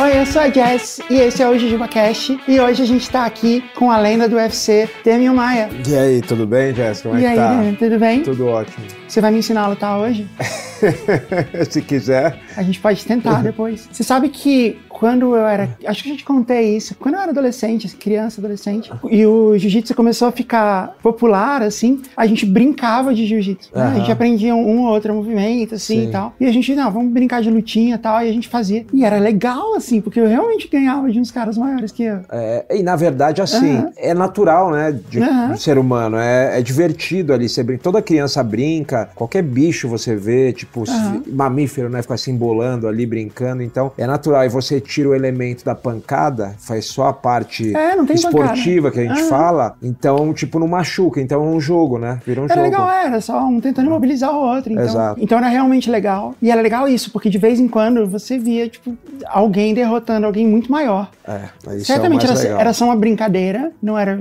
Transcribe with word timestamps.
Oi, 0.00 0.18
eu 0.18 0.24
sou 0.24 0.40
a 0.40 0.48
Jess 0.48 1.02
e 1.10 1.16
esse 1.16 1.42
é 1.42 1.48
o 1.48 1.58
Jujuba 1.58 1.86
Cash 1.86 2.30
e 2.48 2.58
hoje 2.58 2.82
a 2.82 2.86
gente 2.86 3.10
tá 3.10 3.26
aqui 3.26 3.62
com 3.74 3.90
a 3.90 3.98
lenda 3.98 4.26
do 4.26 4.36
UFC, 4.36 4.88
Demian 5.04 5.34
Maia. 5.34 5.68
E 5.86 5.94
aí, 5.94 6.22
tudo 6.22 6.46
bem, 6.46 6.74
Jess? 6.74 7.02
Como 7.02 7.14
é 7.14 7.18
e 7.18 7.20
que 7.20 7.26
aí, 7.26 7.36
tá? 7.36 7.50
Demian, 7.56 7.74
tudo 7.74 7.98
bem? 7.98 8.22
Tudo 8.22 8.46
ótimo. 8.46 8.86
Você 9.14 9.20
vai 9.20 9.30
me 9.30 9.38
ensinar 9.38 9.62
a 9.62 9.68
lutar 9.68 9.96
hoje? 9.96 10.26
Se 11.70 11.80
quiser. 11.80 12.36
A 12.56 12.64
gente 12.64 12.80
pode 12.80 13.04
tentar 13.04 13.42
depois. 13.44 13.86
Você 13.92 14.02
sabe 14.02 14.28
que 14.28 14.76
quando 14.88 15.36
eu 15.36 15.46
era. 15.46 15.76
Acho 15.86 16.02
que 16.02 16.08
eu 16.08 16.14
já 16.14 16.18
te 16.18 16.24
contei 16.24 16.76
isso. 16.76 16.96
Quando 16.96 17.14
eu 17.14 17.20
era 17.20 17.30
adolescente, 17.30 17.88
criança, 17.96 18.40
adolescente, 18.40 18.90
e 19.08 19.24
o 19.24 19.56
jiu-jitsu 19.56 19.94
começou 19.94 20.26
a 20.26 20.32
ficar 20.32 20.96
popular, 21.00 21.62
assim, 21.62 22.02
a 22.16 22.26
gente 22.26 22.44
brincava 22.44 23.14
de 23.14 23.24
jiu-jitsu. 23.24 23.70
né? 23.72 23.84
A 23.84 23.94
gente 23.98 24.10
aprendia 24.10 24.54
um 24.54 24.82
ou 24.82 24.88
outro 24.92 25.14
movimento, 25.14 25.76
assim 25.76 26.02
Sim. 26.02 26.08
e 26.08 26.10
tal. 26.10 26.34
E 26.40 26.46
a 26.46 26.52
gente, 26.52 26.74
não, 26.74 26.90
vamos 26.90 27.12
brincar 27.12 27.40
de 27.40 27.50
lutinha 27.50 27.94
e 27.94 27.98
tal. 27.98 28.20
E 28.20 28.28
a 28.28 28.32
gente 28.32 28.48
fazia. 28.48 28.84
E 28.92 29.04
era 29.04 29.18
legal, 29.18 29.74
assim, 29.76 30.00
porque 30.00 30.18
eu 30.18 30.26
realmente 30.26 30.66
ganhava 30.66 31.08
de 31.10 31.20
uns 31.20 31.30
caras 31.30 31.56
maiores 31.56 31.92
que 31.92 32.02
eu. 32.02 32.20
É, 32.32 32.66
e 32.70 32.82
na 32.82 32.96
verdade, 32.96 33.40
assim, 33.40 33.76
Aham. 33.76 33.92
é 33.96 34.12
natural, 34.12 34.72
né, 34.72 34.98
de, 35.08 35.22
Aham. 35.22 35.52
do 35.52 35.58
ser 35.58 35.78
humano. 35.78 36.16
É, 36.16 36.58
é 36.58 36.62
divertido 36.62 37.32
ali. 37.32 37.48
Você 37.48 37.62
brinca, 37.62 37.82
toda 37.82 38.02
criança 38.02 38.42
brinca, 38.42 39.03
qualquer 39.14 39.42
bicho 39.42 39.88
você 39.88 40.14
vê, 40.14 40.52
tipo, 40.52 40.86
se- 40.86 41.22
mamífero, 41.30 41.88
né, 41.88 42.02
fica 42.02 42.16
se 42.16 42.30
embolando 42.30 42.86
ali, 42.88 43.04
brincando. 43.06 43.62
Então, 43.62 43.92
é 43.98 44.06
natural. 44.06 44.44
E 44.44 44.48
você 44.48 44.80
tira 44.80 45.08
o 45.08 45.14
elemento 45.14 45.64
da 45.64 45.74
pancada, 45.74 46.54
faz 46.58 46.86
só 46.86 47.08
a 47.08 47.12
parte 47.12 47.74
É, 47.76 47.94
esportiva 48.12 48.90
pancada. 48.90 48.90
que 48.92 49.00
a 49.00 49.02
gente 49.14 49.20
Aham. 49.20 49.28
fala. 49.28 49.76
Então, 49.82 50.32
tipo, 50.32 50.58
não 50.58 50.66
machuca. 50.68 51.20
Então, 51.20 51.42
é 51.44 51.46
um 51.46 51.60
jogo, 51.60 51.98
né? 51.98 52.20
Vira 52.26 52.40
um 52.40 52.44
Era 52.44 52.54
jogo. 52.54 52.64
legal, 52.66 52.90
era 52.90 53.20
só 53.20 53.44
um 53.46 53.60
tentando 53.60 53.86
imobilizar 53.86 54.32
o 54.34 54.38
outro. 54.40 54.72
Então, 54.72 54.84
Exato. 54.84 55.20
então 55.20 55.38
era 55.38 55.48
realmente 55.48 55.90
legal. 55.90 56.34
E 56.40 56.50
era 56.50 56.60
legal 56.60 56.88
isso, 56.88 57.10
porque 57.10 57.28
de 57.30 57.38
vez 57.38 57.58
em 57.60 57.68
quando 57.68 58.06
você 58.06 58.38
via, 58.38 58.68
tipo, 58.68 58.96
alguém 59.26 59.74
derrotando 59.74 60.26
alguém 60.26 60.46
muito 60.46 60.70
maior. 60.70 61.10
É, 61.26 61.76
isso 61.76 61.86
Certamente 61.86 62.26
é 62.26 62.30
era, 62.30 62.38
legal. 62.38 62.60
era 62.60 62.72
só 62.72 62.84
uma 62.84 62.96
brincadeira, 62.96 63.72
não 63.82 63.98
era 63.98 64.20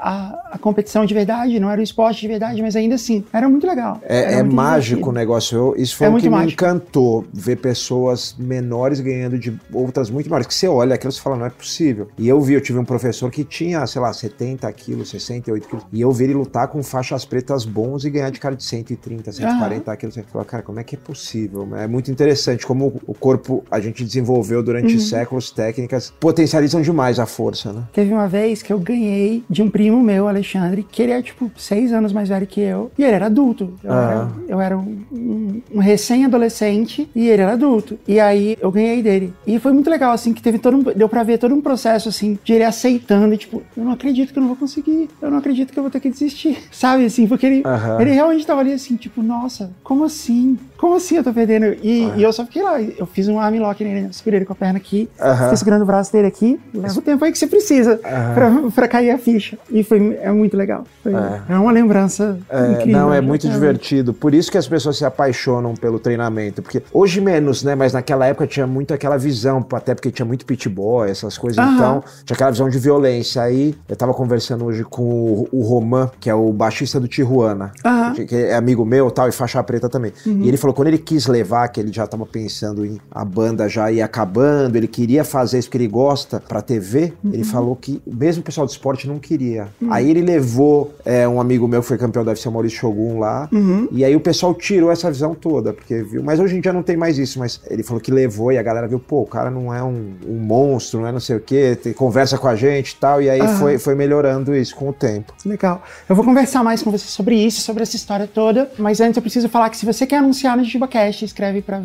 a, 0.00 0.50
a 0.52 0.58
competição 0.58 1.04
de 1.06 1.14
verdade, 1.14 1.58
não 1.58 1.70
era 1.70 1.80
o 1.80 1.84
esporte 1.84 2.20
de 2.20 2.28
verdade, 2.28 2.60
mas 2.62 2.76
ainda 2.76 2.94
assim, 2.94 3.24
era 3.32 3.48
muito 3.48 3.66
legal. 3.66 3.98
É, 4.02 4.21
Era 4.22 4.32
é 4.32 4.42
muito 4.42 4.54
mágico 4.56 5.10
o 5.10 5.12
negócio. 5.12 5.56
Eu- 5.56 5.74
isso 5.76 5.96
foi 5.96 6.06
É 6.06 6.10
o 6.10 6.16
que 6.16 6.22
me 6.24 6.30
mágico. 6.30 6.52
encantou. 6.64 7.24
Ver 7.32 7.56
pessoas 7.56 8.34
menores 8.38 9.00
ganhando 9.00 9.38
de 9.38 9.52
outras 9.72 10.10
muito 10.10 10.28
maiores. 10.28 10.46
Que 10.46 10.54
você 10.54 10.68
olha 10.68 10.94
aquilo 10.94 11.12
e 11.12 11.20
fala, 11.20 11.36
não 11.36 11.46
é 11.46 11.50
possível. 11.50 12.08
E 12.18 12.28
eu 12.28 12.40
vi, 12.40 12.54
eu 12.54 12.60
tive 12.60 12.78
um 12.78 12.84
professor 12.84 13.30
que 13.30 13.44
tinha, 13.44 13.86
sei 13.86 14.00
lá, 14.00 14.12
70 14.12 14.70
quilos, 14.72 15.10
68 15.10 15.68
quilos. 15.68 15.84
E 15.92 16.00
eu 16.00 16.10
vi 16.12 16.24
ele 16.24 16.34
lutar 16.34 16.68
com 16.68 16.82
faixas 16.82 17.24
pretas 17.24 17.64
bons 17.64 18.04
e 18.04 18.10
ganhar 18.10 18.30
de 18.30 18.38
cara 18.40 18.54
de 18.56 18.64
130, 18.64 19.32
140 19.32 19.96
quilos. 19.96 20.14
Você 20.14 20.22
fala, 20.24 20.44
cara, 20.44 20.62
como 20.62 20.78
é 20.80 20.84
que 20.84 20.94
é 20.94 20.98
possível? 20.98 21.68
É 21.76 21.86
muito 21.86 22.10
interessante 22.10 22.66
como 22.66 23.00
o 23.06 23.14
corpo 23.14 23.64
a 23.70 23.80
gente 23.80 24.04
desenvolveu 24.04 24.62
durante 24.62 24.94
Uhum. 24.94 25.00
séculos 25.00 25.50
técnicas 25.50 26.12
potencializam 26.20 26.80
demais 26.82 27.18
a 27.18 27.26
força, 27.26 27.72
né? 27.72 27.82
Teve 27.92 28.12
uma 28.12 28.28
vez 28.28 28.62
que 28.62 28.72
eu 28.72 28.78
ganhei 28.78 29.44
de 29.48 29.62
um 29.62 29.70
primo 29.70 30.02
meu, 30.02 30.28
Alexandre, 30.28 30.82
que 30.90 31.02
ele 31.02 31.12
é 31.12 31.22
tipo 31.22 31.50
seis 31.56 31.92
anos 31.92 32.12
mais 32.12 32.28
velho 32.28 32.46
que 32.46 32.60
eu, 32.60 32.90
e 32.98 33.04
ele 33.04 33.12
era 33.14 33.26
adulto. 33.26 33.74
Eu 33.82 33.92
Ah. 33.92 34.11
Era, 34.12 34.28
eu 34.48 34.60
era 34.60 34.78
um, 34.78 34.98
um- 35.12 35.62
um 35.74 35.78
recém-adolescente 35.80 37.08
e 37.14 37.28
ele 37.28 37.42
era 37.42 37.52
adulto. 37.52 37.98
E 38.06 38.18
aí 38.20 38.56
eu 38.60 38.70
ganhei 38.70 39.02
dele. 39.02 39.32
E 39.46 39.58
foi 39.58 39.72
muito 39.72 39.90
legal, 39.90 40.12
assim, 40.12 40.32
que 40.32 40.42
teve 40.42 40.58
todo 40.58 40.76
um, 40.76 40.82
deu 40.82 41.08
pra 41.08 41.22
ver 41.22 41.38
todo 41.38 41.54
um 41.54 41.60
processo, 41.60 42.08
assim, 42.08 42.38
de 42.44 42.52
ele 42.52 42.64
aceitando, 42.64 43.32
e, 43.34 43.36
tipo, 43.36 43.62
eu 43.76 43.84
não 43.84 43.92
acredito 43.92 44.32
que 44.32 44.38
eu 44.38 44.40
não 44.40 44.48
vou 44.48 44.56
conseguir, 44.56 45.08
eu 45.20 45.30
não 45.30 45.38
acredito 45.38 45.72
que 45.72 45.78
eu 45.78 45.82
vou 45.82 45.90
ter 45.90 46.00
que 46.00 46.10
desistir, 46.10 46.58
sabe, 46.70 47.04
assim, 47.04 47.26
porque 47.26 47.46
ele, 47.46 47.62
Aham. 47.64 48.00
ele 48.00 48.10
realmente 48.12 48.46
tava 48.46 48.60
ali 48.60 48.72
assim, 48.72 48.96
tipo, 48.96 49.22
nossa, 49.22 49.70
como 49.82 50.04
assim? 50.04 50.58
Como 50.78 50.96
assim 50.96 51.16
eu 51.16 51.24
tô 51.24 51.32
perdendo? 51.32 51.76
E, 51.82 52.10
Ah. 52.12 52.16
e 52.16 52.22
eu 52.22 52.32
só 52.32 52.44
fiquei 52.44 52.62
lá, 52.62 52.80
eu 52.80 53.06
fiz 53.06 53.28
um 53.28 53.38
arm 53.38 53.56
lock 53.58 53.82
nele, 53.84 54.06
eu 54.06 54.12
segurei 54.12 54.38
ele 54.38 54.46
com 54.46 54.52
a 54.52 54.56
perna 54.56 54.78
aqui, 54.78 55.08
Aham. 55.20 55.42
fiquei 55.44 55.56
segurando 55.56 55.82
o 55.82 55.86
braço 55.86 56.12
dele 56.12 56.26
aqui, 56.26 56.58
leva 56.74 56.98
o 56.98 57.02
tempo 57.02 57.24
aí 57.24 57.30
que 57.32 57.38
você 57.38 57.46
precisa 57.46 58.00
Aham. 58.04 58.34
pra, 58.34 58.70
pra 58.74 58.88
cair 58.88 59.10
a 59.10 59.18
ficha. 59.18 59.56
E 59.70 59.82
foi 59.82 60.18
é 60.20 60.30
muito 60.32 60.56
legal. 60.56 60.84
Foi, 61.02 61.12
É. 61.14 61.40
é. 61.50 61.54
uma 61.58 61.70
lembrança 61.72 62.38
É, 62.50 62.72
incrível. 62.72 62.92
não, 63.00 63.14
é 63.14 63.20
muito 63.20 63.46
É. 63.46 63.50
divertido. 63.92 64.14
Por 64.14 64.32
isso 64.34 64.50
que 64.50 64.58
as 64.58 64.66
pessoas 64.66 64.96
se 64.96 65.04
apaixonam 65.04 65.74
pelo 65.74 65.98
treinamento. 65.98 66.62
Porque 66.62 66.82
hoje 66.92 67.20
menos, 67.20 67.62
né? 67.62 67.74
Mas 67.74 67.92
naquela 67.92 68.26
época 68.26 68.46
tinha 68.46 68.66
muito 68.66 68.94
aquela 68.94 69.18
visão, 69.18 69.64
até 69.72 69.94
porque 69.94 70.10
tinha 70.10 70.24
muito 70.24 70.46
pit 70.46 70.68
boy, 70.68 71.10
essas 71.10 71.36
coisas. 71.36 71.58
Aham. 71.58 71.74
Então, 71.74 72.04
tinha 72.24 72.34
aquela 72.34 72.50
visão 72.50 72.68
de 72.68 72.78
violência. 72.78 73.42
Aí 73.42 73.74
eu 73.88 73.96
tava 73.96 74.14
conversando 74.14 74.64
hoje 74.64 74.84
com 74.84 75.02
o, 75.02 75.48
o 75.52 75.62
Roman, 75.62 76.10
que 76.18 76.30
é 76.30 76.34
o 76.34 76.52
baixista 76.52 76.98
do 76.98 77.06
Tijuana, 77.06 77.72
Aham. 77.84 78.14
que, 78.14 78.34
é 78.34 78.54
amigo 78.54 78.84
meu 78.84 79.10
tal, 79.10 79.28
e 79.28 79.32
faixa 79.32 79.62
preta 79.62 79.88
também. 79.88 80.12
E 80.24 80.48
ele 80.48 80.56
falou 80.56 80.74
quando 80.74 80.88
ele 80.88 80.98
quis 80.98 81.26
levar, 81.26 81.68
que 81.68 81.80
ele 81.80 81.92
já 81.92 82.06
tava 82.06 82.24
pensando 82.24 82.84
em 82.86 83.00
a 83.10 83.24
banda 83.24 83.68
já 83.68 83.90
ir 83.90 84.00
acabando, 84.02 84.76
ele 84.76 84.88
queria 84.88 85.24
fazer 85.24 85.58
isso 85.58 85.70
que 85.70 85.76
ele 85.76 85.88
gosta 85.88 86.40
pra 86.40 86.62
TV, 86.62 87.12
ele 87.32 87.44
falou 87.44 87.76
que 87.76 88.00
mesmo 88.06 88.40
o 88.40 88.44
pessoal 88.44 88.66
do 88.66 88.70
esporte 88.70 89.06
não 89.06 89.18
queria. 89.18 89.68
Aí 89.90 90.10
ele 90.10 90.22
levou 90.22 90.94
é, 91.04 91.26
um 91.26 91.40
amigo 91.40 91.66
meu 91.66 91.80
que 91.82 91.88
foi 91.88 91.98
campeão 91.98 92.24
do 92.24 92.28
UFC, 92.28 92.48
o 92.48 92.52
Maurício 92.52 92.78
Shogun 92.78 93.18
lá, 93.18 93.48
e 93.90 94.04
aí 94.04 94.14
o 94.14 94.20
pessoal 94.20 94.54
tirou 94.54 94.90
essa 94.90 95.10
visão 95.10 95.34
toda, 95.34 95.72
porque 95.72 96.02
viu, 96.02 96.22
mas 96.22 96.38
hoje 96.38 96.56
em 96.56 96.60
dia 96.60 96.72
não 96.72 96.82
tem 96.82 96.96
mais 96.96 97.18
isso, 97.18 97.38
mas 97.38 97.60
ele 97.68 97.82
falou 97.82 98.00
que 98.00 98.10
levou 98.10 98.52
e 98.52 98.58
a 98.58 98.62
galera 98.62 98.86
viu, 98.86 98.98
pô, 99.00 99.22
o 99.22 99.26
cara 99.26 99.50
não 99.50 99.72
é 99.74 99.82
um, 99.82 100.12
um 100.26 100.34
monstro, 100.38 101.00
não 101.00 101.08
é 101.08 101.12
não 101.12 101.20
sei 101.20 101.36
o 101.36 101.40
quê, 101.40 101.76
tem- 101.80 101.92
conversa 101.92 102.36
com 102.38 102.48
a 102.48 102.54
gente 102.56 102.90
e 102.92 102.96
tal, 102.96 103.20
e 103.22 103.28
aí 103.30 103.40
Aham. 103.40 103.56
foi, 103.58 103.78
foi 103.78 103.94
melhorando 103.94 104.54
isso 104.54 104.74
com 104.76 104.88
o 104.88 104.92
tempo. 104.92 105.32
Legal. 105.44 105.82
Eu 106.08 106.14
vou 106.16 106.24
conversar 106.24 106.62
mais 106.62 106.82
com 106.82 106.90
você 106.90 107.06
sobre 107.06 107.34
isso, 107.36 107.60
sobre 107.60 107.82
essa 107.82 107.96
história 107.96 108.26
toda, 108.32 108.70
mas 108.78 109.00
antes 109.00 109.16
eu 109.16 109.22
preciso 109.22 109.48
falar 109.48 109.70
que 109.70 109.76
se 109.76 109.86
você 109.86 110.06
quer 110.06 110.16
anunciar 110.18 110.56
no 110.56 110.64
JujubaCast, 110.64 111.24
escreve 111.24 111.62
para 111.62 111.78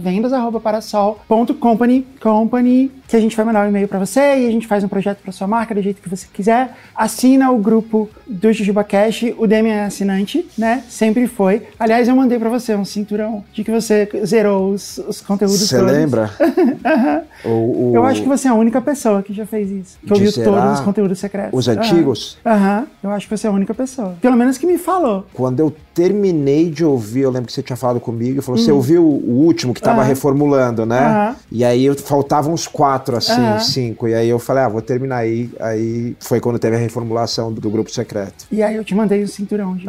vendas@parasol.company, 0.87 2.05
company, 2.19 2.91
que 3.07 3.15
a 3.15 3.19
gente 3.19 3.35
vai 3.35 3.45
mandar 3.45 3.65
um 3.65 3.69
e-mail 3.69 3.87
para 3.87 3.99
você 3.99 4.19
e 4.19 4.47
a 4.47 4.51
gente 4.51 4.67
faz 4.67 4.83
um 4.83 4.87
projeto 4.87 5.19
para 5.21 5.31
sua 5.31 5.47
marca 5.47 5.73
do 5.73 5.81
jeito 5.81 6.01
que 6.01 6.09
você 6.09 6.27
quiser. 6.31 6.75
Assina 6.95 7.51
o 7.51 7.57
grupo 7.57 8.09
do 8.27 8.51
JujubaCast, 8.51 9.33
o 9.37 9.47
Demian 9.47 9.73
é 9.75 9.85
assinante, 9.85 10.45
né? 10.57 10.83
Sempre 10.89 11.27
foi. 11.27 11.63
Aliás, 11.87 12.07
eu 12.07 12.15
mandei 12.15 12.37
para 12.37 12.49
você 12.49 12.75
um 12.75 12.85
cinturão 12.85 13.43
de 13.53 13.63
que 13.63 13.71
você 13.71 14.07
zerou 14.25 14.71
os, 14.71 14.97
os 14.99 15.21
conteúdos 15.21 15.59
Você 15.67 15.81
lembra? 15.81 16.29
O- 17.45 17.91
o- 17.91 17.91
Eu 17.95 18.03
acho 18.05 18.21
que 18.23 18.27
você 18.27 18.47
é 18.47 18.51
a 18.51 18.53
única 18.55 18.81
pessoa 18.81 19.21
que 19.21 19.33
já 19.33 19.45
fez 19.45 19.69
isso. 19.69 19.97
Que 19.99 20.07
De 20.07 20.13
ouviu 20.13 20.31
todos 20.33 20.73
os 20.73 20.79
conteúdos 20.81 21.19
secretos. 21.19 21.57
os 21.57 21.67
Aham. 21.67 21.77
antigos? 21.79 22.37
Aham. 22.45 22.87
Eu 23.03 23.11
acho 23.11 23.27
que 23.27 23.37
você 23.37 23.47
é 23.47 23.49
a 23.49 23.53
única 23.53 23.73
pessoa. 23.73 24.15
Pelo 24.21 24.35
menos 24.35 24.57
que 24.57 24.65
me 24.65 24.77
falou. 24.77 25.25
Quando 25.33 25.59
eu 25.59 25.73
terminei 25.97 26.69
de 26.69 26.85
ouvir, 26.85 27.21
eu 27.21 27.31
lembro 27.31 27.47
que 27.47 27.53
você 27.53 27.63
tinha 27.63 27.75
falado 27.75 27.99
comigo, 27.99 28.37
e 28.37 28.41
falou, 28.43 28.61
você 28.61 28.71
ouviu 28.71 29.03
o 29.03 29.43
último 29.43 29.73
que 29.73 29.81
tava 29.81 30.01
Aham. 30.01 30.07
reformulando, 30.07 30.85
né? 30.85 30.99
Aham. 30.99 31.35
E 31.51 31.65
aí 31.65 31.91
faltavam 31.97 32.53
uns 32.53 32.67
quatro, 32.67 33.17
assim, 33.17 33.57
cinco. 33.57 34.07
E 34.07 34.13
aí 34.13 34.29
eu 34.29 34.37
falei, 34.37 34.63
ah, 34.63 34.69
vou 34.69 34.81
terminar 34.81 35.17
aí. 35.17 35.49
Aí 35.59 36.15
foi 36.19 36.39
quando 36.39 36.59
teve 36.59 36.75
a 36.75 36.79
reformulação 36.79 37.51
do, 37.51 37.59
do 37.59 37.71
grupo 37.71 37.89
secreto. 37.89 38.45
E 38.51 38.61
aí 38.61 38.75
eu 38.75 38.83
te 38.83 38.93
mandei 38.93 39.23
o 39.23 39.27
cinturão 39.27 39.75
de 39.75 39.87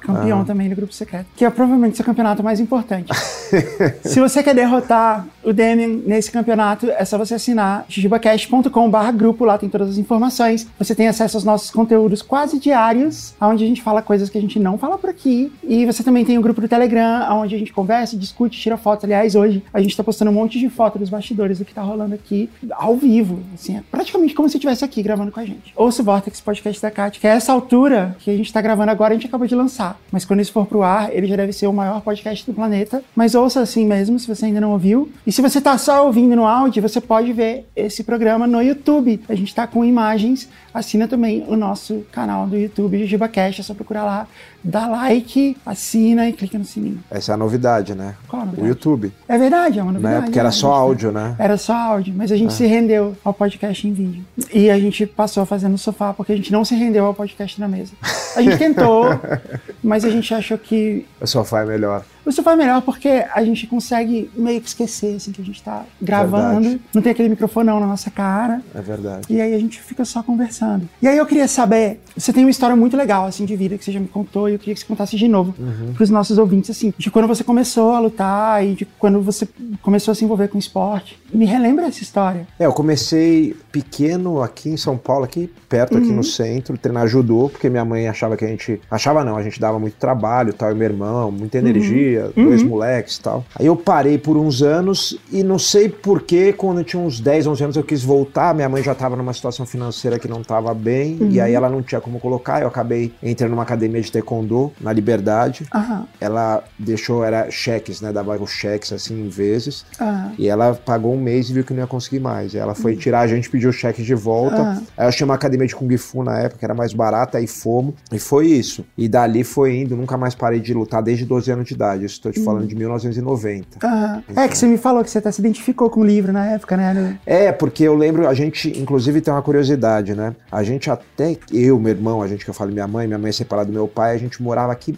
campeão 0.00 0.44
também 0.44 0.68
do 0.68 0.76
grupo 0.76 0.92
secreto. 0.92 1.26
Que 1.34 1.44
é 1.44 1.50
provavelmente 1.50 1.94
o 1.94 1.96
seu 1.96 2.04
campeonato 2.04 2.40
mais 2.40 2.60
importante. 2.60 3.12
Se 4.04 4.20
você 4.20 4.44
quer 4.44 4.54
derrotar 4.54 5.26
o 5.48 5.52
Demian 5.52 6.00
nesse 6.04 6.30
campeonato, 6.30 6.90
é 6.90 7.04
só 7.04 7.16
você 7.16 7.34
assinar 7.34 7.86
jujubacast.com.br 7.88 9.12
grupo, 9.16 9.44
lá 9.44 9.56
tem 9.56 9.68
todas 9.68 9.88
as 9.90 9.98
informações. 9.98 10.66
Você 10.78 10.94
tem 10.94 11.08
acesso 11.08 11.36
aos 11.36 11.44
nossos 11.44 11.70
conteúdos 11.70 12.20
quase 12.20 12.58
diários, 12.58 13.34
onde 13.40 13.64
a 13.64 13.66
gente 13.66 13.82
fala 13.82 14.02
coisas 14.02 14.28
que 14.28 14.36
a 14.36 14.40
gente 14.40 14.58
não 14.58 14.76
fala 14.76 14.98
por 14.98 15.08
aqui. 15.08 15.50
E 15.62 15.86
você 15.86 16.02
também 16.02 16.24
tem 16.24 16.36
o 16.36 16.42
grupo 16.42 16.60
do 16.60 16.68
Telegram, 16.68 17.26
onde 17.40 17.54
a 17.54 17.58
gente 17.58 17.72
conversa, 17.72 18.16
discute, 18.16 18.60
tira 18.60 18.76
fotos. 18.76 19.04
Aliás, 19.04 19.34
hoje 19.34 19.62
a 19.72 19.80
gente 19.80 19.96
tá 19.96 20.04
postando 20.04 20.30
um 20.30 20.34
monte 20.34 20.58
de 20.58 20.68
fotos 20.68 21.00
dos 21.00 21.08
bastidores 21.08 21.58
do 21.58 21.64
que 21.64 21.72
tá 21.72 21.82
rolando 21.82 22.14
aqui 22.14 22.50
ao 22.72 22.96
vivo. 22.96 23.40
Assim, 23.54 23.78
é 23.78 23.82
praticamente 23.90 24.34
como 24.34 24.48
se 24.48 24.56
estivesse 24.58 24.84
aqui 24.84 25.02
gravando 25.02 25.32
com 25.32 25.40
a 25.40 25.44
gente. 25.44 25.72
Ouça 25.74 26.02
o 26.02 26.04
Vortex 26.04 26.40
Podcast 26.40 26.82
da 26.82 26.90
Kat, 26.90 27.18
que 27.18 27.26
é 27.26 27.30
essa 27.30 27.52
altura 27.52 28.16
que 28.18 28.30
a 28.30 28.36
gente 28.36 28.52
tá 28.52 28.60
gravando 28.60 28.90
agora, 28.90 29.14
a 29.14 29.16
gente 29.16 29.26
acabou 29.26 29.46
de 29.46 29.54
lançar. 29.54 29.98
Mas 30.12 30.24
quando 30.26 30.40
isso 30.40 30.52
for 30.52 30.66
pro 30.66 30.82
ar, 30.82 31.14
ele 31.14 31.26
já 31.26 31.36
deve 31.36 31.52
ser 31.52 31.66
o 31.66 31.72
maior 31.72 32.02
podcast 32.02 32.44
do 32.44 32.52
planeta. 32.52 33.02
Mas 33.16 33.34
ouça 33.34 33.60
assim 33.60 33.86
mesmo, 33.86 34.18
se 34.18 34.26
você 34.26 34.46
ainda 34.46 34.60
não 34.60 34.72
ouviu. 34.72 35.10
E 35.26 35.32
se 35.38 35.42
você 35.42 35.60
tá 35.60 35.78
só 35.78 36.04
ouvindo 36.04 36.34
no 36.34 36.44
áudio, 36.44 36.82
você 36.82 37.00
pode 37.00 37.32
ver 37.32 37.68
esse 37.76 38.02
programa 38.02 38.44
no 38.44 38.60
YouTube. 38.60 39.20
A 39.28 39.36
gente 39.36 39.54
tá 39.54 39.68
com 39.68 39.84
imagens. 39.84 40.48
Assina 40.78 41.08
também 41.08 41.44
o 41.48 41.56
nosso 41.56 42.04
canal 42.12 42.46
do 42.46 42.56
YouTube, 42.56 42.98
JujubaCast. 43.00 43.60
É 43.60 43.64
só 43.64 43.74
procurar 43.74 44.04
lá, 44.04 44.26
dá 44.62 44.86
like, 44.86 45.56
assina 45.66 46.28
e 46.28 46.32
clica 46.32 46.56
no 46.58 46.64
sininho. 46.64 47.00
Essa 47.10 47.32
é 47.32 47.34
a 47.34 47.36
novidade, 47.36 47.94
né? 47.94 48.14
Qual 48.28 48.40
a 48.40 48.44
O 48.44 48.46
novidade? 48.46 48.68
YouTube, 48.68 49.12
É 49.28 49.36
verdade, 49.36 49.78
é 49.78 49.82
uma 49.82 49.92
novidade. 49.92 50.14
né? 50.16 50.22
Porque 50.22 50.38
era 50.38 50.48
né? 50.48 50.52
só 50.52 50.72
áudio, 50.72 51.10
né? 51.10 51.34
Era 51.38 51.56
só 51.56 51.74
áudio, 51.74 52.14
mas 52.16 52.30
a 52.30 52.36
gente 52.36 52.52
se 52.52 52.64
rendeu 52.66 53.16
ao 53.24 53.34
podcast 53.34 53.86
em 53.88 53.92
vídeo. 53.92 54.24
E 54.52 54.70
a 54.70 54.78
gente 54.78 55.04
passou 55.06 55.42
a 55.42 55.46
fazer 55.46 55.68
no 55.68 55.78
sofá 55.78 56.14
porque 56.14 56.32
a 56.32 56.36
gente 56.36 56.52
não 56.52 56.64
se 56.64 56.74
rendeu 56.74 57.04
ao 57.06 57.14
podcast 57.14 57.60
na 57.60 57.66
mesa. 57.66 57.92
A 58.36 58.42
gente 58.42 58.56
tentou, 58.56 59.04
mas 59.82 60.04
a 60.04 60.10
gente 60.10 60.32
achou 60.32 60.56
que 60.56 61.04
O 61.20 61.26
sofá 61.26 61.62
é 61.62 61.64
melhor. 61.64 62.04
o 62.24 62.30
sofá 62.30 62.52
é 62.52 62.56
melhor 62.56 62.82
porque 62.82 63.24
a 63.34 63.42
gente 63.44 63.66
consegue 63.66 64.30
meio 64.36 64.60
que 64.60 64.68
esquecer 64.68 65.16
assim 65.16 65.32
que 65.32 65.42
a 65.42 65.44
gente 65.44 65.62
tá 65.62 65.84
gravando. 66.00 66.60
Verdade. 66.60 66.80
Não 66.94 67.02
tem 67.02 67.12
aquele 67.12 67.28
microfonão 67.30 67.80
na 67.80 67.86
nossa 67.86 68.10
cara. 68.10 68.60
É 68.74 68.80
verdade. 68.80 69.26
E 69.30 69.40
aí 69.40 69.54
a 69.54 69.58
gente 69.58 69.80
fica 69.80 70.04
só 70.04 70.22
conversando. 70.22 70.67
E 71.00 71.06
aí 71.08 71.16
eu 71.16 71.26
queria 71.26 71.46
saber, 71.48 72.00
você 72.16 72.32
tem 72.32 72.44
uma 72.44 72.50
história 72.50 72.74
muito 72.76 72.96
legal 72.96 73.26
assim 73.26 73.44
de 73.44 73.54
vida 73.56 73.76
que 73.78 73.84
você 73.84 73.92
já 73.92 74.00
me 74.00 74.08
contou 74.08 74.48
e 74.48 74.52
eu 74.54 74.58
queria 74.58 74.74
que 74.74 74.80
você 74.80 74.86
contasse 74.86 75.16
de 75.16 75.28
novo 75.28 75.54
Uhum. 75.58 75.92
para 75.94 76.02
os 76.04 76.10
nossos 76.10 76.36
ouvintes, 76.38 76.70
assim, 76.70 76.92
de 76.96 77.10
quando 77.10 77.26
você 77.28 77.42
começou 77.44 77.92
a 77.92 78.00
lutar 78.00 78.64
e 78.66 78.74
de 78.74 78.84
quando 78.98 79.20
você 79.20 79.46
começou 79.82 80.12
a 80.12 80.14
se 80.14 80.24
envolver 80.24 80.48
com 80.48 80.58
esporte. 80.58 81.18
Me 81.32 81.44
relembra 81.44 81.86
essa 81.86 82.02
história. 82.02 82.46
É, 82.58 82.66
eu 82.66 82.72
comecei 82.72 83.54
pequeno 83.70 84.42
aqui 84.42 84.70
em 84.70 84.76
São 84.76 84.96
Paulo, 84.96 85.24
aqui 85.24 85.50
perto, 85.68 85.96
aqui 85.98 86.10
no 86.10 86.24
centro, 86.24 86.76
treinar 86.78 87.06
judô, 87.06 87.48
porque 87.50 87.68
minha 87.68 87.84
mãe 87.84 88.08
achava 88.08 88.36
que 88.36 88.44
a 88.44 88.48
gente. 88.48 88.80
Achava 88.90 89.22
não, 89.24 89.36
a 89.36 89.42
gente 89.42 89.60
dava 89.60 89.78
muito 89.78 89.94
trabalho, 89.96 90.52
tal, 90.52 90.70
e 90.72 90.74
meu 90.74 90.86
irmão, 90.88 91.30
muita 91.30 91.58
energia, 91.58 92.30
dois 92.34 92.62
moleques 92.62 93.16
e 93.16 93.20
tal. 93.20 93.44
Aí 93.58 93.66
eu 93.66 93.76
parei 93.76 94.16
por 94.18 94.36
uns 94.36 94.62
anos 94.62 95.18
e 95.30 95.42
não 95.42 95.58
sei 95.58 95.88
porquê, 95.88 96.52
quando 96.52 96.78
eu 96.78 96.84
tinha 96.84 97.02
uns 97.02 97.20
10, 97.20 97.46
11 97.46 97.64
anos, 97.64 97.76
eu 97.76 97.84
quis 97.84 98.02
voltar. 98.02 98.54
Minha 98.54 98.68
mãe 98.68 98.82
já 98.82 98.92
estava 98.92 99.14
numa 99.16 99.32
situação 99.32 99.66
financeira 99.66 100.18
que 100.18 100.26
não 100.28 100.40
estava 100.48 100.72
bem, 100.72 101.18
e 101.30 101.38
aí 101.40 101.52
ela 101.52 101.68
não 101.68 101.82
tinha 101.82 102.00
como 102.00 102.18
colocar. 102.18 102.62
Eu 102.62 102.68
acabei 102.68 103.12
entrando 103.22 103.50
numa 103.50 103.62
academia 103.62 104.00
de 104.00 104.10
taekwondo, 104.10 104.72
na 104.80 104.92
Liberdade. 104.92 105.66
Aham, 105.74 106.06
Ela 106.18 106.64
deixou, 106.78 107.22
era 107.22 107.50
cheques, 107.50 108.00
né? 108.00 108.10
Dava 108.12 108.34
os 108.42 108.50
cheques 108.50 108.92
assim 108.92 109.26
em 109.26 109.28
vezes. 109.28 109.84
aham. 110.00 110.32
E 110.38 110.48
ela 110.48 110.74
pagou 110.74 111.14
um 111.14 111.20
mês 111.20 111.50
e 111.50 111.52
viu 111.52 111.64
que 111.64 111.72
não 111.74 111.80
ia 111.80 111.86
conseguir 111.86 112.20
mais. 112.20 112.54
Ela 112.54 112.74
foi 112.74 112.96
tirar 112.96 113.20
a 113.20 113.26
gente, 113.26 113.50
pediu 113.50 113.68
o 113.70 113.72
cheque 113.72 114.02
de 114.02 114.14
volta. 114.14 114.62
Aí 114.96 115.04
eu 115.04 115.08
achei 115.08 115.24
uma 115.24 115.34
academia 115.34 115.66
de 115.66 115.76
Kung 115.76 115.94
Fu 115.98 116.22
na 116.22 116.38
época, 116.38 116.58
que 116.60 116.64
era 116.64 116.74
mais 116.74 116.92
barata, 116.94 117.36
aí 117.38 117.46
fomos. 117.46 117.94
E 118.10 118.18
foi 118.18 118.46
isso. 118.46 118.84
E 118.96 119.08
dali 119.08 119.44
foi 119.44 119.76
indo, 119.76 119.96
nunca 119.96 120.16
mais 120.16 120.34
parei 120.34 120.60
de 120.60 120.72
lutar 120.72 121.02
desde 121.02 121.24
12 121.26 121.50
anos 121.52 121.66
de 121.66 121.74
idade. 121.74 122.04
Isso 122.06 122.14
estou 122.14 122.32
te 122.32 122.40
falando 122.40 122.66
de 122.66 122.74
1990. 122.74 123.86
aham. 123.86 124.22
É 124.36 124.48
que 124.48 124.56
você 124.56 124.66
me 124.66 124.78
falou 124.78 125.04
que 125.04 125.10
você 125.10 125.18
até 125.18 125.30
se 125.30 125.40
identificou 125.40 125.90
com 125.90 126.00
o 126.00 126.04
livro 126.04 126.32
na 126.32 126.46
época, 126.46 126.76
né? 126.76 127.18
É, 127.26 127.52
porque 127.52 127.84
eu 127.84 127.94
lembro, 127.94 128.26
a 128.28 128.34
gente, 128.34 128.70
inclusive, 128.78 129.20
tem 129.20 129.32
uma 129.32 129.42
curiosidade, 129.42 130.14
né? 130.14 130.34
A 130.50 130.62
gente 130.62 130.90
até, 130.90 131.36
eu, 131.52 131.78
meu 131.78 131.90
irmão, 131.92 132.22
a 132.22 132.26
gente 132.28 132.44
que 132.44 132.50
eu 132.50 132.54
falo 132.54 132.72
minha 132.72 132.86
mãe, 132.86 133.06
minha 133.06 133.18
mãe 133.18 133.28
é 133.28 133.32
separada 133.32 133.66
do 133.66 133.72
meu 133.72 133.86
pai, 133.86 134.14
a 134.14 134.18
gente 134.18 134.42
morava 134.42 134.72
aqui, 134.72 134.96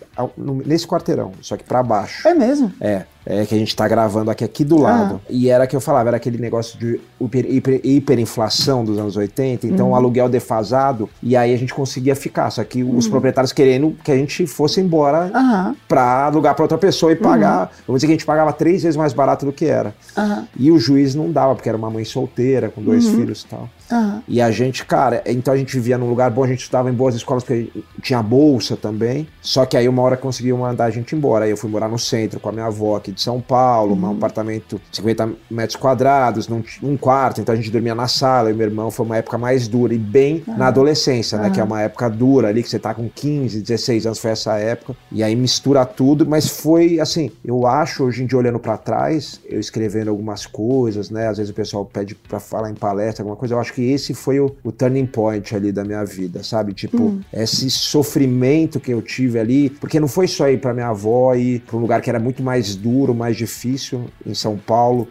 nesse 0.64 0.86
quarteirão, 0.86 1.32
só 1.40 1.56
que 1.56 1.64
pra 1.64 1.82
baixo. 1.82 2.26
É 2.28 2.34
mesmo? 2.34 2.72
É, 2.80 3.02
é 3.26 3.44
que 3.44 3.54
a 3.54 3.58
gente 3.58 3.74
tá 3.74 3.86
gravando 3.88 4.30
aqui, 4.30 4.44
aqui 4.44 4.64
do 4.64 4.78
lado. 4.78 5.20
E 5.28 5.50
era 5.50 5.66
que 5.66 5.74
eu 5.74 5.80
falava, 5.80 6.08
era 6.10 6.16
aquele 6.16 6.38
negócio 6.38 6.78
de 6.78 7.00
hiper, 7.20 7.46
hiper- 7.52 7.80
hiperinflação 7.84 8.84
dos 8.84 8.98
anos 8.98 9.16
80, 9.16 9.66
então 9.66 9.90
o 9.90 9.94
aluguel 9.94 10.28
defasado, 10.28 11.08
e 11.22 11.36
aí 11.36 11.52
a 11.54 11.58
gente 11.58 11.74
conseguia 11.74 12.14
ficar. 12.14 12.50
Só 12.50 12.62
que 12.64 12.82
os 12.82 13.08
proprietários 13.08 13.52
querendo 13.52 13.96
que 14.04 14.10
a 14.12 14.16
gente 14.16 14.46
fosse 14.46 14.80
embora 14.80 15.30
Aham, 15.34 15.76
pra 15.88 16.26
alugar 16.26 16.54
pra 16.54 16.64
outra 16.64 16.78
pessoa 16.78 17.12
e 17.12 17.16
pagar. 17.16 17.70
Vamos 17.86 18.00
dizer 18.00 18.06
que 18.06 18.12
a 18.12 18.16
gente 18.16 18.26
pagava 18.26 18.52
três 18.52 18.82
vezes 18.82 18.96
mais 18.96 19.12
barato 19.12 19.44
do 19.46 19.52
que 19.52 19.66
era. 19.66 19.94
E 20.56 20.70
o 20.70 20.78
juiz 20.78 21.14
não 21.14 21.30
dava, 21.30 21.54
porque 21.54 21.68
era 21.68 21.76
uma 21.78 21.90
mãe 21.90 22.04
solteira, 22.04 22.68
com 22.68 22.82
dois 22.82 23.06
filhos 23.16 23.42
e 23.42 23.46
tal. 23.46 23.68
Aham. 23.90 24.22
E 24.28 24.40
a 24.40 24.50
gente, 24.50 24.84
cara, 24.84 25.22
então 25.26 25.52
a 25.52 25.56
gente 25.56 25.74
vivia 25.74 25.98
num 25.98 26.08
lugar 26.08 26.30
bom, 26.30 26.44
a 26.44 26.46
gente 26.46 26.60
estudava 26.60 26.90
em 26.90 26.92
boas 26.92 27.14
escolas, 27.14 27.42
porque 27.42 27.70
tinha 28.02 28.22
bolsa 28.22 28.76
também. 28.76 29.26
Só 29.40 29.64
que 29.64 29.76
aí 29.76 29.88
uma 29.88 30.02
hora 30.02 30.16
conseguiu 30.16 30.56
mandar 30.56 30.84
a 30.84 30.90
gente 30.90 31.14
embora. 31.14 31.44
Aí 31.44 31.50
eu 31.50 31.56
fui 31.56 31.70
morar 31.70 31.88
no 31.88 31.98
centro 31.98 32.38
com 32.40 32.48
a 32.48 32.52
minha 32.52 32.66
avó 32.66 32.96
aqui 32.96 33.12
de 33.12 33.20
São 33.20 33.40
Paulo, 33.40 33.94
um 33.94 34.12
apartamento 34.12 34.80
50 34.92 35.30
metros 35.50 35.76
quadrados, 35.76 36.48
num, 36.48 36.62
um 36.82 36.96
quarto, 36.96 37.40
então 37.40 37.52
a 37.52 37.56
gente 37.56 37.70
dormia 37.70 37.94
na 37.94 38.08
sala. 38.08 38.50
E 38.50 38.54
meu 38.54 38.66
irmão 38.66 38.90
foi 38.90 39.06
uma 39.06 39.16
época 39.16 39.38
mais 39.38 39.68
dura 39.68 39.94
e 39.94 39.98
bem 39.98 40.42
na 40.46 40.68
adolescência, 40.68 41.38
né? 41.38 41.50
Que 41.50 41.60
é 41.60 41.64
uma 41.64 41.82
época 41.82 42.08
dura 42.08 42.48
ali, 42.48 42.62
que 42.62 42.68
você 42.68 42.78
tá 42.78 42.94
com 42.94 43.08
15, 43.08 43.60
16 43.60 44.06
anos, 44.06 44.18
foi 44.18 44.30
essa 44.30 44.56
época. 44.56 44.94
E 45.10 45.22
aí 45.22 45.34
mistura 45.34 45.84
tudo, 45.84 46.26
mas 46.26 46.48
foi 46.48 47.00
assim, 47.00 47.30
eu 47.44 47.66
acho 47.66 48.04
hoje 48.04 48.22
em 48.22 48.26
dia 48.26 48.38
olhando 48.38 48.58
pra 48.58 48.76
trás, 48.76 49.40
eu 49.44 49.58
escrevendo 49.58 50.10
algumas 50.10 50.46
coisas, 50.46 51.10
né? 51.10 51.28
Às 51.28 51.38
vezes 51.38 51.50
o 51.50 51.54
pessoal 51.54 51.84
pede 51.84 52.14
pra 52.14 52.38
falar 52.38 52.70
em 52.70 52.74
palestra, 52.74 53.22
alguma 53.22 53.36
coisa, 53.36 53.54
eu 53.54 53.60
acho 53.60 53.72
que 53.72 53.79
esse 53.82 54.14
foi 54.14 54.40
o, 54.40 54.54
o 54.62 54.72
turning 54.72 55.06
point 55.06 55.54
ali 55.54 55.72
da 55.72 55.84
minha 55.84 56.04
vida, 56.04 56.42
sabe? 56.42 56.72
Tipo, 56.72 57.18
esse 57.32 57.70
sofrimento 57.70 58.80
que 58.80 58.92
eu 58.92 59.02
tive 59.02 59.38
ali, 59.38 59.70
porque 59.70 60.00
não 60.00 60.08
foi 60.08 60.26
só 60.26 60.48
ir 60.48 60.60
pra 60.60 60.74
minha 60.74 60.88
avó 60.88 61.34
ir 61.34 61.60
pra 61.60 61.76
um 61.76 61.80
lugar 61.80 62.00
que 62.00 62.10
era 62.10 62.18
muito 62.18 62.42
mais 62.42 62.74
duro, 62.74 63.14
mais 63.14 63.36
difícil, 63.36 64.04
em 64.26 64.34
São 64.34 64.56
Paulo, 64.56 65.08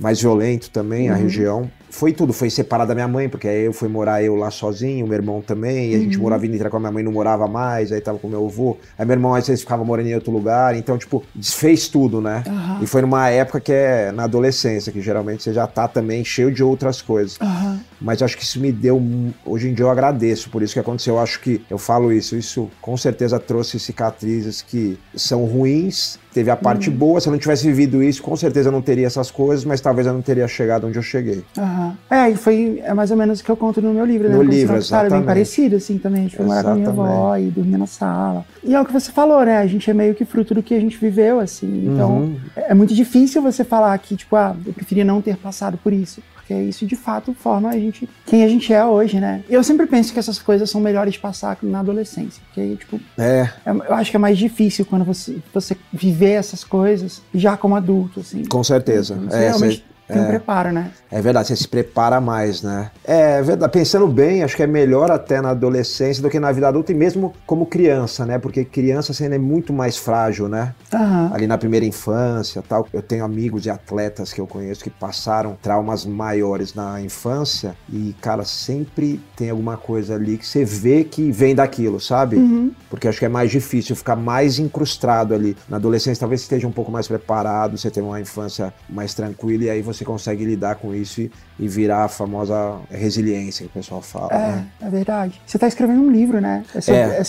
mais 0.00 0.20
violento 0.20 0.70
também, 0.70 1.08
a 1.08 1.14
região. 1.14 1.70
Foi 1.90 2.12
tudo, 2.12 2.32
foi 2.32 2.48
separado 2.48 2.88
da 2.88 2.94
minha 2.94 3.08
mãe, 3.08 3.28
porque 3.28 3.48
aí 3.48 3.64
eu 3.64 3.72
fui 3.72 3.88
morar 3.88 4.22
eu 4.22 4.36
lá 4.36 4.50
sozinho, 4.50 5.06
meu 5.06 5.16
irmão 5.16 5.42
também, 5.42 5.92
e 5.92 5.94
a 5.96 5.98
gente 5.98 6.18
morava 6.18 6.42
vindo 6.42 6.54
entrar 6.54 6.70
com 6.70 6.76
a 6.76 6.80
minha 6.80 6.92
mãe, 6.92 7.02
não 7.02 7.12
morava 7.12 7.46
mais, 7.46 7.92
aí 7.92 8.00
tava 8.00 8.18
com 8.18 8.28
meu 8.28 8.46
avô. 8.46 8.76
Aí 8.96 9.04
meu 9.04 9.14
irmão 9.14 9.34
às 9.34 9.46
vezes 9.46 9.62
ficava 9.62 9.84
morando 9.84 10.08
em 10.08 10.14
outro 10.14 10.32
lugar, 10.32 10.76
então, 10.76 10.96
tipo, 10.96 11.22
desfez 11.34 11.88
tudo, 11.88 12.20
né? 12.20 12.44
Aham. 12.46 12.78
E 12.82 12.86
foi 12.86 13.02
numa 13.02 13.28
época 13.28 13.60
que 13.60 13.72
é 13.72 14.12
na 14.12 14.24
adolescência, 14.24 14.92
que 14.92 15.00
geralmente 15.00 15.42
você 15.42 15.52
já 15.52 15.66
tá 15.66 15.88
também 15.88 16.24
cheio 16.24 16.52
de 16.52 16.62
outras 16.62 17.02
coisas. 17.02 17.36
Aham. 17.40 17.80
Mas 18.00 18.22
acho 18.22 18.36
que 18.36 18.44
isso 18.44 18.58
me 18.58 18.72
deu. 18.72 19.02
Hoje 19.44 19.68
em 19.68 19.74
dia 19.74 19.84
eu 19.84 19.90
agradeço 19.90 20.48
por 20.48 20.62
isso 20.62 20.72
que 20.72 20.80
aconteceu. 20.80 21.16
Eu 21.16 21.20
acho 21.20 21.40
que 21.40 21.60
eu 21.68 21.76
falo 21.76 22.12
isso. 22.12 22.34
Isso 22.34 22.70
com 22.80 22.96
certeza 22.96 23.38
trouxe 23.38 23.78
cicatrizes 23.78 24.62
que 24.62 24.98
são 25.14 25.44
ruins. 25.44 26.18
Teve 26.32 26.50
a 26.50 26.56
parte 26.56 26.88
boa. 26.90 27.20
Se 27.20 27.28
eu 27.28 27.32
não 27.32 27.38
tivesse 27.38 27.66
vivido 27.66 28.02
isso, 28.02 28.22
com 28.22 28.36
certeza 28.36 28.68
eu 28.68 28.72
não 28.72 28.80
teria 28.80 29.06
essas 29.06 29.30
coisas, 29.30 29.64
mas 29.64 29.80
talvez 29.80 30.06
eu 30.06 30.12
não 30.12 30.22
teria 30.22 30.46
chegado 30.46 30.86
onde 30.86 30.96
eu 30.98 31.02
cheguei. 31.02 31.42
Aham. 31.58 31.96
É, 32.08 32.30
e 32.30 32.36
foi 32.36 32.80
é 32.84 32.94
mais 32.94 33.10
ou 33.10 33.16
menos 33.16 33.40
o 33.40 33.44
que 33.44 33.50
eu 33.50 33.56
conto 33.56 33.82
no 33.82 33.92
meu 33.92 34.04
livro, 34.04 34.28
né? 34.28 34.34
No 34.34 34.40
Como 34.40 34.50
livro, 34.50 34.68
cara, 34.68 34.76
é 34.78 34.80
bem 34.80 34.86
exatamente. 34.86 35.26
parecido, 35.26 35.76
assim, 35.76 35.98
também. 35.98 36.20
A 36.20 36.22
gente 36.24 36.36
foi 36.36 36.46
morar 36.46 36.62
com 36.62 36.70
a 36.70 36.74
minha 36.74 36.88
avó 36.88 37.36
e 37.36 37.46
dormia 37.50 37.78
na 37.78 37.86
sala. 37.86 38.44
E 38.62 38.74
é 38.74 38.80
o 38.80 38.84
que 38.84 38.92
você 38.92 39.10
falou, 39.10 39.44
né? 39.44 39.58
A 39.58 39.66
gente 39.66 39.90
é 39.90 39.94
meio 39.94 40.14
que 40.14 40.24
fruto 40.24 40.54
do 40.54 40.62
que 40.62 40.74
a 40.74 40.80
gente 40.80 40.96
viveu, 40.98 41.40
assim. 41.40 41.86
Então, 41.86 42.10
Uhum. 42.18 42.36
é 42.56 42.70
é 42.70 42.74
muito 42.74 42.94
difícil 42.94 43.42
você 43.42 43.64
falar 43.64 43.98
que, 43.98 44.14
tipo, 44.16 44.36
ah, 44.36 44.54
eu 44.64 44.72
preferia 44.72 45.04
não 45.04 45.20
ter 45.20 45.36
passado 45.36 45.76
por 45.82 45.92
isso. 45.92 46.22
Porque 46.50 46.62
isso, 46.64 46.84
de 46.84 46.96
fato, 46.96 47.32
forma 47.32 47.68
a 47.70 47.78
gente 47.78 48.08
quem 48.26 48.42
a 48.42 48.48
gente 48.48 48.72
é 48.72 48.84
hoje, 48.84 49.20
né? 49.20 49.44
Eu 49.48 49.62
sempre 49.62 49.86
penso 49.86 50.12
que 50.12 50.18
essas 50.18 50.40
coisas 50.40 50.68
são 50.68 50.80
melhores 50.80 51.12
de 51.14 51.20
passar 51.20 51.56
na 51.62 51.78
adolescência. 51.78 52.42
Porque, 52.46 52.74
tipo, 52.76 53.00
É, 53.16 53.48
é- 53.64 53.70
eu 53.70 53.94
acho 53.94 54.10
que 54.10 54.16
é 54.16 54.18
mais 54.18 54.36
difícil 54.36 54.84
quando 54.84 55.04
você, 55.04 55.36
você 55.54 55.76
viver 55.92 56.32
essas 56.32 56.64
coisas 56.64 57.22
já 57.32 57.56
como 57.56 57.76
adulto, 57.76 58.18
assim. 58.18 58.44
com 58.46 58.64
certeza. 58.64 59.14
Você 59.14 59.36
É, 59.36 59.40
realmente 59.48 59.76
cê- 59.76 59.82
tem 60.10 60.22
um 60.22 60.26
é. 60.26 60.28
preparo, 60.28 60.72
né? 60.72 60.90
É 61.10 61.20
verdade, 61.20 61.48
você 61.48 61.56
se 61.56 61.68
prepara 61.68 62.20
mais, 62.20 62.62
né? 62.62 62.90
É 63.04 63.42
verdade, 63.42 63.72
pensando 63.72 64.06
bem, 64.06 64.42
acho 64.42 64.56
que 64.56 64.62
é 64.62 64.66
melhor 64.66 65.10
até 65.10 65.40
na 65.40 65.50
adolescência 65.50 66.22
do 66.22 66.30
que 66.30 66.38
na 66.38 66.52
vida 66.52 66.68
adulta 66.68 66.92
e 66.92 66.94
mesmo 66.94 67.32
como 67.46 67.66
criança, 67.66 68.24
né? 68.24 68.38
Porque 68.38 68.64
criança 68.64 69.12
você 69.12 69.24
ainda 69.24 69.36
é 69.36 69.38
muito 69.38 69.72
mais 69.72 69.96
frágil, 69.96 70.48
né? 70.48 70.74
Aham. 70.92 71.30
Ali 71.32 71.46
na 71.46 71.58
primeira 71.58 71.84
infância 71.86 72.62
tal. 72.62 72.86
Eu 72.92 73.02
tenho 73.02 73.24
amigos 73.24 73.66
e 73.66 73.70
atletas 73.70 74.32
que 74.32 74.40
eu 74.40 74.46
conheço 74.46 74.82
que 74.82 74.90
passaram 74.90 75.56
traumas 75.60 76.04
maiores 76.04 76.74
na 76.74 77.00
infância 77.00 77.74
e, 77.92 78.14
cara, 78.20 78.44
sempre 78.44 79.20
tem 79.36 79.50
alguma 79.50 79.76
coisa 79.76 80.14
ali 80.14 80.38
que 80.38 80.46
você 80.46 80.64
vê 80.64 81.04
que 81.04 81.30
vem 81.30 81.54
daquilo, 81.54 82.00
sabe? 82.00 82.36
Uhum. 82.36 82.72
Porque 82.88 83.08
acho 83.08 83.18
que 83.18 83.24
é 83.24 83.28
mais 83.28 83.50
difícil 83.50 83.96
ficar 83.96 84.16
mais 84.16 84.58
incrustado 84.58 85.34
ali. 85.34 85.56
Na 85.68 85.76
adolescência 85.76 86.20
talvez 86.20 86.40
você 86.40 86.44
esteja 86.44 86.66
um 86.66 86.72
pouco 86.72 86.90
mais 86.90 87.08
preparado, 87.08 87.76
você 87.76 87.90
tem 87.90 88.02
uma 88.02 88.20
infância 88.20 88.72
mais 88.88 89.14
tranquila 89.14 89.64
e 89.64 89.70
aí 89.70 89.82
você 89.82 89.99
consegue 90.04 90.44
lidar 90.44 90.76
com 90.76 90.94
isso 90.94 91.20
e, 91.20 91.30
e 91.60 91.68
virar 91.68 92.04
a 92.04 92.08
famosa 92.08 92.76
resiliência 92.90 93.64
que 93.66 93.70
o 93.70 93.74
pessoal 93.80 94.00
fala. 94.00 94.28
né? 94.30 94.66
É, 94.82 94.86
é 94.86 94.90
verdade. 94.90 95.40
Você 95.46 95.58
tá 95.58 95.68
escrevendo 95.68 96.00
um 96.00 96.10
livro, 96.10 96.40
né? 96.40 96.64
É 96.74 96.80
sobre, 96.80 97.00
É. 97.00 97.04
é, 97.04 97.20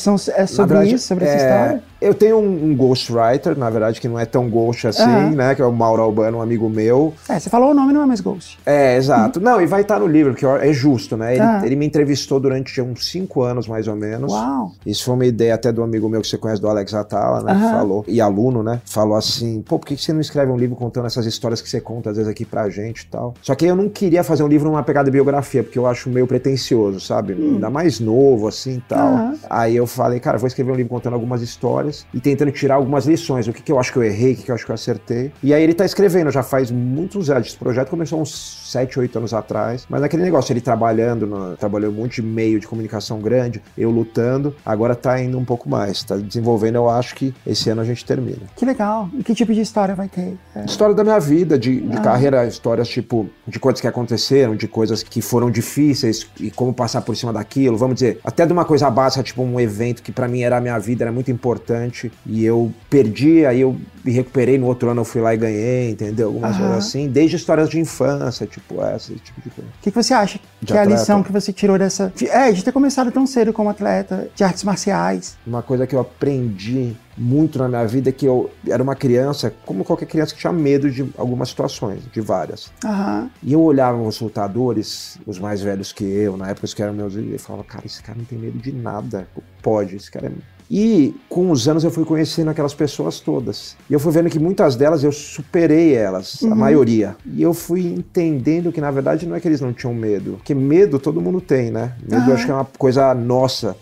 é 0.41 0.45
sobre 0.47 0.73
verdade, 0.75 0.95
isso, 0.95 1.07
sobre 1.07 1.25
essa 1.25 1.33
é, 1.33 1.37
história? 1.37 1.83
Eu 2.01 2.13
tenho 2.15 2.37
um, 2.39 2.65
um 2.71 2.75
ghostwriter, 2.75 3.55
na 3.57 3.69
verdade, 3.69 3.99
que 4.01 4.07
não 4.07 4.17
é 4.17 4.25
tão 4.25 4.49
ghost 4.49 4.87
assim, 4.87 5.03
Aham. 5.03 5.31
né? 5.31 5.53
Que 5.53 5.61
é 5.61 5.65
o 5.65 5.71
Mauro 5.71 6.01
Albano, 6.01 6.37
um 6.39 6.41
amigo 6.41 6.67
meu. 6.69 7.13
É, 7.29 7.37
você 7.39 7.49
falou 7.49 7.71
o 7.71 7.73
nome, 7.73 7.93
não 7.93 8.01
é 8.01 8.05
mais 8.05 8.21
Ghost. 8.21 8.57
É, 8.65 8.95
exato. 8.97 9.39
Não, 9.39 9.61
e 9.61 9.65
vai 9.67 9.81
estar 9.81 9.99
no 9.99 10.07
livro, 10.07 10.33
porque 10.33 10.45
é 10.45 10.73
justo, 10.73 11.15
né? 11.17 11.33
Ele, 11.35 11.41
Ah. 11.43 11.61
ele 11.63 11.75
me 11.75 11.85
entrevistou 11.85 12.39
durante 12.39 12.81
uns 12.81 13.07
cinco 13.09 13.41
anos, 13.43 13.67
mais 13.67 13.87
ou 13.87 13.95
menos. 13.95 14.31
Uau. 14.31 14.71
Isso 14.85 15.03
foi 15.03 15.13
uma 15.13 15.25
ideia 15.25 15.53
até 15.55 15.71
do 15.71 15.83
amigo 15.83 16.07
meu 16.09 16.21
que 16.21 16.27
você 16.27 16.37
conhece, 16.37 16.61
do 16.61 16.67
Alex 16.69 16.93
Atala, 16.93 17.41
né? 17.43 17.53
que. 17.53 17.61
Falou, 17.71 18.03
e 18.07 18.19
aluno, 18.21 18.63
né? 18.63 18.81
Falou 18.85 19.15
assim, 19.15 19.61
pô, 19.61 19.77
por 19.77 19.85
que 19.85 19.95
que 19.95 20.01
você 20.03 20.13
não 20.13 20.21
escreve 20.21 20.51
um 20.51 20.57
livro 20.57 20.75
contando 20.75 21.05
essas 21.07 21.25
histórias 21.25 21.61
que 21.61 21.69
você 21.69 21.81
conta, 21.81 22.09
às 22.11 22.17
vezes, 22.17 22.31
aqui 22.31 22.45
pra 22.45 22.69
gente 22.69 23.01
e 23.01 23.07
tal? 23.07 23.33
Só 23.41 23.53
que 23.55 23.65
eu 23.65 23.75
não 23.75 23.89
queria 23.89 24.20
fazer 24.23 24.43
um 24.43 24.47
livro 24.47 24.67
numa 24.69 24.83
pegada 24.83 25.05
de 25.05 25.11
biografia, 25.11 25.63
porque 25.63 25.77
eu 25.79 25.85
acho 25.87 26.09
meio 26.09 26.25
pretencioso, 26.27 26.99
sabe? 26.99 27.33
Ainda 27.33 27.69
mais 27.69 27.99
novo, 27.99 28.47
assim, 28.47 28.75
e 28.77 28.81
tal. 28.81 29.07
Hum. 29.09 29.15
Aham. 29.15 29.35
Aí 29.49 29.75
eu 29.75 29.85
falei, 29.87 30.19
cara, 30.19 30.37
vou 30.37 30.47
escrever 30.47 30.71
um 30.71 30.75
livro 30.75 30.89
contando 30.89 31.13
algumas 31.13 31.41
histórias 31.41 32.05
e 32.13 32.19
tentando 32.19 32.51
tirar 32.51 32.75
algumas 32.75 33.05
lições, 33.05 33.47
o 33.47 33.53
que, 33.53 33.61
que 33.61 33.71
eu 33.71 33.79
acho 33.79 33.91
que 33.91 33.97
eu 33.97 34.03
errei, 34.03 34.33
o 34.33 34.35
que, 34.35 34.43
que 34.43 34.51
eu 34.51 34.55
acho 34.55 34.65
que 34.65 34.71
eu 34.71 34.75
acertei. 34.75 35.31
E 35.43 35.53
aí 35.53 35.61
ele 35.63 35.73
tá 35.73 35.85
escrevendo, 35.85 36.31
já 36.31 36.43
faz 36.43 36.71
muitos 36.71 37.29
anos. 37.29 37.47
Esse 37.47 37.57
projeto 37.57 37.89
começou 37.89 38.21
uns 38.21 38.69
7, 38.71 38.99
8 38.99 39.17
anos 39.17 39.33
atrás, 39.33 39.85
mas 39.89 40.01
naquele 40.01 40.23
negócio, 40.23 40.51
ele 40.53 40.61
trabalhando, 40.61 41.25
no, 41.27 41.57
trabalhou 41.57 41.91
um 41.91 41.95
monte 41.95 42.21
de 42.21 42.27
meio 42.27 42.59
de 42.59 42.67
comunicação 42.67 43.19
grande, 43.19 43.61
eu 43.77 43.89
lutando, 43.89 44.55
agora 44.65 44.95
tá 44.95 45.19
indo 45.21 45.37
um 45.37 45.45
pouco 45.45 45.69
mais, 45.69 46.03
tá 46.03 46.15
desenvolvendo, 46.15 46.75
eu 46.75 46.89
acho 46.89 47.15
que 47.15 47.33
esse 47.45 47.69
ano 47.69 47.81
a 47.81 47.85
gente 47.85 48.05
termina. 48.05 48.41
Que 48.55 48.65
legal. 48.65 49.09
E 49.17 49.23
que 49.23 49.33
tipo 49.35 49.53
de 49.53 49.61
história 49.61 49.93
vai 49.95 50.07
ter? 50.07 50.35
É. 50.55 50.65
História 50.65 50.95
da 50.95 51.03
minha 51.03 51.19
vida, 51.19 51.57
de, 51.57 51.81
de 51.81 51.97
Ah. 51.97 52.01
carreira, 52.01 52.45
histórias 52.45 52.87
tipo 52.87 53.29
de 53.47 53.59
coisas 53.59 53.81
que 53.81 53.87
aconteceram, 53.87 54.10
de 54.57 54.67
coisas 54.67 55.03
que 55.03 55.21
foram 55.21 55.49
difíceis 55.51 56.27
e 56.39 56.49
como 56.51 56.73
passar 56.73 57.01
por 57.01 57.15
cima 57.15 57.31
daquilo. 57.31 57.77
Vamos 57.77 57.95
dizer, 57.95 58.19
até 58.23 58.45
de 58.45 58.51
uma 58.53 58.65
coisa 58.65 58.89
básica, 58.89 59.23
tipo 59.23 59.41
um 59.43 59.59
evento 59.59 60.01
que 60.03 60.11
pra 60.11 60.27
mim 60.27 60.41
era 60.41 60.57
a 60.57 60.61
minha 60.61 60.77
vida, 60.79 61.03
era 61.03 61.11
muito 61.11 61.31
importante 61.31 62.11
e 62.25 62.43
eu 62.43 62.71
perdi, 62.89 63.45
aí 63.45 63.61
eu 63.61 63.77
me 64.03 64.11
recuperei, 64.11 64.57
no 64.57 64.65
outro 64.67 64.89
ano 64.89 65.01
eu 65.01 65.05
fui 65.05 65.21
lá 65.21 65.33
e 65.33 65.37
ganhei, 65.37 65.91
entendeu? 65.91 66.27
Algumas 66.27 66.51
Aham. 66.55 66.59
coisas 66.67 66.85
assim, 66.87 67.07
desde 67.07 67.35
histórias 67.35 67.69
de 67.69 67.79
infância, 67.79 68.47
tipo 68.47 68.81
essa, 68.81 69.11
esse 69.13 69.21
tipo 69.21 69.41
de 69.41 69.49
coisa. 69.49 69.69
O 69.69 69.81
que, 69.83 69.91
que 69.91 69.95
você 70.03 70.13
acha 70.13 70.39
De 70.59 70.67
que 70.67 70.73
é 70.73 70.79
a 70.79 70.81
atleta. 70.83 70.99
lição 71.01 71.21
que 71.23 71.31
você 71.31 71.53
tirou 71.53 71.77
dessa. 71.77 72.11
de- 72.15 72.27
é, 72.27 72.51
de 72.51 72.63
ter 72.63 72.71
começado 72.71 73.11
tão 73.11 73.25
cedo 73.27 73.53
como 73.53 73.69
atleta 73.69 74.27
de 74.35 74.43
artes 74.43 74.63
marciais. 74.63 75.37
Uma 75.45 75.61
coisa 75.61 75.85
que 75.85 75.95
eu 75.95 75.99
aprendi 75.99 76.93
muito 77.21 77.59
na 77.59 77.67
minha 77.67 77.85
vida 77.85 78.11
que 78.11 78.25
eu 78.25 78.49
era 78.67 78.81
uma 78.81 78.95
criança, 78.95 79.53
como 79.63 79.83
qualquer 79.83 80.07
criança 80.07 80.33
que 80.33 80.41
tinha 80.41 80.51
medo 80.51 80.89
de 80.89 81.07
algumas 81.15 81.49
situações, 81.49 82.01
de 82.11 82.19
várias. 82.19 82.71
Aham. 82.83 83.29
E 83.43 83.53
eu 83.53 83.61
olhava 83.61 84.01
os 84.01 84.19
lutadores, 84.19 85.19
os 85.27 85.37
mais 85.37 85.61
velhos 85.61 85.91
que 85.93 86.03
eu, 86.03 86.35
na 86.35 86.49
época 86.49 86.65
os 86.65 86.73
que 86.73 86.81
eram 86.81 86.93
meus, 86.93 87.13
e 87.13 87.31
eu 87.31 87.39
falava, 87.39 87.63
cara, 87.63 87.85
esse 87.85 88.01
cara 88.01 88.17
não 88.17 88.25
tem 88.25 88.39
medo 88.39 88.57
de 88.57 88.71
nada. 88.71 89.27
Pode, 89.61 89.95
esse 89.95 90.09
cara 90.09 90.27
é. 90.27 90.31
E 90.73 91.13
com 91.27 91.51
os 91.51 91.67
anos 91.67 91.83
eu 91.83 91.91
fui 91.91 92.05
conhecendo 92.05 92.49
aquelas 92.49 92.73
pessoas 92.73 93.19
todas. 93.19 93.75
E 93.89 93.93
eu 93.93 93.99
fui 93.99 94.09
vendo 94.13 94.29
que 94.29 94.39
muitas 94.39 94.77
delas 94.77 95.03
eu 95.03 95.11
superei 95.11 95.93
elas, 95.93 96.41
a 96.43 96.55
maioria. 96.55 97.17
E 97.25 97.41
eu 97.41 97.53
fui 97.53 97.85
entendendo 97.85 98.71
que 98.71 98.79
na 98.79 98.89
verdade 98.89 99.27
não 99.27 99.35
é 99.35 99.41
que 99.41 99.49
eles 99.49 99.59
não 99.59 99.73
tinham 99.73 99.93
medo. 99.93 100.35
Porque 100.37 100.55
medo 100.55 100.97
todo 100.97 101.19
mundo 101.19 101.41
tem, 101.41 101.69
né? 101.69 101.91
Medo 102.07 102.29
eu 102.29 102.35
acho 102.35 102.45
que 102.45 102.51
é 102.51 102.53
uma 102.53 102.63
coisa 102.77 103.13
nossa. 103.13 103.75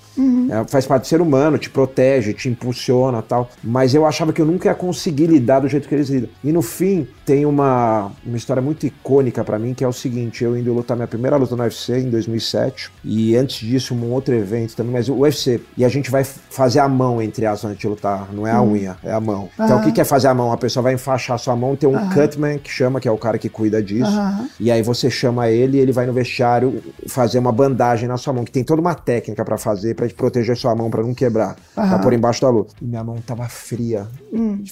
É, 0.52 0.68
faz 0.68 0.86
parte 0.86 1.04
do 1.04 1.08
ser 1.08 1.22
humano, 1.22 1.58
te 1.58 1.70
protege, 1.70 2.34
te 2.34 2.50
impulsiona 2.50 3.22
tal. 3.22 3.50
Mas 3.64 3.94
eu 3.94 4.06
achava 4.06 4.34
que 4.34 4.42
eu 4.42 4.46
nunca 4.46 4.68
ia 4.68 4.76
conseguir 4.76 5.28
lidar 5.28 5.60
do 5.60 5.68
jeito 5.68 5.88
que 5.88 5.96
eles 5.96 6.10
lidam. 6.10 6.30
E 6.44 6.52
no 6.52 6.62
fim, 6.62 7.08
tem 7.26 7.46
uma, 7.46 8.12
uma 8.26 8.38
história 8.38 8.62
muito 8.62 8.86
icônica 8.86 9.44
pra 9.44 9.60
mim, 9.60 9.74
que 9.74 9.84
é 9.84 9.88
o 9.88 9.94
seguinte: 9.94 10.44
eu 10.44 10.58
indo 10.58 10.74
lutar 10.74 10.98
minha 10.98 11.08
primeira 11.08 11.38
luta 11.38 11.56
no 11.56 11.64
UFC 11.64 12.00
em 12.00 12.10
2007. 12.10 12.92
E 13.04 13.36
antes 13.36 13.68
disso, 13.68 13.94
um 13.94 14.12
outro 14.12 14.34
evento 14.34 14.76
também, 14.76 14.94
mas 14.94 15.10
o 15.10 15.16
UFC. 15.16 15.62
E 15.78 15.86
a 15.86 15.90
gente 15.90 16.10
vai 16.10 16.24
fazer 16.24 16.80
a 16.80 16.88
mão 16.88 17.22
entre 17.22 17.46
as 17.46 17.64
antes 17.64 17.80
de 17.80 17.88
lutar. 17.88 18.30
Não 18.34 18.46
é 18.46 18.52
a 18.52 18.62
unha, 18.62 18.98
é 19.04 19.12
a 19.12 19.20
mão. 19.20 19.50
Então 19.54 19.80
o 19.80 19.94
que, 19.94 20.02
é 20.02 20.04
fazer 20.04 20.28
a 20.28 20.34
mão? 20.34 20.52
A 20.52 20.58
pessoa 20.58 20.84
vai 20.84 20.94
enfaixar 20.94 21.36
a 21.36 21.38
sua 21.38 21.56
mão, 21.56 21.76
tem 21.76 21.90
um 21.90 22.10
cutman 22.10 22.58
que 22.58 22.70
chama, 22.70 23.00
que 23.00 23.08
é 23.08 23.12
o 23.12 23.18
cara 23.18 23.38
que 23.38 23.50
cuida 23.50 23.82
disso. 23.82 24.12
E 24.60 24.72
aí 24.72 24.82
você 24.82 25.10
chama 25.10 25.50
ele, 25.50 25.78
ele 25.78 25.92
vai 25.92 26.06
no 26.06 26.14
vestiário 26.14 26.82
fazer 27.08 27.40
uma 27.40 27.52
bandagem 27.52 28.08
na 28.08 28.18
sua 28.18 28.34
mão, 28.34 28.44
que 28.44 28.52
tem 28.52 28.64
toda 28.64 28.82
uma 28.82 28.96
técnica 28.96 29.46
pra 29.46 29.58
fazer 29.58 29.96
pra 29.96 30.09
te 30.10 30.14
proteger 30.16 30.58
sua 30.58 30.76
mão 30.76 30.90
pra 30.90 31.02
não 31.02 31.14
quebrar, 31.14 31.56
pra 31.74 31.84
Aham. 31.84 32.02
pôr 32.02 32.14
embaixo 32.14 32.42
da 32.42 32.50
luta. 32.50 32.74
E 32.82 32.86
minha 32.86 33.04
mão 33.04 33.16
tava 33.26 33.48
fria. 33.48 34.08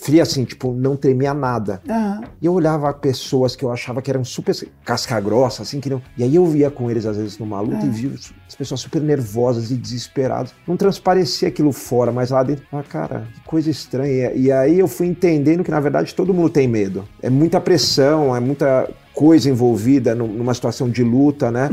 Fria 0.01 0.23
assim, 0.23 0.43
tipo, 0.43 0.73
não 0.73 0.95
tremia 0.95 1.33
nada. 1.33 1.81
Aham. 1.89 2.21
E 2.41 2.45
eu 2.45 2.53
olhava 2.53 2.91
pessoas 2.93 3.55
que 3.55 3.63
eu 3.63 3.71
achava 3.71 4.01
que 4.01 4.09
eram 4.11 4.23
super 4.23 4.55
casca 4.83 5.19
grossa, 5.19 5.61
assim, 5.63 5.79
que 5.79 5.89
não. 5.89 6.01
E 6.17 6.23
aí 6.23 6.35
eu 6.35 6.45
via 6.45 6.69
com 6.69 6.89
eles, 6.91 7.05
às 7.05 7.17
vezes, 7.17 7.37
numa 7.39 7.59
luta 7.61 7.85
e 7.85 7.89
via 7.89 8.09
os- 8.09 8.33
as 8.47 8.55
pessoas 8.55 8.79
super 8.81 9.01
nervosas 9.01 9.71
e 9.71 9.75
desesperadas. 9.75 10.53
Não 10.67 10.75
transparecia 10.77 11.47
aquilo 11.47 11.71
fora, 11.71 12.11
mas 12.11 12.29
lá 12.31 12.43
dentro, 12.43 12.65
ah, 12.71 12.83
cara, 12.83 13.27
que 13.33 13.41
coisa 13.41 13.69
estranha. 13.69 14.31
E 14.33 14.51
aí 14.51 14.79
eu 14.79 14.87
fui 14.87 15.07
entendendo 15.07 15.63
que, 15.63 15.71
na 15.71 15.79
verdade, 15.79 16.13
todo 16.13 16.33
mundo 16.33 16.49
tem 16.49 16.67
medo. 16.67 17.03
É 17.21 17.29
muita 17.29 17.59
pressão, 17.61 18.35
é 18.35 18.39
muita 18.39 18.89
coisa 19.17 19.49
envolvida 19.49 20.13
num- 20.13 20.27
numa 20.27 20.53
situação 20.53 20.87
de 20.87 21.03
luta, 21.03 21.49
né? 21.49 21.69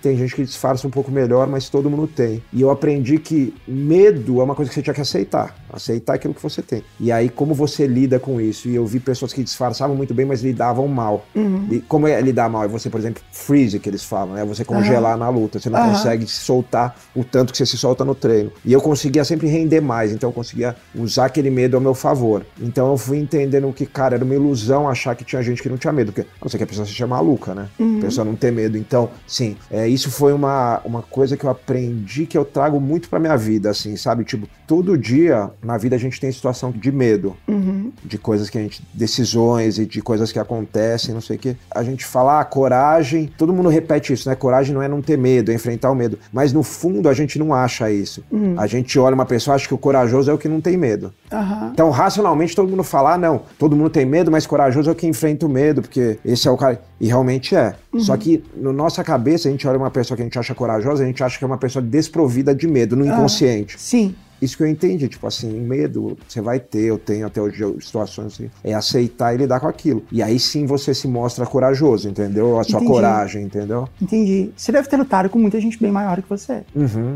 Tem 0.00 0.16
gente 0.16 0.34
que 0.34 0.42
disfarça 0.42 0.86
um 0.86 0.90
pouco 0.90 1.10
melhor, 1.10 1.46
mas 1.46 1.68
todo 1.68 1.90
mundo 1.90 2.06
tem. 2.06 2.42
E 2.50 2.62
eu 2.62 2.70
aprendi 2.70 3.18
que 3.18 3.52
medo 3.66 4.40
é 4.40 4.44
uma 4.44 4.54
coisa 4.54 4.70
que 4.70 4.74
você 4.74 4.80
tinha 4.82 4.94
que 4.94 5.00
aceitar. 5.02 5.54
Aceitar 5.70 6.14
aquilo 6.14 6.32
que 6.32 6.42
você 6.42 6.62
tem. 6.62 6.82
E 6.98 7.12
aí, 7.12 7.28
como 7.28 7.52
você 7.52 7.86
lida 7.86 8.18
com 8.18 8.40
isso? 8.40 8.68
E 8.70 8.74
eu 8.74 8.86
vi 8.86 8.98
pessoas 9.00 9.34
que 9.34 9.44
disfarçavam 9.44 9.94
muito 9.94 10.14
bem, 10.14 10.24
mas 10.24 10.40
lidavam 10.42 10.88
mal. 10.88 11.26
E 11.70 11.80
como 11.80 12.08
é 12.08 12.18
lidar 12.22 12.48
mal? 12.48 12.64
É 12.64 12.68
você, 12.68 12.88
por 12.88 12.98
exemplo, 12.98 13.22
freeze, 13.32 13.78
que 13.78 13.88
eles 13.90 14.02
falam, 14.02 14.34
né? 14.34 14.44
Você 14.46 14.64
congelar 14.64 15.18
na 15.18 15.28
luta. 15.28 15.58
Você 15.60 15.68
não 15.68 15.78
consegue 15.92 16.26
se 16.26 16.40
soltar 16.40 16.96
o 17.14 17.22
tanto 17.22 17.52
que 17.52 17.58
você 17.58 17.66
se 17.66 17.76
solta 17.76 18.02
no 18.02 18.14
treino. 18.14 18.50
E 18.64 18.72
eu 18.72 18.80
conseguia 18.80 19.24
sempre 19.26 19.46
render 19.46 19.82
mais, 19.82 20.10
então 20.10 20.30
eu 20.30 20.32
conseguia 20.34 20.74
usar 20.94 21.26
aquele 21.26 21.50
medo 21.50 21.76
ao 21.76 21.82
meu 21.82 21.92
favor. 21.94 22.46
Então 22.58 22.90
eu 22.90 22.96
fui 22.96 23.18
entendendo 23.18 23.70
que, 23.74 23.84
cara, 23.84 24.14
era 24.16 24.24
uma 24.24 24.34
ilusão 24.34 24.88
achar 24.88 25.14
que 25.14 25.22
tinha 25.22 25.42
gente 25.42 25.62
que 25.62 25.68
não 25.68 25.76
tinha 25.76 25.92
medo. 25.92 26.12
Porque 26.12 26.26
não 26.42 26.48
ser 26.48 26.56
que 26.56 26.77
pessoa 26.82 26.86
seja 26.86 27.06
maluca, 27.06 27.54
né? 27.54 27.68
A 27.98 28.00
pessoa 28.00 28.24
não 28.24 28.34
ter 28.34 28.50
medo. 28.52 28.76
Então, 28.78 29.10
sim, 29.26 29.56
é, 29.70 29.86
isso 29.88 30.10
foi 30.10 30.32
uma, 30.32 30.80
uma 30.84 31.02
coisa 31.02 31.36
que 31.36 31.44
eu 31.44 31.50
aprendi 31.50 32.26
que 32.26 32.36
eu 32.36 32.44
trago 32.44 32.80
muito 32.80 33.08
pra 33.08 33.18
minha 33.18 33.36
vida, 33.36 33.70
assim, 33.70 33.96
sabe? 33.96 34.24
Tipo, 34.24 34.48
todo 34.66 34.96
dia 34.96 35.50
na 35.62 35.76
vida 35.78 35.96
a 35.96 35.98
gente 35.98 36.20
tem 36.20 36.30
situação 36.30 36.70
de 36.70 36.90
medo 36.92 37.36
Uhum. 37.46 37.90
de 38.04 38.18
coisas 38.18 38.48
que 38.50 38.58
a 38.58 38.60
gente. 38.60 38.82
decisões 38.92 39.78
e 39.78 39.86
de 39.86 40.00
coisas 40.02 40.30
que 40.30 40.38
acontecem, 40.38 41.14
não 41.14 41.20
sei 41.20 41.36
o 41.36 41.38
quê. 41.38 41.56
A 41.70 41.82
gente 41.82 42.04
fala, 42.04 42.40
ah, 42.40 42.44
coragem, 42.44 43.30
todo 43.38 43.52
mundo 43.52 43.68
repete 43.68 44.12
isso, 44.12 44.28
né? 44.28 44.34
Coragem 44.34 44.74
não 44.74 44.82
é 44.82 44.88
não 44.88 45.00
ter 45.02 45.16
medo, 45.16 45.50
é 45.50 45.54
enfrentar 45.54 45.90
o 45.90 45.94
medo. 45.94 46.18
Mas 46.32 46.52
no 46.52 46.62
fundo 46.62 47.08
a 47.08 47.14
gente 47.14 47.38
não 47.38 47.52
acha 47.54 47.90
isso. 47.90 48.22
A 48.56 48.66
gente 48.66 48.98
olha 48.98 49.14
uma 49.14 49.26
pessoa, 49.26 49.54
acha 49.54 49.66
que 49.66 49.74
o 49.74 49.78
corajoso 49.78 50.30
é 50.30 50.34
o 50.34 50.38
que 50.38 50.48
não 50.48 50.60
tem 50.60 50.76
medo. 50.76 51.12
Aham. 51.32 51.70
Então, 51.72 51.90
racionalmente, 51.90 52.54
todo 52.54 52.68
mundo 52.68 52.82
fala, 52.84 53.14
ah, 53.14 53.18
não, 53.18 53.42
todo 53.58 53.74
mundo 53.74 53.90
tem 53.90 54.04
medo, 54.06 54.30
mas 54.30 54.46
corajoso 54.46 54.88
é 54.90 54.92
o 54.92 54.96
que 54.96 55.06
enfrenta 55.06 55.46
o 55.46 55.48
medo, 55.48 55.80
porque 55.82 56.18
esse 56.24 56.46
é 56.46 56.50
o 56.50 56.56
cara. 56.56 56.67
E 57.00 57.06
realmente 57.06 57.54
é. 57.54 57.74
Só 57.98 58.16
que, 58.16 58.42
na 58.56 58.72
nossa 58.72 59.04
cabeça, 59.04 59.48
a 59.48 59.50
gente 59.50 59.66
olha 59.66 59.78
uma 59.78 59.90
pessoa 59.90 60.16
que 60.16 60.22
a 60.22 60.24
gente 60.24 60.38
acha 60.38 60.54
corajosa, 60.54 61.02
a 61.02 61.06
gente 61.06 61.22
acha 61.22 61.38
que 61.38 61.44
é 61.44 61.46
uma 61.46 61.58
pessoa 61.58 61.82
desprovida 61.82 62.54
de 62.54 62.66
medo, 62.66 62.96
no 62.96 63.06
inconsciente. 63.06 63.78
Sim. 63.78 64.14
Isso 64.40 64.56
que 64.56 64.62
eu 64.62 64.66
entendi, 64.68 65.08
tipo 65.08 65.26
assim, 65.26 65.50
medo 65.60 66.16
você 66.26 66.40
vai 66.40 66.58
ter, 66.60 66.82
eu 66.84 66.98
tenho 66.98 67.26
até 67.26 67.40
hoje 67.40 67.64
situações 67.80 68.34
assim, 68.34 68.50
é 68.62 68.74
aceitar 68.74 69.34
e 69.34 69.38
lidar 69.38 69.60
com 69.60 69.66
aquilo. 69.68 70.02
E 70.12 70.22
aí 70.22 70.38
sim 70.38 70.66
você 70.66 70.94
se 70.94 71.08
mostra 71.08 71.44
corajoso, 71.46 72.08
entendeu? 72.08 72.58
A 72.58 72.64
sua 72.64 72.78
Entendi. 72.78 72.92
coragem, 72.92 73.42
entendeu? 73.44 73.88
Entendi. 74.00 74.50
Você 74.56 74.70
deve 74.72 74.88
ter 74.88 74.96
lutado 74.96 75.28
com 75.28 75.38
muita 75.38 75.60
gente 75.60 75.80
bem 75.80 75.90
maior 75.90 76.20
que 76.22 76.28
você. 76.28 76.62
Uhum. 76.74 77.14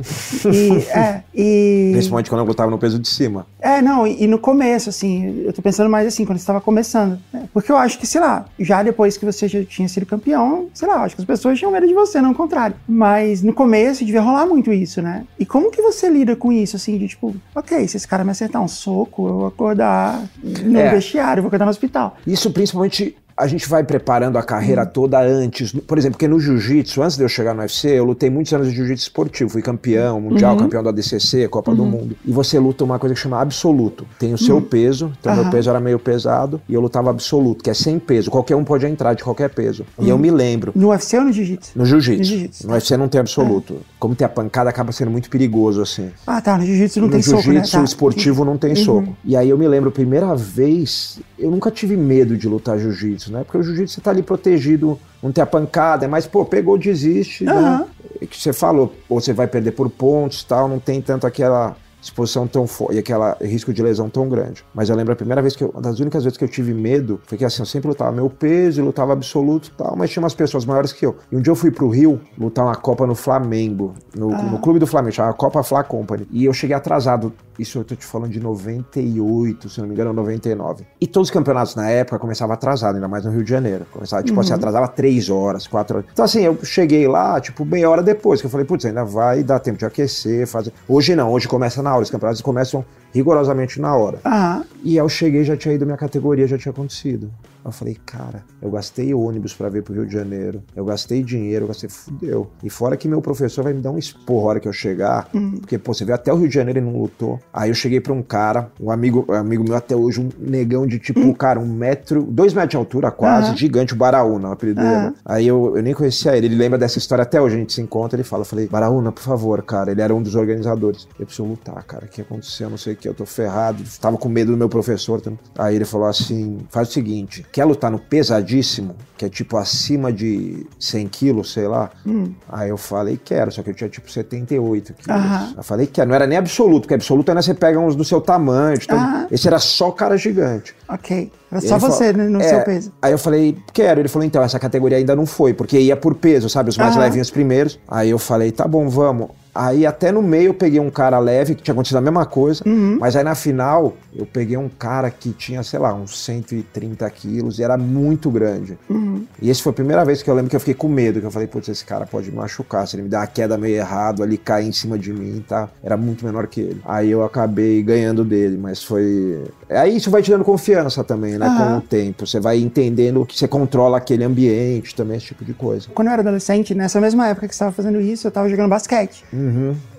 E, 0.52 0.78
é, 0.98 1.22
e. 1.34 1.90
Principalmente 1.92 2.28
quando 2.30 2.40
eu 2.40 2.46
lutava 2.46 2.70
no 2.70 2.78
peso 2.78 2.98
de 2.98 3.08
cima. 3.08 3.46
É, 3.60 3.80
não, 3.80 4.06
e, 4.06 4.24
e 4.24 4.26
no 4.26 4.38
começo, 4.38 4.88
assim, 4.88 5.42
eu 5.44 5.52
tô 5.52 5.62
pensando 5.62 5.88
mais 5.88 6.06
assim, 6.06 6.24
quando 6.24 6.38
você 6.38 6.42
estava 6.42 6.60
começando. 6.60 7.18
né? 7.32 7.48
Porque 7.52 7.70
eu 7.70 7.76
acho 7.76 7.98
que, 7.98 8.06
sei 8.06 8.20
lá, 8.20 8.46
já 8.58 8.82
depois 8.82 9.16
que 9.16 9.24
você 9.24 9.46
já 9.48 9.64
tinha 9.64 9.88
sido 9.88 10.06
campeão, 10.06 10.66
sei 10.74 10.88
lá, 10.88 10.94
eu 10.96 11.00
acho 11.02 11.14
que 11.16 11.22
as 11.22 11.26
pessoas 11.26 11.58
tinham 11.58 11.70
medo 11.70 11.86
de 11.86 11.94
você, 11.94 12.20
não 12.20 12.32
o 12.32 12.34
contrário. 12.34 12.76
Mas 12.88 13.42
no 13.42 13.52
começo 13.52 14.04
devia 14.04 14.20
rolar 14.20 14.46
muito 14.46 14.72
isso, 14.72 15.00
né? 15.00 15.24
E 15.38 15.46
como 15.46 15.70
que 15.70 15.80
você 15.82 16.08
lida 16.08 16.34
com 16.34 16.52
isso, 16.52 16.76
assim, 16.76 16.98
de 16.98 17.11
tipo, 17.12 17.34
ok, 17.54 17.86
se 17.88 17.96
esse 17.96 18.06
cara 18.08 18.24
me 18.24 18.30
acertar 18.30 18.60
um 18.62 18.68
soco, 18.68 19.26
eu 19.28 19.32
vou 19.38 19.46
acordar 19.46 20.22
no 20.42 20.78
É. 20.80 20.90
vestiário, 20.90 21.42
vou 21.42 21.48
acordar 21.48 21.64
no 21.64 21.70
hospital. 21.70 22.16
Isso 22.26 22.50
principalmente 22.50 23.16
a 23.36 23.46
gente 23.46 23.68
vai 23.68 23.82
preparando 23.84 24.36
a 24.36 24.40
Uhum. 24.40 24.46
carreira 24.46 24.84
toda 24.86 25.20
antes. 25.20 25.72
Por 25.72 25.98
exemplo, 25.98 26.14
porque 26.14 26.28
no 26.28 26.38
jiu-jitsu, 26.40 27.02
antes 27.02 27.16
de 27.16 27.22
eu 27.24 27.28
chegar 27.28 27.54
no 27.54 27.60
UFC, 27.60 27.88
eu 27.88 28.04
lutei 28.04 28.28
muitos 28.30 28.52
anos 28.52 28.68
de 28.68 28.74
jiu-jitsu 28.76 29.04
esportivo. 29.04 29.50
Fui 29.50 29.62
campeão 29.62 30.20
mundial, 30.20 30.52
Uhum. 30.52 30.58
campeão 30.60 30.82
da 30.82 30.90
ADCC, 30.90 31.48
Copa 31.48 31.74
do 31.74 31.84
Mundo. 31.84 32.16
E 32.24 32.32
você 32.32 32.58
luta 32.58 32.84
uma 32.84 32.98
coisa 32.98 33.14
que 33.14 33.20
chama 33.20 33.40
absoluto. 33.40 34.06
Tem 34.18 34.32
o 34.34 34.38
seu 34.38 34.60
peso, 34.60 35.12
então 35.20 35.34
meu 35.34 35.44
Uhum. 35.44 35.50
Peso 35.50 35.70
era 35.70 35.80
meio 35.80 35.98
pesado, 35.98 36.60
e 36.68 36.74
eu 36.74 36.80
lutava 36.80 37.10
absoluto, 37.10 37.62
que 37.62 37.70
é 37.70 37.74
sem 37.74 37.98
peso. 37.98 38.30
Qualquer 38.30 38.56
um 38.56 38.64
pode 38.64 38.86
entrar 38.86 39.14
de 39.14 39.22
qualquer 39.24 39.50
peso. 39.50 39.84
E 39.98 40.08
eu 40.08 40.18
me 40.18 40.30
lembro. 40.30 40.72
No 40.74 40.88
UFC 40.88 41.18
ou 41.18 41.24
no 41.24 41.32
jiu-jitsu? 41.32 41.72
No 41.76 41.84
jiu-jitsu. 41.86 42.18
No 42.18 42.24
jiu-jitsu, 42.24 42.66
No 42.66 42.72
UFC 42.74 42.96
não 42.96 43.08
tem 43.08 43.20
absoluto. 43.20 43.76
Como 43.98 44.14
tem 44.14 44.24
a 44.24 44.28
pancada, 44.28 44.70
acaba 44.70 44.92
sendo 44.92 45.10
muito 45.10 45.28
perigoso, 45.30 45.80
assim. 45.82 46.10
Ah, 46.26 46.40
tá, 46.40 46.56
no 46.58 46.64
jiu-jitsu 46.64 47.00
não 47.00 47.06
no 47.08 47.12
tem 47.12 47.22
soco, 47.22 47.36
né? 47.36 47.42
jiu-jitsu 47.42 47.72
Tá. 47.72 47.78
Uhum. 47.78 47.84
esportivo 47.84 48.44
não 48.44 48.56
tem 48.56 48.74
soco. 48.74 49.16
E 49.24 49.36
aí 49.36 49.48
eu 49.48 49.58
me 49.58 49.66
lembro, 49.68 49.90
primeira 49.90 50.34
vez, 50.34 51.20
eu 51.38 51.50
nunca 51.50 51.70
tive 51.70 51.96
medo 51.96 52.36
de 52.36 52.48
lutar 52.48 52.78
jiu-jitsu, 52.78 53.21
né? 53.30 53.44
Porque 53.44 53.58
o 53.58 53.62
jiu-jitsu 53.62 53.94
você 53.94 54.00
tá 54.00 54.10
ali 54.10 54.22
protegido, 54.22 54.98
não 55.22 55.30
tem 55.30 55.42
a 55.42 55.46
pancada, 55.46 56.04
é 56.04 56.08
mais, 56.08 56.26
pô, 56.26 56.44
pegou, 56.44 56.78
desiste, 56.78 57.44
né? 57.44 57.52
Aham. 57.52 57.86
É 58.20 58.26
que 58.26 58.40
você 58.40 58.52
falou, 58.52 58.94
ou 59.08 59.20
você 59.20 59.32
vai 59.32 59.46
perder 59.46 59.72
por 59.72 59.90
pontos 59.90 60.42
tal, 60.44 60.68
não 60.68 60.78
tem 60.78 61.00
tanto 61.00 61.26
aquela 61.26 61.76
exposição 62.02 62.46
tão 62.46 62.66
forte 62.66 62.96
e 62.96 62.98
aquele 62.98 63.20
risco 63.42 63.72
de 63.72 63.82
lesão 63.82 64.10
tão 64.10 64.28
grande. 64.28 64.64
Mas 64.74 64.88
eu 64.88 64.96
lembro 64.96 65.12
a 65.12 65.16
primeira 65.16 65.40
vez 65.40 65.54
que 65.54 65.62
eu, 65.62 65.70
uma 65.70 65.80
das 65.80 66.00
únicas 66.00 66.24
vezes 66.24 66.36
que 66.36 66.44
eu 66.44 66.48
tive 66.48 66.74
medo 66.74 67.20
foi 67.26 67.38
que 67.38 67.44
assim, 67.44 67.62
eu 67.62 67.66
sempre 67.66 67.88
lutava 67.88 68.10
meu 68.10 68.28
peso 68.28 68.80
e 68.80 68.84
lutava 68.84 69.12
absoluto 69.12 69.68
e 69.68 69.70
tal, 69.72 69.96
mas 69.96 70.10
tinha 70.10 70.22
umas 70.22 70.34
pessoas 70.34 70.64
maiores 70.64 70.92
que 70.92 71.06
eu. 71.06 71.16
E 71.30 71.36
um 71.36 71.40
dia 71.40 71.50
eu 71.50 71.56
fui 71.56 71.70
pro 71.70 71.88
Rio 71.88 72.20
lutar 72.36 72.64
uma 72.64 72.74
Copa 72.74 73.06
no 73.06 73.14
Flamengo, 73.14 73.94
no, 74.16 74.30
no 74.30 74.58
clube 74.58 74.78
do 74.78 74.86
Flamengo, 74.86 75.14
chamava 75.14 75.34
Copa 75.34 75.62
Fla 75.62 75.84
Company. 75.84 76.26
E 76.30 76.44
eu 76.44 76.52
cheguei 76.52 76.74
atrasado, 76.74 77.32
isso 77.58 77.78
eu 77.78 77.84
tô 77.84 77.94
te 77.94 78.04
falando 78.04 78.32
de 78.32 78.40
98, 78.40 79.68
se 79.68 79.80
não 79.80 79.86
me 79.86 79.94
engano, 79.94 80.12
99. 80.12 80.84
E 81.00 81.06
todos 81.06 81.28
os 81.28 81.32
campeonatos 81.32 81.76
na 81.76 81.88
época 81.88 82.18
começavam 82.18 82.54
atrasado, 82.54 82.96
ainda 82.96 83.08
mais 83.08 83.24
no 83.24 83.30
Rio 83.30 83.44
de 83.44 83.50
Janeiro. 83.50 83.86
Começava, 83.92 84.22
tipo 84.22 84.40
assim, 84.40 84.52
atrasava 84.52 84.88
três 84.88 85.30
horas, 85.30 85.66
quatro 85.66 85.98
horas. 85.98 86.10
Então 86.12 86.24
assim, 86.24 86.42
eu 86.42 86.58
cheguei 86.64 87.06
lá, 87.06 87.40
tipo, 87.40 87.64
meia 87.64 87.88
hora 87.88 88.02
depois, 88.02 88.40
que 88.40 88.46
eu 88.46 88.50
falei, 88.50 88.66
putz, 88.66 88.84
ainda 88.86 89.04
vai 89.04 89.42
dar 89.44 89.60
tempo 89.60 89.78
de 89.78 89.84
aquecer, 89.84 90.46
fazer. 90.46 90.72
Hoje 90.88 91.14
não, 91.14 91.30
hoje 91.30 91.46
começa 91.46 91.82
na 91.82 91.91
hora, 91.92 92.02
os 92.02 92.10
campeonatos 92.10 92.42
começam 92.42 92.84
rigorosamente 93.12 93.80
na 93.80 93.94
hora. 93.96 94.18
Aham. 94.24 94.64
E 94.84 94.96
eu 94.96 95.08
cheguei, 95.08 95.44
já 95.44 95.56
tinha 95.56 95.74
ido 95.74 95.84
minha 95.86 95.96
categoria, 95.96 96.46
já 96.46 96.58
tinha 96.58 96.72
acontecido. 96.72 97.30
Eu 97.64 97.70
falei, 97.70 97.96
cara, 98.04 98.42
eu 98.60 98.68
gastei 98.72 99.14
ônibus 99.14 99.54
para 99.54 99.68
vir 99.68 99.84
pro 99.84 99.94
Rio 99.94 100.04
de 100.04 100.12
Janeiro, 100.12 100.60
eu 100.74 100.84
gastei 100.84 101.22
dinheiro, 101.22 101.62
eu 101.62 101.68
gastei, 101.68 101.88
fudeu. 101.88 102.50
E 102.64 102.68
fora 102.68 102.96
que 102.96 103.06
meu 103.06 103.22
professor 103.22 103.62
vai 103.62 103.72
me 103.72 103.80
dar 103.80 103.92
um 103.92 103.98
esporro 103.98 104.46
a 104.46 104.50
hora 104.50 104.60
que 104.60 104.66
eu 104.66 104.72
chegar, 104.72 105.28
Hum. 105.32 105.58
porque, 105.60 105.78
pô, 105.78 105.94
você 105.94 106.04
veio 106.04 106.16
até 106.16 106.32
o 106.32 106.36
Rio 106.36 106.48
de 106.48 106.54
Janeiro 106.54 106.80
e 106.80 106.82
não 106.82 107.00
lutou. 107.00 107.38
Aí 107.52 107.70
eu 107.70 107.74
cheguei 107.74 108.00
pra 108.00 108.12
um 108.12 108.20
cara, 108.20 108.68
um 108.80 108.90
amigo, 108.90 109.24
um 109.28 109.32
amigo 109.34 109.62
meu 109.62 109.76
até 109.76 109.94
hoje, 109.94 110.20
um 110.20 110.28
negão 110.40 110.84
de 110.88 110.98
tipo, 110.98 111.32
cara, 111.34 111.60
um 111.60 111.72
metro, 111.72 112.24
dois 112.24 112.52
metros 112.52 112.70
de 112.72 112.76
altura 112.78 113.12
quase, 113.12 113.46
Hum. 113.46 113.50
Aham. 113.50 113.56
gigante, 113.56 113.94
o 113.94 113.96
Baraúna, 113.96 114.48
o 114.48 114.52
apelido 114.52 114.80
dele. 114.80 115.12
Aí 115.24 115.46
eu, 115.46 115.76
eu 115.76 115.82
nem 115.84 115.94
conhecia 115.94 116.36
ele, 116.36 116.46
ele 116.46 116.56
lembra 116.56 116.76
dessa 116.76 116.98
história 116.98 117.22
até 117.22 117.40
hoje, 117.40 117.54
a 117.54 117.58
gente 117.60 117.72
se 117.74 117.80
encontra, 117.80 118.16
ele 118.16 118.24
fala, 118.24 118.40
eu 118.40 118.46
falei, 118.46 118.66
Baraúna, 118.66 119.12
por 119.12 119.22
favor, 119.22 119.62
cara, 119.62 119.92
ele 119.92 120.00
era 120.02 120.12
um 120.12 120.20
dos 120.20 120.34
organizadores. 120.34 121.06
Eu 121.16 121.26
preciso 121.26 121.46
lutar, 121.46 121.80
cara, 121.84 122.06
o 122.06 122.08
que 122.08 122.20
aconteceu, 122.22 122.68
não 122.68 122.76
sei 122.76 122.94
o 123.02 123.04
que, 123.04 123.08
eu 123.08 123.14
tô 123.14 123.26
ferrado, 123.26 123.82
tava 124.00 124.16
com 124.16 124.28
medo 124.28 124.52
do 124.52 124.56
meu 124.56 124.68
professor. 124.68 125.20
Aí 125.58 125.74
ele 125.74 125.84
falou 125.84 126.06
assim, 126.06 126.58
faz 126.70 126.88
o 126.88 126.92
seguinte, 126.92 127.44
quer 127.50 127.64
lutar 127.64 127.90
no 127.90 127.98
pesadíssimo, 127.98 128.94
que 129.18 129.24
é 129.24 129.28
tipo 129.28 129.56
acima 129.56 130.12
de 130.12 130.64
100 130.78 131.08
quilos, 131.08 131.52
sei 131.52 131.66
lá? 131.66 131.90
Hum. 132.06 132.32
Aí 132.48 132.70
eu 132.70 132.76
falei, 132.78 133.20
quero, 133.22 133.50
só 133.50 133.62
que 133.62 133.70
eu 133.70 133.74
tinha 133.74 133.90
tipo 133.90 134.10
78 134.10 134.94
quilos. 134.94 135.20
Aham. 135.20 135.54
Eu 135.56 135.62
falei, 135.62 135.86
quero, 135.86 136.08
não 136.08 136.14
era 136.14 136.26
nem 136.26 136.38
absoluto, 136.38 136.82
porque 136.82 136.94
absoluto 136.94 137.28
ainda 137.30 137.42
você 137.42 137.54
pega 137.54 137.78
uns 137.78 137.96
do 137.96 138.04
seu 138.04 138.20
tamanho, 138.20 138.78
Aham. 138.88 139.26
esse 139.30 139.46
era 139.48 139.58
só 139.58 139.90
cara 139.90 140.16
gigante. 140.16 140.74
Ok. 140.88 141.30
Era 141.50 141.60
só 141.60 141.66
ele 141.74 141.80
falou- 141.80 141.96
você 141.96 142.12
né, 142.12 142.24
no 142.28 142.40
É, 142.40 142.48
seu 142.48 142.60
peso. 142.64 142.92
Aí 143.02 143.12
eu 143.12 143.18
falei, 143.18 143.56
quero. 143.72 144.00
Ele 144.00 144.08
falou, 144.08 144.24
então, 144.26 144.42
essa 144.42 144.58
categoria 144.58 144.96
ainda 144.96 145.14
não 145.14 145.26
foi, 145.26 145.52
porque 145.52 145.78
ia 145.78 145.96
por 145.96 146.14
peso, 146.14 146.48
sabe? 146.48 146.70
Os 146.70 146.78
mais 146.78 146.94
Aham. 146.94 147.04
levinhos 147.04 147.30
primeiros. 147.30 147.78
Aí 147.86 148.10
eu 148.10 148.18
falei, 148.18 148.50
tá 148.52 148.66
bom, 148.66 148.88
vamos. 148.88 149.28
Aí 149.54 149.84
até 149.86 150.10
no 150.10 150.22
meio 150.22 150.48
eu 150.48 150.54
peguei 150.54 150.80
um 150.80 150.90
cara 150.90 151.18
leve, 151.18 151.54
que 151.54 151.62
tinha 151.62 151.72
acontecido 151.72 151.98
a 151.98 152.00
mesma 152.00 152.24
coisa, 152.24 152.62
Uhum. 152.66 152.96
mas 153.00 153.14
aí 153.16 153.22
na 153.24 153.34
final 153.34 153.94
eu 154.16 154.24
peguei 154.26 154.56
um 154.56 154.68
cara 154.68 155.10
que 155.10 155.30
tinha, 155.32 155.62
sei 155.62 155.78
lá, 155.78 155.92
uns 155.94 156.18
130 156.24 157.08
quilos 157.10 157.58
e 157.58 157.62
era 157.62 157.76
muito 157.76 158.30
grande. 158.30 158.78
Uhum. 158.88 159.24
E 159.40 159.50
esse 159.50 159.62
foi 159.62 159.70
a 159.70 159.74
primeira 159.74 160.04
vez 160.04 160.22
que 160.22 160.30
eu 160.30 160.34
lembro 160.34 160.48
que 160.50 160.56
eu 160.56 160.60
fiquei 160.60 160.74
com 160.74 160.88
medo, 160.88 161.20
que 161.20 161.26
eu 161.26 161.30
falei, 161.30 161.48
putz, 161.48 161.68
esse 161.68 161.84
cara 161.84 162.06
pode 162.06 162.30
me 162.30 162.36
machucar, 162.36 162.86
se 162.86 162.96
ele 162.96 163.02
me 163.04 163.08
der 163.08 163.18
uma 163.18 163.26
queda 163.26 163.58
meio 163.58 163.76
errado, 163.76 164.22
ali 164.22 164.36
cair 164.38 164.66
em 164.68 164.72
cima 164.72 164.98
de 164.98 165.12
mim, 165.12 165.44
tá? 165.46 165.68
Era 165.82 165.96
muito 165.96 166.24
menor 166.24 166.46
que 166.46 166.60
ele. 166.60 166.80
Aí 166.84 167.10
eu 167.10 167.22
acabei 167.22 167.82
ganhando 167.82 168.24
dele, 168.24 168.56
mas 168.56 168.82
foi... 168.82 169.44
Aí 169.68 169.96
isso 169.96 170.10
vai 170.10 170.22
te 170.22 170.30
dando 170.30 170.44
confiança 170.44 171.02
também, 171.04 171.38
né, 171.38 171.46
com 171.46 171.62
Aham. 171.62 171.78
o 171.78 171.80
tempo. 171.80 172.26
Você 172.26 172.40
vai 172.40 172.58
entendendo 172.58 173.24
que 173.26 173.38
você 173.38 173.48
controla 173.48 173.96
aquele 173.98 174.24
ambiente 174.24 174.94
também, 174.94 175.16
esse 175.16 175.26
tipo 175.26 175.44
de 175.44 175.54
coisa. 175.54 175.88
Quando 175.94 176.08
eu 176.08 176.12
era 176.12 176.22
adolescente, 176.22 176.74
nessa 176.74 177.00
mesma 177.00 177.28
época 177.28 177.48
que 177.48 177.54
você 177.54 177.56
estava 177.56 177.72
fazendo 177.72 178.00
isso, 178.00 178.26
eu 178.26 178.30
estava 178.30 178.48
jogando 178.48 178.68
basquete. 178.70 179.24
Uhum. 179.32 179.41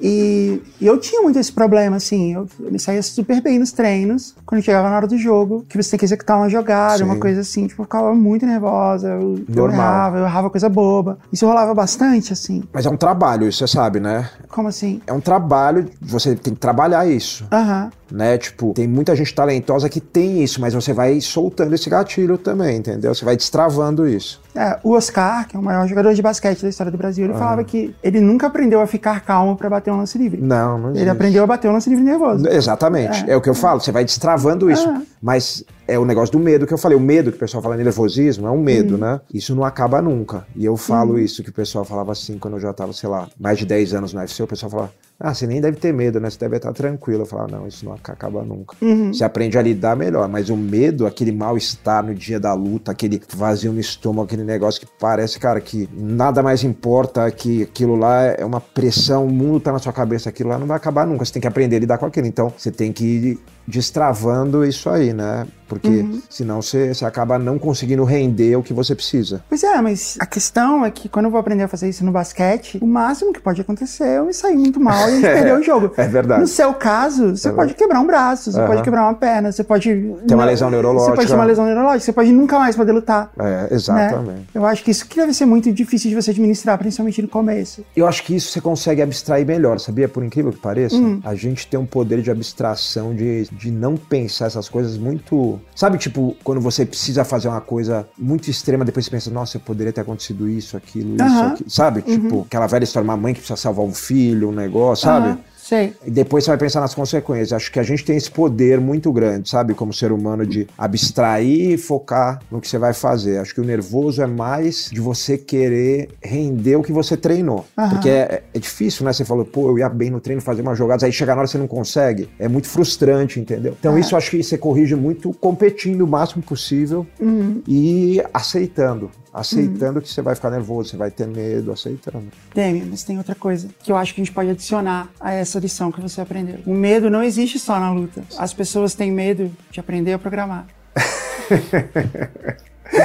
E, 0.02 0.62
e 0.82 0.86
eu 0.86 0.98
tinha 0.98 1.22
muito 1.22 1.40
esse 1.40 1.52
problema, 1.52 1.96
assim. 1.96 2.34
Eu, 2.34 2.48
eu 2.60 2.72
me 2.72 2.80
saía 2.80 3.02
super 3.02 3.42
bem 3.42 3.60
nos 3.60 3.72
treinos, 3.72 4.36
quando 4.46 4.62
chegava 4.62 4.90
na 4.90 4.96
hora 4.96 5.08
do 5.08 5.18
jogo, 5.18 5.66
que 5.68 5.82
você 5.82 5.92
tem 5.92 6.00
que 6.00 6.06
executar 6.06 6.38
uma 6.38 6.50
jogada, 6.50 6.98
Sim. 6.98 7.04
uma 7.04 7.18
coisa 7.18 7.42
assim. 7.42 7.68
Tipo, 7.68 7.82
eu 7.82 7.86
ficava 7.86 8.14
muito 8.14 8.46
nervosa, 8.46 9.10
eu, 9.10 9.44
eu 9.56 9.70
errava, 9.70 10.18
eu 10.18 10.26
errava 10.26 10.50
coisa 10.50 10.70
boba. 10.70 11.18
Isso 11.32 11.46
rolava 11.46 11.74
bastante, 11.74 12.34
assim. 12.34 12.64
Mas 12.74 12.86
é 12.86 12.90
um 12.90 12.98
trabalho, 12.98 13.48
isso 13.48 13.60
você 13.60 13.68
sabe, 13.68 14.00
né? 14.00 14.30
Como 14.50 14.68
assim? 14.68 15.02
É 15.08 15.14
um 15.14 15.22
trabalho, 15.22 15.90
você 16.02 16.36
tem 16.36 16.54
que 16.54 16.60
trabalhar 16.60 17.08
isso. 17.08 17.46
Aham. 17.52 17.90
Né? 18.14 18.38
Tipo, 18.38 18.74
tem 18.76 18.88
muita 18.88 19.16
gente 19.16 19.34
talentosa 19.34 19.90
que 19.90 20.00
tem 20.00 20.44
isso, 20.44 20.62
mas 20.62 20.76
você 20.76 20.94
vai 20.94 21.20
soltando 21.20 21.74
esse 21.74 21.90
gatilho 21.90 22.38
também, 22.38 22.78
entendeu? 22.78 23.14
Você 23.14 23.26
vai 23.26 23.36
destravando 23.36 24.08
isso. 24.08 24.40
É, 24.56 24.78
o 24.84 24.92
Oscar, 24.92 25.48
que 25.48 25.58
é 25.58 25.60
o 25.60 25.64
maior 25.64 25.88
jogador 25.88 26.14
de 26.14 26.22
basquete 26.22 26.62
da 26.62 26.70
história 26.70 26.92
do 26.92 26.98
Brasil, 26.98 27.26
ele 27.26 27.34
falava 27.34 27.64
que 27.64 27.96
ele 28.04 28.22
nunca 28.22 28.46
aprendeu 28.46 28.82
a 28.82 28.86
ficar 28.86 29.22
calmo 29.22 29.56
pra 29.56 29.68
bater 29.68 29.92
um 29.92 29.98
lance 29.98 30.16
livre. 30.16 30.40
Não, 30.40 30.78
não 30.78 30.90
Ele 30.90 31.00
existe. 31.00 31.10
aprendeu 31.10 31.44
a 31.44 31.48
bater 31.48 31.68
um 31.70 31.74
lance 31.74 31.90
livre 31.90 32.06
nervoso. 32.06 32.48
Exatamente. 32.48 33.28
É. 33.28 33.36
o 33.36 33.42
que 33.42 33.50
eu 33.50 33.56
falo, 33.56 33.82
você 33.82 33.92
vai 33.92 34.06
destravando 34.06 34.70
isso. 34.70 34.88
Ah. 34.88 35.02
Mas 35.24 35.64
é 35.88 35.98
o 35.98 36.04
negócio 36.04 36.34
do 36.34 36.40
medo 36.40 36.68
que 36.68 36.74
eu 36.74 36.78
falei. 36.78 36.98
O 36.98 37.02
medo 37.02 37.32
que 37.32 37.38
o 37.38 37.40
pessoal 37.40 37.64
fala 37.64 37.78
nervosismo 37.78 38.46
é 38.46 38.52
um 38.52 38.62
medo, 38.62 38.98
né? 38.98 39.22
Isso 39.34 39.56
não 39.56 39.64
acaba 39.64 40.02
nunca. 40.02 40.46
E 40.54 40.66
eu 40.66 40.76
falo 40.76 41.18
isso 41.18 41.42
que 41.42 41.50
o 41.50 41.54
pessoal 41.54 41.86
falava 41.86 42.12
assim 42.12 42.38
quando 42.38 42.56
eu 42.56 42.60
já 42.60 42.74
tava, 42.74 42.92
sei 42.92 43.08
lá, 43.08 43.30
mais 43.40 43.58
de 43.58 43.66
10 43.66 43.94
anos 43.94 44.14
no 44.14 44.20
UFC, 44.20 44.44
o 44.44 44.48
pessoal 44.48 44.70
falava. 44.70 44.92
Ah, 45.20 45.34
você 45.34 45.48
nem 45.48 45.62
deve 45.62 45.78
ter 45.78 45.94
medo, 45.94 46.20
né? 46.20 46.30
Você 46.30 46.38
deve 46.38 46.58
estar 46.58 46.74
tranquilo. 46.74 47.22
Eu 47.22 47.26
falava, 47.26 47.48
não, 47.50 47.68
isso 47.68 47.86
não 47.86 47.94
acaba 47.94 48.44
nunca. 48.44 48.76
Você 49.14 49.24
aprende 49.24 49.58
a 49.58 49.62
lidar 49.62 49.96
melhor, 49.96 50.28
mas 50.28 50.50
o 50.50 50.58
medo, 50.58 51.08
aquele 51.08 51.32
mal-estar 51.32 52.04
no 52.04 52.14
dia 52.14 52.38
da 52.38 52.54
luta, 52.54 52.92
aquele 52.92 53.22
vazio 53.34 53.72
no 53.72 53.80
estômago, 53.80 54.26
aquele 54.26 54.44
negócio 54.44 54.82
que 54.82 54.88
parece, 55.00 55.40
cara, 55.40 55.62
que 55.62 55.88
nada 55.94 56.44
mais 56.44 56.66
importa, 56.66 57.32
que 57.32 57.64
aquilo 57.64 57.96
lá 57.96 58.24
é 58.24 58.44
uma 58.44 58.60
pressão, 58.60 59.26
o 59.26 59.32
mundo 59.32 59.62
tá 59.62 59.72
na 59.72 59.80
sua 59.80 59.94
cabeça, 59.94 60.28
aquilo 60.28 60.50
lá 60.50 60.58
não 60.58 60.68
vai 60.68 60.76
acabar 60.76 61.08
nunca. 61.08 61.24
Você 61.24 61.32
tem 61.32 61.42
que 61.42 61.48
aprender 61.48 61.78
a 61.78 61.80
lidar 61.80 61.98
com 61.98 62.06
aquilo. 62.06 62.28
Então, 62.28 62.52
você 62.58 62.70
tem 62.70 62.92
que 62.92 63.06
ir 63.06 63.40
destravando 63.68 64.66
isso 64.66 64.90
aí, 64.90 65.14
né? 65.14 65.48
Porque 65.68 66.06
senão 66.30 66.62
você, 66.62 66.94
você 66.94 67.06
acaba 67.06 67.38
não 67.40 67.58
conseguindo 67.58 68.04
render 68.04 68.56
o 68.56 68.64
que 68.64 68.74
você 68.74 68.94
precisa. 68.96 69.44
Pois 69.50 69.64
é, 69.64 69.82
mas 69.82 70.18
a 70.20 70.26
questão 70.26 70.86
é 70.86 70.92
que 70.92 71.08
quando 71.10 71.26
eu 71.26 71.32
vou 71.32 71.40
aprender 71.40 71.64
a 71.64 71.68
fazer 71.68 71.90
isso 71.90 72.04
no 72.06 72.12
basquete, 72.12 72.78
o 72.82 72.88
máximo 72.88 73.34
que 73.34 73.40
pode 73.40 73.62
acontecer 73.62 74.04
é 74.04 74.18
eu 74.20 74.26
me 74.26 74.34
sair 74.34 74.56
muito 74.56 74.80
mal 74.80 75.10
e 75.10 75.20
perder 75.22 75.58
o 75.58 75.64
jogo. 75.64 75.92
é 75.98 76.08
verdade. 76.08 76.42
No 76.42 76.48
seu 76.48 76.74
caso, 76.74 77.36
você 77.36 77.50
É 77.50 77.52
pode 77.52 77.74
quebrar 77.74 78.00
um 78.02 78.08
braço, 78.08 78.52
você 78.52 78.60
Aham. 78.60 78.68
pode 78.68 78.82
quebrar 78.84 79.04
uma 79.04 79.14
perna, 79.14 79.52
você 79.52 79.64
pode. 79.64 79.90
Ter 80.28 80.36
uma 80.36 80.46
lesão 80.46 80.70
neurológica. 80.70 81.12
Você 81.12 81.16
pode 81.18 81.28
ter 81.30 81.36
uma 81.36 81.46
lesão 81.46 81.66
neurológica, 81.66 82.00
você 82.06 82.14
pode 82.14 82.32
nunca 82.32 82.60
mais 82.60 82.76
poder 82.76 82.92
lutar. 82.92 83.32
É, 83.38 83.44
né? 83.44 83.68
exatamente. 83.72 84.48
Eu 84.54 84.66
acho 84.66 84.84
que 84.84 84.92
isso 84.92 85.06
que 85.08 85.16
deve 85.16 85.34
ser 85.34 85.46
muito 85.46 85.72
difícil 85.72 86.10
de 86.10 86.16
você 86.16 86.32
administrar, 86.32 86.78
principalmente 86.78 87.22
no 87.22 87.28
começo. 87.28 87.84
Eu 87.96 88.08
acho 88.08 88.24
que 88.24 88.36
isso 88.36 88.52
você 88.52 88.62
consegue 88.62 89.02
abstrair 89.02 89.46
melhor, 89.46 89.80
sabia? 89.80 90.08
Por 90.08 90.24
incrível 90.24 90.52
que 90.52 90.60
pareça, 90.60 90.96
Hum. 90.96 91.20
a 91.24 91.34
gente 91.36 91.68
tem 91.68 91.80
um 91.80 91.86
poder 91.86 92.22
de 92.22 92.30
abstração, 92.32 93.14
de, 93.16 93.48
de 93.52 93.72
não 93.72 93.96
pensar 93.98 94.46
essas 94.48 94.70
coisas 94.70 94.98
muito. 94.98 95.60
Sabe, 95.76 95.98
tipo, 95.98 96.36
quando 96.44 96.62
você 96.62 96.86
precisa 96.86 97.24
fazer 97.24 97.48
uma 97.48 97.62
coisa 97.62 98.08
muito 98.18 98.50
extrema, 98.50 98.86
depois 98.86 99.06
você 99.06 99.12
pensa, 99.12 99.32
nossa, 99.32 99.58
eu 99.58 99.62
poderia 99.62 99.92
ter 99.92 100.02
acontecido 100.02 100.48
isso, 100.48 100.78
aquilo, 100.78 101.16
isso. 101.16 101.24
Uhum. 101.24 101.48
aquilo. 101.48 101.70
Sabe? 101.70 102.02
Tipo, 102.02 102.42
aquela 102.42 102.68
velha 102.68 102.84
história, 102.84 103.04
uma 103.04 103.18
mãe 103.18 103.34
que 103.34 103.40
precisa 103.40 103.58
salvar 103.58 103.86
um 103.86 103.94
filho, 103.94 104.50
um 104.50 104.54
negócio, 104.54 105.06
sabe? 105.06 105.38
Aham, 105.64 105.68
sei. 105.68 105.94
E 106.06 106.12
depois 106.12 106.44
você 106.44 106.52
vai 106.52 106.58
pensar 106.58 106.82
nas 106.82 106.94
consequências. 106.94 107.54
Acho 107.54 107.72
que 107.72 107.80
a 107.80 107.84
gente 107.84 108.04
tem 108.04 108.18
esse 108.18 108.30
poder 108.30 108.80
muito 108.80 109.12
grande, 109.12 109.50
sabe? 109.50 109.74
Como 109.74 109.94
ser 109.94 110.12
humano, 110.12 110.46
de 110.46 110.68
abstrair 110.78 111.72
e 111.72 111.78
focar 111.78 112.40
no 112.52 112.60
que 112.60 112.68
você 112.68 112.78
vai 112.78 112.94
fazer. 112.94 113.38
Acho 113.40 113.54
que 113.56 113.62
o 113.62 113.64
nervoso 113.64 114.22
é 114.22 114.28
mais 114.28 114.90
de 114.92 115.00
você 115.00 115.38
querer 115.38 116.10
render 116.22 116.76
o 116.76 116.84
que 116.84 116.92
você 116.92 117.16
treinou. 117.16 117.66
Aham. 117.78 117.90
Porque 117.90 118.10
é, 118.10 118.44
é 118.54 118.60
difícil, 118.60 119.06
né? 119.06 119.14
Você 119.14 119.24
falou, 119.26 119.46
pô, 119.46 119.70
eu 119.70 119.80
ia 119.80 119.90
bem 119.90 120.10
no 120.10 120.20
treino, 120.20 120.42
fazer 120.42 120.62
umas 120.62 120.78
jogadas, 120.78 121.04
aí 121.04 121.12
chega 121.12 121.34
na 121.34 121.40
hora 121.40 121.48
você 121.48 121.58
não 121.58 121.68
consegue. 121.68 122.30
É 122.38 122.48
muito 122.48 122.68
frustrante, 122.68 123.40
entendeu? 123.40 123.76
Então 123.80 123.96
É. 123.98 124.00
isso 124.00 124.16
acho 124.16 124.32
que 124.32 124.44
você 124.44 124.58
corrige 124.58 124.96
muito 124.96 125.34
competindo 125.34 126.02
o 126.02 126.08
máximo 126.08 126.44
possível 126.44 127.06
Uhum. 127.20 127.62
e 127.68 128.22
aceitando. 128.34 129.10
Aceitando 129.34 130.00
que 130.02 130.08
você 130.10 130.22
vai 130.22 130.36
ficar 130.36 130.52
nervoso, 130.52 130.90
você 130.92 130.98
vai 130.98 131.10
ter 131.10 131.26
medo, 131.26 131.72
aceitando. 131.72 132.26
Demi, 132.54 132.86
mas 132.90 133.04
tem 133.04 133.18
outra 133.18 133.34
coisa 133.34 133.68
que 133.84 133.92
eu 133.92 133.98
acho 133.98 134.14
que 134.14 134.22
a 134.22 134.24
gente 134.24 134.34
pode 134.34 134.50
adicionar 134.52 135.08
a 135.20 135.34
essa 135.34 135.58
lição 135.60 135.92
que 135.92 136.00
você 136.00 136.22
aprendeu. 136.22 136.60
O 136.68 136.74
medo 136.74 137.10
não 137.10 137.24
existe 137.24 137.58
só 137.58 137.80
na 137.80 137.92
luta. 137.92 138.24
As 138.38 138.54
pessoas 138.54 138.94
têm 138.94 139.12
medo 139.12 139.52
de 139.72 139.80
aprender 139.80 140.14
a 140.14 140.20
programar. 140.20 140.66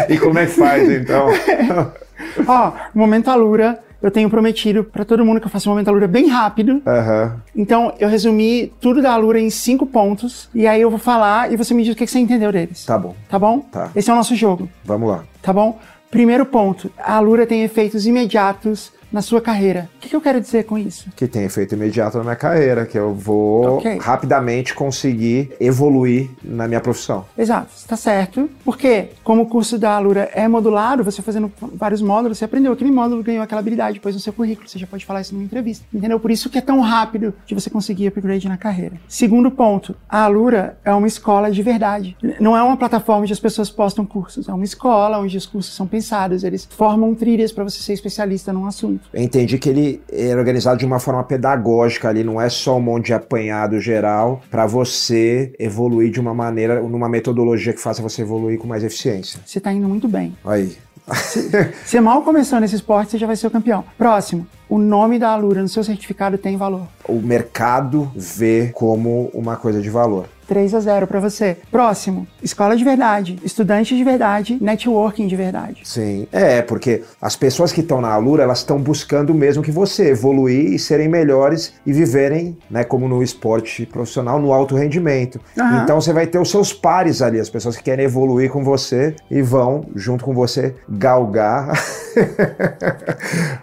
E 0.09 0.19
como 0.19 0.39
é 0.39 0.45
que 0.45 0.53
faz, 0.53 0.89
então? 0.91 1.29
Ó, 2.47 2.73
o 2.95 2.99
momento 2.99 3.31
Alura, 3.31 3.83
eu 4.03 4.11
tenho 4.11 4.29
prometido 4.29 4.85
pra 4.85 5.05
todo 5.05 5.25
mundo 5.25 5.41
que 5.41 5.47
eu 5.47 5.51
faço 5.51 5.69
um 5.69 5.73
momento 5.73 5.89
Alura 5.89 6.07
bem 6.07 6.29
rápido. 6.29 6.83
Aham. 6.87 7.41
Então, 7.57 7.95
eu 7.99 8.09
resumi 8.09 8.73
tudo 8.81 9.01
da 9.01 9.13
Alura 9.13 9.41
em 9.41 9.49
cinco 9.49 9.87
pontos. 9.87 10.49
E 10.55 10.67
aí 10.67 10.81
eu 10.83 10.91
vou 10.91 10.99
falar 10.99 11.51
e 11.53 11.57
você 11.57 11.73
me 11.73 11.83
diz 11.83 11.95
o 11.95 11.97
que 11.97 12.05
que 12.05 12.11
você 12.11 12.19
entendeu 12.19 12.53
deles. 12.53 12.85
Tá 12.85 12.99
bom, 12.99 13.15
Tá 13.31 13.39
bom? 13.39 13.61
Tá. 13.61 13.91
Esse 13.95 14.11
é 14.11 14.13
o 14.13 14.17
nosso 14.17 14.37
jogo, 14.37 14.69
vamos 14.85 15.09
lá. 15.09 15.25
tá 15.41 15.53
bom? 15.53 15.79
Primeiro 16.11 16.47
ponto, 16.47 16.91
a 16.97 17.17
Alura 17.17 17.47
tem 17.47 17.63
efeitos 17.65 18.07
imediatos 18.07 18.93
na 19.13 19.23
sua 19.23 19.41
carreira. 19.41 19.89
O 19.97 20.01
que, 20.01 20.09
que 20.11 20.17
eu 20.17 20.21
quero 20.21 20.41
dizer 20.41 20.65
com 20.65 20.77
isso? 20.79 21.09
que 21.17 21.27
tem 21.27 21.45
efeito 21.45 21.75
imediato 21.75 22.17
na 22.19 22.25
minha 22.25 22.37
carreira, 22.37 22.87
que 22.87 22.99
eu 22.99 23.15
vou 23.15 23.79
Ok. 23.79 23.99
rapidamente 23.99 24.75
conseguir 24.75 25.51
evoluir 25.61 26.31
na 26.43 26.69
minha 26.69 26.81
profissão. 26.81 27.25
Exato, 27.37 27.69
está 27.77 27.97
certo. 27.97 28.49
Porque, 28.65 29.09
como 29.25 29.43
o 29.43 29.47
curso 29.47 29.79
da 29.79 29.97
Alura 29.97 30.31
é 30.35 30.47
modulado, 30.47 31.03
você 31.05 31.23
fazendo 31.23 31.51
vários 31.75 32.01
módulos, 32.03 32.39
você 32.39 32.45
aprendeu 32.45 32.73
aquele 32.73 32.91
módulo, 32.91 33.23
ganhou 33.23 33.43
aquela 33.43 33.61
habilidade 33.61 33.95
depois 33.95 34.15
no 34.15 34.21
seu 34.21 34.33
currículo. 34.33 34.69
Você 34.69 34.79
já 34.79 34.87
pode 34.87 35.05
falar 35.05 35.21
isso 35.23 35.35
numa 35.35 35.45
entrevista. 35.45 35.85
Entendeu? 35.93 36.21
Por 36.21 36.31
isso 36.31 36.49
que 36.51 36.59
é 36.59 36.61
tão 36.61 36.81
rápido 36.81 37.35
de 37.47 37.55
você 37.55 37.69
conseguir 37.71 38.07
upgrade 38.09 38.49
na 38.49 38.57
carreira. 38.57 38.97
Segundo 39.09 39.51
ponto, 39.51 39.95
a 40.09 40.23
Alura 40.25 40.79
é 40.85 40.93
uma 40.93 41.07
escola 41.07 41.51
de 41.51 41.63
verdade. 41.63 42.17
Não 42.41 42.57
é 42.57 42.63
uma 42.63 42.77
plataforma 42.77 43.23
onde 43.23 43.33
as 43.33 43.41
pessoas 43.41 43.71
postam 43.71 44.05
cursos. 44.05 44.49
É 44.49 44.53
uma 44.53 44.65
escola 44.65 45.19
onde 45.19 45.37
os 45.37 45.47
cursos 45.47 45.75
são 45.75 45.87
pensados. 45.87 46.45
Eles 46.45 46.67
formam 46.71 47.15
trilhas 47.15 47.53
para 47.53 47.65
você 47.65 47.81
ser 47.83 47.93
especialista 47.95 48.53
num 48.53 48.67
assunto. 48.67 48.98
Eu 49.13 49.23
entendi 49.23 49.59
que 49.59 49.69
ele 49.69 50.03
é 50.11 50.35
organizado 50.35 50.79
de 50.79 50.87
uma 50.87 50.99
forma 50.99 51.23
pedagógica 51.25 52.09
ali, 52.09 52.25
não 52.25 52.41
é 52.41 52.49
só 52.49 52.77
um 52.77 52.81
monte 52.81 53.07
de 53.07 53.15
apanhado 53.15 53.81
geral 53.81 54.43
para 54.51 54.67
você 54.67 55.53
evoluir 55.59 56.11
de 56.11 56.21
uma 56.21 56.35
maneira, 56.35 56.81
numa 56.81 57.09
metodologia 57.09 57.73
que 57.73 57.81
faça 57.81 58.03
você 58.03 58.23
evoluir 58.23 58.59
com 58.59 58.67
mais 58.67 58.85
eficiência. 58.85 59.41
Você 59.45 59.59
está 59.59 59.73
indo 59.73 59.89
muito 59.89 60.09
bem. 60.09 60.37
Aí. 60.45 60.77
Você 61.85 62.01
mal 62.01 62.23
começou 62.23 62.61
nesse 62.61 62.75
esporte, 62.75 63.13
você 63.13 63.19
já 63.19 63.27
vai 63.27 63.37
ser 63.37 63.47
o 63.47 63.51
campeão. 63.51 63.85
Próximo. 63.97 64.47
O 64.69 64.79
nome 64.79 65.19
da 65.19 65.31
Alura 65.31 65.63
no 65.63 65.69
seu 65.69 65.83
certificado 65.83 66.37
tem 66.37 66.57
valor. 66.57 66.87
O 67.09 67.21
mercado 67.21 68.11
vê 68.15 68.71
como 68.75 69.31
uma 69.33 69.57
coisa 69.57 69.81
de 69.81 69.89
valor. 69.89 70.27
3 70.49 70.75
a 70.75 70.81
0 70.81 71.07
pra 71.07 71.21
você. 71.21 71.59
Próximo, 71.71 72.27
escola 72.43 72.75
de 72.75 72.83
verdade, 72.83 73.39
estudante 73.45 73.95
de 73.95 74.03
verdade, 74.03 74.59
networking 74.61 75.27
de 75.27 75.37
verdade. 75.37 75.83
Sim, 75.85 76.27
é, 76.33 76.63
porque 76.63 77.03
as 77.21 77.37
pessoas 77.37 77.71
que 77.71 77.83
estão 77.83 78.01
na 78.01 78.09
Alura, 78.09 78.45
elas 78.45 78.61
estão 78.61 78.79
buscando 78.79 79.31
o 79.31 79.35
mesmo 79.35 79.63
que 79.63 79.71
você, 79.71 80.09
evoluir 80.09 80.73
e 80.73 80.79
serem 80.79 81.07
melhores 81.07 81.75
e 81.85 81.93
viverem, 81.93 82.57
né, 82.71 82.83
como 82.83 83.07
no 83.07 83.23
esporte 83.23 83.85
profissional, 83.85 84.41
no 84.41 84.53
alto 84.53 84.75
rendimento. 84.75 85.39
Aham. 85.57 85.83
Então 85.83 86.01
você 86.01 86.15
vai 86.15 86.27
ter 86.27 86.39
os 86.39 86.51
seus 86.51 86.73
pares 86.73 87.21
ali, 87.21 87.39
as 87.39 87.51
pessoas 87.51 87.77
que 87.77 87.83
querem 87.83 88.07
evoluir 88.07 88.51
com 88.51 88.65
você 88.65 89.15
e 89.31 89.43
vão, 89.43 89.85
junto 89.95 90.25
com 90.25 90.33
você, 90.33 90.75
galgar. 90.89 91.79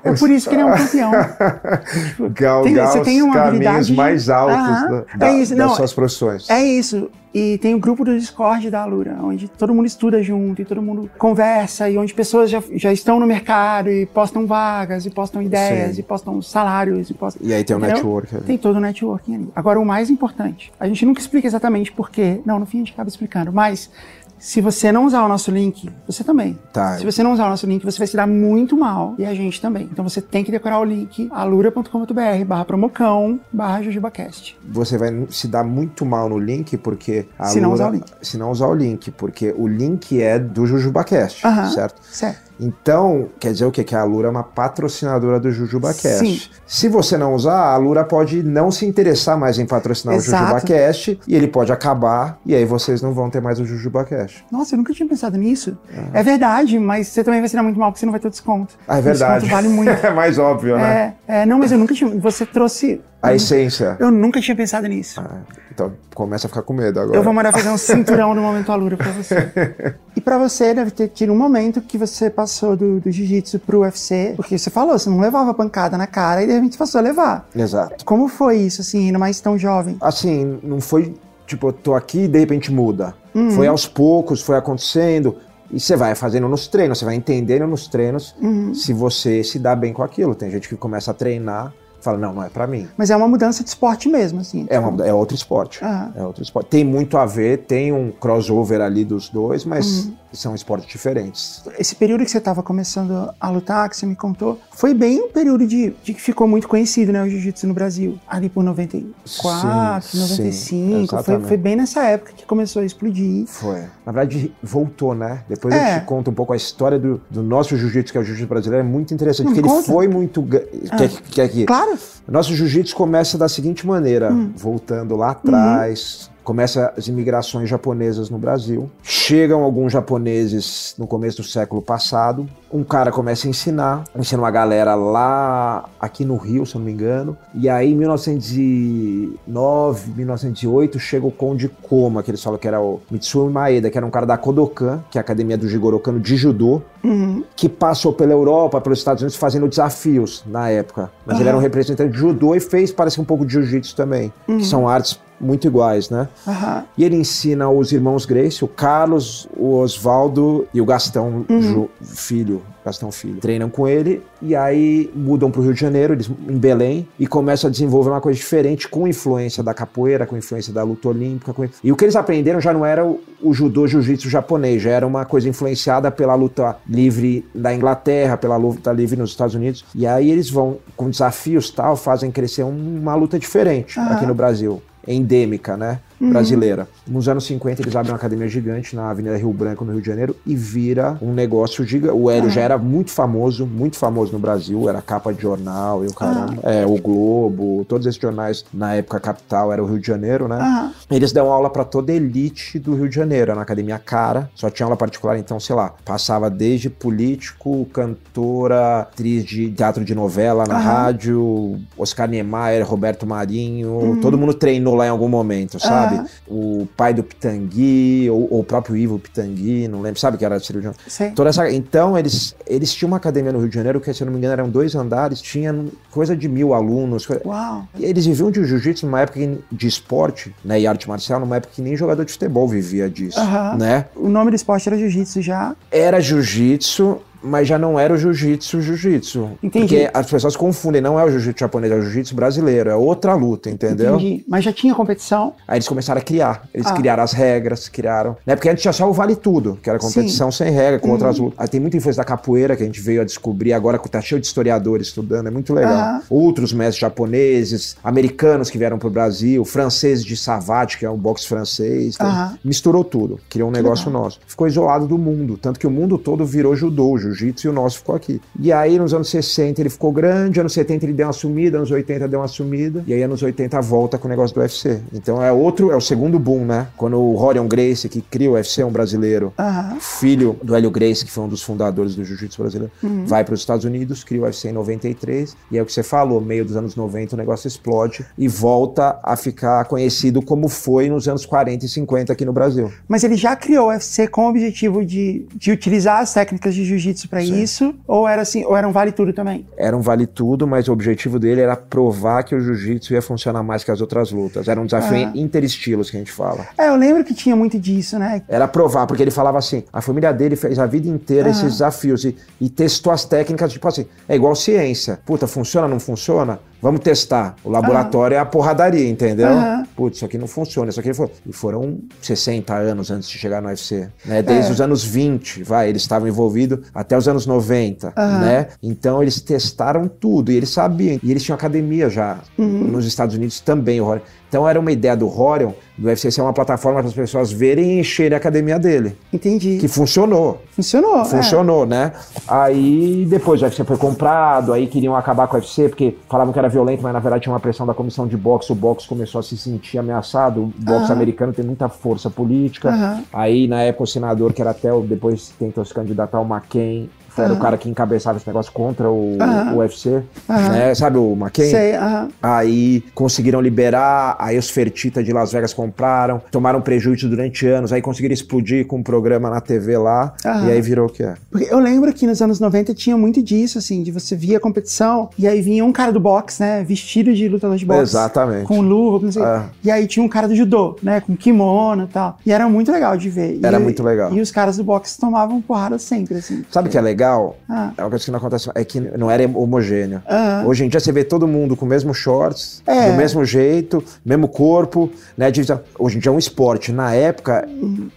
É 0.03 0.13
por 0.13 0.29
isso 0.29 0.47
que 0.47 0.55
ele 0.55 0.61
é 0.61 0.65
um 0.65 0.73
campeão. 0.95 1.11
galgar 2.31 2.63
Tem- 2.63 2.75
você 2.75 3.01
tem 3.01 3.21
uma 3.21 3.33
caminhos 3.33 3.47
habilidade 3.55 3.85
de- 3.87 3.93
mais 3.93 4.29
altos 4.29 4.55
Aham. 4.55 5.05
da- 5.17 5.27
É 5.27 5.33
isso, 5.33 5.55
das 5.55 5.67
não, 5.67 5.75
suas 5.75 5.93
profissões. 5.93 6.49
É 6.49 6.63
isso. 6.63 7.09
E 7.37 7.57
tem 7.57 7.75
o 7.75 7.79
grupo 7.79 8.05
do 8.05 8.17
Discord 8.17 8.69
da 8.71 8.81
Alura, 8.81 9.17
onde 9.21 9.49
todo 9.49 9.73
mundo 9.73 9.85
estuda 9.85 10.23
junto 10.23 10.61
e 10.61 10.65
todo 10.65 10.81
mundo 10.81 11.09
conversa, 11.17 11.89
e 11.89 11.97
onde 11.97 12.13
pessoas 12.13 12.49
já, 12.49 12.63
já 12.75 12.93
estão 12.93 13.19
no 13.19 13.27
mercado 13.27 13.89
e 13.89 14.05
postam 14.05 14.47
vagas, 14.47 15.05
e 15.05 15.09
postam 15.09 15.41
ideias, 15.41 15.95
Sim. 15.95 15.99
e 15.99 16.03
postam 16.03 16.41
salários, 16.41 17.09
e 17.09 17.13
postam. 17.13 17.45
E 17.45 17.53
aí 17.53 17.61
tem 17.65 17.75
o 17.75 17.79
network 17.79 18.33
ali. 18.33 18.45
Tem 18.45 18.57
todo 18.57 18.77
o 18.77 18.79
networking 18.79 19.35
ali. 19.35 19.49
Agora, 19.53 19.77
o 19.77 19.85
mais 19.85 20.09
importante, 20.09 20.71
a 20.79 20.87
gente 20.87 21.05
nunca 21.05 21.19
explica 21.19 21.45
exatamente 21.45 21.91
por 21.91 22.09
quê. 22.09 22.39
Não, 22.45 22.57
no 22.57 22.65
fim 22.65 22.77
a 22.77 22.79
gente 22.85 22.93
acaba 22.93 23.09
explicando, 23.09 23.51
mas 23.51 23.91
se 24.37 24.61
você 24.61 24.91
não 24.91 25.05
usar 25.05 25.23
o 25.23 25.27
nosso 25.27 25.49
link, 25.51 25.89
você 26.07 26.23
também. 26.23 26.57
Tá. 26.71 26.97
Se 26.97 27.05
você 27.05 27.23
não 27.23 27.33
usar 27.33 27.47
o 27.47 27.49
nosso 27.49 27.65
link, 27.65 27.83
você 27.83 27.97
vai 27.97 28.07
se 28.07 28.15
dar 28.15 28.27
muito 28.27 28.77
mal 28.77 29.15
e 29.17 29.25
a 29.25 29.33
gente 29.33 29.59
também. 29.61 29.89
Então 29.91 30.07
você 30.07 30.21
tem 30.21 30.43
que 30.43 30.51
decorar 30.51 30.79
o 30.79 30.83
link 30.83 31.27
alura.com.br 31.31 32.45
barra 32.45 32.65
promocão 32.65 33.39
barra 33.51 33.81
jujubacast. 33.81 34.57
você 34.67 34.97
vai 34.97 35.25
se 35.29 35.47
dar 35.47 35.63
muito 35.63 36.05
mal 36.05 36.29
no 36.29 36.37
link, 36.37 36.77
porque 36.77 37.25
a 37.39 37.45
Se 37.45 37.59
não 37.59 37.69
Lura- 37.69 37.75
usar 37.83 37.89
o 37.89 37.93
link. 37.93 38.05
Se 38.21 38.37
não 38.37 38.51
usar 38.51 38.67
o 38.67 38.73
link, 38.73 39.11
porque 39.11 39.53
o 39.57 39.67
link 39.67 40.21
é 40.21 40.37
do 40.37 40.65
JujubaCast, 40.67 41.45
Aham. 41.45 41.69
certo? 41.71 42.01
Certo. 42.03 42.45
Então, 42.59 43.29
quer 43.39 43.51
dizer 43.51 43.65
o 43.65 43.71
quê? 43.71 43.83
Que 43.83 43.95
a 43.95 44.03
Lura 44.03 44.27
é 44.27 44.31
uma 44.31 44.43
patrocinadora 44.43 45.39
do 45.39 45.51
JujubaCast. 45.51 46.19
Sim. 46.19 46.41
Se 46.65 46.87
você 46.87 47.17
não 47.17 47.33
usar, 47.33 47.73
a 47.73 47.77
Lura 47.77 48.03
pode 48.03 48.41
não 48.43 48.71
se 48.71 48.85
interessar 48.85 49.37
mais 49.37 49.59
em 49.59 49.65
patrocinar 49.65 50.15
Exato. 50.15 50.43
o 50.43 50.47
JujubaCast 50.47 51.19
e 51.27 51.35
ele 51.35 51.47
pode 51.47 51.71
acabar 51.71 52.39
e 52.45 52.55
aí 52.55 52.65
vocês 52.65 53.01
não 53.01 53.13
vão 53.13 53.29
ter 53.29 53.41
mais 53.41 53.59
o 53.59 53.65
JujubaCast. 53.65 54.45
Nossa, 54.51 54.75
eu 54.75 54.77
nunca 54.77 54.93
tinha 54.93 55.07
pensado 55.07 55.37
nisso. 55.37 55.77
É 56.13 56.23
verdade, 56.23 56.79
mas 56.79 57.07
você 57.07 57.23
também 57.23 57.39
vai 57.39 57.49
se 57.49 57.55
dar 57.55 57.63
muito 57.63 57.79
mal 57.79 57.91
porque 57.91 57.99
você 57.99 58.05
não 58.05 58.11
vai 58.11 58.19
ter 58.19 58.27
o 58.27 58.31
desconto. 58.31 58.75
Ah, 58.87 58.97
é 58.97 58.99
O 58.99 59.03
verdade. 59.03 59.41
desconto 59.41 59.51
vale 59.53 59.67
muito. 59.67 59.89
é 60.05 60.11
mais 60.11 60.39
óbvio, 60.39 60.77
né? 60.77 61.15
é, 61.27 61.41
é, 61.41 61.45
não, 61.45 61.59
mas 61.59 61.71
eu 61.71 61.77
nunca 61.77 61.93
tinha. 61.93 62.09
Você 62.19 62.45
trouxe. 62.45 63.01
A 63.25 63.35
essência. 63.35 63.97
Eu 63.99 64.11
nunca 64.11 64.39
tinha 64.41 64.55
pensado 64.55 64.87
nisso. 64.87 65.19
Ah, 65.19 65.39
então 65.71 65.91
começa 66.13 66.47
a 66.47 66.49
ficar 66.49 66.61
com 66.61 66.73
medo 66.73 66.99
agora. 66.99 67.17
Eu 67.17 67.23
vou 67.23 67.33
mandar 67.33 67.51
fazer 67.51 67.69
um 67.69 67.77
cinturão 67.77 68.33
no 68.33 68.41
momento 68.41 68.71
Alura 68.71 68.97
pra 68.97 69.11
você. 69.11 69.95
E 70.15 70.21
pra 70.21 70.37
você 70.37 70.73
deve 70.73 70.91
ter 70.91 71.09
tido 71.09 71.33
um 71.33 71.37
momento 71.37 71.81
que 71.81 71.97
você 71.97 72.29
passou 72.29 72.77
do, 72.77 73.01
do 73.01 73.11
jiu-jitsu 73.11 73.59
pro 73.59 73.81
UFC, 73.81 74.31
porque 74.37 74.57
você 74.57 74.69
falou, 74.69 74.97
você 74.97 75.09
não 75.09 75.19
levava 75.19 75.53
pancada 75.53 75.97
na 75.97 76.07
cara 76.07 76.41
e 76.41 76.47
de 76.47 76.53
repente 76.53 76.77
passou 76.77 76.99
a 76.99 77.01
levar. 77.01 77.45
Exato. 77.53 78.05
Como 78.05 78.29
foi 78.29 78.55
isso, 78.59 78.79
assim, 78.79 79.07
ainda 79.07 79.19
mais 79.19 79.41
tão 79.41 79.57
jovem? 79.59 79.97
assim, 79.99 80.57
não 80.63 80.79
foi 80.79 81.13
tipo, 81.45 81.67
eu 81.67 81.73
tô 81.73 81.93
aqui 81.93 82.19
e 82.23 82.27
de 82.29 82.39
repente 82.39 82.71
muda. 82.71 83.13
Uhum. 83.35 83.51
Foi 83.51 83.67
aos 83.67 83.85
poucos, 83.85 84.41
foi 84.41 84.55
acontecendo. 84.55 85.35
E 85.69 85.79
você 85.81 85.97
vai 85.97 86.15
fazendo 86.15 86.47
nos 86.47 86.65
treinos, 86.67 86.97
você 86.99 87.03
vai 87.05 87.15
entendendo 87.15 87.67
nos 87.67 87.87
treinos 87.87 88.33
Uhum. 88.41 88.73
se 88.73 88.93
você 88.93 89.43
se 89.43 89.59
dá 89.59 89.75
bem 89.75 89.91
com 89.91 90.01
aquilo. 90.01 90.33
Tem 90.33 90.49
gente 90.49 90.69
que 90.69 90.77
começa 90.77 91.11
a 91.11 91.13
treinar 91.13 91.73
fala, 92.05 92.17
não, 92.17 92.33
não 92.33 92.43
é 92.43 92.49
pra 92.49 92.65
mim. 92.67 92.87
Mas 92.97 93.09
é 93.09 93.15
uma 93.15 93.27
mudança 93.27 93.63
de 93.63 93.69
esporte 93.69 94.07
mesmo, 94.07 94.39
assim. 94.39 94.65
É, 94.69 94.79
uma- 94.79 95.05
é 95.05 95.13
outro 95.13 95.35
esporte. 95.35 95.79
Ah. 95.83 96.09
É 96.15 96.23
outro 96.23 96.41
esporte. 96.43 96.67
Tem 96.69 96.83
muito 96.83 97.17
a 97.17 97.25
ver, 97.25 97.59
tem 97.59 97.91
um 97.91 98.11
crossover 98.11 98.79
ali 98.81 99.03
dos 99.03 99.29
dois, 99.29 99.65
mas 99.65 100.05
Uhum. 100.05 100.13
são 100.33 100.55
esportes 100.55 100.87
diferentes. 100.87 101.63
Esse 101.79 101.95
período 101.95 102.23
que 102.23 102.31
você 102.31 102.37
estava 102.37 102.61
começando 102.63 103.29
a 103.39 103.49
lutar, 103.49 103.89
que 103.89 103.97
você 103.97 104.05
me 104.05 104.15
contou, 104.15 104.59
foi 104.71 104.93
bem 104.93 105.21
um 105.21 105.29
período 105.29 105.65
de, 105.67 105.93
de 106.03 106.13
que 106.13 106.21
ficou 106.21 106.47
muito 106.47 106.67
conhecido, 106.67 107.11
né, 107.11 107.23
o 107.23 107.29
jiu-jitsu 107.29 107.67
no 107.67 107.73
Brasil. 107.73 108.17
Ali 108.27 108.49
por 108.49 108.63
94, 108.63 110.07
Sim, 110.07 110.19
95. 110.19 110.51
sim, 110.53 111.07
foi, 111.23 111.39
foi 111.41 111.57
bem 111.57 111.75
nessa 111.75 112.03
época 112.03 112.33
que 112.35 112.45
começou 112.45 112.81
a 112.81 112.85
explodir. 112.85 113.45
Foi. 113.47 113.81
Na 114.05 114.11
verdade, 114.11 114.53
voltou, 114.61 115.13
né? 115.15 115.43
Depois 115.49 115.73
É. 115.73 115.97
eu 115.97 115.99
te 116.01 116.05
conto 116.05 116.31
um 116.31 116.33
pouco 116.33 116.53
a 116.53 116.55
história 116.55 116.99
do, 116.99 117.21
do 117.29 117.41
nosso 117.41 117.75
jiu-jitsu, 117.77 118.11
que 118.11 118.17
é 118.17 118.21
o 118.21 118.23
jiu-jitsu 118.23 118.47
brasileiro, 118.49 118.85
é 118.85 118.89
muito 118.89 119.13
interessante, 119.13 119.47
Hum, 119.49 119.53
porque 119.53 119.67
ele 119.69 119.81
foi 119.83 120.07
muito. 120.07 120.41
ga- 120.41 120.61
Quer, 120.97 121.09
quer 121.31 121.49
que, 121.49 121.65
Claro. 121.65 121.94
Nosso 122.27 122.55
jiu-jitsu 122.55 122.95
começa 122.95 123.37
da 123.37 123.47
seguinte 123.47 123.85
maneira, 123.85 124.31
Hum. 124.31 124.51
voltando 124.55 125.15
lá 125.15 125.31
atrás, 125.31 126.29
começa 126.45 126.93
as 126.95 127.07
imigrações 127.07 127.67
japonesas 127.69 128.29
no 128.29 128.37
Brasil. 128.37 128.89
Chegam 129.03 129.63
alguns 129.63 129.91
japoneses 129.91 130.95
no 130.97 131.05
começo 131.07 131.41
do 131.41 131.47
século 131.47 131.81
passado. 131.81 132.47
Um 132.71 132.83
cara 132.83 133.11
começa 133.11 133.47
a 133.47 133.49
ensinar, 133.49 134.03
ensina 134.17 134.41
uma 134.41 134.51
galera 134.51 134.95
lá 134.95 135.85
aqui 135.99 136.23
no 136.23 136.37
Rio, 136.37 136.65
se 136.65 136.75
eu 136.75 136.79
não 136.79 136.85
me 136.85 136.93
engano. 136.93 137.35
E 137.53 137.67
aí, 137.67 137.91
em 137.91 137.95
1909, 137.95 140.11
1908, 140.15 140.99
chega 140.99 141.25
o 141.25 141.31
Conde 141.31 141.67
Koma, 141.69 142.21
que 142.23 142.31
eles 142.31 142.43
falam 142.43 142.59
que 142.59 142.67
era 142.67 142.79
o 142.81 142.99
Mitsui 143.09 143.49
Maeda, 143.49 143.89
que 143.89 143.97
era 143.97 144.05
um 144.05 144.09
cara 144.11 144.25
da 144.25 144.37
Kodokan, 144.37 145.03
que 145.09 145.17
é 145.17 145.19
a 145.19 145.23
academia 145.23 145.57
do 145.57 145.67
Jigoro 145.67 145.99
Kano 145.99 146.19
de 146.19 146.35
judô 146.35 146.81
Uhum. 147.03 147.43
que 147.55 147.69
passou 147.69 148.11
pela 148.13 148.31
Europa, 148.33 148.81
pelos 148.81 148.97
Estados 148.97 149.21
Unidos, 149.21 149.37
fazendo 149.37 149.67
desafios 149.67 150.43
na 150.47 150.69
época. 150.71 151.11
Mas 151.23 151.35
ele 151.35 151.43
Aham. 151.43 151.49
era 151.49 151.57
um 151.57 151.61
representante 151.61 152.11
de 152.13 152.17
judô 152.17 152.55
e 152.55 152.59
fez, 152.59 152.91
parece 152.91 153.21
um 153.21 153.23
pouco 153.23 153.45
de 153.45 153.53
jiu-jitsu 153.53 153.95
também, 153.95 154.33
Uhum. 154.47 154.57
que 154.57 154.65
são 154.65 154.89
artes 154.89 155.19
muito 155.45 155.67
iguais, 155.67 156.09
né? 156.09 156.27
Aham. 156.47 156.83
E 156.97 157.03
ele 157.03 157.15
ensina 157.15 157.69
os 157.69 157.91
irmãos 157.91 158.25
Grace, 158.25 158.63
o 158.63 158.67
Carlos, 158.67 159.47
o 159.55 159.75
Oswaldo 159.77 160.67
e 160.73 160.81
o 160.81 160.85
Gastão 160.85 161.45
Uhum. 161.49 161.87
Filho. 162.01 162.61
Gastão 162.85 163.11
Filho. 163.11 163.37
Treinam 163.39 163.67
com 163.67 163.87
ele 163.87 164.21
e 164.39 164.55
aí 164.55 165.09
mudam 165.15 165.49
para 165.49 165.59
o 165.59 165.63
Rio 165.63 165.73
de 165.73 165.79
Janeiro, 165.81 166.13
eles, 166.13 166.29
em 166.47 166.57
Belém, 166.57 167.07
e 167.17 167.25
começam 167.25 167.67
a 167.67 167.71
desenvolver 167.71 168.11
uma 168.11 168.21
coisa 168.21 168.37
diferente 168.37 168.87
com 168.87 169.07
influência 169.07 169.63
da 169.63 169.73
capoeira, 169.73 170.27
com 170.27 170.37
influência 170.37 170.71
da 170.71 170.83
luta 170.83 171.09
olímpica. 171.09 171.51
com- 171.51 171.67
E 171.83 171.91
o 171.91 171.95
que 171.95 172.05
eles 172.05 172.15
aprenderam 172.15 172.61
já 172.61 172.71
não 172.71 172.85
era 172.85 173.03
o, 173.03 173.19
o 173.41 173.53
judô 173.55 173.87
jiu-jitsu 173.87 174.29
japonês, 174.29 174.83
já 174.83 174.91
era 174.91 175.07
uma 175.07 175.25
coisa 175.25 175.49
influenciada 175.49 176.11
pela 176.11 176.35
luta 176.35 176.77
livre 176.87 177.43
da 177.55 177.73
Inglaterra, 177.73 178.37
pela 178.37 178.55
luta 178.55 178.91
livre 178.91 179.17
nos 179.17 179.31
Estados 179.31 179.55
Unidos. 179.55 179.83
E 179.95 180.05
aí 180.05 180.29
eles 180.29 180.49
vão, 180.51 180.77
com 180.95 181.09
desafios 181.09 181.71
tal, 181.71 181.95
fazem 181.95 182.29
crescer 182.29 182.63
um- 182.63 182.99
uma 183.01 183.15
luta 183.15 183.39
diferente 183.39 183.99
Aham. 183.99 184.11
aqui 184.15 184.25
no 184.27 184.35
Brasil. 184.35 184.79
Endêmica, 185.07 185.77
né? 185.77 185.99
Uhum. 186.19 186.29
brasileira. 186.29 186.87
Nos 187.07 187.27
anos 187.27 187.45
50, 187.45 187.81
eles 187.81 187.95
abrem 187.95 188.11
uma 188.11 188.17
academia 188.17 188.47
gigante 188.47 188.95
na 188.95 189.09
Avenida 189.09 189.35
Rio 189.37 189.51
Branco, 189.51 189.83
no 189.83 189.91
Rio 189.91 190.01
de 190.01 190.07
Janeiro, 190.07 190.35
e 190.45 190.55
vira 190.55 191.17
um 191.21 191.33
negócio 191.33 191.83
gigante. 191.85 192.13
O 192.15 192.29
Hélio 192.29 192.47
Ah. 192.47 192.51
já 192.51 192.61
era 192.61 192.77
muito 192.77 193.11
famoso, 193.11 193.65
muito 193.65 193.97
famoso 193.97 194.31
no 194.31 194.39
Brasil, 194.39 194.87
era 194.89 195.01
capa 195.01 195.33
de 195.33 195.41
jornal 195.41 196.03
e 196.03 196.07
o 196.07 196.13
caramba. 196.13 196.57
É, 196.63 196.85
o 196.85 196.97
Globo, 197.01 197.85
todos 197.87 198.07
esses 198.07 198.19
jornais, 198.19 198.63
na 198.73 198.93
época, 198.95 199.17
a 199.17 199.19
capital 199.19 199.71
era 199.73 199.83
o 199.83 199.85
Rio 199.85 199.99
de 199.99 200.07
Janeiro, 200.07 200.47
né? 200.47 200.55
Aham. 200.57 200.91
Eles 201.11 201.31
dão 201.31 201.51
aula 201.51 201.69
pra 201.69 201.83
toda 201.83 202.11
a 202.11 202.15
elite 202.15 202.79
do 202.79 202.95
Rio 202.95 203.09
de 203.09 203.15
Janeiro, 203.15 203.51
era 203.51 203.55
na 203.55 203.61
academia 203.61 203.99
cara, 203.99 204.49
só 204.55 204.69
tinha 204.69 204.85
aula 204.85 204.95
particular, 204.97 205.37
então, 205.37 205.59
sei 205.59 205.75
lá, 205.75 205.93
passava 206.03 206.49
desde 206.49 206.89
político, 206.89 207.85
cantora, 207.93 209.01
atriz 209.01 209.43
de 209.45 209.69
teatro 209.71 210.03
de 210.03 210.13
novela 210.15 210.65
na 210.67 210.77
rádio, 210.77 211.77
Oscar 211.97 212.27
Niemeyer, 212.29 212.85
Roberto 212.87 213.25
Marinho, 213.25 214.19
todo 214.21 214.37
mundo 214.37 214.53
treinou 214.53 214.95
lá 214.95 215.05
em 215.05 215.09
algum 215.09 215.27
momento, 215.29 215.79
sabe? 215.79 216.04
Aham. 216.07 216.25
O 216.47 216.87
pai 216.95 217.13
do 217.13 217.23
Pitangui, 217.23 218.29
ou, 218.29 218.47
ou 218.51 218.59
o 218.59 218.63
próprio 218.63 218.95
Ivo 218.95 219.17
Pitangui, 219.19 219.87
não 219.87 220.01
lembro, 220.01 220.19
sabe 220.19 220.37
que 220.37 220.45
era 220.45 220.59
cirurgião? 220.59 220.93
Sei. 221.07 221.31
Toda 221.31 221.49
essa, 221.49 221.69
então, 221.71 222.17
eles, 222.17 222.55
eles 222.67 222.93
tinham 222.93 223.07
uma 223.09 223.17
academia 223.17 223.51
no 223.51 223.59
Rio 223.59 223.69
de 223.69 223.75
Janeiro 223.75 223.99
que, 223.99 224.13
se 224.13 224.21
eu 224.21 224.25
não 224.25 224.31
me 224.33 224.37
engano, 224.39 224.53
eram 224.53 224.69
dois 224.69 224.95
andares, 224.95 225.41
tinha 225.41 225.73
coisa 226.11 226.35
de 226.35 226.47
mil 226.47 226.73
alunos. 226.73 227.25
coisa- 227.25 227.41
Uau. 227.45 227.87
e 227.97 228.05
Eles 228.05 228.25
viviam 228.25 228.51
de 228.51 228.63
jiu-jitsu 228.63 229.05
numa 229.05 229.21
época 229.21 229.39
de 229.71 229.87
esporte, 229.87 230.53
né, 230.63 230.79
e 230.79 230.87
arte 230.87 231.07
marcial, 231.07 231.39
numa 231.39 231.57
época 231.57 231.73
que 231.75 231.81
nem 231.81 231.95
jogador 231.95 232.25
de 232.25 232.31
futebol 232.31 232.67
vivia 232.67 233.09
disso, 233.09 233.39
né? 233.77 234.05
O 234.15 234.29
nome 234.29 234.51
do 234.51 234.55
esporte 234.55 234.87
era 234.87 234.97
jiu-jitsu 234.97 235.41
já. 235.41 235.75
Era 235.91 236.19
jiu-jitsu, 236.19 237.17
mas 237.45 237.67
já 237.67 237.77
não 237.77 237.99
era 237.99 238.13
o 238.13 238.17
jiu-jitsu 238.17 238.81
jiu-jitsu. 238.81 239.49
Entendi. 239.61 239.87
Porque 239.95 240.09
as 240.13 240.29
pessoas 240.29 240.55
confundem, 240.55 241.01
não 241.01 241.19
é 241.19 241.23
o 241.23 241.29
jiu-jitsu 241.29 241.59
japonês, 241.59 241.91
é 241.93 241.95
o 241.95 242.01
jiu-jitsu 242.01 242.35
brasileiro, 242.35 242.89
é 242.89 242.95
outra 242.95 243.33
luta, 243.33 243.69
entendeu? 243.69 244.15
Entendi. 244.15 244.43
Mas 244.47 244.63
já 244.63 244.73
tinha 244.73 244.93
competição. 244.95 245.53
Aí 245.67 245.77
eles 245.77 245.87
começaram 245.87 246.19
a 246.19 246.23
criar. 246.23 246.67
Eles 246.73 246.87
Ah. 246.87 246.93
criaram 246.93 247.23
as 247.23 247.33
regras, 247.33 247.87
criaram. 247.87 248.35
Né? 248.45 248.55
Porque 248.55 248.69
antes 248.69 248.81
tinha 248.81 248.93
só 248.93 249.09
o 249.09 249.13
Vale 249.13 249.35
Tudo, 249.35 249.77
que 249.81 249.89
era 249.89 249.99
competição 249.99 250.51
sem 250.51 250.71
regra, 250.71 250.99
com 250.99 251.09
outras 251.11 251.37
lutas. 251.37 251.59
Aí 251.59 251.67
tem 251.67 251.79
muita 251.79 251.97
influência 251.97 252.21
da 252.21 252.25
capoeira 252.25 252.75
que 252.75 252.83
a 252.83 252.85
gente 252.85 252.99
veio 253.01 253.21
a 253.21 253.25
descobrir 253.25 253.73
agora, 253.73 253.97
que 253.99 254.09
tá 254.09 254.21
cheio 254.21 254.39
de 254.41 254.47
historiadores 254.47 255.07
estudando, 255.07 255.47
é 255.47 255.51
muito 255.51 255.73
legal. 255.73 256.21
Outros 256.29 256.73
mestres 256.73 256.99
japoneses, 256.99 257.97
americanos 258.03 258.69
que 258.69 258.77
vieram 258.77 258.97
pro 258.97 259.09
Brasil, 259.09 259.63
franceses 259.65 260.23
de 260.23 260.35
Savate, 260.37 260.97
que 260.97 261.05
é 261.05 261.09
um 261.09 261.17
boxe 261.17 261.47
francês. 261.47 262.15
Ah. 262.19 262.53
Misturou 262.63 263.03
tudo, 263.03 263.39
criou 263.49 263.69
um 263.69 263.71
negócio 263.71 264.09
nosso. 264.09 264.39
Ficou 264.47 264.67
isolado 264.67 265.07
do 265.07 265.17
mundo, 265.17 265.57
tanto 265.57 265.79
que 265.79 265.87
o 265.87 265.91
mundo 265.91 266.17
todo 266.17 266.45
virou 266.45 266.75
judô, 266.75 267.17
jiu-jitsu 267.35 267.67
e 267.67 267.69
o 267.69 267.73
nosso 267.73 267.97
ficou 267.99 268.15
aqui. 268.15 268.41
E 268.59 268.71
aí, 268.71 268.97
nos 268.97 269.13
anos 269.13 269.29
60, 269.29 269.81
ele 269.81 269.89
ficou 269.89 270.11
grande, 270.11 270.59
anos 270.59 270.73
70 270.73 271.05
ele 271.05 271.13
deu 271.13 271.27
uma 271.27 271.33
sumida, 271.33 271.77
anos 271.77 271.91
80 271.91 272.27
deu 272.27 272.39
uma 272.39 272.47
sumida, 272.47 273.03
e 273.05 273.13
aí 273.13 273.21
anos 273.23 273.41
80 273.43 273.79
volta 273.81 274.17
com 274.17 274.27
o 274.27 274.29
negócio 274.29 274.53
do 274.55 274.61
UFC. 274.61 274.99
Então 275.13 275.41
é 275.43 275.51
outro, 275.51 275.91
é 275.91 275.95
o 275.95 276.01
segundo 276.01 276.39
boom, 276.39 276.65
né? 276.65 276.87
Quando 276.97 277.19
o 277.19 277.35
Rorion 277.35 277.67
Gracie, 277.67 278.09
que 278.09 278.21
cria 278.21 278.49
o 278.49 278.53
UFC, 278.53 278.83
um 278.83 278.91
brasileiro, 278.91 279.53
filho 279.99 280.57
do 280.63 280.75
Hélio 280.75 280.89
Gracie, 280.91 281.25
que 281.25 281.31
foi 281.31 281.43
um 281.43 281.47
dos 281.47 281.61
fundadores 281.61 282.15
do 282.15 282.23
jiu-jitsu 282.23 282.61
brasileiro, 282.61 282.91
Uhum. 283.03 283.25
vai 283.25 283.43
para 283.43 283.53
os 283.53 283.59
Estados 283.59 283.85
Unidos, 283.85 284.23
cria 284.23 284.41
o 284.41 284.43
UFC 284.45 284.69
em 284.69 284.71
93, 284.71 285.55
e 285.71 285.77
é 285.77 285.81
o 285.81 285.85
que 285.85 285.91
você 285.93 286.03
falou, 286.03 286.39
meio 286.41 286.63
dos 286.65 286.75
anos 286.75 286.95
90 286.95 287.35
o 287.35 287.37
negócio 287.37 287.67
explode 287.67 288.25
e 288.37 288.47
volta 288.47 289.19
a 289.23 289.35
ficar 289.35 289.85
conhecido 289.85 290.41
como 290.41 290.67
foi 290.67 291.09
nos 291.09 291.27
anos 291.27 291.45
40 291.45 291.85
e 291.85 291.89
50 291.89 292.33
aqui 292.33 292.45
no 292.45 292.53
Brasil. 292.53 292.91
Mas 293.07 293.23
ele 293.23 293.35
já 293.35 293.55
criou 293.55 293.87
o 293.87 293.89
UFC 293.89 294.27
com 294.27 294.45
o 294.45 294.49
objetivo 294.49 295.03
de, 295.05 295.45
de 295.55 295.71
utilizar 295.71 296.19
as 296.21 296.33
técnicas 296.33 296.73
de 296.73 296.85
jiu-jitsu 296.85 297.24
pra 297.27 297.43
isso? 297.43 297.93
Ou 298.07 298.27
era 298.27 298.41
assim, 298.41 298.63
ou 298.65 298.75
era 298.75 298.87
um 298.87 298.91
vale 298.91 299.11
tudo 299.11 299.33
também? 299.33 299.65
Era 299.77 299.95
um 299.95 300.01
vale 300.01 300.25
tudo, 300.25 300.67
mas 300.67 300.87
o 300.87 300.93
objetivo 300.93 301.39
dele 301.39 301.61
era 301.61 301.75
provar 301.75 302.43
que 302.43 302.55
o 302.55 302.59
jiu-jitsu 302.59 303.13
ia 303.13 303.21
funcionar 303.21 303.63
mais 303.63 303.83
que 303.83 303.91
as 303.91 304.01
outras 304.01 304.31
lutas. 304.31 304.67
Era 304.67 304.79
um 304.79 304.85
desafio 304.85 305.27
Ah. 305.27 305.31
interestilos 305.35 306.09
que 306.09 306.17
a 306.17 306.19
gente 306.19 306.31
fala. 306.31 306.65
É, 306.77 306.89
eu 306.89 306.95
lembro 306.95 307.23
que 307.23 307.33
tinha 307.33 307.55
muito 307.55 307.79
disso, 307.79 308.17
né? 308.19 308.41
Era 308.47 308.67
provar, 308.67 309.07
porque 309.07 309.21
ele 309.23 309.31
falava 309.31 309.57
assim: 309.57 309.83
a 309.91 310.01
família 310.01 310.31
dele 310.33 310.55
fez 310.55 310.77
a 310.79 310.85
vida 310.85 311.07
inteira 311.07 311.49
esses 311.49 311.63
desafios 311.63 312.25
e, 312.25 312.35
e 312.59 312.69
testou 312.69 313.11
as 313.13 313.25
técnicas, 313.25 313.71
tipo 313.71 313.87
assim, 313.87 314.05
é 314.27 314.35
igual 314.35 314.55
ciência. 314.55 315.19
Puta, 315.25 315.47
funciona, 315.47 315.87
não 315.87 315.99
funciona? 315.99 316.59
Vamos 316.85 316.99
testar. 317.01 317.55
O 317.63 317.69
laboratório 317.71 318.35
é 318.35 318.37
a 318.37 318.45
porradaria, 318.45 319.09
entendeu? 319.09 319.47
Aham. 319.47 319.87
Putz, 319.95 320.17
isso 320.17 320.25
aqui 320.25 320.37
não 320.37 320.45
funciona, 320.45 320.91
isso 320.91 320.99
aqui 320.99 321.15
foi. 321.15 321.27
E 321.43 321.51
foram 321.51 321.97
60 322.21 322.75
anos 322.75 323.09
antes 323.09 323.27
de 323.27 323.39
chegar 323.39 323.59
no 323.59 323.69
UFC. 323.69 324.07
Né? 324.23 324.43
Desde 324.43 324.69
É. 324.69 324.71
os 324.71 324.79
anos 324.79 325.03
20, 325.03 325.63
vai, 325.63 325.89
eles 325.89 326.03
estavam 326.03 326.27
envolvidos 326.27 326.85
até 326.93 327.17
os 327.17 327.27
anos 327.27 327.47
90, 327.47 328.13
Aham. 328.15 328.39
né? 328.39 328.67
Então 328.83 329.19
eles 329.19 329.41
testaram 329.41 330.07
tudo 330.07 330.51
e 330.51 330.55
eles 330.57 330.69
sabiam. 330.69 331.19
E 331.23 331.31
eles 331.31 331.41
tinham 331.41 331.55
academia 331.55 332.07
já 332.07 332.37
Uhum. 332.55 332.83
nos 332.83 333.07
Estados 333.07 333.35
Unidos 333.35 333.59
também, 333.59 333.99
o. 333.99 334.21
Então 334.55 334.65
era 334.65 334.79
uma 334.79 334.89
ideia 334.89 335.17
do 335.17 335.27
Horion, 335.27 335.73
do 335.97 336.07
UFC 336.07 336.31
ser 336.31 336.41
uma 336.41 336.53
plataforma 336.53 336.99
para 336.99 337.09
as 337.09 337.13
pessoas 337.13 337.51
verem 337.51 337.97
e 337.97 337.99
encherem 337.99 338.35
a 338.35 338.37
academia 338.37 338.79
dele. 338.79 339.13
Entendi. 339.33 339.79
Que 339.79 339.89
funcionou. 339.89 340.61
Funcionou. 340.71 341.19
é. 341.19 341.25
Funcionou, 341.25 341.85
né? 341.85 342.13
Aí 342.47 343.27
depois 343.29 343.61
o 343.61 343.65
UFC 343.65 343.83
foi 343.83 343.97
comprado, 343.97 344.71
aí 344.71 344.87
queriam 344.87 345.13
acabar 345.13 345.49
com 345.49 345.57
o 345.57 345.59
UFC 345.59 345.89
porque 345.89 346.15
falavam 346.29 346.53
que 346.53 346.59
era 346.59 346.69
violento, 346.69 347.03
mas 347.03 347.11
na 347.11 347.19
verdade 347.19 347.43
tinha 347.43 347.51
uma 347.51 347.59
pressão 347.59 347.85
da 347.85 347.93
comissão 347.93 348.25
de 348.25 348.37
boxe. 348.37 348.71
O 348.71 348.75
boxe 348.75 349.05
começou 349.05 349.39
a 349.39 349.43
se 349.43 349.57
sentir 349.57 349.97
ameaçado. 349.97 350.61
O 350.61 350.73
boxe 350.77 351.03
Aham. 351.07 351.11
americano 351.11 351.51
tem 351.51 351.65
muita 351.65 351.89
força 351.89 352.29
política. 352.29 352.91
Aham. 352.91 353.23
Aí 353.33 353.67
na 353.67 353.81
época 353.81 354.05
o 354.05 354.07
senador, 354.07 354.53
que 354.53 354.61
era 354.61 354.71
até 354.71 354.93
o, 354.93 355.01
depois 355.01 355.51
tentou 355.59 355.83
se 355.83 355.93
candidatar 355.93 356.39
o 356.39 356.45
McCain, 356.45 357.09
era 357.41 357.49
o 357.49 357.53
Aham. 357.53 357.61
cara 357.61 357.77
que 357.77 357.89
encabeçava 357.89 358.37
esse 358.37 358.47
negócio 358.47 358.71
contra 358.71 359.09
o, 359.09 359.37
o 359.73 359.77
UFC, 359.77 360.21
Aham. 360.49 360.69
né? 360.69 360.95
Sabe 360.95 361.17
o 361.17 361.33
McCain? 361.33 361.69
Sei. 361.69 361.93
Aí 362.41 363.03
conseguiram 363.13 363.61
liberar, 363.61 364.35
aí 364.39 364.57
os 364.57 364.69
Fertita 364.69 365.23
de 365.23 365.31
Las 365.33 365.51
Vegas 365.51 365.73
compraram, 365.73 366.41
tomaram 366.51 366.81
prejuízo 366.81 367.29
durante 367.29 367.67
anos, 367.67 367.91
aí 367.93 368.01
conseguiram 368.01 368.33
explodir 368.33 368.85
com 368.87 368.97
um 368.97 369.03
programa 369.03 369.49
na 369.49 369.61
TV 369.61 369.97
lá, 369.97 370.33
e 370.43 370.71
aí 370.71 370.81
virou 370.81 371.07
o 371.07 371.09
que 371.09 371.23
é. 371.23 371.35
Porque 371.49 371.67
eu 371.71 371.79
lembro 371.79 372.11
que 372.13 372.25
nos 372.27 372.41
anos 372.41 372.59
90 372.59 372.93
tinha 372.93 373.17
muito 373.17 373.41
disso, 373.41 373.77
assim, 373.77 374.03
de 374.03 374.11
você 374.11 374.35
via 374.35 374.57
a 374.57 374.59
competição 374.59 375.29
e 375.37 375.47
aí 375.47 375.61
vinha 375.61 375.83
um 375.85 375.91
cara 375.91 376.11
do 376.11 376.19
boxe, 376.19 376.61
né, 376.61 376.83
vestido 376.83 377.33
de 377.33 377.47
lutador 377.47 377.77
de 377.77 377.85
boxe. 377.85 378.01
Exatamente. 378.03 378.65
Com 378.65 378.81
luva, 378.81 379.19
com 379.19 379.25
não 379.25 379.31
sei. 379.31 379.43
É. 379.43 379.61
E 379.83 379.91
aí 379.91 380.07
tinha 380.07 380.23
um 380.23 380.29
cara 380.29 380.47
do 380.47 380.55
judô, 380.55 380.97
né, 381.01 381.21
com 381.21 381.35
kimono 381.35 382.03
e 382.03 382.07
tal. 382.07 382.37
E 382.45 382.51
era 382.51 382.67
muito 382.69 382.91
legal 382.91 383.17
de 383.17 383.29
ver. 383.29 383.59
Era 383.63 383.77
E- 383.79 383.81
muito 383.83 384.03
legal. 384.03 384.33
E 384.33 384.41
os 384.41 384.51
caras 384.51 384.77
do 384.77 384.83
boxe 384.83 385.19
tomavam 385.19 385.61
porrada 385.61 385.97
sempre, 385.97 386.37
assim. 386.37 386.63
Sabe 386.71 386.87
o 386.87 386.91
que 386.91 386.97
é 386.97 387.01
legal? 387.01 387.24
Ah. 387.69 387.91
É 387.97 388.01
uma 388.01 388.09
coisa 388.09 388.25
que 388.25 388.31
não 388.31 388.37
acontece, 388.37 388.69
é 388.75 388.83
que 388.83 388.99
não 388.99 389.29
era 389.29 389.43
homogêneo. 389.53 390.21
Aham. 390.29 390.65
Hoje 390.67 390.85
em 390.85 390.89
dia 390.89 390.99
você 390.99 391.11
vê 391.11 391.23
todo 391.23 391.47
mundo 391.47 391.75
com 391.75 391.85
o 391.85 391.89
mesmo 391.89 392.13
shorts, 392.13 392.81
É. 392.85 393.11
do 393.11 393.17
mesmo 393.17 393.43
jeito, 393.45 394.03
mesmo 394.25 394.47
corpo, 394.47 395.09
né? 395.37 395.51
Hoje 395.99 396.17
em 396.17 396.19
dia 396.19 396.29
é 396.31 396.33
um 396.33 396.37
esporte. 396.39 396.91
Na 396.91 397.13
época 397.13 397.67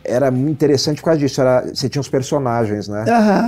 era 0.04 0.30
muito 0.30 0.50
interessante 0.52 1.00
por 1.00 1.06
causa 1.06 1.20
disso. 1.20 1.40
Era, 1.40 1.64
você 1.74 1.88
tinha 1.88 2.00
os 2.00 2.08
personagens, 2.08 2.88
né? 2.88 3.04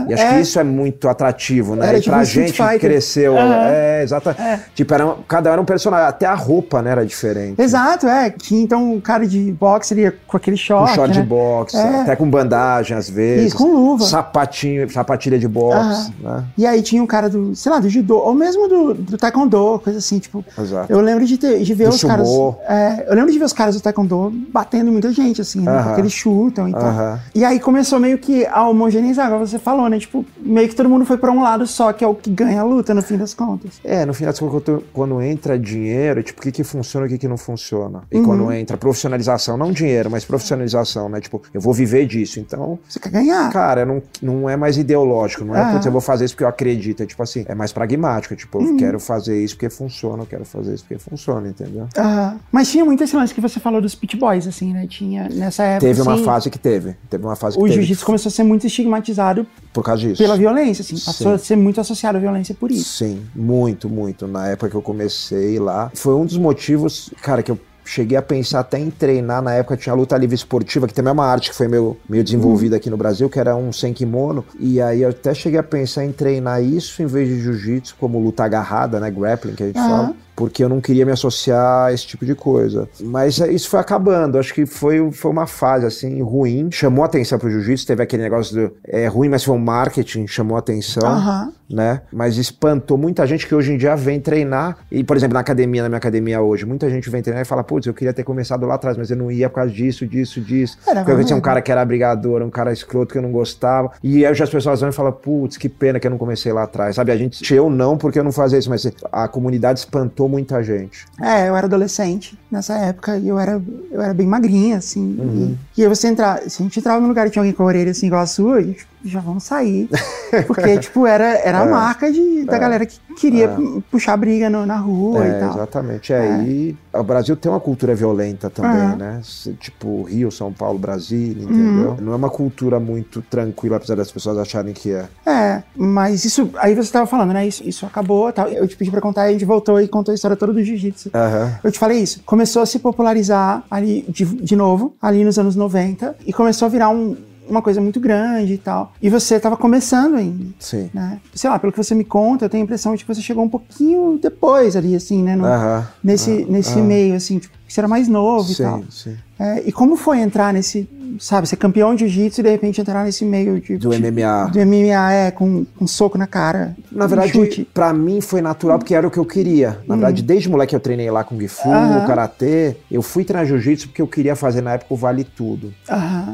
E 0.08 0.14
acho 0.14 0.22
é. 0.22 0.34
que 0.34 0.40
isso 0.40 0.58
é 0.58 0.64
muito 0.64 1.08
atrativo, 1.08 1.74
né? 1.76 1.88
Era 1.88 1.98
e 1.98 2.00
tipo 2.00 2.12
pra 2.12 2.22
um 2.22 2.24
gente 2.24 2.52
que 2.52 2.78
cresceu. 2.78 3.36
É, 3.38 4.02
exato. 4.02 4.30
É. 4.30 4.60
Tipo, 4.74 4.94
era, 4.94 5.14
cada 5.28 5.50
um 5.50 5.52
era 5.54 5.62
um 5.62 5.64
personagem. 5.64 6.06
Até 6.06 6.26
a 6.26 6.34
roupa, 6.34 6.82
né, 6.82 6.90
era 6.90 7.04
diferente. 7.06 7.60
Exato, 7.60 8.06
é. 8.06 8.30
Tinha 8.30 8.62
então 8.62 8.92
um 8.94 9.00
cara 9.00 9.26
de 9.26 9.52
boxe 9.52 9.94
ali 9.94 10.10
com 10.26 10.36
aquele 10.36 10.56
Com 10.56 10.62
short. 10.62 10.94
short 10.94 11.14
né? 11.14 11.20
de 11.22 11.26
boxe, 11.28 11.76
É. 11.76 12.00
até 12.02 12.16
com 12.16 12.28
bandagem 12.28 12.96
às 12.96 13.08
vezes. 13.08 13.48
Isso, 13.48 13.56
com 13.56 13.64
luva. 13.72 14.04
Sapatinho, 14.04 14.88
sapatilha 14.90 15.38
de 15.38 15.48
boxe, 15.50 16.12
né? 16.20 16.44
E 16.56 16.66
aí 16.66 16.82
tinha 16.82 17.02
um 17.02 17.06
cara 17.06 17.28
do, 17.28 17.54
sei 17.54 17.70
lá, 17.72 17.78
do 17.78 17.88
judô, 17.88 18.18
ou 18.18 18.34
mesmo 18.34 18.68
do, 18.68 18.94
do 18.94 19.18
taekwondo, 19.18 19.80
coisa 19.82 19.98
assim, 19.98 20.18
tipo. 20.18 20.44
Exato. 20.58 20.92
Eu 20.92 21.00
lembro 21.00 21.24
de, 21.26 21.36
ter, 21.38 21.60
de 21.62 21.74
ver 21.74 21.84
Do 21.88 21.94
os 21.94 22.02
caras. 22.02 22.28
sumô. 22.28 22.54
é, 22.68 23.04
eu 23.08 23.14
lembro 23.14 23.30
de 23.32 23.38
ver 23.38 23.44
os 23.44 23.52
caras 23.52 23.74
do 23.74 23.80
taekwondo 23.80 24.32
batendo 24.52 24.90
muita 24.92 25.12
gente, 25.12 25.40
assim, 25.40 25.60
né? 25.60 25.70
Aham. 25.72 25.84
Porque 25.84 26.00
eles 26.00 26.12
chutam 26.12 26.68
e 26.68 26.72
tal. 26.72 26.82
Aham. 26.82 27.20
E 27.34 27.44
aí 27.44 27.58
começou 27.60 27.98
meio 28.00 28.18
que 28.18 28.46
a 28.46 28.68
homogeneizar, 28.68 29.26
agora 29.26 29.46
você 29.46 29.58
falou, 29.58 29.88
né? 29.88 29.98
Tipo, 29.98 30.24
meio 30.40 30.68
que 30.68 30.74
todo 30.74 30.88
mundo 30.88 31.04
foi 31.04 31.16
pra 31.18 31.30
um 31.30 31.42
lado 31.42 31.66
só, 31.66 31.92
que 31.92 32.04
é 32.04 32.06
o 32.06 32.14
que 32.14 32.30
ganha 32.30 32.60
a 32.60 32.64
luta, 32.64 32.94
no 32.94 33.02
fim 33.02 33.16
das 33.16 33.34
contas. 33.34 33.80
É, 33.84 34.04
no 34.06 34.14
final 34.14 34.32
das 34.32 34.40
contas, 34.40 34.62
quando, 34.64 34.84
quando 34.92 35.22
entra 35.22 35.58
dinheiro, 35.58 36.22
tipo, 36.22 36.40
o 36.40 36.42
que, 36.42 36.52
que 36.52 36.64
funciona 36.64 37.06
e 37.06 37.08
o 37.08 37.12
que, 37.12 37.18
que 37.18 37.28
não 37.28 37.36
funciona. 37.36 38.02
E 38.10 38.18
Uhum. 38.18 38.24
quando 38.24 38.52
entra 38.52 38.76
profissionalização, 38.76 39.56
não 39.56 39.72
dinheiro, 39.72 40.10
mas 40.10 40.24
profissionalização, 40.24 41.08
né? 41.08 41.20
Tipo, 41.20 41.40
eu 41.54 41.60
vou 41.60 41.72
viver 41.72 42.06
disso. 42.06 42.38
Então, 42.40 42.78
Você 42.88 42.98
quer 43.00 43.10
ganhar. 43.10 43.50
cara, 43.52 43.84
não, 43.86 44.02
não 44.20 44.48
é 44.48 44.56
mais 44.56 44.76
ideológico, 44.76 45.39
não 45.44 45.54
é, 45.56 45.60
Aham. 45.60 45.72
putz, 45.72 45.86
eu 45.86 45.92
vou 45.92 46.00
fazer 46.00 46.24
isso 46.24 46.34
porque 46.34 46.44
eu 46.44 46.48
acredito. 46.48 47.02
É 47.02 47.06
tipo 47.06 47.22
assim, 47.22 47.44
é 47.48 47.54
mais 47.54 47.72
pragmático. 47.72 48.34
Tipo, 48.36 48.58
Uhum. 48.58 48.70
eu 48.70 48.76
quero 48.76 49.00
fazer 49.00 49.42
isso 49.42 49.54
porque 49.56 49.70
funciona, 49.70 50.22
eu 50.22 50.26
quero 50.26 50.44
fazer 50.44 50.74
isso 50.74 50.84
porque 50.84 50.98
funciona, 50.98 51.48
entendeu? 51.48 51.88
Aham. 51.96 52.38
Mas 52.52 52.70
tinha 52.70 52.84
muito 52.84 53.02
esse 53.04 53.14
lance 53.16 53.34
que 53.34 53.40
você 53.40 53.58
falou 53.60 53.80
dos 53.80 53.94
pit 53.94 54.16
boys, 54.16 54.46
assim, 54.46 54.72
né? 54.72 54.86
Tinha 54.88 55.28
nessa 55.28 55.62
época. 55.64 55.86
Teve 55.86 56.02
uma 56.02 56.14
assim, 56.14 56.24
fase 56.24 56.50
que 56.50 56.58
teve. 56.58 56.96
Teve 57.08 57.24
uma 57.24 57.36
fase 57.36 57.56
que 57.56 57.62
O 57.62 57.68
jiu-jitsu 57.68 58.04
começou 58.04 58.28
a 58.28 58.32
ser 58.32 58.42
muito 58.44 58.66
estigmatizado 58.66 59.46
Por 59.72 59.82
causa 59.84 60.00
disso. 60.02 60.22
pela 60.22 60.36
violência, 60.36 60.82
assim. 60.82 60.94
Passou 60.94 61.28
Sim. 61.28 61.34
a 61.34 61.38
ser 61.38 61.56
muito 61.56 61.80
associado 61.80 62.18
à 62.18 62.20
violência 62.20 62.54
por 62.54 62.70
isso. 62.70 62.98
Sim, 62.98 63.22
muito, 63.34 63.88
muito. 63.88 64.26
Na 64.26 64.48
época 64.48 64.70
que 64.70 64.76
eu 64.76 64.82
comecei 64.82 65.58
lá, 65.58 65.90
foi 65.94 66.14
um 66.14 66.24
dos 66.24 66.36
motivos, 66.36 67.10
cara, 67.22 67.42
que 67.42 67.50
eu 67.50 67.58
cheguei 67.90 68.16
a 68.16 68.22
pensar 68.22 68.60
até 68.60 68.78
em 68.78 68.88
treinar. 68.88 69.42
Na 69.42 69.52
época 69.52 69.76
tinha 69.76 69.92
a 69.92 69.96
luta 69.96 70.16
livre 70.16 70.36
esportiva, 70.36 70.86
que 70.86 70.94
também 70.94 71.10
é 71.10 71.12
uma 71.12 71.26
arte 71.26 71.50
que 71.50 71.56
foi 71.56 71.66
meio, 71.66 71.96
meio 72.08 72.22
desenvolvida 72.22 72.76
aqui 72.76 72.88
no 72.88 72.96
Brasil, 72.96 73.28
que 73.28 73.38
era 73.38 73.56
um 73.56 73.72
sem 73.72 73.92
kimono. 73.92 74.44
E 74.58 74.80
aí 74.80 75.02
eu 75.02 75.10
até 75.10 75.34
cheguei 75.34 75.58
a 75.58 75.62
pensar 75.62 76.04
em 76.04 76.12
treinar 76.12 76.62
isso 76.62 77.02
em 77.02 77.06
vez 77.06 77.28
de 77.28 77.40
jiu-jitsu, 77.40 77.96
como 77.98 78.20
luta 78.20 78.44
agarrada, 78.44 79.00
né? 79.00 79.10
Grappling, 79.10 79.54
que 79.54 79.62
a 79.64 79.66
gente 79.66 79.78
Aham. 79.78 79.88
fala. 79.88 80.14
Porque 80.40 80.64
eu 80.64 80.70
não 80.70 80.80
queria 80.80 81.04
me 81.04 81.12
associar 81.12 81.88
a 81.88 81.92
esse 81.92 82.06
tipo 82.06 82.24
de 82.24 82.34
coisa. 82.34 82.88
Mas 82.98 83.38
é, 83.42 83.52
isso 83.52 83.68
foi 83.68 83.78
acabando. 83.78 84.38
Acho 84.38 84.54
que 84.54 84.64
foi, 84.64 85.12
foi 85.12 85.30
uma 85.30 85.46
fase, 85.46 85.84
assim, 85.84 86.22
ruim. 86.22 86.70
Chamou 86.72 87.04
atenção 87.04 87.38
pro 87.38 87.50
jiu-jitsu. 87.50 87.86
Teve 87.86 88.02
aquele 88.02 88.22
negócio 88.22 88.56
do... 88.56 88.72
É 88.82 89.06
ruim, 89.06 89.28
mas 89.28 89.44
foi 89.44 89.54
um 89.54 89.58
marketing. 89.58 90.26
Chamou 90.26 90.56
atenção 90.56 91.06
Aham. 91.06 91.52
né? 91.68 92.00
Mas 92.10 92.38
espantou 92.38 92.96
muita 92.96 93.26
gente 93.26 93.46
que 93.46 93.54
hoje 93.54 93.70
em 93.74 93.76
dia 93.76 93.94
vem 93.94 94.18
treinar. 94.18 94.78
E, 94.90 95.04
por 95.04 95.14
exemplo, 95.14 95.34
na 95.34 95.40
academia, 95.40 95.82
na 95.82 95.90
minha 95.90 95.98
academia 95.98 96.40
hoje, 96.40 96.64
muita 96.64 96.88
gente 96.88 97.10
vem 97.10 97.20
treinar 97.20 97.42
e 97.42 97.44
fala, 97.44 97.62
putz, 97.62 97.86
eu 97.86 97.92
queria 97.92 98.14
ter 98.14 98.24
começado 98.24 98.64
lá 98.64 98.76
atrás, 98.76 98.96
mas 98.96 99.10
eu 99.10 99.18
não 99.18 99.30
ia 99.30 99.46
por 99.50 99.56
causa 99.56 99.70
disso, 99.70 100.06
disso, 100.06 100.40
disso. 100.40 100.78
Era 100.86 101.04
Porque 101.04 101.20
eu 101.20 101.24
tinha 101.26 101.36
um 101.36 101.42
cara 101.42 101.60
que 101.60 101.70
era 101.70 101.84
brigador, 101.84 102.40
um 102.40 102.48
cara 102.48 102.72
escroto 102.72 103.12
que 103.12 103.18
eu 103.18 103.22
não 103.22 103.30
gostava. 103.30 103.92
E 104.02 104.24
aí 104.24 104.32
as 104.32 104.48
pessoas 104.48 104.80
vão 104.80 104.88
e 104.88 104.92
falam, 104.92 105.12
putz, 105.12 105.58
que 105.58 105.68
pena 105.68 106.00
que 106.00 106.06
eu 106.06 106.10
não 106.10 106.18
comecei 106.18 106.50
lá 106.50 106.62
atrás. 106.62 106.96
Sabe, 106.96 107.12
a 107.12 107.16
gente, 107.16 107.52
eu 107.54 107.68
não, 107.68 107.98
porque 107.98 108.18
eu 108.18 108.24
não 108.24 108.32
fazia 108.32 108.58
isso, 108.58 108.70
mas 108.70 108.90
a 109.12 109.28
comunidade 109.28 109.80
espantou 109.80 110.29
muita 110.30 110.62
gente. 110.62 111.04
É, 111.20 111.48
eu 111.48 111.56
era 111.56 111.66
adolescente 111.66 112.38
nessa 112.50 112.74
época 112.78 113.16
e 113.18 113.28
eu 113.28 113.38
era, 113.38 113.60
eu 113.90 114.00
era 114.00 114.14
bem 114.14 114.26
magrinha, 114.26 114.76
assim. 114.78 115.16
Uhum. 115.18 115.56
E, 115.76 115.80
e 115.80 115.84
aí 115.84 115.88
você 115.88 116.08
entrar, 116.08 116.40
se 116.48 116.62
a 116.62 116.64
gente 116.64 116.78
entrava 116.78 117.00
num 117.00 117.08
lugar 117.08 117.26
e 117.26 117.30
tinha 117.30 117.42
alguém 117.42 117.52
com 117.52 117.62
a 117.62 117.66
orelha 117.66 117.90
assim 117.90 118.06
igual 118.06 118.22
a 118.22 118.26
sua, 118.26 118.56
a 118.56 118.62
gente 118.62 118.86
já 119.04 119.20
vamos 119.20 119.44
sair. 119.44 119.88
Porque, 120.46 120.78
tipo, 120.78 121.06
era, 121.06 121.24
era 121.38 121.62
a 121.62 121.66
É. 121.66 121.70
marca 121.70 122.12
de, 122.12 122.44
da 122.44 122.58
galera 122.58 122.86
que 122.86 122.98
queria 123.18 123.46
É. 123.46 123.80
puxar 123.90 124.16
briga 124.16 124.48
no- 124.48 124.64
na 124.66 124.76
rua 124.76 125.24
É, 125.26 125.30
e 125.30 125.40
tal. 125.40 125.50
exatamente. 125.50 126.12
É, 126.12 126.42
e 126.42 126.76
o 126.92 127.02
Brasil 127.02 127.36
tem 127.36 127.50
uma 127.50 127.60
cultura 127.60 127.94
violenta 127.94 128.48
também, 128.50 128.70
Aham. 128.80 128.96
né? 128.96 129.20
Tipo 129.58 130.02
Rio, 130.04 130.30
São 130.30 130.52
Paulo, 130.52 130.78
Brasília, 130.78 131.42
entendeu? 131.44 131.96
Não 132.00 132.12
é 132.12 132.16
uma 132.16 132.30
cultura 132.30 132.78
muito 132.78 133.22
tranquila, 133.22 133.76
apesar 133.76 133.94
das 133.96 134.10
pessoas 134.12 134.38
acharem 134.38 134.72
que 134.72 134.92
é. 134.92 135.08
É, 135.26 135.62
mas 135.76 136.24
isso. 136.24 136.50
Aí 136.58 136.74
você 136.74 136.92
tava 136.92 137.06
falando, 137.06 137.32
né? 137.32 137.46
Isso, 137.46 137.66
isso 137.66 137.86
acabou 137.86 138.30
tal. 138.32 138.48
Eu 138.48 138.68
te 138.68 138.76
pedi 138.76 138.90
pra 138.90 139.00
contar 139.00 139.26
e 139.26 139.30
a 139.30 139.32
gente 139.32 139.44
voltou 139.44 139.80
e 139.80 139.88
contou 139.88 140.12
a 140.12 140.14
história 140.20 140.36
toda 140.36 140.52
do 140.52 140.62
jiu-jitsu. 140.62 141.10
Aham. 141.14 141.58
Eu 141.64 141.72
te 141.72 141.78
falei 141.78 141.98
isso. 141.98 142.20
Começou 142.24 142.60
a 142.62 142.66
se 142.66 142.78
popularizar 142.78 143.64
ali 143.70 144.04
de, 144.08 144.24
de 144.24 144.54
novo, 144.54 144.94
ali 145.00 145.24
nos 145.24 145.38
anos 145.38 145.56
90, 145.56 146.14
e 146.26 146.32
começou 146.32 146.66
a 146.66 146.68
virar 146.68 146.90
um- 146.90 147.16
uma 147.48 147.60
coisa 147.62 147.80
muito 147.80 147.98
grande 147.98 148.52
e 148.54 148.58
tal. 148.58 148.92
E 149.02 149.10
você 149.10 149.40
tava 149.40 149.56
começando 149.56 150.14
ainda. 150.14 150.46
Sim. 150.60 150.88
Né? 150.94 151.18
Sei 151.34 151.50
lá, 151.50 151.58
pelo 151.58 151.72
que 151.72 151.78
você 151.82 151.96
me 151.96 152.04
conta, 152.04 152.44
eu 152.44 152.48
tenho 152.48 152.62
a 152.62 152.64
impressão 152.64 152.94
de 152.94 153.04
que 153.04 153.12
você 153.12 153.20
chegou 153.20 153.42
um 153.42 153.48
pouquinho 153.48 154.18
depois 154.22 154.76
ali, 154.76 154.94
assim, 154.94 155.20
né? 155.22 155.34
no- 155.34 155.44
Aham. 155.46 155.84
nesse 156.04 156.44
nesse 156.48 156.78
meio, 156.78 157.14
assim, 157.16 157.38
tipo, 157.40 157.56
que 157.70 157.74
você 157.74 157.80
era 157.80 157.86
mais 157.86 158.08
novo 158.08 158.50
e 158.50 158.56
tal. 158.56 158.80
Sim, 158.80 158.86
sim. 158.90 159.16
É, 159.38 159.62
e 159.64 159.70
como 159.70 159.96
foi 159.96 160.18
entrar 160.18 160.52
nesse, 160.52 160.86
sabe, 161.18 161.48
ser 161.48 161.56
campeão 161.56 161.94
de 161.94 162.06
jiu-jitsu 162.08 162.40
e 162.40 162.42
de 162.42 162.50
repente 162.50 162.80
entrar 162.80 163.04
nesse 163.04 163.24
meio 163.24 163.60
de. 163.60 163.78
Do 163.78 163.90
de, 163.90 163.98
MMA. 163.98 164.50
Do 164.52 164.58
MMA, 164.66 165.12
é, 165.12 165.30
com 165.30 165.64
um 165.80 165.86
soco 165.86 166.18
na 166.18 166.26
cara. 166.26 166.76
Na 166.90 167.04
um 167.04 167.08
verdade, 167.08 167.32
chute. 167.32 167.68
pra 167.72 167.92
mim 167.92 168.20
foi 168.20 168.42
natural 168.42 168.76
porque 168.78 168.92
era 168.92 169.06
o 169.06 169.10
que 169.10 169.18
eu 169.18 169.24
queria. 169.24 169.78
Na 169.86 169.94
verdade, 169.94 170.20
desde 170.22 170.48
moleque 170.50 170.74
eu 170.74 170.80
treinei 170.80 171.10
lá 171.12 171.22
com 171.22 171.40
Gifu, 171.40 171.70
Aham. 171.70 172.06
Karatê. 172.06 172.76
Eu 172.90 173.02
fui 173.02 173.24
treinar 173.24 173.46
jiu-jitsu 173.46 173.88
porque 173.88 174.02
eu 174.02 174.08
queria 174.08 174.34
fazer 174.34 174.60
na 174.62 174.72
época 174.72 174.92
o 174.92 174.96
Vale 174.96 175.22
Tudo. 175.22 175.72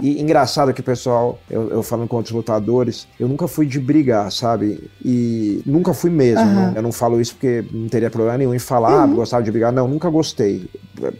E 0.00 0.20
engraçado 0.20 0.72
que 0.72 0.80
o 0.80 0.84
pessoal, 0.84 1.38
eu, 1.50 1.68
eu 1.68 1.82
falando 1.82 2.08
com 2.08 2.16
outros 2.16 2.34
lutadores, 2.34 3.06
eu 3.20 3.28
nunca 3.28 3.46
fui 3.46 3.66
de 3.66 3.78
brigar, 3.78 4.32
sabe? 4.32 4.90
E 5.04 5.62
nunca 5.66 5.92
fui 5.92 6.10
mesmo. 6.10 6.46
Não. 6.46 6.72
Eu 6.74 6.82
não 6.82 6.92
falo 6.92 7.20
isso 7.20 7.34
porque 7.34 7.62
não 7.70 7.88
teria 7.88 8.10
problema 8.10 8.38
nenhum 8.38 8.54
em 8.54 8.58
falar, 8.58 9.04
ah, 9.04 9.06
gostava 9.06 9.44
de 9.44 9.50
brigar. 9.52 9.70
Não, 9.70 9.86
nunca 9.86 10.08
gostei. 10.08 10.68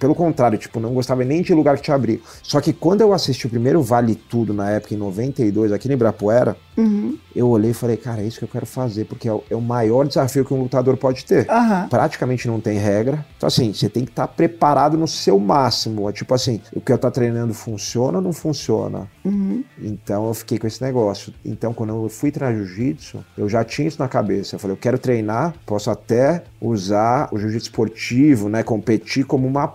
Pelo 0.07 0.15
contrário, 0.15 0.57
tipo, 0.57 0.79
não 0.79 0.95
gostava 0.95 1.25
nem 1.25 1.43
de 1.43 1.53
lugar 1.53 1.77
que 1.77 1.83
tinha 1.83 1.99
briga. 1.99 2.23
Só 2.41 2.61
que 2.61 2.73
quando 2.73 3.01
eu 3.01 3.13
assisti 3.13 3.49
o 3.49 3.51
primeiro 3.51 3.83
Vale 3.83 4.15
Tudo 4.15 4.55
na 4.55 4.71
época, 4.71 4.95
em 4.95 4.97
92, 4.97 5.73
aqui 5.73 5.89
no 5.89 5.95
Ibirapuera, 5.95 6.57
Uhum. 6.77 7.17
eu 7.35 7.49
olhei 7.49 7.71
e 7.71 7.75
falei, 7.75 7.97
cara, 7.97 8.21
é 8.21 8.27
isso 8.27 8.39
que 8.39 8.45
eu 8.45 8.49
quero 8.49 8.67
fazer, 8.67 9.07
porque 9.07 9.27
é 9.27 9.33
o, 9.33 9.43
é 9.51 9.57
o 9.57 9.63
maior 9.63 10.07
desafio 10.07 10.45
que 10.45 10.53
um 10.53 10.61
lutador 10.63 10.97
pode 10.99 11.25
ter. 11.25 11.51
Aham. 11.51 11.89
Praticamente 11.89 12.47
não 12.47 12.61
tem 12.61 12.77
regra. 12.79 13.25
Então, 13.37 13.47
assim, 13.47 13.73
você 13.73 13.89
tem 13.89 14.05
que 14.05 14.11
estar 14.11 14.29
preparado 14.29 14.97
no 14.97 15.09
seu 15.09 15.39
máximo. 15.39 16.09
É 16.09 16.13
tipo 16.13 16.35
assim, 16.35 16.61
o 16.75 16.81
que 16.81 16.93
eu 16.93 16.99
tô 16.99 17.11
treinando 17.11 17.53
funciona 17.55 18.19
ou 18.19 18.23
não 18.23 18.33
funciona? 18.33 19.09
Uhum. 19.25 19.65
Então 19.83 20.29
eu 20.29 20.35
fiquei 20.35 20.59
com 20.59 20.67
esse 20.67 20.83
negócio. 20.83 21.33
Então, 21.45 21.73
quando 21.73 21.95
eu 22.05 22.09
fui 22.11 22.31
treinar 22.31 22.55
jiu-jitsu, 22.55 23.25
eu 23.39 23.49
já 23.49 23.65
tinha 23.65 23.89
isso 23.89 23.99
na 23.99 24.07
cabeça. 24.07 24.55
Eu 24.55 24.61
falei, 24.61 24.75
eu 24.75 24.79
quero 24.79 24.99
treinar, 24.99 25.55
posso 25.65 25.91
até 25.91 26.45
usar 26.61 27.29
o 27.33 27.39
jiu-jitsu 27.39 27.71
esportivo, 27.71 28.51
né? 28.51 28.63
Competir 28.63 29.25
como 29.25 29.47
uma 29.49 29.67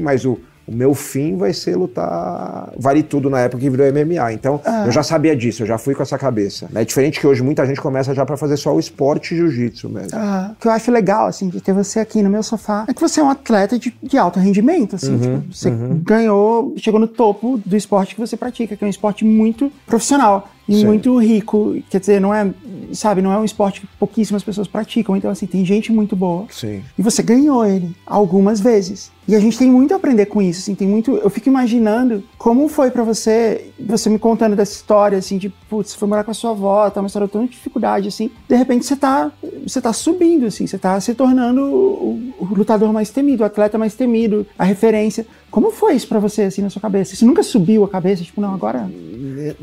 mas 0.00 0.24
o. 0.24 0.38
O 0.68 0.74
meu 0.74 0.94
fim 0.94 1.36
vai 1.36 1.52
ser 1.52 1.76
lutar 1.76 2.72
vale 2.76 3.00
tudo 3.00 3.30
na 3.30 3.38
época 3.38 3.60
que 3.62 3.70
virou 3.70 3.86
MMA. 3.86 4.32
Então, 4.32 4.60
Ah. 4.64 4.82
eu 4.84 4.90
já 4.90 5.00
sabia 5.04 5.36
disso, 5.36 5.62
eu 5.62 5.66
já 5.68 5.78
fui 5.78 5.94
com 5.94 6.02
essa 6.02 6.18
cabeça. 6.18 6.68
É 6.74 6.84
diferente 6.84 7.20
que 7.20 7.26
hoje 7.28 7.40
muita 7.40 7.64
gente 7.64 7.80
começa 7.80 8.12
já 8.12 8.26
pra 8.26 8.36
fazer 8.36 8.56
só 8.56 8.74
o 8.74 8.80
esporte 8.80 9.36
jiu-jitsu 9.36 9.88
mesmo. 9.88 10.10
Ah, 10.18 10.50
o 10.52 10.60
que 10.60 10.66
eu 10.66 10.72
acho 10.72 10.90
legal, 10.90 11.28
assim, 11.28 11.48
de 11.48 11.60
ter 11.60 11.72
você 11.72 12.00
aqui 12.00 12.20
no 12.20 12.28
meu 12.28 12.42
sofá 12.42 12.84
é 12.88 12.92
que 12.92 13.00
você 13.00 13.20
é 13.20 13.22
um 13.22 13.30
atleta 13.30 13.78
de, 13.78 13.94
de 14.02 14.18
alto 14.18 14.40
rendimento, 14.40 14.96
assim. 14.96 15.12
Uhum, 15.14 15.40
tipo, 15.42 15.54
você 15.54 15.70
ganhou, 16.02 16.74
chegou 16.76 16.98
no 16.98 17.06
topo 17.06 17.60
do 17.64 17.76
esporte 17.76 18.16
que 18.16 18.20
você 18.20 18.36
pratica, 18.36 18.76
que 18.76 18.82
é 18.82 18.86
um 18.88 18.90
esporte 18.90 19.24
muito 19.24 19.70
profissional 19.86 20.48
e 20.68 20.80
Sim. 20.80 20.86
muito 20.86 21.16
rico. 21.18 21.76
Quer 21.88 22.00
dizer, 22.00 22.20
não 22.20 22.34
é, 22.34 22.52
sabe, 22.92 23.22
não 23.22 23.32
é 23.32 23.38
um 23.38 23.44
esporte 23.44 23.80
que 23.80 23.86
pouquíssimas 23.98 24.42
pessoas 24.42 24.66
praticam. 24.66 25.16
Então, 25.16 25.30
assim, 25.30 25.46
tem 25.46 25.64
gente 25.64 25.92
muito 25.92 26.16
boa. 26.16 26.46
Sim. 26.50 26.82
E 26.98 27.02
você 27.02 27.22
ganhou 27.22 27.64
ele 27.64 27.94
algumas 28.06 28.60
vezes. 28.60 29.10
E 29.28 29.34
a 29.34 29.40
gente 29.40 29.58
tem 29.58 29.68
muito 29.68 29.92
a 29.92 29.96
aprender 29.96 30.26
com 30.26 30.40
isso, 30.40 30.60
assim, 30.60 30.74
tem 30.74 30.86
muito. 30.86 31.16
Eu 31.16 31.28
fico 31.28 31.48
imaginando 31.48 32.22
como 32.38 32.68
foi 32.68 32.92
pra 32.92 33.02
você, 33.02 33.70
você 33.78 34.08
me 34.08 34.20
contando 34.20 34.54
dessa 34.54 34.72
história, 34.72 35.18
assim, 35.18 35.36
de, 35.36 35.48
putz, 35.48 35.90
você 35.90 35.98
foi 35.98 36.06
morar 36.06 36.22
com 36.22 36.30
a 36.30 36.34
sua 36.34 36.52
avó, 36.52 36.88
tá 36.88 37.00
uma 37.00 37.08
história 37.08 37.26
tão 37.26 37.44
de 37.44 37.50
dificuldade, 37.50 38.06
assim. 38.06 38.30
De 38.48 38.54
repente 38.54 38.86
você 38.86 38.94
tá, 38.94 39.32
você 39.66 39.80
tá 39.80 39.92
subindo, 39.92 40.46
assim, 40.46 40.64
você 40.64 40.78
tá 40.78 41.00
se 41.00 41.12
tornando 41.12 41.60
o, 41.60 42.34
o 42.38 42.44
lutador 42.54 42.92
mais 42.92 43.10
temido, 43.10 43.42
o 43.42 43.46
atleta 43.46 43.76
mais 43.76 43.94
temido, 43.94 44.46
a 44.56 44.62
referência. 44.62 45.26
Como 45.50 45.70
foi 45.70 45.94
isso 45.94 46.08
pra 46.08 46.18
você, 46.18 46.42
assim, 46.42 46.60
na 46.62 46.68
sua 46.70 46.82
cabeça? 46.82 47.14
Isso 47.14 47.24
nunca 47.26 47.42
subiu 47.42 47.84
a 47.84 47.88
cabeça, 47.88 48.22
tipo, 48.22 48.40
não, 48.40 48.52
agora. 48.52 48.90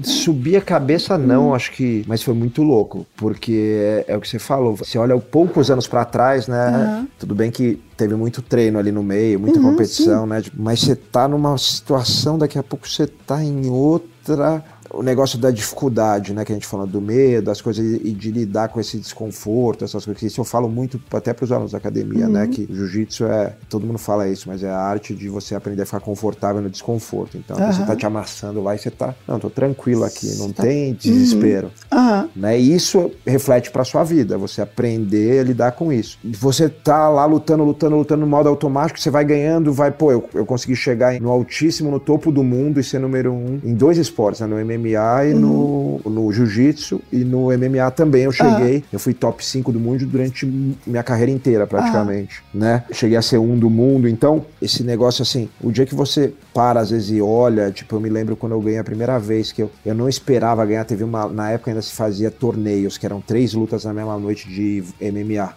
Subir 0.01 0.55
a 0.57 0.61
cabeça 0.61 1.17
não, 1.17 1.53
acho 1.53 1.71
que, 1.71 2.03
mas 2.07 2.23
foi 2.23 2.33
muito 2.33 2.63
louco, 2.63 3.05
porque 3.15 4.03
é, 4.07 4.13
é 4.13 4.17
o 4.17 4.21
que 4.21 4.27
você 4.27 4.39
falou. 4.39 4.75
Você 4.75 4.97
olha 4.97 5.17
poucos 5.19 5.69
anos 5.69 5.87
pra 5.87 6.05
trás, 6.05 6.47
né? 6.47 6.67
Aham. 6.67 7.07
Tudo 7.19 7.35
bem 7.35 7.51
que 7.51 7.79
teve 7.95 8.15
muito 8.15 8.41
treino 8.41 8.79
ali 8.79 8.91
no 8.91 9.03
meio, 9.03 9.39
muita 9.39 9.59
Uhum, 9.59 9.71
competição, 9.71 10.25
né? 10.25 10.41
Mas 10.55 10.79
você 10.81 10.95
tá 10.95 11.27
numa 11.27 11.57
situação, 11.57 12.37
daqui 12.37 12.57
a 12.57 12.63
pouco 12.63 12.87
você 12.89 13.05
tá 13.07 13.43
em 13.43 13.69
outra. 13.69 14.63
O 14.93 15.01
negócio 15.01 15.39
da 15.39 15.49
dificuldade, 15.51 16.33
né? 16.33 16.45
Que 16.45 16.51
a 16.51 16.55
gente 16.55 16.67
fala 16.67 16.85
do 16.85 17.01
medo, 17.01 17.49
as 17.49 17.61
coisas 17.61 17.83
e 18.03 18.11
de 18.11 18.31
lidar 18.31 18.69
com 18.69 18.79
esse 18.79 18.97
desconforto, 18.97 19.83
essas 19.83 20.05
coisas. 20.05 20.21
Isso 20.23 20.39
eu 20.39 20.45
falo 20.45 20.69
muito 20.69 21.01
até 21.11 21.33
para 21.33 21.43
os 21.43 21.51
alunos 21.51 21.71
da 21.71 21.77
academia, 21.79 22.27
né? 22.27 22.47
Que 22.47 22.67
o 22.69 22.75
jiu-jitsu 22.75 23.25
é. 23.25 23.53
Todo 23.69 23.85
mundo 23.87 23.97
fala 23.97 24.27
isso, 24.29 24.47
mas 24.47 24.61
é 24.63 24.69
a 24.69 24.77
arte 24.77 25.13
de 25.15 25.27
você 25.29 25.55
aprender 25.55 25.81
a 25.81 25.85
ficar 25.85 25.99
confortável 25.99 26.61
no 26.61 26.69
desconforto. 26.69 27.37
Então, 27.37 27.55
você 27.57 27.79
Aham. 27.79 27.85
tá 27.85 27.95
te 27.95 28.05
amassando 28.05 28.61
lá 28.61 28.75
e 28.75 28.77
você 28.77 28.91
tá. 28.91 29.15
Não, 29.27 29.39
tô 29.39 29.49
tranquilo 29.49 30.03
aqui, 30.03 30.27
não 30.37 30.51
Tá- 30.51 30.63
tem 30.63 30.93
desespero. 30.93 31.71
Aham. 31.91 32.29
Né? 32.35 32.59
E 32.59 32.73
isso 32.75 33.11
reflete 33.25 33.71
pra 33.71 33.83
sua 33.83 34.03
vida, 34.03 34.37
você 34.37 34.61
aprender 34.61 35.39
a 35.39 35.43
lidar 35.43 35.71
com 35.73 35.91
isso. 35.91 36.19
Você 36.23 36.69
tá 36.69 37.09
lá 37.09 37.25
lutando, 37.25 37.63
lutando, 37.63 37.95
lutando 37.95 38.21
no 38.21 38.27
modo 38.27 38.47
automático, 38.49 38.99
você 38.99 39.09
vai 39.09 39.25
ganhando, 39.25 39.73
vai, 39.73 39.91
pô, 39.91 40.11
eu, 40.11 40.29
eu 40.33 40.45
consegui 40.45 40.75
chegar 40.75 41.19
no 41.19 41.29
altíssimo, 41.31 41.89
no 41.89 41.99
topo 41.99 42.31
do 42.31 42.43
mundo 42.43 42.79
e 42.79 42.83
ser 42.83 42.99
número 42.99 43.31
um 43.33 43.59
em 43.63 43.73
dois 43.73 43.97
esportes, 43.97 44.41
né? 44.41 44.47
No 44.47 44.57
MMA 44.63 44.82
e 44.87 45.33
no, 45.33 45.99
no 46.05 46.31
Jiu-Jitsu 46.31 47.01
e 47.11 47.23
no 47.23 47.47
MMA 47.47 47.91
também 47.91 48.23
eu 48.23 48.31
cheguei. 48.31 48.83
Eu 48.91 48.99
fui 48.99 49.13
top 49.13 49.43
5 49.45 49.71
do 49.71 49.79
mundo 49.79 50.05
durante 50.05 50.45
minha 50.45 51.03
carreira 51.03 51.31
inteira, 51.31 51.65
praticamente, 51.65 52.43
né? 52.53 52.83
Cheguei 52.91 53.17
a 53.17 53.21
ser 53.21 53.37
um 53.37 53.57
do 53.57 53.69
mundo, 53.69 54.07
então 54.07 54.45
esse 54.61 54.83
negócio 54.83 55.21
assim, 55.21 55.49
o 55.61 55.71
dia 55.71 55.85
que 55.85 55.95
você 55.95 56.33
para 56.53 56.81
às 56.81 56.91
vezes 56.91 57.09
e 57.09 57.21
olha, 57.21 57.71
tipo, 57.71 57.95
eu 57.95 57.99
me 57.99 58.09
lembro 58.09 58.35
quando 58.35 58.51
eu 58.51 58.61
ganhei 58.61 58.79
a 58.79 58.83
primeira 58.83 59.17
vez 59.17 59.51
que 59.51 59.63
eu, 59.63 59.71
eu 59.85 59.95
não 59.95 60.07
esperava 60.07 60.63
ganhar, 60.65 60.85
teve 60.85 61.03
uma, 61.03 61.27
na 61.27 61.49
época 61.49 61.71
ainda 61.71 61.81
se 61.81 61.91
fazia 61.91 62.29
torneios, 62.29 62.97
que 62.97 63.05
eram 63.05 63.19
três 63.19 63.53
lutas 63.53 63.85
na 63.85 63.93
mesma 63.93 64.17
noite 64.17 64.47
de 64.47 64.83
MMA, 65.01 65.53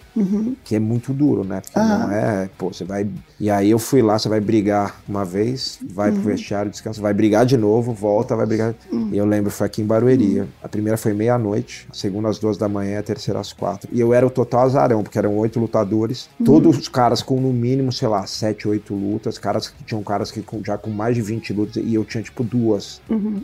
que 0.64 0.74
é 0.74 0.78
muito 0.78 1.12
duro, 1.12 1.44
né? 1.44 1.60
Porque 1.60 1.78
não 1.78 2.10
é, 2.10 2.48
pô, 2.56 2.72
você 2.72 2.84
vai, 2.84 3.06
e 3.38 3.50
aí 3.50 3.70
eu 3.70 3.78
fui 3.78 4.00
lá, 4.00 4.18
você 4.18 4.28
vai 4.28 4.40
brigar 4.40 5.00
uma 5.06 5.24
vez, 5.24 5.78
vai 5.90 6.10
pro 6.10 6.22
vestiário, 6.22 6.70
descansa, 6.70 7.00
vai 7.00 7.12
brigar 7.12 7.44
de 7.44 7.56
novo, 7.56 7.92
volta, 7.92 8.34
vai 8.34 8.46
brigar, 8.46 8.74
e 9.16 9.18
eu 9.18 9.24
lembro, 9.26 9.50
foi 9.50 9.66
aqui 9.66 9.80
em 9.82 9.86
Barueri, 9.86 10.44
a 10.62 10.68
primeira 10.68 10.96
foi 10.96 11.12
meia-noite, 11.12 11.86
a 11.90 11.94
segunda 11.94 12.28
às 12.28 12.38
duas 12.38 12.56
da 12.58 12.68
manhã, 12.68 12.98
a 12.98 13.02
terceira 13.02 13.40
às 13.40 13.52
quatro, 13.52 13.88
e 13.92 13.98
eu 14.00 14.12
era 14.12 14.26
o 14.26 14.30
total 14.30 14.60
azarão, 14.62 15.02
porque 15.02 15.18
eram 15.18 15.34
oito 15.38 15.58
lutadores, 15.58 16.28
todos 16.44 16.76
os 16.78 16.88
caras 16.88 17.22
com 17.22 17.40
no 17.40 17.52
mínimo, 17.52 17.90
sei 17.92 18.08
lá, 18.08 18.26
sete, 18.26 18.68
oito 18.68 18.94
lutas, 18.94 19.38
caras 19.38 19.68
que 19.68 19.82
tinham 19.84 20.02
caras 20.02 20.30
que 20.30 20.42
com- 20.42 20.62
já 20.64 20.76
com 20.78 20.90
mais 20.90 21.14
de 21.14 21.22
20 21.22 21.52
lutas, 21.52 21.82
e 21.84 21.94
eu 21.94 22.04
tinha 22.04 22.22
tipo 22.22 22.44
duas 22.44 23.00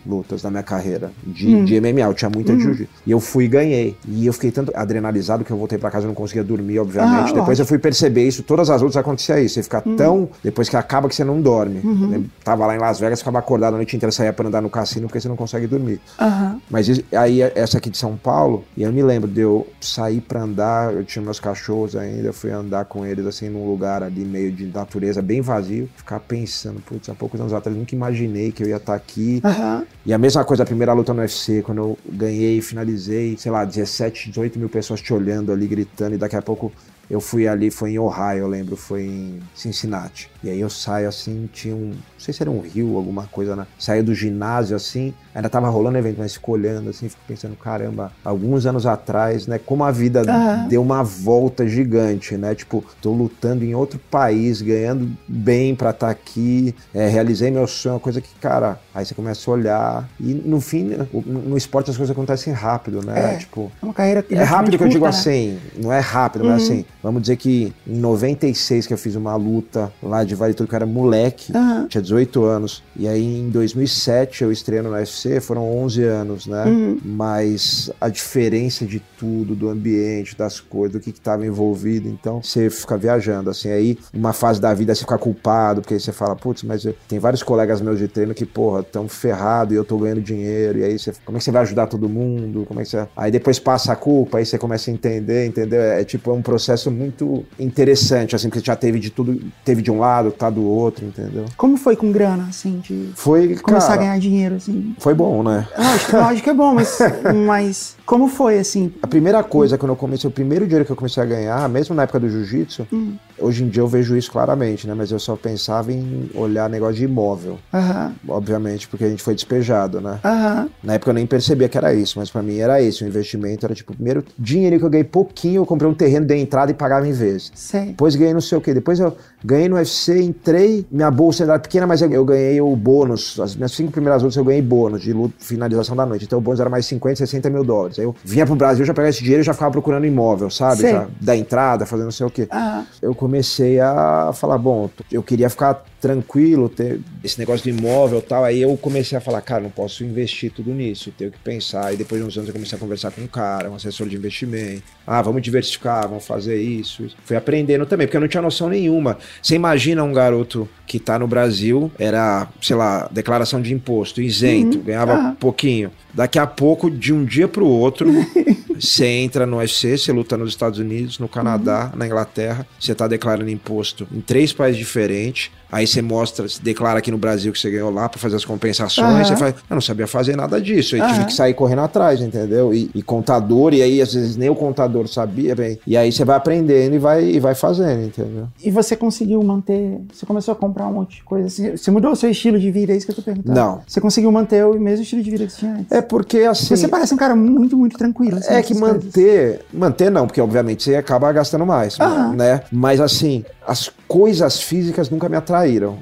lutas 0.07 0.43
na 0.43 0.51
minha 0.51 0.63
carreira 0.63 1.11
de, 1.27 1.65
de 1.65 1.81
MMA, 1.81 2.01
eu 2.03 2.15
tinha 2.15 2.31
muita 2.31 2.55
de 2.55 2.63
jiu-jitsu. 2.63 2.93
E 3.07 3.11
eu 3.11 3.21
fui 3.21 3.45
e 3.45 3.49
ganhei. 3.49 3.97
E 4.07 4.27
eu 4.27 4.33
fiquei 4.33 4.51
tanto 4.51 4.73
adrenalizado 4.75 5.45
que 5.45 5.51
eu 5.51 5.57
voltei 5.57 5.79
pra 5.79 5.91
casa 5.91 6.05
e 6.05 6.09
não 6.09 6.15
conseguia 6.15 6.45
dormir, 6.45 6.79
obviamente. 6.79 7.31
Ah, 7.33 7.41
Depois 7.41 7.59
eu 7.59 7.67
fui 7.67 7.79
perceber 7.79 8.27
isso, 8.27 8.43
todas 8.43 8.71
as 8.71 8.81
lutas 8.83 8.97
acontecia 8.97 9.41
isso. 9.41 9.55
Você 9.55 9.63
fica 9.63 9.81
tão. 9.97 10.29
Depois 10.43 10.69
que 10.69 10.77
acaba 10.77 11.09
que 11.09 11.15
você 11.15 11.25
não 11.25 11.41
dorme. 11.41 11.81
Eu 12.15 12.25
tava 12.45 12.67
lá 12.67 12.75
em 12.75 12.79
Las 12.79 12.99
Vegas, 13.01 13.21
ficava 13.21 13.39
acordado 13.39 13.75
a 13.75 13.77
noite 13.77 13.97
inteira, 13.97 14.13
saía 14.13 14.33
pra 14.33 14.47
andar 14.47 14.61
no 14.61 14.71
cassino 14.71 15.07
porque 15.07 15.21
você 15.21 15.29
não 15.29 15.37
consegue 15.37 15.62
dormir. 15.67 16.01
Aham. 16.19 16.61
Mas 16.71 16.89
aí 17.13 17.41
essa 17.41 17.79
aqui 17.79 17.91
de 17.91 17.99
São 17.99 18.17
Paulo, 18.17 18.65
e 18.77 18.83
eu 18.83 18.93
me 18.93 19.03
lembro 19.03 19.29
de 19.29 19.41
eu 19.41 19.67
sair 19.81 20.21
pra 20.21 20.43
andar, 20.43 20.93
eu 20.93 21.05
tinha 21.05 21.23
meus 21.23 21.41
cachorros 21.41 21.97
ainda, 21.97 22.29
eu 22.29 22.33
fui 22.33 22.51
andar 22.51 22.85
com 22.85 23.05
eles 23.05 23.27
assim 23.27 23.49
num 23.49 23.67
lugar 23.67 24.03
ali 24.03 24.25
meio 24.25 24.53
de 24.53 24.67
natureza, 24.67 25.21
bem 25.23 25.41
vazio, 25.41 25.89
ficar 25.97 26.21
pensando, 26.21 26.81
putz, 26.81 27.09
há 27.09 27.15
poucos 27.15 27.41
anos 27.41 27.53
atrás 27.53 27.77
nunca 27.77 27.95
imaginei 27.95 28.53
que 28.53 28.63
eu 28.63 28.69
ia 28.69 28.77
estar 28.77 28.95
aqui. 28.95 29.41
Aham. 29.45 29.85
E 30.05 30.13
a 30.13 30.19
mesma 30.19 30.45
coisa, 30.45 30.63
a 30.63 30.67
primeira 30.67 30.93
luta 30.93 31.13
no 31.15 31.21
UFC, 31.21 31.63
quando 31.63 31.79
eu 31.79 31.99
ganhei, 32.09 32.61
finalizei, 32.61 33.37
sei 33.37 33.53
lá, 33.53 33.65
17, 33.65 34.31
18 34.31 34.59
mil 34.59 34.69
pessoas 34.69 35.01
te 35.01 35.13
olhando 35.13 35.53
ali, 35.53 35.67
gritando, 35.67 36.15
e 36.15 36.19
daqui 36.19 36.37
a 36.37 36.43
pouco 36.43 36.73
eu 37.13 37.21
fui 37.21 37.47
ali, 37.47 37.71
foi 37.71 37.91
em 37.91 37.99
Ohio, 37.99 38.39
eu 38.39 38.49
lembro, 38.49 38.75
foi 38.75 39.03
em 39.03 39.39
Cincinnati. 39.55 40.31
E 40.43 40.49
aí 40.49 40.59
eu 40.59 40.71
saio 40.71 41.07
assim, 41.07 41.47
tinha 41.53 41.77
um, 41.77 41.89
não 41.91 41.95
sei 42.19 42.33
se 42.33 42.43
era 42.43 42.51
um 42.51 42.61
rio, 42.61 42.97
alguma 42.97 43.27
coisa, 43.27 43.55
né? 43.55 43.67
Saio 43.79 44.03
do 44.03 44.15
ginásio 44.15 44.75
assim, 44.75 45.13
ainda 45.35 45.51
tava 45.51 45.69
rolando 45.69 45.99
evento, 45.99 46.17
mas 46.19 46.33
fico 46.33 46.53
olhando 46.53 46.89
assim, 46.89 47.11
fico 47.11 47.21
pensando, 47.29 47.55
caramba, 47.55 48.11
alguns 48.25 48.65
anos 48.65 48.87
atrás, 48.87 49.47
né, 49.47 49.59
como 49.59 49.85
a 49.85 49.91
vida 49.91 50.23
Aham. 50.23 50.69
deu 50.69 50.81
uma 50.81 51.05
volta 51.05 51.69
gigante, 51.69 52.35
né? 52.39 52.55
Tipo, 52.55 52.83
tô 53.03 53.13
lutando 53.13 53.63
em 53.63 53.75
outro 53.75 54.01
país, 54.11 54.63
ganhando 54.63 55.15
bem 55.29 55.75
pra 55.75 55.91
estar 55.91 56.09
aqui, 56.09 56.75
é, 56.95 57.09
realizei 57.09 57.51
meu 57.51 57.67
sonho, 57.67 57.97
uma 57.97 58.01
coisa 58.01 58.23
que, 58.23 58.35
cara, 58.37 58.81
aí 58.95 59.05
você 59.05 59.15
começa 59.15 59.51
a 59.51 59.53
olhar 59.55 60.09
e 60.19 60.33
no 60.33 60.63
fim, 60.63 60.85
né, 60.85 61.07
no 61.13 61.59
esporte 61.59 61.91
as 61.91 61.97
coisas 61.97 62.11
acontecem 62.11 62.55
rápido, 62.55 63.05
né? 63.05 63.35
É. 63.35 63.37
Tipo, 63.37 63.71
É 63.83 63.85
uma 63.85 63.95
carreira 63.95 64.25
é 64.31 64.43
rápido 64.43 64.79
que 64.79 64.83
eu 64.85 64.89
digo 64.89 65.05
né? 65.05 65.11
assim, 65.11 65.59
não 65.77 65.93
é 65.93 66.01
rápido, 66.01 66.47
mas 66.47 66.63
assim, 66.63 66.87
vamos 67.03 67.23
dizer 67.23 67.37
que 67.37 67.73
em 67.87 67.97
96 67.99 68.87
que 68.87 68.93
eu 68.95 68.99
fiz 68.99 69.15
uma 69.17 69.35
luta 69.37 69.93
lá 70.03 70.25
de 70.25 70.35
Vale 70.35 70.55
Tudo, 70.55 70.69
que 70.69 70.75
eu 70.75 70.77
era 70.77 70.87
moleque, 70.87 71.53
Aham. 71.55 71.87
tinha 71.89 72.03
18 72.03 72.45
anos, 72.45 72.83
e 72.97 73.09
aí 73.09 73.41
em 73.41 73.51
2007 73.51 74.45
eu 74.45 74.53
estreando 74.53 74.89
no 74.91 74.95
UFC, 74.95 75.41
foram 75.41 75.69
11 75.79 76.03
anos, 76.05 76.47
né? 76.47 76.65
Uhum. 76.67 76.99
Mas 77.05 77.91
a 78.01 78.09
diferença 78.09 78.85
de 78.85 79.01
tudo, 79.19 79.55
do 79.55 79.69
ambiente, 79.69 80.37
das 80.37 80.61
coisas, 80.61 80.93
do 80.93 81.01
que 81.01 81.11
estava 81.11 81.47
envolvido, 81.47 82.09
então 82.09 82.43
você 82.43 82.69
fica 82.71 82.97
viajando, 82.97 83.51
assim, 83.51 83.69
aí 83.71 83.99
uma 84.13 84.33
fase 84.33 84.61
da 84.61 84.73
vida 84.75 84.95
você 84.95 85.01
fica 85.01 85.19
culpado, 85.19 85.81
porque 85.81 85.95
aí 85.95 86.01
você 86.01 86.13
fala, 86.13 86.37
putz, 86.37 86.63
mas 86.63 86.85
eu- 86.85 86.95
tem 87.09 87.19
vários 87.19 87.43
colegas 87.43 87.81
meus 87.81 87.99
de 87.99 88.09
treino 88.09 88.35
que, 88.35 88.45
porra, 88.47 88.83
tão 88.83 89.09
ferrado 89.09 89.73
e 89.73 89.77
eu 89.77 89.85
tô 89.85 89.97
ganhando 89.99 90.21
dinheiro, 90.21 90.79
e 90.79 90.85
aí 90.85 90.99
você, 90.99 91.13
como 91.25 91.37
é 91.37 91.39
que 91.39 91.45
você 91.45 91.51
vai 91.51 91.63
ajudar 91.63 91.87
todo 91.87 92.09
mundo? 92.09 92.65
Como 92.67 92.81
é 92.81 92.85
que 92.85 92.91
você... 92.91 93.07
Aí 93.17 93.31
depois 93.31 93.59
passa 93.59 93.93
a 93.93 93.97
culpa, 93.97 94.39
aí 94.39 94.47
você 94.47 94.59
começa 94.59 94.91
a 94.91 94.95
entender, 94.95 95.47
entendeu? 95.47 95.81
É, 95.81 96.05
tipo, 96.05 96.31
é 96.31 96.35
um 96.35 96.43
processo 96.43 96.91
muito 96.93 97.45
interessante, 97.59 98.37
assim, 98.37 98.49
porque 98.49 98.65
já 98.65 98.77
teve 98.77 98.99
de 98.99 99.11
tudo, 99.11 99.41
teve 99.65 99.83
de 99.83 99.91
um 99.91 99.99
lado, 99.99 100.31
tá 100.31 100.49
do 100.51 100.63
outro, 100.65 101.05
entendeu? 101.05 101.47
Como 101.57 101.77
foi 101.77 101.97
com 101.97 102.13
grana, 102.13 102.47
assim, 102.49 102.81
de 102.81 103.11
Foi, 103.15 103.57
começar 103.57 103.89
cara, 103.89 104.01
a 104.01 104.05
ganhar 104.05 104.19
dinheiro, 104.19 104.55
assim? 104.57 104.95
foi 104.99 105.15
bom, 105.15 105.43
né? 105.43 105.67
Lógico, 105.77 106.17
lógico 106.17 106.45
que 106.45 106.51
é 106.51 106.55
bom, 106.55 106.75
mas, 106.75 106.99
mas 107.47 107.97
como 108.07 108.29
foi, 108.29 108.59
assim? 108.59 108.93
A 109.03 109.07
primeira 109.07 109.43
coisa, 109.43 109.79
quando 109.79 109.91
eu 109.93 109.97
comecei, 109.97 110.29
o 110.29 110.33
primeiro 110.33 110.65
dinheiro 110.67 110.85
que 110.85 110.93
eu 110.93 110.97
comecei 110.97 111.23
a 111.23 111.27
ganhar, 111.27 111.69
mesmo 111.69 111.95
na 111.95 112.03
época 112.03 112.21
do 112.21 112.29
jiu-jitsu, 112.29 112.87
Hum. 112.93 113.15
hoje 113.39 113.65
em 113.65 113.69
dia 113.69 113.83
eu 113.83 113.89
vejo 113.89 114.17
isso 114.17 114.31
claramente, 114.31 114.87
né? 114.87 114.95
Mas 114.95 115.11
eu 115.11 115.19
só 115.19 115.35
pensava 115.37 115.93
em 115.93 116.31
olhar 116.35 116.69
negócio 116.69 116.97
de 116.97 117.05
imóvel, 117.05 117.59
Aham, 117.73 118.13
obviamente, 118.29 118.87
porque 118.89 119.05
a 119.05 119.09
gente 119.09 119.23
foi 119.23 119.35
despejado, 119.35 120.01
né? 120.01 120.19
aham, 120.25 120.69
Na 120.83 120.95
época 120.95 121.11
eu 121.11 121.15
nem 121.15 121.27
percebia 121.27 121.69
que 121.69 121.79
era 121.79 121.95
isso, 121.95 122.19
mas 122.19 122.31
pra 122.31 122.43
mim 122.43 122.59
era 122.59 122.81
isso. 122.83 123.05
O 123.05 123.07
investimento 123.09 123.65
era 123.67 123.75
tipo, 123.75 123.95
primeiro 123.95 124.25
dinheiro 124.39 124.79
que 124.79 124.85
eu 124.85 124.91
ganhei 124.91 125.05
pouquinho, 125.05 125.63
eu 125.63 125.67
comprei 125.67 125.89
um 125.91 125.95
terreno, 125.95 126.27
dei 126.27 126.41
entrada 126.41 126.71
e 126.71 126.75
pagava 126.83 127.07
em 127.07 127.13
vezes. 127.13 127.53
sei. 127.55 127.87
Depois 127.87 128.17
ganhei 128.17 128.35
não 128.35 128.41
sei 128.41 128.59
o 128.59 128.61
quê. 128.61 128.75
Depois 128.75 128.99
eu 128.99 129.17
ganhei 129.45 129.69
no 129.69 129.77
UFC, 129.77 130.21
entrei, 130.21 130.85
minha 130.91 131.11
bolsa 131.11 131.45
era 131.45 131.59
pequena, 131.59 131.87
mas 131.87 132.03
eu, 132.03 132.11
eu 132.11 132.25
ganhei 132.25 132.61
o 132.61 132.75
bônus. 132.75 133.39
As 133.39 133.55
minhas 133.55 133.71
cinco 133.73 133.93
primeiras 133.93 134.23
lutas 134.23 134.37
eu 134.37 134.45
ganhei 134.45 134.61
bônus 134.61 135.01
de 135.01 135.13
luta, 135.13 135.35
finalização 135.39 135.95
da 135.95 136.05
noite. 136.05 136.25
Então 136.25 136.39
o 136.39 136.43
bônus 136.43 136.59
era 136.59 136.69
mais 136.69 136.85
50, 136.87 137.17
60 137.17 137.49
mil 137.51 137.63
dólares. 137.63 137.99
Aí 138.01 138.05
eu 138.05 138.15
vinha 138.25 138.45
pro 138.45 138.57
Brasil, 138.57 138.85
já 138.85 138.93
pegava 138.93 139.11
esse 139.11 139.21
dinheiro 139.21 139.43
e 139.43 139.45
já 139.45 139.55
ficava 139.55 139.71
procurando 139.71 140.05
imóvel, 140.05 140.51
sabe? 140.51 140.83
Já, 140.83 141.07
da 141.21 141.37
entrada, 141.37 141.87
fazendo 141.87 142.07
não 142.07 142.13
sei 142.13 142.27
o 142.27 142.31
quê. 142.31 142.49
Aham, 142.51 142.85
Eu 143.01 143.15
comecei 143.15 143.79
a 143.79 144.33
falar, 144.35 144.59
bom, 144.59 144.91
eu 145.11 145.23
queria 145.23 145.49
ficar 145.49 145.85
tranquilo, 146.01 146.69
ter 146.69 147.01
esse 147.23 147.39
negócio 147.39 147.63
de 147.63 147.79
imóvel 147.79 148.19
e 148.19 148.23
tal. 148.23 148.43
Aí 148.45 148.61
eu 148.61 148.77
comecei 148.77 149.17
a 149.17 149.21
falar, 149.21 149.41
cara, 149.41 149.63
não 149.63 149.71
posso 149.71 150.03
investir 150.05 150.51
tudo 150.53 150.73
nisso, 150.75 151.13
tenho 151.17 151.31
que 151.31 151.39
pensar. 151.39 151.95
E 151.95 151.97
depois 151.97 152.21
de 152.21 152.27
uns 152.27 152.37
anos 152.37 152.49
eu 152.49 152.53
comecei 152.53 152.77
a 152.77 152.81
conversar 152.81 153.13
com 153.13 153.21
um 153.21 153.27
cara, 153.29 153.71
um 153.71 153.77
assessor 153.77 154.09
de 154.09 154.17
investimento. 154.17 154.83
Ah, 155.07 155.21
vamos 155.23 155.43
diversificar, 155.43 156.09
vamos 156.09 156.27
fazer 156.27 156.61
isso. 156.61 157.07
Fui 157.25 157.37
aprendendo 157.37 157.85
também, 157.87 158.07
porque 158.07 158.17
eu 158.17 158.21
não 158.21 158.29
tinha 158.29 158.43
noção 158.43 158.69
nenhuma. 158.69 159.19
Você 159.43 159.55
imagina 159.55 160.03
um 160.05 160.13
garoto 160.13 160.69
que 160.87 160.99
tá 160.99 161.19
no 161.19 161.27
Brasil, 161.27 161.91
era, 161.99 162.47
sei 162.61 162.77
lá, 162.77 163.09
declaração 163.11 163.61
de 163.61 163.73
imposto, 163.75 164.21
isento, 164.23 164.79
ganhava 164.79 165.15
Ah. 165.15 165.37
pouquinho. 165.39 165.91
Daqui 166.15 166.39
a 166.39 166.47
pouco, 166.47 166.91
de 166.91 167.13
um 167.13 167.25
dia 167.25 167.49
pro 167.49 167.67
outro, 167.67 168.09
você 168.79 169.07
entra 169.07 169.47
no 169.47 169.59
UFC, 169.59 169.97
você 169.97 170.13
luta 170.13 170.37
nos 170.37 170.51
Estados 170.51 170.79
Unidos, 170.79 171.19
no 171.19 171.29
Canadá, 171.29 171.93
na 171.95 172.07
Inglaterra, 172.07 172.67
você 172.79 172.95
tá 172.95 173.07
declarando 173.07 173.51
imposto 173.51 174.07
em 174.13 174.21
três 174.21 174.53
países 174.53 174.79
diferentes. 174.79 175.51
Aí 175.71 175.87
você 175.87 176.03
mostra, 176.03 176.47
você 176.47 176.63
declara 176.63 176.99
aqui 176.99 177.11
no 177.11 177.17
Brasil 177.17 177.51
que 177.51 177.59
você 177.59 177.71
ganhou 177.71 177.91
lá 177.91 178.07
pra 178.07 178.21
fazer 178.21 178.37
as 178.37 178.45
compensações. 178.45 179.09
Aham. 179.09 179.25
Você 179.25 179.37
faz, 179.37 179.55
eu 179.55 179.75
não 179.75 179.81
sabia 179.81 180.07
fazer 180.07 180.37
nada 180.37 180.61
disso. 180.61 180.95
Aí 180.95 181.01
tive 181.01 181.15
Aham. 181.15 181.25
que 181.25 181.33
sair 181.33 181.55
correndo 181.55 181.81
atrás, 181.81 182.21
entendeu? 182.21 182.75
E, 182.75 182.91
e 182.95 183.03
contador, 183.03 183.73
e 183.73 183.81
aí 183.81 184.03
às 184.03 184.13
vezes 184.13 184.37
nem 184.37 184.51
o 184.51 184.55
contador 184.55 185.09
sabia, 185.09 185.57
bem. 185.57 185.79
E 185.87 185.97
aí 185.97 186.13
você 186.13 186.27
vai 186.27 186.37
aprendendo 186.37 186.95
e 186.95 186.99
vai, 186.99 187.25
e 187.25 187.41
vai 187.41 187.55
fazendo, 187.55 188.05
entendeu? 188.05 188.49
E 188.63 188.71
você 188.71 188.95
conseguiu 188.95 189.43
manter. 189.43 189.99
Você 190.13 190.27
começou 190.27 190.53
a 190.53 190.55
comprar 190.55 190.87
um 190.89 190.93
monte 190.93 191.17
de 191.17 191.23
coisa 191.23 191.47
assim. 191.47 191.75
Você 191.75 191.91
mudou 191.91 192.13
o 192.13 192.17
seu 192.17 192.31
estilo 192.31 192.61
de 192.61 192.71
vida, 192.71 192.93
é 192.93 192.97
isso 192.97 193.07
que 193.07 193.13
eu 193.13 193.17
tô 193.17 193.23
perguntando. 193.23 193.59
Não. 193.59 193.81
Você 193.87 193.99
conseguiu 193.99 194.31
manter 194.31 194.67
o 194.67 194.79
mesmo 194.79 195.05
estilo 195.05 195.23
de 195.23 195.31
vida 195.31 195.47
que 195.47 195.53
você 195.53 195.61
tinha 195.61 195.73
antes. 195.73 195.91
É 195.91 196.02
porque 196.03 196.39
assim. 196.41 196.75
Você 196.77 196.89
parece 196.89 197.15
um 197.15 197.17
cara 197.17 197.35
muito, 197.35 197.77
muito 197.77 197.97
tranquilo. 197.97 198.37
assim, 198.39 198.53
É 198.53 198.63
que 198.63 198.75
nessas 198.75 198.81
coisas. 198.91 199.05
manter. 199.05 199.61
Manter 199.73 200.11
não, 200.11 200.27
porque 200.27 200.41
obviamente 200.41 200.83
você 200.85 200.97
acaba 200.97 201.33
gastando 201.33 201.65
mais, 201.65 201.97
né? 202.37 202.63
Mas 202.71 203.01
assim, 203.01 203.45
as 203.67 203.91
coisas 204.07 204.61
físicas 204.61 205.09
nunca 205.09 205.29
me 205.29 205.37
atraíram. 205.37 205.99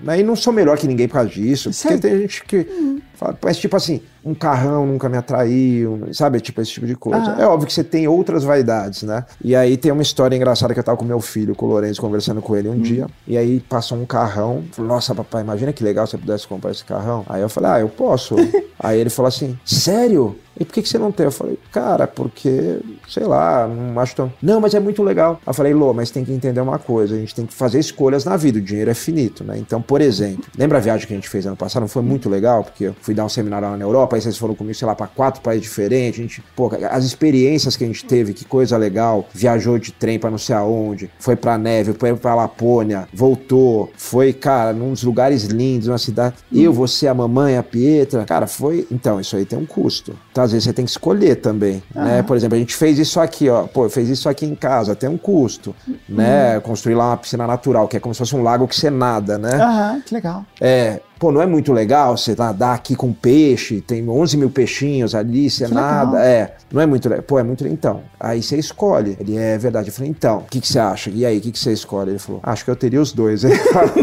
Né? 0.00 0.20
E 0.20 0.22
não 0.22 0.34
sou 0.34 0.52
melhor 0.52 0.76
que 0.76 0.86
ninguém 0.86 1.06
por 1.06 1.14
causa 1.14 1.30
disso. 1.30 1.68
Hum. 1.68 1.72
Sei. 1.72 1.92
Porque 1.92 2.08
tem 2.08 2.20
gente 2.20 2.44
que. 2.44 2.66
fala, 2.66 3.02
Mas 3.42 3.56
tipo 3.56 3.76
assim, 3.76 4.00
um 4.24 4.34
carrão 4.34 4.86
nunca 4.86 5.08
me 5.08 5.16
atraiu, 5.16 6.08
sabe? 6.12 6.40
Tipo 6.40 6.60
esse 6.60 6.70
tipo 6.72 6.86
de 6.86 6.94
coisa. 6.94 7.18
Aham. 7.32 7.40
É 7.42 7.46
óbvio 7.46 7.66
que 7.66 7.72
você 7.72 7.84
tem 7.84 8.06
outras 8.08 8.44
vaidades, 8.44 9.02
né? 9.02 9.24
E 9.42 9.54
aí 9.56 9.76
tem 9.76 9.90
uma 9.92 10.02
história 10.02 10.34
engraçada 10.36 10.72
que 10.74 10.80
eu 10.80 10.84
tava 10.84 10.96
com 10.98 11.04
meu 11.04 11.20
filho, 11.20 11.54
com 11.54 11.66
o 11.66 11.68
Lourenço, 11.68 12.00
conversando 12.00 12.40
com 12.42 12.56
ele 12.56 12.68
um 12.68 12.72
Hum. 12.72 12.80
dia. 12.80 13.06
E 13.26 13.36
aí 13.36 13.60
passou 13.60 13.98
um 13.98 14.06
carrão. 14.06 14.64
Falou, 14.72 14.88
nossa, 14.90 15.14
papai, 15.14 15.42
imagina 15.42 15.72
que 15.72 15.82
legal 15.84 16.06
se 16.06 16.14
eu 16.16 16.20
pudesse 16.20 16.46
comprar 16.46 16.70
esse 16.70 16.84
carrão. 16.84 17.24
Aí 17.28 17.42
eu 17.42 17.48
falei, 17.48 17.70
ah, 17.70 17.80
eu 17.80 17.88
posso. 17.88 18.34
aí 18.78 18.98
ele 19.00 19.10
falou 19.10 19.28
assim, 19.28 19.58
sério? 19.64 20.36
E 20.58 20.64
por 20.64 20.74
que, 20.74 20.82
que 20.82 20.88
você 20.88 20.98
não 20.98 21.10
tem? 21.10 21.26
Eu 21.26 21.32
falei, 21.32 21.58
cara, 21.70 22.06
porque, 22.06 22.78
sei 23.08 23.24
lá, 23.24 23.66
não 23.66 23.98
acho 24.00 24.14
tão. 24.14 24.32
Não, 24.42 24.60
mas 24.60 24.74
é 24.74 24.80
muito 24.80 25.02
legal. 25.02 25.40
Eu 25.46 25.54
falei, 25.54 25.72
Lô, 25.72 25.92
mas 25.92 26.10
tem 26.10 26.24
que 26.24 26.32
entender 26.32 26.60
uma 26.60 26.78
coisa: 26.78 27.14
a 27.14 27.18
gente 27.18 27.34
tem 27.34 27.46
que 27.46 27.54
fazer 27.54 27.78
escolhas 27.78 28.24
na 28.24 28.36
vida, 28.36 28.58
o 28.58 28.62
dinheiro 28.62 28.90
é 28.90 28.94
finito, 28.94 29.44
né? 29.44 29.58
Então, 29.58 29.80
por 29.80 30.00
exemplo, 30.00 30.44
lembra 30.56 30.78
a 30.78 30.80
viagem 30.80 31.06
que 31.06 31.12
a 31.12 31.16
gente 31.16 31.28
fez 31.28 31.46
ano 31.46 31.56
passado? 31.56 31.82
Não 31.82 31.88
foi 31.88 32.02
muito 32.02 32.28
legal, 32.28 32.64
porque 32.64 32.84
eu 32.84 32.96
fui 33.00 33.14
dar 33.14 33.24
um 33.24 33.28
seminário 33.28 33.68
lá 33.68 33.76
na 33.76 33.84
Europa, 33.84 34.16
aí 34.16 34.22
vocês 34.22 34.36
foram 34.36 34.54
comigo, 34.54 34.74
sei 34.74 34.86
lá, 34.86 34.94
pra 34.94 35.06
quatro 35.06 35.40
países 35.40 35.64
diferentes. 35.64 36.20
A 36.20 36.22
gente, 36.22 36.42
pô, 36.54 36.70
as 36.90 37.04
experiências 37.04 37.76
que 37.76 37.84
a 37.84 37.86
gente 37.86 38.04
teve, 38.04 38.32
que 38.32 38.44
coisa 38.44 38.76
legal. 38.76 39.28
Viajou 39.32 39.78
de 39.78 39.92
trem 39.92 40.18
pra 40.18 40.30
não 40.30 40.38
sei 40.38 40.54
aonde, 40.54 41.10
foi 41.18 41.36
pra 41.36 41.56
neve, 41.56 41.94
foi 41.98 42.14
pra 42.14 42.34
Lapônia, 42.34 43.08
voltou, 43.12 43.90
foi, 43.96 44.32
cara, 44.32 44.72
num 44.72 44.92
dos 44.92 45.02
lugares 45.02 45.44
lindos, 45.44 45.88
uma 45.88 45.98
cidade. 45.98 46.36
Eu, 46.52 46.72
você, 46.72 47.08
a 47.08 47.14
mamãe, 47.14 47.56
a 47.56 47.62
Pietra. 47.62 48.24
Cara, 48.24 48.46
foi. 48.46 48.86
Então, 48.90 49.20
isso 49.20 49.36
aí 49.36 49.44
tem 49.44 49.58
um 49.58 49.66
custo. 49.66 50.14
Então, 50.30 50.41
às 50.42 50.52
vezes 50.52 50.64
você 50.64 50.72
tem 50.72 50.84
que 50.84 50.90
escolher 50.90 51.36
também, 51.36 51.82
né? 51.94 52.22
Por 52.22 52.36
exemplo, 52.36 52.56
a 52.56 52.58
gente 52.58 52.74
fez 52.74 52.98
isso 52.98 53.20
aqui, 53.20 53.48
ó. 53.48 53.62
Pô, 53.64 53.88
fez 53.88 54.08
isso 54.08 54.28
aqui 54.28 54.44
em 54.44 54.54
casa, 54.54 54.94
tem 54.94 55.08
um 55.08 55.18
custo, 55.18 55.74
né? 56.08 56.60
Construir 56.60 56.94
lá 56.94 57.10
uma 57.10 57.16
piscina 57.16 57.46
natural, 57.46 57.88
que 57.88 57.96
é 57.96 58.00
como 58.00 58.14
se 58.14 58.18
fosse 58.18 58.34
um 58.36 58.42
lago 58.42 58.66
que 58.68 58.76
você 58.76 58.90
nada, 58.90 59.38
né? 59.38 59.54
Aham, 59.54 60.02
que 60.04 60.14
legal. 60.14 60.44
É, 60.60 61.00
pô, 61.22 61.30
não 61.30 61.40
é 61.40 61.46
muito 61.46 61.72
legal 61.72 62.16
você 62.16 62.34
nadar 62.36 62.74
aqui 62.74 62.96
com 62.96 63.12
peixe, 63.12 63.80
tem 63.80 64.08
11 64.08 64.36
mil 64.36 64.50
peixinhos 64.50 65.14
ali, 65.14 65.48
você 65.48 65.66
Que 65.66 65.70
legal. 65.72 65.84
nada. 66.06 66.24
É, 66.26 66.56
não 66.72 66.82
é 66.82 66.86
muito 66.86 67.08
legal. 67.08 67.22
Pô, 67.22 67.38
é 67.38 67.44
muito 67.44 67.62
legal. 67.62 67.74
Então, 67.78 68.00
aí 68.18 68.42
você 68.42 68.56
escolhe. 68.56 69.16
Ele 69.20 69.36
é 69.36 69.56
verdade. 69.56 69.90
Eu 69.90 69.92
falei, 69.94 70.10
então, 70.10 70.38
o 70.38 70.44
que, 70.50 70.60
que 70.60 70.66
você 70.66 70.80
acha? 70.80 71.10
E 71.10 71.24
aí, 71.24 71.38
o 71.38 71.40
que, 71.40 71.52
que 71.52 71.58
você 71.60 71.72
escolhe? 71.72 72.10
Ele 72.10 72.18
falou, 72.18 72.40
acho 72.42 72.64
que 72.64 72.70
eu 72.72 72.74
teria 72.74 73.00
os 73.00 73.12
dois. 73.12 73.44
Ele 73.44 73.54
fala, 73.54 73.92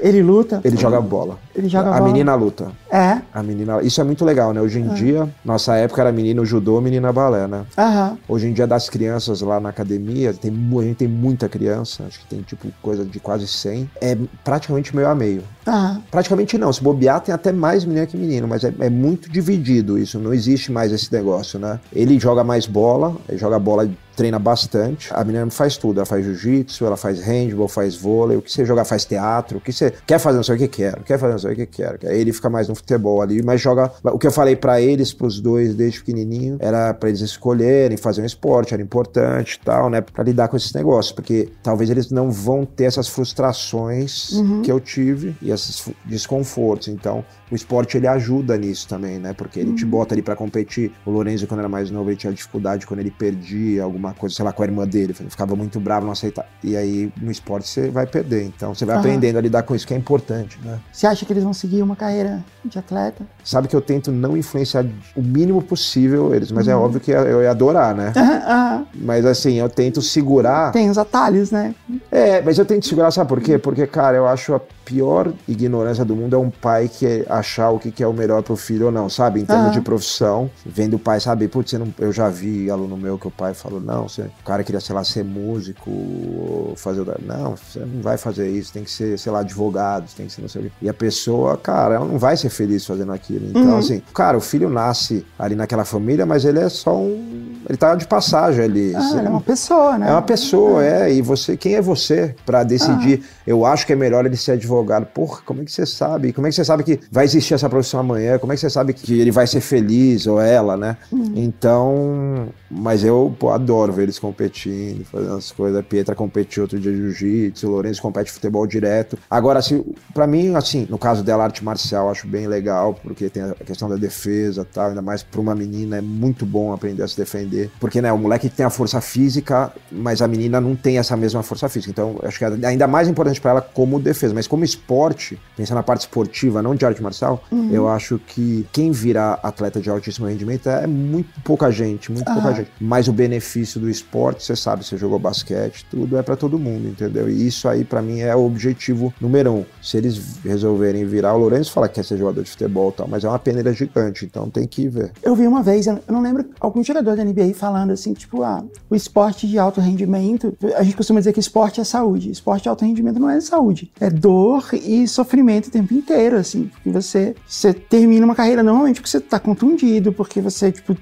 Ele 0.00 0.22
luta. 0.22 0.60
Ele 0.64 0.76
joga 0.76 1.00
bola. 1.00 1.38
Ele 1.54 1.68
joga 1.68 1.90
A 1.90 1.98
bola. 1.98 2.04
menina 2.06 2.34
luta. 2.34 2.72
É. 2.90 3.18
A 3.32 3.42
menina. 3.42 3.80
Isso 3.82 4.00
é 4.00 4.04
muito 4.04 4.24
legal, 4.24 4.52
né? 4.52 4.60
Hoje 4.60 4.80
em 4.80 4.88
dia, 4.88 5.28
nossa 5.44 5.76
época 5.76 6.00
era 6.00 6.10
menino 6.12 6.44
judô, 6.44 6.80
menina 6.80 7.12
balé, 7.12 7.46
né? 7.46 7.64
Aham. 7.78 8.18
Hoje 8.28 8.48
em 8.48 8.52
dia, 8.52 8.66
das 8.66 8.88
crianças 8.88 9.40
lá 9.40 9.60
na 9.60 9.68
academia, 9.68 10.32
tem, 10.34 10.50
a 10.52 10.82
gente 10.82 10.96
tem 10.96 11.08
muita 11.08 11.48
criança, 11.48 12.04
acho 12.08 12.20
que 12.20 12.26
tem 12.26 12.42
tipo 12.42 12.66
coisa 12.82 13.03
de 13.04 13.20
quase 13.20 13.46
100. 13.46 13.90
É 14.00 14.16
praticamente 14.42 14.94
meio 14.94 15.08
a 15.08 15.14
meio. 15.14 15.42
Aham. 15.66 16.02
Praticamente 16.10 16.58
não, 16.58 16.72
se 16.72 16.82
bobear 16.82 17.20
tem 17.20 17.34
até 17.34 17.52
mais 17.52 17.84
menina 17.84 18.06
que 18.06 18.16
menino, 18.16 18.46
mas 18.46 18.64
é, 18.64 18.72
é 18.80 18.90
muito 18.90 19.30
dividido 19.30 19.98
isso, 19.98 20.18
não 20.18 20.32
existe 20.32 20.70
mais 20.70 20.92
esse 20.92 21.12
negócio, 21.12 21.58
né? 21.58 21.80
Ele 21.92 22.18
joga 22.18 22.44
mais 22.44 22.66
bola, 22.66 23.16
ele 23.28 23.38
joga 23.38 23.58
bola, 23.58 23.88
treina 24.14 24.38
bastante. 24.38 25.08
A 25.12 25.24
menina 25.24 25.48
faz 25.50 25.76
tudo, 25.76 25.98
ela 25.98 26.06
faz 26.06 26.24
jiu-jitsu, 26.24 26.84
ela 26.84 26.96
faz 26.96 27.20
handball, 27.20 27.68
faz 27.68 27.96
vôlei, 27.96 28.36
o 28.36 28.42
que 28.42 28.50
você 28.50 28.64
jogar 28.64 28.84
faz 28.84 29.04
teatro, 29.04 29.58
o 29.58 29.60
que 29.60 29.72
você 29.72 29.92
quer 30.06 30.18
fazer 30.18 30.36
não 30.36 30.44
sei 30.44 30.54
o 30.54 30.58
que 30.58 30.68
quer, 30.68 31.02
quer 31.02 31.18
fazer 31.18 31.32
não 31.32 31.38
sei 31.38 31.52
o 31.52 31.56
que 31.56 31.66
quer. 31.66 31.98
Aí 32.04 32.20
ele 32.20 32.32
fica 32.32 32.48
mais 32.48 32.68
no 32.68 32.74
futebol 32.74 33.20
ali, 33.20 33.42
mas 33.42 33.60
joga. 33.60 33.90
O 34.04 34.18
que 34.18 34.26
eu 34.26 34.32
falei 34.32 34.56
pra 34.56 34.80
eles, 34.80 35.12
pros 35.12 35.40
dois 35.40 35.74
desde 35.74 36.00
pequenininho, 36.00 36.56
era 36.60 36.94
pra 36.94 37.08
eles 37.08 37.20
escolherem 37.20 37.96
fazer 37.96 38.22
um 38.22 38.26
esporte, 38.26 38.74
era 38.74 38.82
importante 38.82 39.58
e 39.60 39.64
tal, 39.64 39.90
né? 39.90 40.00
Pra 40.00 40.24
lidar 40.24 40.48
com 40.48 40.56
esses 40.56 40.72
negócios, 40.72 41.12
porque 41.12 41.48
talvez 41.62 41.90
eles 41.90 42.10
não 42.10 42.30
vão 42.30 42.64
ter 42.64 42.84
essas 42.84 43.08
frustrações 43.08 44.30
que 44.62 44.70
eu 44.70 44.80
tive 44.80 45.34
e 45.40 45.50
esses 45.50 45.88
desconfortos. 46.04 46.88
Então, 46.88 47.24
o 47.50 47.54
esporte 47.54 47.96
ele 47.96 48.06
ajuda 48.06 48.56
nisso 48.56 48.88
também, 48.88 49.18
né? 49.18 49.32
Porque 49.32 49.60
ele 49.60 49.74
te 49.74 49.84
bota 49.84 50.14
ali 50.14 50.22
pra 50.22 50.34
competir. 50.34 50.92
O 51.04 51.10
Lorenzo, 51.10 51.46
quando 51.46 51.60
era 51.60 51.68
mais 51.68 51.90
novo, 51.90 52.10
ele 52.10 52.16
tinha 52.16 52.32
dificuldade 52.32 52.86
quando 52.86 53.00
ele 53.00 53.10
perdia 53.10 53.82
alguma 53.82 54.03
coisa, 54.12 54.34
sei 54.34 54.44
lá, 54.44 54.52
com 54.52 54.62
a 54.62 54.66
irmã 54.66 54.86
dele. 54.86 55.14
Ele 55.18 55.30
ficava 55.30 55.54
muito 55.56 55.80
bravo, 55.80 56.04
não 56.04 56.12
aceitava. 56.12 56.46
E 56.62 56.76
aí, 56.76 57.12
no 57.20 57.30
esporte, 57.30 57.68
você 57.68 57.88
vai 57.88 58.06
perder. 58.06 58.44
Então, 58.44 58.74
você 58.74 58.84
vai 58.84 58.96
Aham. 58.96 59.00
aprendendo 59.04 59.38
a 59.38 59.40
lidar 59.40 59.62
com 59.62 59.74
isso, 59.74 59.86
que 59.86 59.94
é 59.94 59.96
importante, 59.96 60.58
né? 60.64 60.78
Você 60.92 61.06
acha 61.06 61.24
que 61.24 61.32
eles 61.32 61.44
vão 61.44 61.52
seguir 61.54 61.82
uma 61.82 61.96
carreira 61.96 62.44
de 62.64 62.78
atleta? 62.78 63.24
Sabe 63.44 63.68
que 63.68 63.76
eu 63.76 63.80
tento 63.80 64.10
não 64.12 64.36
influenciar 64.36 64.84
o 65.16 65.22
mínimo 65.22 65.62
possível 65.62 66.34
eles, 66.34 66.50
mas 66.50 66.68
é 66.68 66.74
óbvio 66.74 67.00
que 67.00 67.10
eu 67.10 67.42
ia 67.42 67.50
adorar, 67.50 67.94
né? 67.94 68.12
Aham. 68.16 68.86
Mas 68.94 69.24
assim, 69.24 69.54
eu 69.54 69.68
tento 69.68 70.02
segurar. 70.02 70.72
Tem 70.72 70.90
os 70.90 70.98
atalhos, 70.98 71.50
né? 71.50 71.74
É, 72.10 72.40
mas 72.42 72.58
eu 72.58 72.64
tento 72.64 72.86
segurar, 72.86 73.10
sabe 73.10 73.28
por 73.28 73.40
quê? 73.40 73.58
Porque, 73.58 73.86
cara, 73.86 74.16
eu 74.16 74.26
acho 74.26 74.54
a 74.54 74.60
pior 74.84 75.32
ignorância 75.48 76.04
do 76.04 76.14
mundo 76.14 76.34
é 76.36 76.38
um 76.38 76.50
pai 76.50 76.88
que 76.88 77.24
achar 77.28 77.70
o 77.70 77.78
que 77.78 77.90
que 77.90 78.02
é 78.02 78.06
o 78.06 78.12
melhor 78.12 78.42
pro 78.42 78.56
filho 78.56 78.86
ou 78.86 78.92
não, 78.92 79.08
sabe? 79.08 79.40
Em 79.40 79.44
termos 79.44 79.66
Aham. 79.66 79.72
de 79.72 79.80
profissão, 79.80 80.50
vendo 80.64 80.94
o 80.94 80.98
pai, 80.98 81.20
sabe? 81.20 81.48
Putz, 81.48 81.72
não, 81.74 81.88
eu 81.98 82.12
já 82.12 82.28
vi 82.28 82.70
aluno 82.70 82.96
meu 82.96 83.18
que 83.18 83.26
o 83.26 83.30
pai 83.30 83.54
falou, 83.54 83.80
não, 83.80 84.08
você, 84.08 84.22
o 84.22 84.44
cara 84.44 84.62
queria, 84.62 84.80
sei 84.80 84.94
lá, 84.94 85.02
ser 85.04 85.24
músico, 85.24 85.90
ou 85.90 86.74
fazer. 86.76 87.00
o- 87.00 87.14
Não, 87.24 87.56
você 87.56 87.80
não 87.80 88.02
vai 88.02 88.16
fazer 88.18 88.48
isso, 88.50 88.72
tem 88.72 88.84
que 88.84 88.90
ser, 88.90 89.18
sei 89.18 89.32
lá, 89.32 89.40
advogado, 89.40 90.08
tem 90.16 90.26
que 90.26 90.32
ser 90.32 90.42
não 90.42 90.48
sei 90.48 90.62
o 90.62 90.64
quê. 90.66 90.70
E 90.82 90.88
a 90.88 90.94
pessoa, 90.94 91.56
cara, 91.56 91.94
ela 91.94 92.04
não 92.06 92.18
vai 92.18 92.36
ser 92.36 92.50
feliz 92.50 92.84
fazendo 92.84 93.12
aquilo. 93.12 93.46
Então, 93.50 93.72
Uhum. 93.72 93.78
assim, 93.78 94.02
cara, 94.12 94.36
o 94.36 94.40
filho 94.40 94.68
nasce 94.68 95.24
ali 95.38 95.54
naquela 95.54 95.84
família, 95.84 96.26
mas 96.26 96.44
ele 96.44 96.58
é 96.60 96.68
só 96.68 96.96
um 96.96 97.53
ele 97.68 97.78
tá 97.78 97.94
de 97.94 98.06
passagem 98.06 98.64
ali. 98.64 98.94
Ah, 98.94 99.22
é 99.24 99.28
uma 99.28 99.40
pessoa, 99.40 99.98
né? 99.98 100.08
é 100.08 100.12
uma 100.12 100.22
pessoa, 100.22 100.84
é. 100.84 101.12
E 101.12 101.22
você, 101.22 101.56
quem 101.56 101.74
é 101.74 101.82
você 101.82 102.34
pra 102.44 102.62
decidir? 102.62 103.22
Ah. 103.22 103.42
Eu 103.46 103.64
acho 103.64 103.86
que 103.86 103.92
é 103.92 103.96
melhor 103.96 104.24
ele 104.26 104.36
ser 104.36 104.52
advogado. 104.52 105.06
Porra, 105.06 105.40
como 105.44 105.62
é 105.62 105.64
que 105.64 105.72
você 105.72 105.86
sabe? 105.86 106.32
Como 106.32 106.46
é 106.46 106.50
que 106.50 106.56
você 106.56 106.64
sabe 106.64 106.82
que 106.82 107.00
vai 107.10 107.24
existir 107.24 107.54
essa 107.54 107.68
profissão 107.68 108.00
amanhã? 108.00 108.38
Como 108.38 108.52
é 108.52 108.56
que 108.56 108.60
você 108.60 108.70
sabe 108.70 108.92
que 108.92 109.18
ele 109.18 109.30
vai 109.30 109.46
ser 109.46 109.60
feliz 109.60 110.26
ou 110.26 110.40
ela, 110.40 110.76
né? 110.76 110.96
Hum. 111.12 111.32
Então, 111.36 112.48
mas 112.70 113.04
eu 113.04 113.34
pô, 113.38 113.50
adoro 113.50 113.92
ver 113.92 114.04
eles 114.04 114.18
competindo, 114.18 115.04
fazendo 115.04 115.34
as 115.34 115.50
coisas. 115.50 115.78
A 115.78 115.82
Pietra 115.82 116.14
competiu 116.14 116.64
outro 116.64 116.78
dia 116.78 116.92
de 116.92 116.98
jiu-jitsu, 116.98 117.66
o 117.66 117.70
Lourenço 117.70 118.02
compete 118.02 118.30
futebol 118.30 118.66
direto. 118.66 119.18
Agora, 119.30 119.58
assim, 119.58 119.84
pra 120.12 120.26
mim, 120.26 120.54
assim, 120.54 120.86
no 120.90 120.98
caso 120.98 121.22
dela, 121.22 121.44
arte 121.44 121.64
marcial, 121.64 122.10
acho 122.10 122.26
bem 122.26 122.46
legal, 122.46 122.94
porque 123.02 123.28
tem 123.28 123.42
a 123.42 123.54
questão 123.54 123.88
da 123.88 123.96
defesa 123.96 124.62
e 124.62 124.74
tal, 124.74 124.88
ainda 124.88 125.02
mais 125.02 125.22
pra 125.22 125.40
uma 125.40 125.54
menina, 125.54 125.98
é 125.98 126.00
muito 126.00 126.44
bom 126.44 126.72
aprender 126.72 127.02
a 127.02 127.08
se 127.08 127.16
defender. 127.16 127.53
Porque, 127.80 128.00
né, 128.00 128.12
o 128.12 128.18
moleque 128.18 128.48
tem 128.48 128.64
a 128.64 128.70
força 128.70 129.00
física, 129.00 129.72
mas 129.90 130.20
a 130.22 130.28
menina 130.28 130.60
não 130.60 130.74
tem 130.74 130.98
essa 130.98 131.16
mesma 131.16 131.42
força 131.42 131.68
física. 131.68 131.90
Então, 131.90 132.18
acho 132.22 132.38
que 132.38 132.44
é 132.44 132.66
ainda 132.66 132.86
mais 132.86 133.08
importante 133.08 133.40
pra 133.40 133.52
ela 133.52 133.60
como 133.60 133.98
defesa. 134.00 134.34
Mas 134.34 134.46
como 134.46 134.64
esporte, 134.64 135.38
pensando 135.56 135.76
na 135.76 135.82
parte 135.82 136.00
esportiva, 136.00 136.62
não 136.62 136.74
de 136.74 136.84
arte 136.84 137.02
marcial, 137.02 137.42
eu 137.70 137.88
acho 137.88 138.18
que 138.18 138.66
quem 138.72 138.90
virar 138.90 139.38
atleta 139.42 139.80
de 139.80 139.90
altíssimo 139.90 140.26
rendimento 140.26 140.68
é 140.68 140.86
muito 140.86 141.28
pouca 141.42 141.70
gente, 141.70 142.10
muito 142.10 142.26
pouca 142.32 142.48
Aham. 142.48 142.56
gente. 142.56 142.70
Mas 142.80 143.08
o 143.08 143.12
benefício 143.12 143.80
do 143.80 143.88
esporte, 143.88 144.42
você 144.44 144.56
sabe, 144.56 144.84
você 144.84 144.96
jogou 144.96 145.18
basquete, 145.18 145.86
tudo 145.90 146.16
é 146.16 146.22
pra 146.22 146.36
todo 146.36 146.58
mundo, 146.58 146.88
entendeu? 146.88 147.28
E 147.28 147.46
isso 147.46 147.68
aí, 147.68 147.84
pra 147.84 148.02
mim, 148.02 148.20
é 148.20 148.34
o 148.34 148.44
objetivo 148.44 149.12
número 149.20 149.52
um. 149.52 149.64
Se 149.82 149.96
eles 149.96 150.38
resolverem 150.44 151.04
virar, 151.04 151.34
o 151.34 151.38
Lourenço 151.38 151.72
fala 151.72 151.88
que 151.88 151.94
quer 151.94 152.04
ser 152.04 152.16
jogador 152.16 152.42
de 152.42 152.50
futebol 152.50 152.90
e 152.90 152.92
tal, 152.98 153.08
mas 153.08 153.24
é 153.24 153.28
uma 153.28 153.38
peneira 153.38 153.72
gigante, 153.72 154.24
então 154.24 154.48
tem 154.48 154.66
que 154.66 154.88
ver. 154.88 155.12
Eu 155.22 155.34
vi 155.34 155.46
uma 155.46 155.62
vez, 155.62 155.86
eu 155.86 156.00
não 156.08 156.20
lembro, 156.20 156.44
algum 156.60 156.82
jogador 156.82 157.16
da 157.16 157.24
NBA 157.24 157.43
falando 157.52 157.90
assim, 157.90 158.14
tipo, 158.14 158.42
ah, 158.42 158.64
o 158.88 158.94
esporte 158.94 159.46
de 159.46 159.58
alto 159.58 159.80
rendimento, 159.80 160.56
a 160.76 160.82
gente 160.82 160.96
costuma 160.96 161.20
dizer 161.20 161.32
que 161.32 161.40
esporte 161.40 161.80
é 161.80 161.84
saúde. 161.84 162.30
Esporte 162.30 162.62
de 162.62 162.68
alto 162.68 162.84
rendimento 162.84 163.18
não 163.18 163.28
é 163.28 163.40
saúde. 163.40 163.90
É 164.00 164.08
dor 164.08 164.68
e 164.72 165.06
sofrimento 165.08 165.66
o 165.66 165.70
tempo 165.70 165.92
inteiro, 165.92 166.36
assim. 166.36 166.70
Porque 166.72 166.90
você, 166.90 167.34
você 167.46 167.72
termina 167.74 168.24
uma 168.24 168.34
carreira 168.34 168.62
normalmente 168.62 169.00
porque 169.00 169.10
você 169.10 169.20
tá 169.20 169.38
contundido, 169.38 170.12
porque 170.12 170.40
você, 170.40 170.72
tipo, 170.72 170.96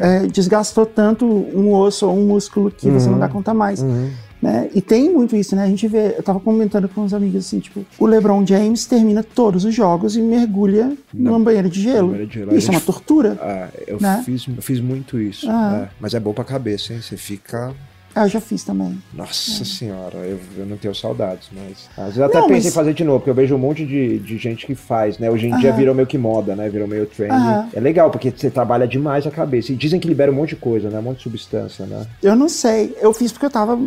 é, 0.00 0.26
desgastou 0.26 0.84
tanto 0.86 1.24
um 1.26 1.72
osso 1.74 2.06
ou 2.06 2.16
um 2.16 2.26
músculo 2.26 2.70
que 2.70 2.90
você 2.90 3.08
não 3.08 3.18
dá 3.18 3.28
conta 3.28 3.54
mais. 3.54 3.80
Uhum. 3.80 4.10
Né? 4.40 4.70
E 4.72 4.80
tem 4.80 5.12
muito 5.12 5.34
isso, 5.34 5.56
né? 5.56 5.64
A 5.64 5.66
gente 5.66 5.88
vê, 5.88 6.14
eu 6.16 6.22
tava 6.22 6.38
comentando 6.38 6.88
com 6.88 7.00
uns 7.00 7.12
amigos 7.12 7.44
assim, 7.46 7.58
tipo, 7.58 7.84
o 7.98 8.06
LeBron 8.06 8.46
James 8.46 8.86
termina 8.86 9.20
todos 9.22 9.64
os 9.64 9.74
jogos 9.74 10.16
e 10.16 10.22
mergulha 10.22 10.92
numa 11.12 11.40
banheira 11.40 11.68
de 11.68 11.80
gelo. 11.82 12.08
banheira 12.10 12.26
de 12.28 12.34
gelo. 12.34 12.56
Isso 12.56 12.68
é 12.68 12.70
uma 12.70 12.78
gente- 12.78 12.86
tortura. 12.86 13.36
Ah, 13.42 13.68
eu, 13.86 13.98
Né? 14.00 14.22
fiz, 14.24 14.46
eu 14.46 14.62
fiz 14.62 14.78
muito 14.80 15.18
isso. 15.20 15.44
Ah. 15.50 15.88
é. 15.88 15.94
Mas 15.98 16.14
é 16.14 16.20
bom 16.20 16.32
pra 16.32 16.44
cabeça, 16.44 16.92
hein? 16.92 17.00
Você 17.02 17.16
fica. 17.16 17.74
Ah, 18.14 18.24
eu 18.24 18.28
já 18.28 18.40
fiz 18.40 18.64
também. 18.64 19.00
Nossa 19.14 19.64
senhora, 19.64 20.16
eu, 20.18 20.40
eu 20.56 20.66
não 20.66 20.76
tenho 20.76 20.94
saudades, 20.94 21.48
mas. 21.52 21.88
Às 21.96 22.14
vezes 22.14 22.20
até 22.20 22.40
Não, 22.40 22.48
pensei 22.48 22.56
mas- 22.56 22.66
em 22.66 22.70
fazer 22.72 22.94
de 22.94 23.04
novo, 23.04 23.20
porque 23.20 23.30
eu 23.30 23.34
vejo 23.34 23.54
um 23.54 23.58
monte 23.58 23.86
de, 23.86 24.18
de 24.18 24.36
gente 24.38 24.66
que 24.66 24.74
faz, 24.74 25.18
né? 25.18 25.30
Hoje 25.30 25.46
em 25.46 25.56
dia 25.58 25.68
Aham. 25.70 25.76
virou 25.78 25.94
meio 25.94 26.06
que 26.08 26.18
moda, 26.18 26.56
né? 26.56 26.68
Virou 26.68 26.88
meio 26.88 27.06
trend. 27.06 27.32
Aham. 27.32 27.68
É 27.72 27.80
legal, 27.80 28.10
porque 28.10 28.32
você 28.34 28.50
trabalha 28.50 28.88
demais 28.88 29.26
a 29.26 29.30
cabeça. 29.30 29.72
E 29.72 29.76
dizem 29.76 30.00
que 30.00 30.08
libera 30.08 30.32
um 30.32 30.34
monte 30.34 30.50
de 30.50 30.56
coisa, 30.56 30.90
né? 30.90 30.98
Um 30.98 31.02
monte 31.02 31.18
de 31.18 31.22
substância, 31.24 31.86
né? 31.86 32.06
Eu 32.22 32.34
não 32.34 32.48
sei. 32.48 32.96
Eu 33.00 33.12
fiz 33.12 33.30
porque 33.30 33.46
eu 33.46 33.50
tava 33.50 33.78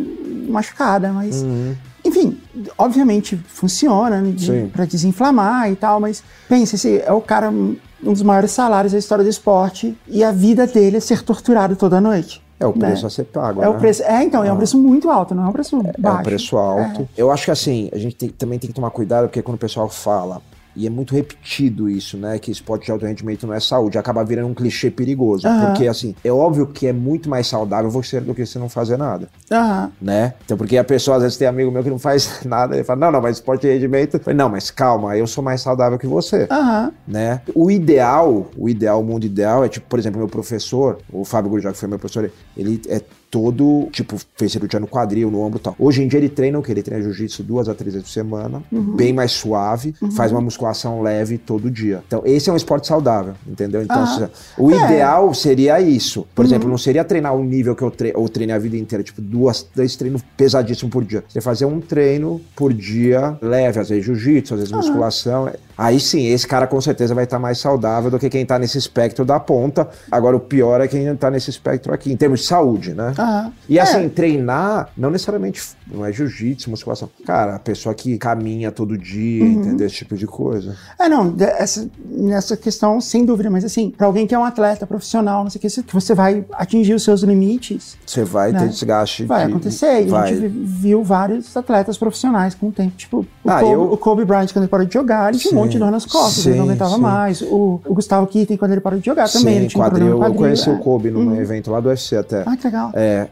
machucada, 0.48 1.12
mas. 1.12 1.42
Uhum. 1.42 1.74
Enfim, 2.04 2.36
obviamente 2.76 3.36
funciona 3.46 4.20
né, 4.20 4.32
de, 4.34 4.66
pra 4.72 4.84
desinflamar 4.84 5.70
e 5.70 5.76
tal, 5.76 6.00
mas 6.00 6.22
pensa, 6.48 6.74
esse 6.74 6.98
é 7.00 7.12
o 7.12 7.20
cara, 7.20 7.48
um 7.48 7.76
dos 8.02 8.22
maiores 8.22 8.50
salários 8.50 8.92
da 8.92 8.98
história 8.98 9.22
do 9.22 9.30
esporte, 9.30 9.96
e 10.08 10.24
a 10.24 10.32
vida 10.32 10.66
dele 10.66 10.96
é 10.96 11.00
ser 11.00 11.22
torturado 11.22 11.76
toda 11.76 12.00
noite. 12.00 12.42
É 12.62 12.66
o 12.66 12.72
preço 12.72 13.02
né? 13.02 13.06
a 13.06 13.10
ser 13.10 13.24
pago. 13.24 13.62
É 13.62 13.68
o 13.68 13.72
né? 13.74 13.78
preço. 13.78 14.02
É, 14.02 14.22
então, 14.22 14.44
é 14.44 14.52
um 14.52 14.56
preço 14.56 14.78
muito 14.78 15.10
alto, 15.10 15.34
não 15.34 15.44
é 15.44 15.48
um 15.48 15.52
preço 15.52 15.76
É 15.84 16.00
baixo. 16.00 16.20
um 16.20 16.22
preço 16.22 16.56
alto. 16.56 17.08
Eu 17.16 17.30
acho 17.30 17.44
que 17.44 17.50
assim, 17.50 17.90
a 17.92 17.98
gente 17.98 18.14
tem- 18.16 18.28
também 18.30 18.58
tem 18.58 18.68
que 18.68 18.74
tomar 18.74 18.90
cuidado, 18.90 19.24
porque 19.28 19.42
quando 19.42 19.56
o 19.56 19.58
pessoal 19.60 19.88
fala, 19.88 20.40
e 20.74 20.86
é 20.86 20.90
muito 20.90 21.14
repetido 21.14 21.88
isso, 21.88 22.16
né? 22.16 22.38
Que 22.38 22.50
esporte 22.50 22.86
de 22.86 22.92
alto 22.92 23.04
rendimento 23.06 23.46
não 23.46 23.54
é 23.54 23.60
saúde, 23.60 23.98
acaba 23.98 24.24
virando 24.24 24.48
um 24.48 24.54
clichê 24.54 24.90
perigoso. 24.90 25.46
Aham. 25.46 25.66
Porque, 25.66 25.86
assim, 25.86 26.14
é 26.24 26.32
óbvio 26.32 26.66
que 26.66 26.86
é 26.86 26.92
muito 26.92 27.28
mais 27.28 27.46
saudável 27.46 27.90
você 27.90 28.20
do 28.20 28.34
que 28.34 28.44
você 28.44 28.58
não 28.58 28.68
fazer 28.68 28.96
nada. 28.96 29.28
Aham. 29.50 29.92
né? 30.00 30.34
Então, 30.44 30.56
porque 30.56 30.76
a 30.76 30.84
pessoa, 30.84 31.16
às 31.16 31.22
vezes, 31.22 31.36
tem 31.36 31.46
amigo 31.46 31.70
meu 31.70 31.82
que 31.82 31.90
não 31.90 31.98
faz 31.98 32.40
nada, 32.46 32.74
ele 32.74 32.84
fala, 32.84 33.00
não, 33.00 33.12
não, 33.12 33.20
mas 33.20 33.36
esporte 33.36 33.62
de 33.62 33.72
rendimento. 33.72 34.18
Falei, 34.18 34.36
não, 34.36 34.48
mas 34.48 34.70
calma, 34.70 35.16
eu 35.16 35.26
sou 35.26 35.42
mais 35.42 35.60
saudável 35.60 35.98
que 35.98 36.06
você. 36.06 36.46
Aham. 36.50 36.92
Né? 37.06 37.40
O 37.54 37.70
ideal, 37.70 38.50
o 38.56 38.68
ideal, 38.68 39.00
o 39.00 39.04
mundo 39.04 39.24
ideal 39.24 39.64
é 39.64 39.68
tipo, 39.68 39.86
por 39.88 39.98
exemplo, 39.98 40.18
meu 40.18 40.28
professor, 40.28 40.98
o 41.12 41.24
Fábio 41.24 41.50
Gurjá, 41.50 41.72
que 41.72 41.78
foi 41.78 41.88
meu 41.88 41.98
professor, 41.98 42.30
ele 42.56 42.80
é 42.88 43.00
todo, 43.30 43.88
tipo, 43.90 44.18
fez 44.36 44.52
cirurgia 44.52 44.78
no 44.78 44.86
quadril, 44.86 45.30
no 45.30 45.40
ombro 45.40 45.58
e 45.58 45.62
tal. 45.62 45.74
Hoje 45.78 46.02
em 46.02 46.06
dia 46.06 46.18
ele 46.18 46.28
treina 46.28 46.58
o 46.58 46.62
quê? 46.62 46.72
Ele 46.72 46.82
treina 46.82 47.02
jiu-jitsu 47.02 47.42
duas 47.42 47.66
a 47.66 47.74
três 47.74 47.94
vezes 47.94 48.06
por 48.06 48.12
semana, 48.12 48.62
bem 48.70 49.10
mais 49.14 49.32
suave, 49.32 49.94
faz 50.14 50.30
uma 50.30 50.40
musculação 50.62 51.02
leve 51.02 51.38
todo 51.38 51.70
dia. 51.70 52.02
Então, 52.06 52.22
esse 52.24 52.48
é 52.48 52.52
um 52.52 52.56
esporte 52.56 52.86
saudável, 52.86 53.34
entendeu? 53.46 53.82
Então, 53.82 53.96
Ah. 54.02 54.30
o 54.56 54.70
É. 54.70 54.76
ideal 54.84 55.34
seria 55.34 55.80
isso. 55.80 56.26
Por 56.34 56.44
exemplo, 56.44 56.68
não 56.68 56.78
seria 56.78 57.04
treinar 57.04 57.34
o 57.34 57.42
nível 57.42 57.74
que 57.74 57.82
eu, 57.82 57.90
tre 57.90 58.12
eu 58.14 58.28
treinei 58.28 58.54
a 58.54 58.58
vida 58.58 58.76
inteira, 58.76 59.02
tipo, 59.02 59.20
duas, 59.20 59.66
dois 59.74 59.96
treinos 59.96 60.22
pesadíssimos 60.36 60.92
por 60.92 61.04
dia. 61.04 61.24
Você 61.28 61.40
fazer 61.40 61.64
um 61.64 61.80
treino 61.80 62.40
por 62.54 62.72
dia 62.72 63.36
leve, 63.42 63.80
às 63.80 63.88
vezes 63.88 64.04
jiu-jitsu, 64.04 64.54
às 64.54 64.60
vezes 64.60 64.72
musculação. 64.72 65.50
Aí 65.82 65.98
sim, 65.98 66.26
esse 66.26 66.46
cara 66.46 66.66
com 66.66 66.80
certeza 66.80 67.14
vai 67.14 67.24
estar 67.24 67.38
mais 67.38 67.58
saudável 67.58 68.10
do 68.10 68.18
que 68.18 68.28
quem 68.30 68.46
tá 68.46 68.58
nesse 68.58 68.78
espectro 68.78 69.24
da 69.24 69.40
ponta. 69.40 69.88
Agora, 70.10 70.36
o 70.36 70.40
pior 70.40 70.80
é 70.80 70.86
quem 70.86 71.14
tá 71.16 71.30
nesse 71.30 71.50
espectro 71.50 71.92
aqui, 71.92 72.12
em 72.12 72.16
termos 72.16 72.40
de 72.40 72.46
saúde, 72.46 72.94
né? 72.94 73.12
Aham. 73.18 73.52
E 73.68 73.78
assim, 73.80 74.04
É. 74.04 74.08
treinar, 74.08 74.90
não 74.96 75.10
necessariamente 75.10 75.60
não 75.92 76.06
é 76.06 76.12
jiu-jitsu, 76.12 76.70
musculação. 76.70 77.10
Cara, 77.26 77.56
a 77.56 77.58
pessoa 77.58 77.94
que 77.94 78.16
caminha 78.16 78.70
todo 78.70 78.96
dia, 78.96 79.42
Uhum. 79.44 79.50
entendeu? 79.52 79.86
Esse 79.86 79.96
tipo 79.96 80.16
de 80.16 80.26
coisa. 80.26 80.76
É, 80.98 81.08
não, 81.08 81.34
essa, 81.38 81.88
nessa 82.08 82.56
questão, 82.56 83.00
sem 83.00 83.24
dúvida, 83.24 83.50
mas 83.50 83.64
assim, 83.64 83.90
pra 83.90 84.06
alguém 84.06 84.26
que 84.26 84.34
é 84.34 84.38
um 84.38 84.44
atleta 84.44 84.86
profissional, 84.86 85.42
não 85.42 85.50
sei 85.50 85.58
o 85.58 85.62
que, 85.62 85.82
que 85.82 85.94
você 85.94 86.14
vai 86.14 86.44
atingir 86.52 86.94
os 86.94 87.02
seus 87.02 87.22
limites, 87.22 87.96
Você 88.06 88.22
vai 88.24 88.52
Né? 88.52 88.60
ter 88.60 88.68
desgaste. 88.68 89.24
vai 89.24 89.46
de- 89.46 89.50
acontecer. 89.52 90.02
E 90.02 90.06
vai. 90.08 90.30
a 90.30 90.34
gente 90.34 90.46
vi- 90.48 90.64
viu 90.64 91.02
vários 91.02 91.56
atletas 91.56 91.98
profissionais 91.98 92.54
com 92.54 92.68
o 92.68 92.72
tempo. 92.72 92.92
Tipo, 92.96 93.26
o, 93.44 93.50
Ah, 93.50 93.60
Kobe, 93.60 93.72
eu- 93.72 93.92
o 93.92 93.96
Kobe 93.96 94.24
Bryant, 94.24 94.52
quando 94.52 94.64
ele 94.64 94.70
parou 94.70 94.86
de 94.86 94.94
jogar, 94.94 95.28
ele 95.30 95.38
tinha 95.38 95.52
um 95.52 95.56
monte 95.56 95.71
de 95.72 95.78
dor 95.78 95.90
nas 95.90 96.06
costas, 96.06 96.46
ele 96.46 96.56
não 96.56 96.64
Sim, 96.64 96.70
aguentava 96.70 96.94
sim. 96.94 97.00
mais. 97.00 97.42
O, 97.42 97.80
o 97.86 97.94
Gustavo 97.94 98.26
Kitten, 98.26 98.56
quando 98.56 98.72
ele 98.72 98.80
parou 98.80 98.98
de 98.98 99.06
jogar, 99.06 99.28
também, 99.30 99.54
ele 99.56 99.62
Sim, 99.64 99.68
tinha 99.68 99.82
um 99.82 99.86
quadril. 99.86 100.06
problema 100.08 100.28
no 100.28 100.34
Eu 100.34 100.38
conheci 100.38 100.64
quadril, 100.64 100.80
o 100.80 100.84
Kobe 100.84 101.10
num 101.10 101.26
Uhum. 101.28 101.40
evento 101.40 101.70
lá 101.70 101.80
do 101.80 101.88
UFC 101.88 102.16
até. 102.16 102.42
Ah, 102.46 102.56
que 102.56 102.66
legal. 102.66 102.90
É, 102.94 103.28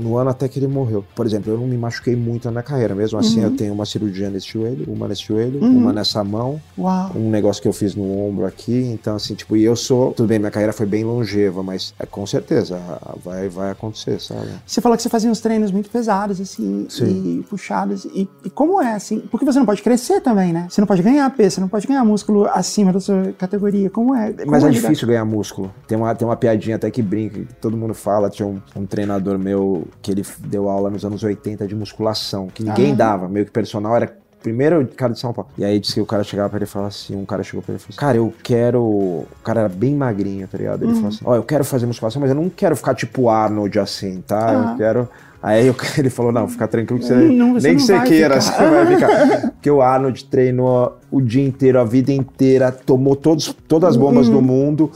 no 0.00 0.16
ano 0.16 0.30
até 0.30 0.48
que 0.48 0.58
ele 0.58 0.66
morreu. 0.68 1.04
Por 1.14 1.26
exemplo, 1.26 1.52
eu 1.52 1.58
não 1.58 1.66
me 1.66 1.76
machuquei 1.76 2.14
muito 2.16 2.44
na 2.46 2.50
minha 2.52 2.62
carreira. 2.62 2.94
Mesmo 2.94 3.18
assim, 3.18 3.38
Uhum. 3.40 3.44
eu 3.46 3.56
tenho 3.56 3.72
uma 3.72 3.84
cirurgia 3.86 4.30
nesse 4.30 4.48
joelho, 4.48 4.84
uma 4.88 5.08
nesse 5.08 5.22
joelho, 5.24 5.60
uma 5.60 5.92
nessa 5.92 6.22
mão, 6.24 6.60
Uau. 6.78 7.10
um 7.14 7.30
negócio 7.30 7.60
que 7.62 7.68
eu 7.68 7.72
fiz 7.72 7.94
no 7.94 8.18
ombro 8.26 8.44
aqui. 8.46 8.90
Então, 8.92 9.16
assim, 9.16 9.34
tipo, 9.34 9.56
e 9.56 9.64
eu 9.64 9.76
sou. 9.76 10.12
Tudo 10.12 10.26
bem, 10.28 10.38
minha 10.38 10.50
carreira 10.50 10.72
foi 10.72 10.86
bem 10.86 11.04
longeva, 11.04 11.62
mas 11.62 11.94
é, 11.98 12.06
com 12.06 12.26
certeza 12.26 12.80
vai, 13.24 13.48
vai 13.48 13.70
acontecer, 13.70 14.20
sabe? 14.20 14.48
Você 14.66 14.80
falou 14.80 14.96
que 14.96 15.02
você 15.02 15.08
fazia 15.08 15.30
uns 15.30 15.40
treinos 15.40 15.70
muito 15.70 15.90
pesados, 15.90 16.40
assim, 16.40 16.86
Sim. 16.88 17.38
e 17.40 17.42
puxados. 17.48 18.04
E, 18.06 18.28
e 18.44 18.50
como 18.50 18.80
é, 18.80 18.94
assim? 18.94 19.20
Porque 19.30 19.44
você 19.44 19.58
não 19.58 19.66
pode 19.66 19.82
crescer 19.82 20.20
também, 20.20 20.52
né? 20.52 20.66
Você 20.68 20.80
não 20.80 20.86
pode 20.88 21.02
ganhar 21.02 21.28
peso, 21.30 21.56
você 21.56 21.60
não 21.60 21.68
pode 21.68 21.86
ganhar 21.86 22.04
músculo 22.04 22.46
acima 22.48 22.92
da 22.92 23.00
sua 23.00 23.32
categoria. 23.38 23.90
Como 23.90 24.14
é? 24.14 24.32
Como 24.32 24.50
Mas 24.50 24.64
é 24.64 24.68
lidar- 24.68 24.80
difícil 24.80 25.08
ganhar 25.08 25.24
músculo. 25.24 25.72
Tem 25.86 25.96
uma, 25.96 26.14
tem 26.14 26.26
uma 26.26 26.36
piadinha 26.36 26.76
até 26.76 26.90
que 26.90 27.02
brinca, 27.02 27.40
que 27.40 27.54
todo 27.54 27.76
mundo 27.76 27.94
fala. 27.94 28.28
Tinha 28.30 28.46
um, 28.46 28.60
um 28.76 28.86
treinador 28.86 29.38
meu 29.38 29.61
que 30.00 30.10
ele 30.10 30.24
deu 30.38 30.68
aula 30.68 30.90
nos 30.90 31.04
anos 31.04 31.22
80 31.22 31.66
de 31.66 31.74
musculação, 31.74 32.48
que 32.48 32.62
ninguém 32.62 32.92
Ah. 32.92 32.96
dava, 32.96 33.28
meio 33.28 33.44
que 33.46 33.52
personal 33.52 33.94
era. 33.96 34.20
Primeiro 34.42 34.84
cara 34.96 35.12
de 35.12 35.20
São 35.20 35.32
Paulo. 35.32 35.48
E 35.56 35.64
aí 35.64 35.78
disse 35.78 35.94
que 35.94 36.00
o 36.00 36.06
cara 36.06 36.24
chegava 36.24 36.48
pra 36.48 36.58
ele 36.58 36.64
e 36.64 36.66
falava 36.66 36.88
assim: 36.88 37.14
um 37.14 37.24
cara 37.24 37.44
chegou 37.44 37.62
pra 37.62 37.72
ele 37.74 37.76
e 37.76 37.80
falou 37.80 37.90
assim: 37.92 38.00
Cara, 38.00 38.16
eu 38.16 38.34
quero. 38.42 38.82
O 38.82 39.26
cara 39.44 39.60
era 39.60 39.68
bem 39.68 39.94
magrinho, 39.94 40.48
tá 40.48 40.58
ligado? 40.58 40.82
Ele 40.84 40.94
falou 40.94 41.08
assim: 41.10 41.20
Ó, 41.24 41.36
eu 41.36 41.44
quero 41.44 41.64
fazer 41.64 41.86
musculação, 41.86 42.20
mas 42.20 42.28
eu 42.30 42.34
não 42.34 42.48
quero 42.48 42.74
ficar 42.74 42.92
tipo 42.96 43.28
Arnold 43.28 43.78
assim, 43.78 44.20
tá? 44.26 44.48
Ah. 44.48 44.72
Eu 44.72 44.76
quero. 44.76 45.08
Aí 45.40 45.66
eu- 45.68 45.76
ele 45.96 46.10
falou: 46.10 46.32
Não, 46.32 46.48
fica 46.48 46.66
tranquilo 46.66 46.98
que 46.98 47.06
você. 47.06 47.14
Não, 47.14 47.52
você 47.52 47.68
nem 47.68 47.76
que 47.76 47.82
você 47.84 48.00
queira, 48.00 48.40
ficar. 48.40 48.56
você 48.56 48.68
vai 48.68 48.86
ficar. 48.96 49.50
Porque 49.62 49.70
o 49.70 49.80
Arnold 49.80 50.24
treinou 50.24 50.98
o 51.08 51.20
dia 51.20 51.46
inteiro, 51.46 51.78
a 51.78 51.84
vida 51.84 52.10
inteira, 52.12 52.72
tomou 52.72 53.14
todos, 53.14 53.54
todas 53.68 53.90
as 53.90 53.96
bombas 53.96 54.26
Uhum. 54.26 54.34
do 54.34 54.42
mundo, 54.42 54.90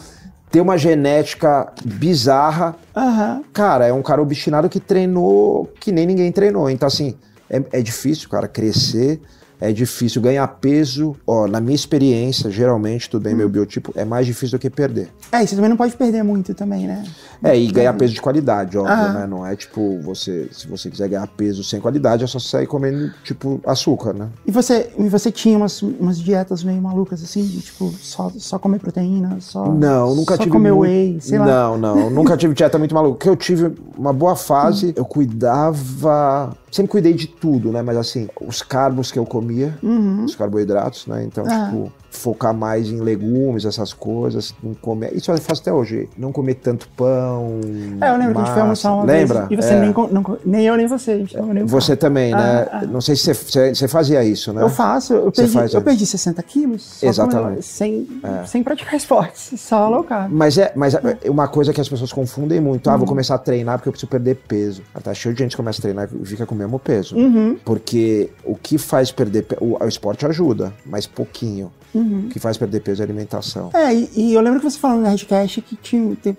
tem 0.56 0.62
uma 0.62 0.78
genética 0.78 1.70
bizarra. 1.84 2.74
Aham. 2.96 3.44
Cara, 3.52 3.86
é 3.86 3.92
um 3.92 4.00
cara 4.00 4.22
obstinado 4.22 4.70
que 4.70 4.80
treinou 4.80 5.70
que 5.78 5.92
nem 5.92 6.06
ninguém 6.06 6.32
treinou. 6.32 6.70
Então, 6.70 6.86
assim, 6.86 7.14
é, 7.50 7.62
é 7.72 7.82
difícil, 7.82 8.26
cara, 8.30 8.48
crescer. 8.48 9.20
É 9.60 9.72
difícil 9.72 10.20
ganhar 10.20 10.46
peso. 10.48 11.16
Ó, 11.26 11.46
na 11.46 11.60
minha 11.60 11.74
experiência, 11.74 12.50
geralmente, 12.50 13.08
tudo 13.08 13.22
bem, 13.22 13.34
Hum. 13.34 13.38
meu 13.38 13.48
biotipo 13.48 13.92
é 13.96 14.04
mais 14.04 14.26
difícil 14.26 14.58
do 14.58 14.60
que 14.60 14.68
perder. 14.70 15.08
É, 15.32 15.42
e 15.42 15.46
você 15.46 15.54
também 15.54 15.70
não 15.70 15.76
pode 15.76 15.96
perder 15.96 16.22
muito 16.22 16.54
também, 16.54 16.86
né? 16.86 17.04
É, 17.42 17.58
e 17.58 17.66
ganhar 17.70 17.92
peso 17.94 18.14
de 18.14 18.20
qualidade, 18.20 18.76
óbvio, 18.78 18.92
Ah. 18.94 19.12
né? 19.12 19.26
Não 19.26 19.44
é 19.46 19.54
tipo, 19.56 20.00
você, 20.02 20.48
se 20.52 20.66
você 20.66 20.90
quiser 20.90 21.08
ganhar 21.08 21.26
peso 21.26 21.62
sem 21.64 21.80
qualidade, 21.80 22.24
é 22.24 22.26
só 22.26 22.38
sair 22.38 22.66
comendo, 22.66 23.12
tipo, 23.24 23.60
açúcar, 23.66 24.12
né? 24.12 24.28
E 24.46 24.50
você, 24.50 24.90
e 24.98 25.08
você 25.08 25.30
tinha 25.30 25.56
umas, 25.56 25.80
umas 25.82 26.18
dietas 26.18 26.62
meio 26.64 26.80
malucas, 26.80 27.22
assim, 27.22 27.44
de, 27.44 27.60
tipo, 27.60 27.92
só, 28.00 28.30
só 28.38 28.58
comer 28.58 28.78
proteína, 28.78 29.36
só. 29.40 29.66
Não, 29.72 30.14
nunca 30.14 30.34
só 30.36 30.42
tive. 30.42 30.52
comer 30.52 30.72
muito- 30.72 30.82
whey, 30.90 31.18
sei 31.20 31.38
lá. 31.38 31.46
Não, 31.46 31.78
não, 31.78 32.10
nunca 32.10 32.36
tive 32.36 32.54
dieta 32.54 32.78
muito 32.78 32.94
maluca. 32.94 33.16
Porque 33.16 33.28
eu 33.28 33.36
tive 33.36 33.72
uma 33.96 34.12
boa 34.12 34.32
Hum. 34.32 34.36
fase, 34.36 34.92
eu 34.96 35.04
cuidava. 35.04 36.56
Sempre 36.70 36.90
cuidei 36.90 37.14
de 37.14 37.26
tudo, 37.26 37.70
né? 37.72 37.80
Mas 37.82 37.96
assim, 37.96 38.28
os 38.40 38.60
carbos 38.62 39.10
que 39.12 39.18
eu 39.18 39.24
comia, 39.24 39.78
os 40.24 40.34
carboidratos, 40.34 41.06
né? 41.06 41.24
Então, 41.24 41.44
Uhum. 41.44 41.50
Ah. 41.50 41.66
tipo, 41.66 41.92
focar 42.16 42.54
mais 42.54 42.88
em 42.88 43.00
legumes, 43.00 43.64
essas 43.64 43.92
coisas, 43.92 44.54
não 44.62 44.74
comer. 44.74 45.14
Isso 45.14 45.30
eu 45.30 45.36
faço 45.38 45.60
até 45.62 45.72
hoje. 45.72 46.08
Não 46.16 46.32
comer 46.32 46.54
tanto 46.54 46.88
pão. 46.96 47.60
É, 48.00 48.10
eu 48.10 48.16
lembro 48.18 48.34
que 48.34 48.40
a 48.40 48.44
gente 48.44 48.52
foi 48.52 48.62
almoçar 48.62 48.92
uma 48.94 49.04
Lembra? 49.04 49.46
vez. 49.46 49.50
E 49.52 49.56
você 49.62 49.74
É. 49.74 49.80
nem, 49.80 49.92
não, 50.10 50.38
nem 50.44 50.66
eu, 50.66 50.76
nem 50.76 50.86
você. 50.86 51.24
Nem 51.52 51.64
Você 51.66 51.96
também, 51.96 52.32
né? 52.32 52.68
Ah, 52.72 52.78
ah. 52.82 52.86
Não 52.86 53.00
sei 53.00 53.16
se 53.16 53.32
você, 53.34 53.88
fazia 53.88 54.24
isso, 54.24 54.52
né? 54.52 54.62
Eu 54.62 54.68
faço, 54.68 55.12
eu 55.14 55.30
perdi, 55.32 55.52
faz, 55.52 55.74
eu 55.74 55.82
perdi 55.82 56.06
60 56.06 56.42
quilos. 56.42 57.02
Exatamente. 57.02 57.64
sem, 57.64 58.06
sem 58.46 58.62
praticar 58.62 58.94
esportes, 58.94 59.52
só 59.60 59.88
low 59.88 60.02
carb. 60.04 60.30
Mas 60.32 60.58
é, 60.58 60.72
mas 60.74 60.94
é 60.94 61.30
uma 61.30 61.48
coisa 61.48 61.72
que 61.72 61.80
as 61.80 61.88
pessoas 61.88 62.12
confundem 62.12 62.60
muito. 62.60 62.86
Uhum. 62.88 62.92
Ah, 62.94 62.96
vou 62.96 63.06
começar 63.06 63.34
a 63.34 63.38
treinar 63.38 63.78
porque 63.78 63.88
eu 63.88 63.92
preciso 63.92 64.10
perder 64.10 64.36
peso. 64.48 64.82
Ah, 64.94 65.00
Tá 65.00 65.14
cheio 65.14 65.34
de 65.34 65.40
gente 65.42 65.50
que 65.52 65.56
começa 65.56 65.80
a 65.80 65.82
treinar 65.82 66.08
e 66.20 66.26
fica 66.26 66.44
com 66.44 66.54
o 66.54 66.58
mesmo 66.58 66.78
peso. 66.78 67.16
Uhum. 67.16 67.56
Porque 67.64 68.30
o 68.44 68.56
que 68.56 68.76
faz 68.78 69.12
perder 69.12 69.42
peso. 69.42 69.62
O, 69.62 69.82
o 69.82 69.86
esporte 69.88 70.26
ajuda, 70.26 70.72
mas 70.84 71.06
pouquinho. 71.06 71.70
Uhum. 71.94 72.05
O 72.06 72.28
que 72.28 72.38
faz 72.38 72.56
perder 72.56 72.80
peso 72.80 73.02
é 73.02 73.04
alimentação. 73.04 73.70
É, 73.74 73.94
e, 73.94 74.08
e 74.14 74.34
eu 74.34 74.40
lembro 74.40 74.60
que 74.60 74.70
você 74.70 74.78
falou 74.78 74.96
no 74.98 75.02
Nerdcast 75.02 75.60
que 75.62 75.76
tinha, 75.76 76.14
te- 76.16 76.36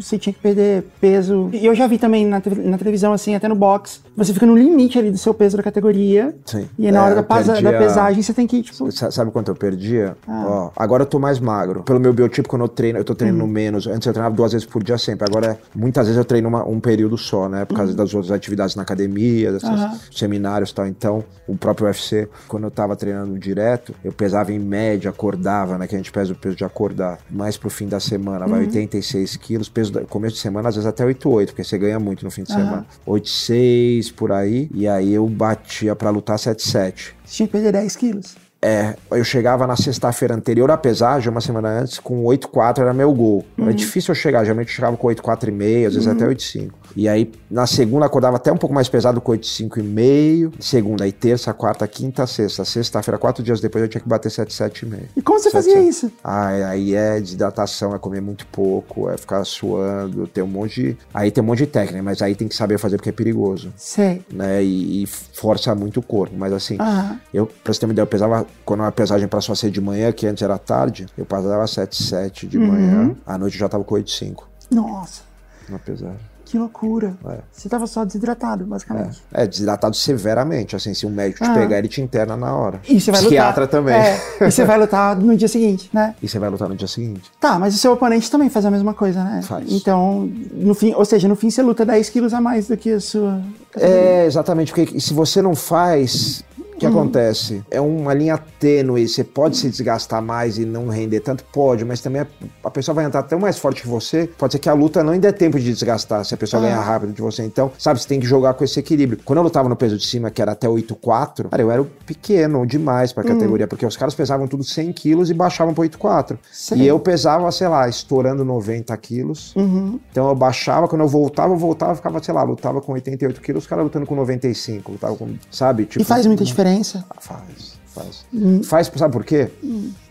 você 0.00 0.18
tinha 0.18 0.32
que 0.32 0.40
perder 0.40 0.84
peso. 1.00 1.50
E 1.52 1.64
eu 1.66 1.74
já 1.74 1.86
vi 1.86 1.98
também 1.98 2.26
na, 2.26 2.40
na 2.64 2.78
televisão, 2.78 3.12
assim, 3.12 3.34
até 3.34 3.46
no 3.48 3.54
box. 3.54 4.00
Você 4.16 4.32
fica 4.32 4.46
no 4.46 4.56
limite 4.56 4.98
ali 4.98 5.10
do 5.10 5.18
seu 5.18 5.32
peso 5.34 5.56
da 5.56 5.62
categoria. 5.62 6.34
Sim. 6.44 6.68
E 6.78 6.86
aí, 6.86 6.92
na 6.92 7.00
É, 7.00 7.02
hora 7.02 7.14
da, 7.16 7.22
perdia- 7.22 7.60
da 7.62 7.78
pesagem, 7.78 8.22
você 8.22 8.32
tem 8.32 8.46
que, 8.46 8.62
tipo. 8.62 8.90
Sa- 8.92 9.10
Sabe 9.10 9.30
quanto 9.30 9.48
eu 9.50 9.54
perdia? 9.56 10.16
Ah. 10.26 10.44
Ó, 10.46 10.70
agora 10.76 11.02
eu 11.02 11.06
tô 11.06 11.18
mais 11.18 11.38
magro. 11.40 11.82
Pelo 11.82 12.00
meu 12.00 12.12
biotipo, 12.12 12.48
quando 12.48 12.62
eu 12.62 12.68
treino, 12.68 12.98
eu 12.98 13.04
tô 13.04 13.14
treinando 13.14 13.44
Hum. 13.44 13.48
menos. 13.48 13.86
Antes 13.86 14.06
eu 14.06 14.12
treinava 14.12 14.34
duas 14.34 14.52
vezes 14.52 14.66
por 14.66 14.82
dia 14.82 14.96
sempre. 14.98 15.26
Agora, 15.28 15.58
muitas 15.74 16.06
vezes 16.06 16.18
eu 16.18 16.24
treino 16.24 16.48
uma- 16.48 16.66
um 16.66 16.80
período 16.80 17.16
só, 17.18 17.48
né? 17.48 17.64
Por 17.64 17.76
causa 17.76 17.94
das 17.94 18.14
outras 18.14 18.30
atividades 18.32 18.74
na 18.76 18.82
academia, 18.82 19.52
desses 19.52 19.68
seminários 20.10 20.70
e 20.70 20.74
tal. 20.74 20.86
Então, 20.86 21.24
o 21.46 21.56
próprio 21.56 21.86
UFC, 21.86 22.28
quando 22.48 22.64
eu 22.64 22.70
tava 22.70 22.96
treinando 22.96 23.38
direto, 23.38 23.94
eu 24.04 24.12
pesava 24.12 24.52
em 24.52 24.58
média, 24.58 24.99
acordava, 25.08 25.76
né? 25.78 25.86
Que 25.86 25.94
a 25.94 25.98
gente 25.98 26.10
pesa 26.12 26.32
o 26.32 26.36
peso 26.36 26.56
de 26.56 26.64
acordar. 26.64 27.18
Mais 27.30 27.56
pro 27.56 27.70
fim 27.70 27.86
da 27.88 28.00
semana, 28.00 28.44
Uhum. 28.44 28.50
vai 28.50 28.60
86 28.60 29.36
quilos. 29.36 29.68
Peso 29.68 29.92
da, 29.92 30.00
começo 30.02 30.34
de 30.36 30.40
semana, 30.40 30.68
às 30.68 30.74
vezes 30.76 30.88
até 30.88 31.04
88, 31.04 31.48
porque 31.50 31.64
você 31.64 31.78
ganha 31.78 31.98
muito 31.98 32.24
no 32.24 32.30
fim 32.30 32.42
de 32.42 32.52
Aham. 32.52 32.60
semana. 32.64 32.86
86 33.06 34.10
por 34.10 34.32
aí. 34.32 34.70
E 34.74 34.86
aí 34.88 35.12
eu 35.14 35.26
batia 35.28 35.94
pra 35.96 36.10
lutar 36.10 36.38
77. 36.38 37.14
Você 37.24 37.36
tinha 37.36 37.46
que 37.46 37.52
perder 37.52 37.72
10 37.72 37.96
quilos. 37.96 38.36
É, 38.62 38.94
eu 39.10 39.24
chegava 39.24 39.66
na 39.66 39.74
sexta-feira 39.74 40.34
anterior 40.34 40.70
à 40.70 40.76
pesagem, 40.76 41.30
uma 41.30 41.40
semana 41.40 41.80
antes, 41.80 41.98
com 41.98 42.22
8,4 42.24 42.82
era 42.82 42.92
meu 42.92 43.10
gol. 43.14 43.42
Era 43.56 43.72
difícil 43.72 44.10
eu 44.12 44.14
chegar, 44.14 44.44
geralmente 44.44 44.68
eu 44.68 44.74
chegava 44.74 44.94
com 44.98 45.06
8,4,5, 45.06 45.86
às 45.86 45.94
vezes 45.94 46.06
até 46.06 46.26
8,5. 46.26 46.70
E 46.96 47.08
aí, 47.08 47.30
na 47.50 47.66
segunda, 47.66 48.06
acordava 48.06 48.36
até 48.36 48.50
um 48.52 48.56
pouco 48.56 48.74
mais 48.74 48.88
pesado 48.88 49.20
com 49.20 49.32
8,5,5. 49.32 50.52
Segunda, 50.60 51.04
aí 51.04 51.12
terça, 51.12 51.52
quarta, 51.52 51.86
quinta, 51.86 52.26
sexta. 52.26 52.64
Sexta-feira, 52.64 53.18
quatro 53.18 53.42
dias 53.42 53.60
depois, 53.60 53.82
eu 53.82 53.88
tinha 53.88 54.00
que 54.00 54.08
bater 54.08 54.30
7,7,5. 54.30 55.00
E 55.16 55.22
como 55.22 55.38
você 55.38 55.44
Sete, 55.50 55.52
fazia 55.52 55.74
sete. 55.74 55.88
isso? 55.88 56.12
Ah, 56.22 56.48
aí 56.48 56.94
é 56.94 57.20
desidratação, 57.20 57.94
é 57.94 57.98
comer 57.98 58.20
muito 58.20 58.46
pouco, 58.46 59.08
é 59.10 59.16
ficar 59.16 59.44
suando, 59.44 60.26
tem 60.26 60.42
um 60.42 60.46
monte 60.46 60.82
de... 60.82 60.96
Aí 61.14 61.30
tem 61.30 61.42
um 61.42 61.46
monte 61.46 61.58
de 61.58 61.66
técnica, 61.66 62.02
mas 62.02 62.22
aí 62.22 62.34
tem 62.34 62.48
que 62.48 62.54
saber 62.56 62.78
fazer 62.78 62.96
porque 62.96 63.10
é 63.10 63.12
perigoso, 63.12 63.72
Sei. 63.76 64.22
né? 64.32 64.62
E, 64.62 65.02
e 65.02 65.06
força 65.06 65.74
muito 65.74 66.00
o 66.00 66.02
corpo, 66.02 66.34
mas 66.36 66.52
assim... 66.52 66.76
Aham. 66.80 67.20
Eu, 67.32 67.46
pra 67.46 67.72
você 67.72 67.80
ter 67.80 67.86
uma 67.86 67.92
ideia, 67.92 68.02
eu 68.02 68.06
pesava, 68.08 68.46
quando 68.64 68.82
a 68.82 68.92
pesagem 68.92 69.28
passou 69.28 69.52
a 69.52 69.56
ser 69.56 69.70
de 69.70 69.80
manhã, 69.80 70.10
que 70.12 70.26
antes 70.26 70.42
era 70.42 70.58
tarde, 70.58 71.06
eu 71.16 71.24
pesava 71.24 71.64
7,7 71.64 72.46
de 72.48 72.58
manhã, 72.58 73.14
à 73.26 73.38
noite 73.38 73.54
eu 73.54 73.60
já 73.60 73.68
tava 73.68 73.84
com 73.84 73.94
8,5 73.94 74.42
Nossa, 74.70 75.22
na 75.68 75.78
pesagem. 75.78 76.18
Que 76.50 76.58
loucura. 76.58 77.14
É. 77.28 77.38
Você 77.52 77.68
tava 77.68 77.86
só 77.86 78.04
desidratado, 78.04 78.64
basicamente. 78.64 79.22
É, 79.32 79.46
desidratado 79.46 79.94
severamente, 79.94 80.74
assim, 80.74 80.92
se 80.94 81.06
um 81.06 81.10
médico 81.10 81.44
te 81.44 81.50
Ah. 81.50 81.54
pegar, 81.54 81.78
ele 81.78 81.86
te 81.86 82.00
interna 82.00 82.36
na 82.36 82.52
hora. 82.54 82.80
E 82.88 83.00
você 83.00 83.12
vai 83.12 83.20
Psiquiatra 83.20 83.62
lutar. 83.64 83.80
também. 83.80 83.94
É, 83.94 84.18
e 84.40 84.50
você 84.50 84.64
vai 84.64 84.76
lutar 84.80 85.14
no 85.16 85.36
dia 85.36 85.46
seguinte, 85.46 85.88
né? 85.92 86.14
E 86.20 86.28
você 86.28 86.38
vai 86.40 86.50
lutar 86.50 86.68
no 86.68 86.74
dia 86.74 86.88
seguinte. 86.88 87.30
Tá, 87.40 87.58
mas 87.58 87.74
o 87.74 87.78
seu 87.78 87.92
oponente 87.92 88.28
também 88.30 88.48
faz 88.50 88.64
a 88.66 88.70
mesma 88.70 88.92
coisa, 88.94 89.22
né? 89.22 89.42
Faz. 89.42 89.70
Então, 89.70 90.28
no 90.52 90.74
fim, 90.74 90.92
ou 90.94 91.04
seja, 91.04 91.28
no 91.28 91.36
fim 91.36 91.50
você 91.50 91.62
luta 91.62 91.86
10 91.86 92.08
quilos 92.10 92.34
a 92.34 92.40
mais 92.40 92.66
do 92.66 92.76
que 92.76 92.90
a 92.94 93.00
sua. 93.00 93.40
É, 93.76 94.24
exatamente, 94.26 94.72
porque 94.72 94.98
se 94.98 95.14
você 95.14 95.40
não 95.40 95.54
faz, 95.54 96.42
o 96.86 96.90
que 96.90 96.98
acontece? 96.98 97.62
É 97.70 97.80
uma 97.80 98.14
linha 98.14 98.38
tênue, 98.58 99.06
você 99.08 99.22
pode 99.24 99.56
se 99.56 99.68
desgastar 99.68 100.22
mais 100.22 100.58
e 100.58 100.64
não 100.64 100.88
render 100.88 101.20
tanto? 101.20 101.44
Pode, 101.52 101.84
mas 101.84 102.00
também 102.00 102.22
a- 102.22 102.26
a 102.64 102.70
pessoa 102.70 102.94
vai 102.94 103.04
entrar 103.04 103.22
tão 103.24 103.38
mais 103.38 103.58
forte 103.58 103.82
que 103.82 103.88
você, 103.88 104.28
pode 104.38 104.52
ser 104.54 104.58
que 104.58 104.68
a 104.68 104.72
luta 104.72 105.02
não 105.04 105.16
dê 105.18 105.32
tempo 105.32 105.58
de 105.58 105.64
desgastar, 105.66 106.24
se 106.24 106.32
a 106.34 106.36
pessoa 106.36 106.62
Ah. 106.62 106.66
ganhar 106.66 106.80
rápido 106.80 107.12
de 107.12 107.20
você. 107.20 107.42
Então, 107.44 107.70
sabe, 107.78 108.00
você 108.00 108.08
tem 108.08 108.18
que 108.20 108.26
jogar 108.26 108.54
com 108.54 108.64
esse 108.64 108.78
equilíbrio. 108.80 109.20
Quando 109.24 109.38
eu 109.38 109.42
lutava 109.42 109.68
no 109.68 109.76
peso 109.76 109.96
de 109.96 110.06
cima, 110.06 110.30
que 110.30 110.40
era 110.40 110.52
até 110.52 110.68
8,4, 110.68 111.48
cara, 111.48 111.62
eu 111.62 111.70
era 111.70 111.84
pequeno 112.06 112.66
demais 112.66 113.12
pra 113.12 113.22
categoria, 113.24 113.66
porque 113.66 113.84
os 113.84 113.96
caras 113.96 114.14
pesavam 114.14 114.46
tudo 114.46 114.64
100 114.64 114.92
quilos 114.92 115.30
e 115.30 115.34
baixavam 115.34 115.74
pra 115.74 115.82
8,4. 115.82 116.38
Sei. 116.50 116.78
E 116.78 116.86
eu 116.86 116.98
pesava, 116.98 117.50
sei 117.52 117.68
lá, 117.68 117.88
estourando 117.88 118.44
90 118.44 118.96
quilos. 118.96 119.54
Uhum. 119.56 119.98
Então 120.10 120.28
eu 120.28 120.34
baixava, 120.34 120.88
quando 120.88 121.02
eu 121.02 121.08
voltava, 121.08 121.52
eu 121.52 121.58
voltava, 121.58 121.94
ficava, 121.94 122.22
sei 122.22 122.32
lá, 122.34 122.42
lutava 122.42 122.80
com 122.80 122.92
88 122.92 123.40
quilos, 123.40 123.64
os 123.64 123.68
caras 123.68 123.84
lutando 123.84 124.06
com 124.06 124.14
95, 124.14 124.92
lutava 124.92 125.14
com, 125.16 125.28
sabe? 125.50 125.84
Tipo, 125.84 126.02
E 126.02 126.04
faz 126.04 126.26
muita 126.26 126.44
diferença. 126.44 126.69
Ah, 127.10 127.20
Faz, 127.20 127.78
faz. 127.94 128.24
Hum. 128.32 128.62
Faz, 128.62 128.90
sabe 128.94 129.12
por 129.12 129.24
quê? 129.24 129.50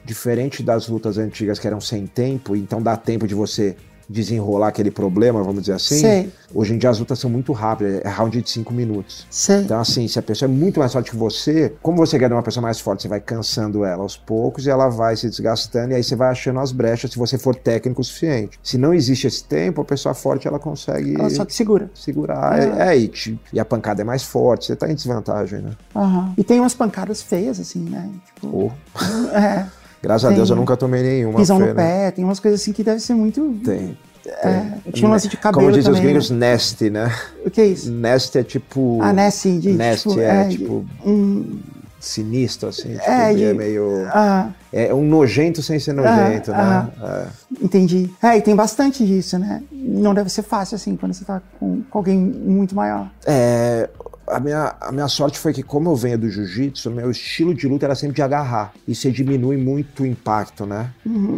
Diferente 0.05 0.63
das 0.63 0.87
lutas 0.87 1.17
antigas 1.17 1.59
que 1.59 1.67
eram 1.67 1.79
sem 1.79 2.07
tempo, 2.07 2.55
então 2.55 2.81
dá 2.81 2.97
tempo 2.97 3.27
de 3.27 3.35
você 3.35 3.75
desenrolar 4.09 4.69
aquele 4.69 4.89
problema, 4.89 5.43
vamos 5.43 5.61
dizer 5.61 5.73
assim. 5.73 5.99
Sei. 5.99 6.33
Hoje 6.53 6.73
em 6.73 6.79
dia 6.79 6.89
as 6.89 6.97
lutas 6.97 7.19
são 7.19 7.29
muito 7.29 7.53
rápidas, 7.53 8.01
é 8.03 8.09
round 8.09 8.41
de 8.41 8.49
5 8.49 8.73
minutos. 8.73 9.27
Sei. 9.29 9.57
Então, 9.61 9.79
assim, 9.79 10.07
se 10.07 10.17
a 10.17 10.21
pessoa 10.21 10.49
é 10.49 10.51
muito 10.51 10.79
mais 10.79 10.91
forte 10.91 11.11
que 11.11 11.15
você, 11.17 11.73
como 11.81 11.97
você 11.97 12.17
quer 12.17 12.31
uma 12.33 12.41
pessoa 12.41 12.63
mais 12.63 12.79
forte, 12.79 13.03
você 13.03 13.07
vai 13.07 13.19
cansando 13.21 13.85
ela 13.85 14.01
aos 14.01 14.17
poucos 14.17 14.65
e 14.65 14.69
ela 14.69 14.89
vai 14.89 15.15
se 15.15 15.29
desgastando 15.29 15.91
e 15.91 15.95
aí 15.95 16.03
você 16.03 16.15
vai 16.15 16.29
achando 16.31 16.59
as 16.59 16.71
brechas 16.71 17.11
se 17.11 17.19
você 17.19 17.37
for 17.37 17.55
técnico 17.55 18.01
o 18.01 18.03
suficiente. 18.03 18.59
Se 18.63 18.77
não 18.79 18.93
existe 18.95 19.27
esse 19.27 19.43
tempo, 19.43 19.81
a 19.81 19.85
pessoa 19.85 20.15
forte 20.15 20.47
ela 20.47 20.57
consegue 20.57 21.13
Ela 21.13 21.29
só 21.29 21.45
que 21.45 21.53
segura. 21.53 21.91
segurar. 21.93 22.59
É, 22.59 22.93
é, 22.93 22.97
e, 22.97 23.07
te- 23.07 23.39
e 23.53 23.59
a 23.59 23.65
pancada 23.65 24.01
é 24.01 24.03
mais 24.05 24.23
forte, 24.23 24.65
você 24.65 24.75
tá 24.75 24.89
em 24.91 24.95
desvantagem, 24.95 25.59
né? 25.59 25.71
Aham. 25.95 26.33
E 26.35 26.43
tem 26.43 26.59
umas 26.59 26.73
pancadas 26.73 27.21
feias, 27.21 27.59
assim, 27.59 27.81
né? 27.81 28.09
Tipo, 28.33 28.47
Ou, 28.55 28.73
é. 29.33 29.65
Graças 30.01 30.25
a 30.25 30.27
Tem 30.29 30.37
Deus 30.37 30.49
eu 30.49 30.55
nunca 30.55 30.75
tomei 30.77 31.01
nenhuma. 31.03 31.39
Pisão 31.39 31.57
Fê, 31.57 31.65
no 31.67 31.73
né? 31.73 31.75
pé, 31.75 32.11
tem 32.11 32.23
umas 32.25 32.39
coisas 32.39 32.61
assim 32.61 32.71
que 32.73 32.83
deve 32.83 32.99
ser 32.99 33.13
muito. 33.13 33.55
Tem. 33.63 33.97
É, 34.27 34.91
tinha 34.91 35.07
um 35.07 35.11
lance 35.11 35.27
de 35.27 35.37
cabelo 35.37 35.63
Como 35.63 35.75
dizem 35.75 35.91
os 35.91 35.99
gringos, 35.99 36.29
nasty, 36.29 36.89
né? 36.89 37.11
O 37.45 37.49
que 37.49 37.61
é 37.61 37.65
isso? 37.67 37.89
Nasty 37.91 38.37
é 38.37 38.43
tipo. 38.43 38.99
Ah, 39.01 39.11
Nessie, 39.13 39.57
de 39.59 39.71
Nasty 39.73 40.09
tipo, 40.09 40.21
é, 40.21 40.43
de- 40.43 40.57
tipo 40.57 40.85
um, 41.05 41.59
sinistro, 41.99 42.69
assim. 42.69 42.93
Tipo, 42.93 43.09
É, 43.09 43.31
é, 43.31 43.33
de- 43.33 43.53
meio. 43.57 44.05
ah, 44.09 44.49
É 44.71 44.93
um 44.93 45.03
nojento 45.03 45.63
sem 45.63 45.79
ser 45.79 45.93
nojento, 45.93 46.51
Ah, 46.53 46.89
né? 47.01 47.07
É. 47.61 47.65
entendi. 47.65 48.07
É, 48.21 48.37
e 48.37 48.41
tem 48.41 48.55
bastante 48.55 49.03
disso, 49.05 49.39
né? 49.39 49.63
Não 49.71 50.13
deve 50.13 50.29
ser 50.29 50.43
fácil, 50.43 50.75
assim, 50.75 50.95
quando 50.95 51.13
você 51.13 51.25
tá 51.25 51.41
com, 51.59 51.81
com 51.89 51.97
alguém 51.97 52.17
muito 52.19 52.75
maior. 52.75 53.09
É, 53.25 53.89
a, 54.29 54.39
minha, 54.39 54.75
a 54.79 54.91
minha 54.91 55.07
sorte 55.07 55.37
foi 55.37 55.53
que, 55.53 55.63
como 55.63 55.89
eu 55.89 55.95
venho 55.95 56.17
do 56.17 56.29
jiu-jitsu, 56.29 56.91
meu 56.91 57.11
estilo 57.11 57.53
de 57.53 57.67
luta 57.67 57.85
era 57.85 57.95
sempre 57.95 58.15
de 58.15 58.21
agarrar. 58.21 58.73
E 58.87 58.95
você 58.95 59.11
diminui 59.11 59.57
muito 59.57 60.03
o 60.03 60.05
impacto, 60.05 60.65
né? 60.65 60.91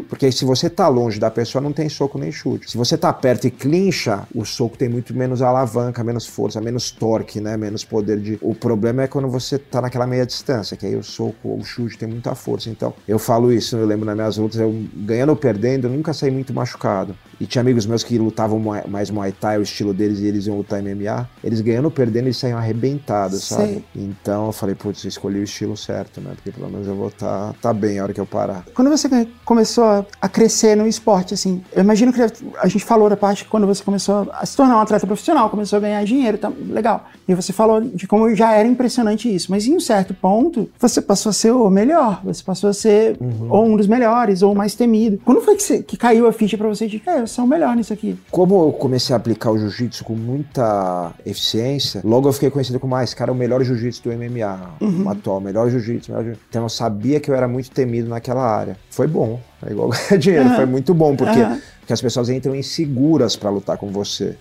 Porque 0.10 0.32
se 0.32 0.46
você 0.46 0.70
tá 0.70 0.88
longe 0.88 1.20
da 1.20 1.32
pessoa, 1.32 1.62
não 1.62 1.72
tem 1.72 1.89
soco 1.89 2.18
nem 2.18 2.32
chute. 2.32 2.70
Se 2.70 2.78
você 2.78 2.98
tá 2.98 3.12
perto 3.14 3.48
e 3.48 3.52
clincha, 3.52 4.28
o 4.34 4.46
soco 4.46 4.78
tem 4.78 4.89
muito 4.89 5.14
menos 5.14 5.42
alavanca, 5.42 6.04
menos 6.04 6.26
força, 6.28 6.60
menos 6.60 6.92
torque, 6.92 7.39
né? 7.39 7.58
Menos 7.58 7.84
poder 7.84 8.20
de. 8.20 8.38
O 8.42 8.54
problema 8.54 9.04
é 9.04 9.08
quando 9.08 9.28
você 9.28 9.58
tá 9.58 9.82
naquela 9.82 10.06
meia 10.06 10.26
distância, 10.26 10.76
que 10.76 10.86
aí 10.86 10.96
o 10.96 11.04
soco, 11.04 11.58
o 11.58 11.64
chute 11.64 11.98
tem 11.98 12.08
muita 12.08 12.36
força. 12.36 12.70
Então, 12.70 12.94
eu 13.08 13.18
falo 13.18 13.52
isso, 13.52 13.76
eu 13.78 13.86
lembro 13.86 14.06
nas 14.06 14.16
minhas 14.16 14.38
lutas, 14.38 14.60
eu 14.60 14.74
ganhando 14.96 15.30
ou 15.30 15.36
perdendo, 15.36 15.88
eu 15.88 15.92
nunca 15.92 16.14
saí 16.14 16.32
muito 16.32 16.54
machucado. 16.54 17.16
E 17.39 17.46
tinha 17.48 17.62
amigos 17.62 17.88
meus 17.88 18.04
que 18.04 18.20
lutavam 18.20 18.60
mais 18.88 19.10
Muay 19.10 19.32
Thai, 19.32 19.58
o 19.58 19.64
estilo 19.64 19.94
deles, 19.94 20.20
e 20.20 20.26
eles 20.26 20.46
iam 20.46 20.58
lutar 20.58 20.82
MMA. 20.82 21.28
Eles 21.44 21.60
ganhando 21.62 21.86
ou 21.86 21.92
perdendo, 21.92 22.26
eles 22.26 22.38
saíam 22.38 22.58
arrebentando. 22.58 22.80
Arrebentado, 22.82 23.38
sabe? 23.38 23.63
Sei. 23.63 23.84
Então 23.95 24.47
eu 24.47 24.51
falei, 24.51 24.75
putz, 24.75 25.03
escolhi 25.05 25.39
o 25.39 25.43
estilo 25.43 25.77
certo, 25.77 26.19
né? 26.19 26.32
Porque 26.36 26.51
pelo 26.51 26.69
menos 26.69 26.88
eu 26.88 26.95
vou 26.95 27.09
estar 27.09 27.49
tá, 27.49 27.55
tá 27.61 27.73
bem 27.73 27.99
a 27.99 28.03
hora 28.03 28.13
que 28.13 28.19
eu 28.19 28.25
parar. 28.25 28.65
Quando 28.73 28.89
você 28.89 29.07
começou 29.45 30.05
a 30.19 30.29
crescer 30.29 30.75
no 30.75 30.88
esporte, 30.88 31.34
assim, 31.34 31.63
eu 31.73 31.84
imagino 31.84 32.11
que 32.11 32.21
a 32.21 32.67
gente 32.67 32.84
falou 32.84 33.09
da 33.09 33.17
parte 33.17 33.43
que 33.43 33.49
quando 33.49 33.67
você 33.67 33.84
começou 33.84 34.27
a 34.34 34.45
se 34.45 34.57
tornar 34.57 34.77
um 34.77 34.82
atleta 34.82 35.05
profissional, 35.05 35.49
começou 35.49 35.77
a 35.77 35.79
ganhar 35.79 36.03
dinheiro, 36.03 36.38
tá 36.38 36.51
legal. 36.69 37.07
E 37.27 37.36
você 37.36 37.53
falou 37.53 37.82
de 37.82 38.07
como 38.07 38.34
já 38.36 38.53
era 38.53 38.67
impressionante 38.67 39.34
isso, 39.34 39.51
mas 39.51 39.65
em 39.67 39.75
um 39.75 39.79
certo 39.79 40.13
ponto, 40.13 40.69
você 40.79 41.01
passou 41.01 41.29
a 41.29 41.34
ser 41.34 41.51
o 41.51 41.69
melhor, 41.69 42.21
você 42.23 42.43
passou 42.43 42.69
a 42.69 42.73
ser 42.73 43.17
uhum. 43.19 43.47
ou 43.49 43.65
um 43.65 43.77
dos 43.77 43.88
melhores, 43.88 44.41
ou 44.41 44.53
o 44.53 44.55
mais 44.55 44.75
temido. 44.75 45.19
Quando 45.23 45.41
foi 45.41 45.55
que, 45.55 45.63
você, 45.63 45.84
que 45.84 45.97
caiu 45.97 46.27
a 46.27 46.34
ficha 46.34 46.57
para 46.57 46.67
você 46.67 46.88
de 46.88 46.99
que 46.99 47.09
é, 47.09 47.21
eu 47.21 47.27
sou 47.27 47.45
o 47.45 47.47
melhor 47.47 47.75
nisso 47.75 47.93
aqui? 47.93 48.17
Como 48.32 48.65
eu 48.65 48.71
comecei 48.71 49.13
a 49.13 49.17
aplicar 49.17 49.51
o 49.51 49.57
jiu-jitsu 49.57 50.03
com 50.03 50.15
muita 50.15 51.13
eficiência, 51.25 52.01
logo 52.03 52.27
eu 52.27 52.34
fiquei 52.34 52.49
conhecido 52.49 52.70
como, 52.80 52.95
ah, 52.95 53.03
esse 53.03 53.15
cara 53.15 53.32
é 53.32 53.34
o 53.34 53.38
melhor 53.38 53.63
jiu-jitsu 53.63 54.03
do 54.03 54.11
MMA, 54.11 54.76
uhum. 54.80 55.05
o 55.05 55.09
atual, 55.09 55.39
melhor 55.39 55.69
jiu-jitsu. 55.69 56.11
Então 56.49 56.63
eu 56.63 56.69
sabia 56.69 57.19
que 57.19 57.30
eu 57.30 57.36
era 57.36 57.47
muito 57.47 57.72
temido 57.72 58.09
naquela 58.09 58.43
área. 58.43 58.78
Foi 58.89 59.07
bom, 59.07 59.39
é 59.65 59.72
igual 59.72 59.89
ganhar 60.09 60.17
dinheiro, 60.17 60.49
uhum. 60.49 60.55
foi 60.55 60.65
muito 60.65 60.93
bom, 60.93 61.15
porque, 61.15 61.39
uhum. 61.39 61.59
porque 61.80 61.93
as 61.93 62.01
pessoas 62.01 62.30
entram 62.30 62.55
inseguras 62.55 63.36
para 63.36 63.49
lutar 63.49 63.78
com 63.78 63.88
você. 63.88 64.36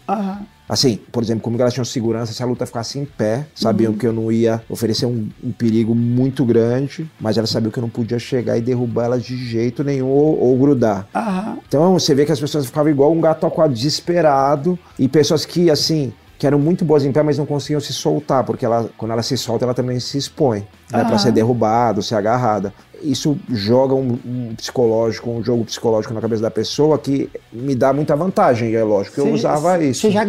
Assim, 0.71 1.01
por 1.11 1.21
exemplo, 1.21 1.43
como 1.43 1.61
elas 1.61 1.75
tinham 1.75 1.85
segurança, 1.85 2.33
se 2.33 2.41
a 2.41 2.47
luta 2.47 2.65
ficasse 2.65 2.97
em 2.97 3.05
pé, 3.05 3.45
sabiam 3.57 3.91
uhum. 3.91 3.99
que 3.99 4.07
eu 4.07 4.13
não 4.13 4.31
ia 4.31 4.63
oferecer 4.69 5.05
um, 5.05 5.29
um, 5.43 5.51
perigo 5.51 5.97
muito 5.97 6.45
grande, 6.45 7.11
mas 7.21 7.37
elas 7.37 7.51
sabiam 7.51 7.73
que 7.73 7.79
eu 7.79 7.83
não 7.83 7.89
podia 7.89 8.21
chegar 8.21 8.57
e 8.57 8.61
derrubar 8.61 9.07
elas 9.07 9.25
de 9.25 9.37
jeito 9.37 9.83
nenhum 9.83 10.07
ou, 10.07 10.39
ou 10.39 10.57
grudar. 10.57 11.09
Então 11.67 11.93
você 11.99 12.15
vê 12.15 12.25
que 12.25 12.31
as 12.31 12.39
pessoas 12.39 12.67
ficavam 12.67 12.89
igual 12.93 13.13
um 13.13 13.21
gato 13.21 13.45
aquado 13.47 13.75
desesperado 13.75 14.79
e 14.97 15.09
pessoas 15.09 15.45
que, 15.45 15.69
assim, 15.73 16.13
que 16.41 16.47
eram 16.47 16.59
muito 16.59 16.87
boas 16.87 17.05
em 17.05 17.13
pé, 17.13 17.23
mas 17.23 17.37
não 17.37 17.45
conseguiam 17.45 17.83
se 17.83 17.93
soltar, 17.93 18.43
porque 18.45 18.65
ela, 18.65 18.89
quando 18.97 19.11
ela 19.13 19.23
se 19.23 19.37
solta, 19.37 19.67
ela 19.67 19.75
também 19.75 20.01
se 20.01 20.17
expõe, 20.17 20.67
né, 20.91 21.05
para 21.05 21.19
ser 21.19 21.33
derrubada, 21.33 22.03
ser 22.03 22.15
agarrada 22.15 22.73
isso 23.03 23.39
joga 23.49 23.95
um, 23.95 24.19
um, 24.25 24.55
psicológico, 24.55 25.31
um 25.31 25.43
jogo 25.43 25.65
psicológico 25.65 26.15
na 26.15 26.21
cabeça 26.21 26.43
da 26.43 26.51
pessoa 26.51 26.99
que 26.99 27.29
me 27.53 27.75
dá 27.75 27.93
muita 27.93 28.15
vantagem, 28.15 28.75
é 28.75 28.83
lógico 28.83 29.15
que 29.15 29.21
eu 29.21 29.33
usava 29.33 29.83
isso. 29.83 30.03
Você 30.03 30.11
já 30.11 30.27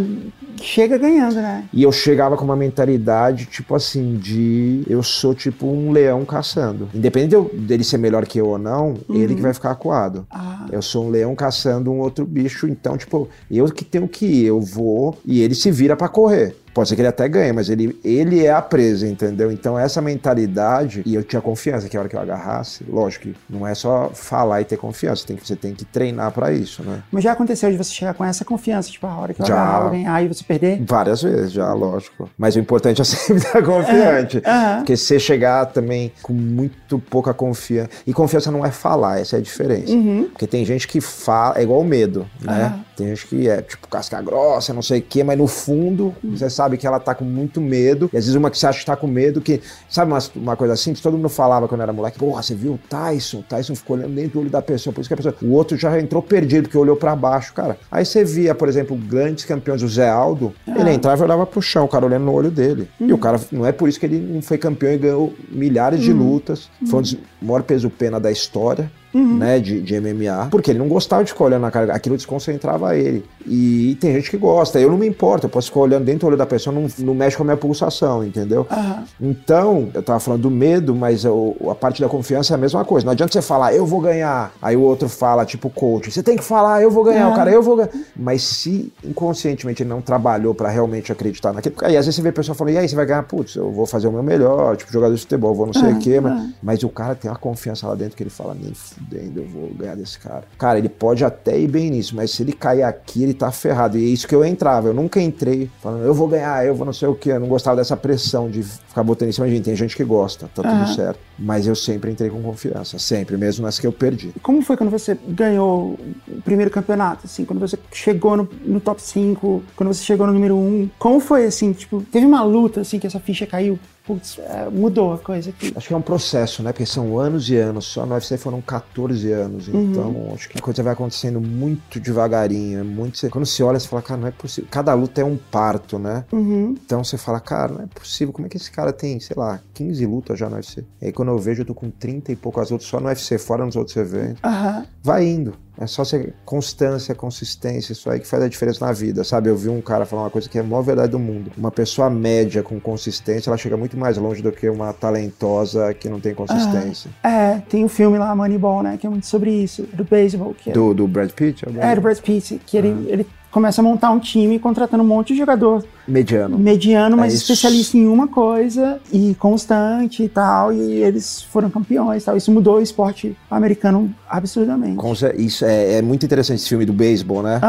chega 0.62 0.98
ganhando, 0.98 1.36
né? 1.36 1.66
E 1.74 1.84
eu 1.84 1.92
chegava 1.92 2.38
com 2.38 2.46
uma 2.46 2.56
mentalidade, 2.56 3.46
tipo 3.46 3.76
assim, 3.76 4.16
de 4.16 4.84
eu 4.88 5.02
sou 5.04 5.34
tipo 5.34 5.68
um 5.68 5.92
leão 5.92 6.24
caçando. 6.26 6.90
Independente 6.94 7.56
dele 7.56 7.84
ser 7.84 7.98
melhor 7.98 8.26
que 8.26 8.40
eu 8.40 8.48
ou 8.48 8.58
não, 8.58 8.96
uhum. 9.08 9.16
ele 9.16 9.36
que 9.36 9.42
vai 9.42 9.54
ficar 9.54 9.72
acuado. 9.72 10.26
Ah. 10.30 10.66
Eu 10.72 10.82
sou 10.82 11.06
um 11.06 11.10
leão 11.10 11.36
caçando 11.36 11.92
um 11.92 12.00
outro 12.00 12.26
bicho, 12.26 12.68
então, 12.68 12.98
tipo, 12.98 13.30
eu 13.50 13.66
que 13.66 13.84
tenho 13.84 14.08
que 14.08 14.26
ir, 14.26 14.46
eu 14.46 14.62
vou 14.62 15.18
e 15.26 15.42
ele 15.42 15.56
se 15.56 15.72
vira 15.72 15.96
para 15.96 16.08
correr. 16.08 16.56
Pode 16.74 16.90
ser 16.90 16.96
que 16.96 17.02
ele 17.02 17.08
até 17.08 17.28
ganhe, 17.28 17.52
mas 17.52 17.70
ele, 17.70 18.00
ele 18.04 18.46
é 18.46 18.52
a 18.52 18.62
presa, 18.62 19.08
entendeu? 19.08 19.52
Então 19.52 19.78
essa 19.78 20.02
mentalidade, 20.02 21.04
e 21.06 21.16
eu 21.16 21.24
tinha 21.24 21.42
confiança 21.42 21.90
que 21.90 21.98
a 21.98 22.00
hora 22.00 22.10
que 22.10 22.16
eu 22.16 22.20
agarrasse, 22.20 22.84
lógico 22.88 23.22
que 23.22 23.36
não 23.50 23.68
é 23.68 23.76
só 23.76 24.10
falar 24.14 24.62
e 24.62 24.66
ter 24.66 24.78
confiança, 24.78 25.26
tem 25.28 25.36
que, 25.36 25.46
você 25.46 25.56
tem 25.56 25.74
que 25.74 25.86
treinar 25.86 26.32
para 26.32 26.52
isso, 26.52 26.82
né? 26.84 27.04
Mas 27.12 27.24
já 27.24 27.34
aconteceu 27.34 27.70
de 27.70 27.78
você 27.78 27.92
chegar 27.92 28.14
com 28.14 28.24
essa 28.24 28.46
confiança, 28.46 28.90
tipo, 28.90 29.06
a 29.06 29.16
hora 29.16 29.34
que 29.34 29.42
eu 29.42 29.46
já, 29.46 29.54
agarrar, 29.54 29.90
ganhar 29.90 30.24
e 30.24 30.28
você 30.28 30.44
perder? 30.44 30.82
Várias 30.86 31.22
vezes, 31.22 31.52
já, 31.52 31.72
lógico. 31.74 32.30
Mas 32.38 32.56
o 32.56 32.60
importante 32.60 33.02
é 33.02 33.04
sempre 33.06 33.44
estar 33.44 33.62
confiante. 33.62 34.38
Uhum. 34.38 34.78
Porque 34.78 34.96
você 34.96 35.20
chegar 35.20 35.66
também 35.68 36.12
com 36.22 36.34
muito 36.34 37.00
pouca 37.00 37.34
confiança. 37.34 37.90
E 38.08 38.14
confiança 38.14 38.52
não 38.52 38.66
é 38.66 38.72
falar, 38.72 39.20
essa 39.20 39.36
é 39.36 39.40
a 39.40 39.42
diferença. 39.42 39.92
Uhum. 39.92 40.30
Porque 40.32 40.48
tem 40.48 40.66
gente 40.66 40.88
que 40.88 41.02
fala, 41.02 41.60
é 41.60 41.64
igual 41.64 41.82
o 41.82 41.86
medo, 41.86 42.28
né? 42.42 42.74
Uhum. 42.76 42.91
Tem 43.02 43.10
gente 43.10 43.28
que 43.28 43.50
é 43.50 43.64
tipo 43.64 43.88
casca 43.88 44.22
grossa, 44.22 44.74
não 44.74 44.82
sei 44.84 45.00
o 45.00 45.02
quê, 45.02 45.24
mas 45.24 45.36
no 45.36 45.48
fundo 45.48 46.14
você 46.24 46.52
sabe 46.52 46.78
que 46.78 46.86
ela 46.86 47.00
tá 47.00 47.16
com 47.16 47.26
muito 47.26 47.60
medo. 47.60 48.12
E 48.14 48.18
às 48.18 48.26
vezes 48.26 48.36
uma 48.36 48.52
que 48.52 48.60
você 48.60 48.68
acha 48.68 48.80
que 48.80 48.86
tá 48.86 48.96
com 48.96 49.08
medo, 49.08 49.42
que. 49.42 49.60
Sabe 49.90 50.12
uma, 50.12 50.20
uma 50.36 50.56
coisa 50.56 50.76
assim 50.76 50.94
que 50.94 51.02
todo 51.02 51.18
mundo 51.18 51.30
falava 51.30 51.68
quando 51.68 51.82
era 51.82 51.92
moleque? 51.92 52.20
Porra, 52.20 52.44
você 52.44 52.54
viu 52.54 52.74
o 52.74 52.78
Tyson? 52.78 53.40
O 53.40 53.44
Tyson 53.44 53.74
ficou 53.74 53.98
olhando 53.98 54.14
dentro 54.14 54.34
do 54.34 54.40
olho 54.42 54.50
da 54.52 54.62
pessoa. 54.62 54.94
Por 54.94 55.02
isso 55.02 55.10
que 55.10 55.16
a 55.16 55.18
pessoa. 55.18 55.36
O 55.42 55.54
outro 55.54 55.76
já 55.76 56.00
entrou 56.00 56.22
perdido, 56.22 56.64
porque 56.64 56.78
olhou 56.78 56.96
para 56.96 57.16
baixo, 57.16 57.54
cara. 57.54 57.76
Aí 57.92 58.06
você 58.06 58.24
via, 58.24 58.54
por 58.54 58.70
exemplo, 58.70 58.96
grandes 58.96 59.46
campeões, 59.46 59.82
o 59.82 59.88
Zé 59.88 60.08
Aldo, 60.08 60.54
ah. 60.68 60.80
ele 60.80 60.92
entrava 60.92 61.24
e 61.24 61.26
olhava 61.26 61.48
pro 61.48 61.60
chão, 61.60 61.86
o 61.86 61.88
cara 61.88 62.06
olhando 62.06 62.26
no 62.26 62.34
olho 62.34 62.52
dele. 62.52 62.88
Uhum. 63.00 63.08
E 63.08 63.14
o 63.14 63.18
cara, 63.18 63.40
não 63.52 63.66
é 63.66 63.72
por 63.72 63.90
isso 63.90 64.00
que 64.00 64.06
ele 64.06 64.20
não 64.20 64.44
foi 64.44 64.60
campeão 64.60 64.94
e 64.94 64.98
ganhou 64.98 65.34
milhares 65.50 66.02
de 66.02 66.12
uhum. 66.12 66.34
lutas. 66.34 66.70
Foi 66.88 67.00
um 67.00 67.02
dos 67.02 67.18
maiores 67.42 67.66
peso-pena 67.66 68.20
da 68.20 68.32
história 68.32 68.92
uhum. 69.14 69.38
né, 69.38 69.60
de, 69.60 69.82
de 69.82 70.00
MMA, 70.00 70.48
porque 70.50 70.72
ele 70.72 70.80
não 70.80 70.88
gostava 70.88 71.24
de 71.24 71.32
ficar 71.32 71.46
olhando 71.46 71.62
na 71.62 71.72
cara, 71.72 71.94
aquilo 71.94 72.16
desconcentrava 72.16 72.96
ele. 72.96 73.24
E 73.46 73.98
tem 74.00 74.14
gente 74.14 74.30
que 74.30 74.38
gosta, 74.38 74.80
eu 74.80 74.90
não 74.90 74.98
me 74.98 75.08
importo, 75.08 75.46
eu 75.46 75.50
posso 75.50 75.68
ficar 75.68 75.82
olhando 75.82 76.06
dentro 76.06 76.22
do 76.22 76.28
olho 76.28 76.38
da 76.38 76.46
pessoa, 76.46 76.74
não, 76.74 76.88
não 77.00 77.14
mexe 77.14 77.36
com 77.36 77.44
a 77.44 77.46
minha 77.46 77.58
pulsação, 77.58 78.24
entendeu? 78.24 78.68
Uhum. 78.70 79.04
Então, 79.30 79.90
eu 79.94 80.04
tava 80.04 80.20
falando 80.20 80.44
do 80.44 80.52
medo, 80.52 80.96
mas 80.96 81.26
eu, 81.26 81.56
a 81.70 81.76
parte 81.76 82.02
da 82.02 82.08
confiança 82.08 82.54
é 82.54 82.56
a 82.56 82.58
mesma 82.58 82.86
coisa. 82.86 83.06
Não 83.06 83.12
adianta 83.12 83.34
você 83.34 83.42
falar, 83.42 83.74
eu 83.74 83.86
vou 83.86 84.00
ganhar, 84.00 84.52
aí 84.62 84.76
o 84.76 84.82
outro 84.82 85.10
fala, 85.10 85.46
tipo 85.46 85.70
coach, 85.70 86.12
você 86.12 86.22
tem 86.22 86.38
que 86.38 86.44
falar, 86.44 86.82
eu 86.82 86.92
vou 86.92 87.04
ganhar, 87.04 87.28
uhum. 87.28 87.34
o 87.34 87.36
cara, 87.36 87.52
eu 87.52 87.62
vou 87.62 87.78
ganhar. 87.78 87.90
Mas 88.16 88.44
se 88.44 88.92
inconscientemente 89.04 89.84
ele 89.84 89.90
não 89.90 90.02
trabalhou 90.02 90.54
para 90.54 90.70
realmente 90.70 91.12
acreditar 91.12 91.54
naquilo, 91.54 91.76
aí 91.82 91.98
às 91.98 92.06
vezes 92.06 92.16
você 92.16 92.22
vê 92.22 92.30
a 92.30 92.34
pessoa 92.34 92.56
falando, 92.56 92.74
e 92.74 92.78
aí 92.78 92.88
você 92.88 92.96
vai 92.96 93.06
ganhar, 93.06 93.24
putz, 93.24 93.56
eu 93.56 93.72
vou 93.72 93.86
fazer 93.86 94.08
o 94.08 94.12
meu 94.12 94.24
melhor, 94.24 94.78
tipo 94.78 94.92
jogador 94.92 95.16
de 95.16 95.22
futebol, 95.22 95.54
vou 95.54 95.66
não 95.66 95.74
sei 95.74 95.94
o 95.94 96.00
quê, 96.00 96.20
mas, 96.20 96.50
mas 96.62 96.84
o 96.84 96.90
cara 96.90 97.16
tem 97.16 97.30
uma 97.30 97.38
confiança 97.38 97.88
lá 97.88 97.96
dentro 97.96 98.16
que 98.16 98.24
ele 98.24 98.30
fala, 98.30 98.54
nem 98.54 98.72
fudendo, 99.02 99.40
eu 99.40 99.46
vou 99.46 99.70
ganhar 99.74 99.96
desse 99.96 100.20
cara. 100.20 100.44
Cara, 100.58 100.78
ele 100.78 100.90
pode 100.90 101.26
até 101.26 101.60
ir 101.60 101.68
bem 101.68 101.90
nisso, 101.90 102.16
mas 102.16 102.32
se 102.32 102.44
ele 102.44 102.54
cair 102.54 102.84
aqui, 102.84 103.24
ele 103.24 103.34
tá 103.34 103.52
ferrado. 103.52 103.98
E 103.98 104.06
é 104.06 104.08
isso 104.08 104.28
que 104.28 104.36
eu 104.36 104.46
entrava. 104.46 104.88
Eu 104.88 104.94
nunca 104.94 105.20
entrei 105.20 105.70
falando, 105.82 106.04
eu 106.04 106.14
vou 106.14 106.28
ganhar, 106.28 106.66
eu 106.66 106.76
vou 106.76 106.86
não 106.86 106.94
sei 106.94 107.08
o 107.08 107.16
que. 107.16 107.30
Eu 107.30 107.40
não 107.40 107.48
gostava 107.48 107.78
dessa 107.78 107.98
pressão 107.98 108.50
de 108.50 108.64
ficar 108.64 109.04
botando 109.04 109.30
em 109.30 109.32
cima 109.32 109.48
de 109.48 109.54
mim. 109.54 109.62
Tem 109.62 109.76
gente 109.76 109.96
que 109.96 110.04
gosta, 110.04 110.50
tá 110.54 110.62
tudo 110.62 110.74
uhum. 110.74 110.88
certo. 110.88 111.20
Mas 111.38 111.66
eu 111.66 111.76
sempre 111.76 112.12
entrei 112.12 112.30
com 112.30 112.42
confiança, 112.42 113.00
sempre, 113.00 113.38
mesmo 113.38 113.66
nas 113.66 113.80
que 113.80 113.88
eu 113.88 113.92
perdi. 113.92 114.32
Como 114.42 114.62
foi 114.62 114.78
quando 114.78 114.90
você 114.90 115.18
ganhou 115.28 115.98
o 116.28 116.42
primeiro 116.44 116.70
campeonato, 116.70 117.26
assim, 117.26 117.46
quando 117.46 117.60
você 117.60 117.78
chegou 117.92 118.38
no, 118.38 118.48
no 118.64 118.80
top 118.80 119.02
5, 119.02 119.64
quando 119.76 119.94
você 119.94 120.04
chegou 120.04 120.28
no 120.28 120.34
número 120.34 120.56
1? 120.56 120.92
Como 121.00 121.20
foi, 121.20 121.46
assim, 121.46 121.74
tipo, 121.74 122.02
teve 122.12 122.26
uma 122.26 122.44
luta, 122.44 122.82
assim, 122.82 123.00
que 123.00 123.08
essa 123.08 123.20
ficha 123.20 123.46
caiu? 123.46 123.80
Putz, 124.06 124.40
é, 124.40 124.68
mudou 124.70 125.14
a 125.14 125.18
coisa 125.20 125.52
aqui. 125.52 125.72
Acho 125.76 125.88
que 125.88 125.94
é 125.94 125.98
um 125.98 126.02
processo, 126.02 126.64
né? 126.64 126.72
Porque 126.72 126.86
são 126.86 127.20
anos 127.20 127.50
e 127.50 127.56
anos. 127.56 127.86
Só 127.86 128.06
no 128.06 128.14
UFC 128.14 128.38
foram 128.38 128.62
14 128.62 129.32
anos. 129.32 129.68
Uhum. 129.68 129.92
Então, 129.92 130.32
acho 130.34 130.50
que 130.50 130.58
a 130.58 130.62
coisa 130.62 130.82
vai 130.82 130.94
acontecendo 130.94 131.40
muito 131.40 132.00
devagarinho. 132.00 132.80
É 132.80 132.84
muito... 132.84 133.30
Quando 133.30 133.46
você 133.46 133.62
olha, 133.62 133.80
você 133.80 133.88
fala, 133.88 134.02
cara, 134.02 134.22
não 134.22 134.28
é 134.28 134.32
possível. 134.32 134.68
Cada 134.72 134.94
luta 134.94 135.22
é 135.22 135.26
um 135.26 135.38
parto, 135.38 136.00
né? 136.00 136.26
Uhum. 136.32 136.76
Então 136.84 137.04
você 137.04 137.18
fala, 137.18 137.40
cara, 137.40 137.74
não 137.74 137.84
é 137.84 137.88
possível. 137.88 138.34
Como 138.34 138.48
é 138.48 138.50
que 138.50 138.58
esse 138.58 138.72
cara 138.72 138.92
tem, 138.92 139.20
sei 139.20 139.36
lá, 139.38 139.60
15 139.74 140.06
lutas 140.06 140.40
já 140.40 140.50
no 140.50 140.56
UFC? 140.56 140.84
E 141.02 141.06
aí 141.06 141.12
quando 141.12 141.30
eu 141.30 141.38
vejo, 141.38 141.62
eu 141.62 141.66
tô 141.66 141.76
com 141.76 141.90
30 141.92 142.32
e 142.32 142.36
poucas 142.36 142.72
outras 142.72 142.90
só 142.90 143.00
no 143.00 143.08
UFC, 143.08 143.38
fora 143.38 143.66
nos 143.66 143.76
outros 143.76 143.96
eventos. 143.98 144.42
Uhum. 144.44 144.86
Vai 145.04 145.26
indo. 145.26 145.54
É 145.80 145.88
só 145.88 146.04
ser 146.04 146.34
constância, 146.46 147.16
consistência, 147.16 147.94
isso 147.94 148.10
aí 148.10 148.20
que 148.20 148.28
faz 148.28 148.44
a 148.44 148.48
diferença 148.48 148.86
na 148.86 148.92
vida, 148.92 149.24
sabe? 149.24 149.50
Eu 149.50 149.56
vi 149.56 149.70
um 149.70 149.82
cara 149.82 150.06
falar 150.06 150.24
uma 150.24 150.30
coisa 150.30 150.48
que 150.50 150.58
é 150.58 150.62
a 150.62 150.64
maior 150.64 150.82
verdade 150.82 151.12
do 151.12 151.20
mundo. 151.20 151.52
Uma 151.58 151.72
pessoa 151.72 152.10
média 152.10 152.62
com 152.62 152.80
consistência, 152.80 153.50
ela 153.50 153.58
chega 153.58 153.78
muito 153.78 153.98
mais 153.98 154.18
longe 154.18 154.42
do 154.42 154.52
que 154.52 154.70
uma 154.70 154.94
talentosa 154.94 155.94
que 155.94 156.10
não 156.10 156.20
tem 156.20 156.36
consistência. 156.36 157.10
Ah, 157.24 157.32
é, 157.32 157.60
tem 157.68 157.86
um 157.86 157.90
filme 157.90 158.18
lá, 158.18 158.36
Moneyball, 158.36 158.84
né? 158.84 158.98
Que 158.98 159.08
é 159.08 159.10
muito 159.10 159.26
sobre 159.26 159.52
isso, 159.52 159.84
do 159.94 160.04
beisebol. 160.04 160.56
É... 160.66 160.72
Do, 160.72 160.94
do 160.94 161.08
Brad 161.08 161.32
Pitt? 161.32 161.66
É, 161.80 161.96
do 161.96 162.02
Brad 162.02 162.20
Pitt, 162.20 162.62
que 162.66 162.78
ele, 162.78 162.90
uhum. 162.90 163.06
ele 163.08 163.28
começa 163.52 163.82
a 163.82 163.84
montar 163.84 164.12
um 164.12 164.20
time 164.20 164.58
contratando 164.58 165.04
um 165.04 165.08
monte 165.08 165.34
de 165.34 165.40
jogador. 165.40 165.84
Mediano. 166.08 166.58
Mediano, 166.58 167.16
mas 167.16 167.34
é 167.34 167.36
especialista 167.36 167.98
em 167.98 168.08
uma 168.08 168.28
coisa 168.28 169.00
e 169.14 169.36
constante 169.36 170.24
e 170.24 170.30
tal. 170.30 170.74
E 170.74 171.04
eles 171.04 171.42
foram 171.42 171.70
campeões 171.70 172.24
e 172.24 172.26
tal. 172.26 172.38
Isso 172.38 172.52
mudou 172.52 172.78
o 172.78 172.82
esporte 172.82 173.38
americano 173.50 174.14
absurdamente. 174.28 174.98
Isso 175.38 175.66
é, 175.66 175.96
é 175.96 176.02
muito 176.02 176.26
interessante 176.26 176.60
esse 176.60 176.70
filme 176.70 176.86
do 176.86 176.94
beisebol, 176.94 177.44
né? 177.44 177.60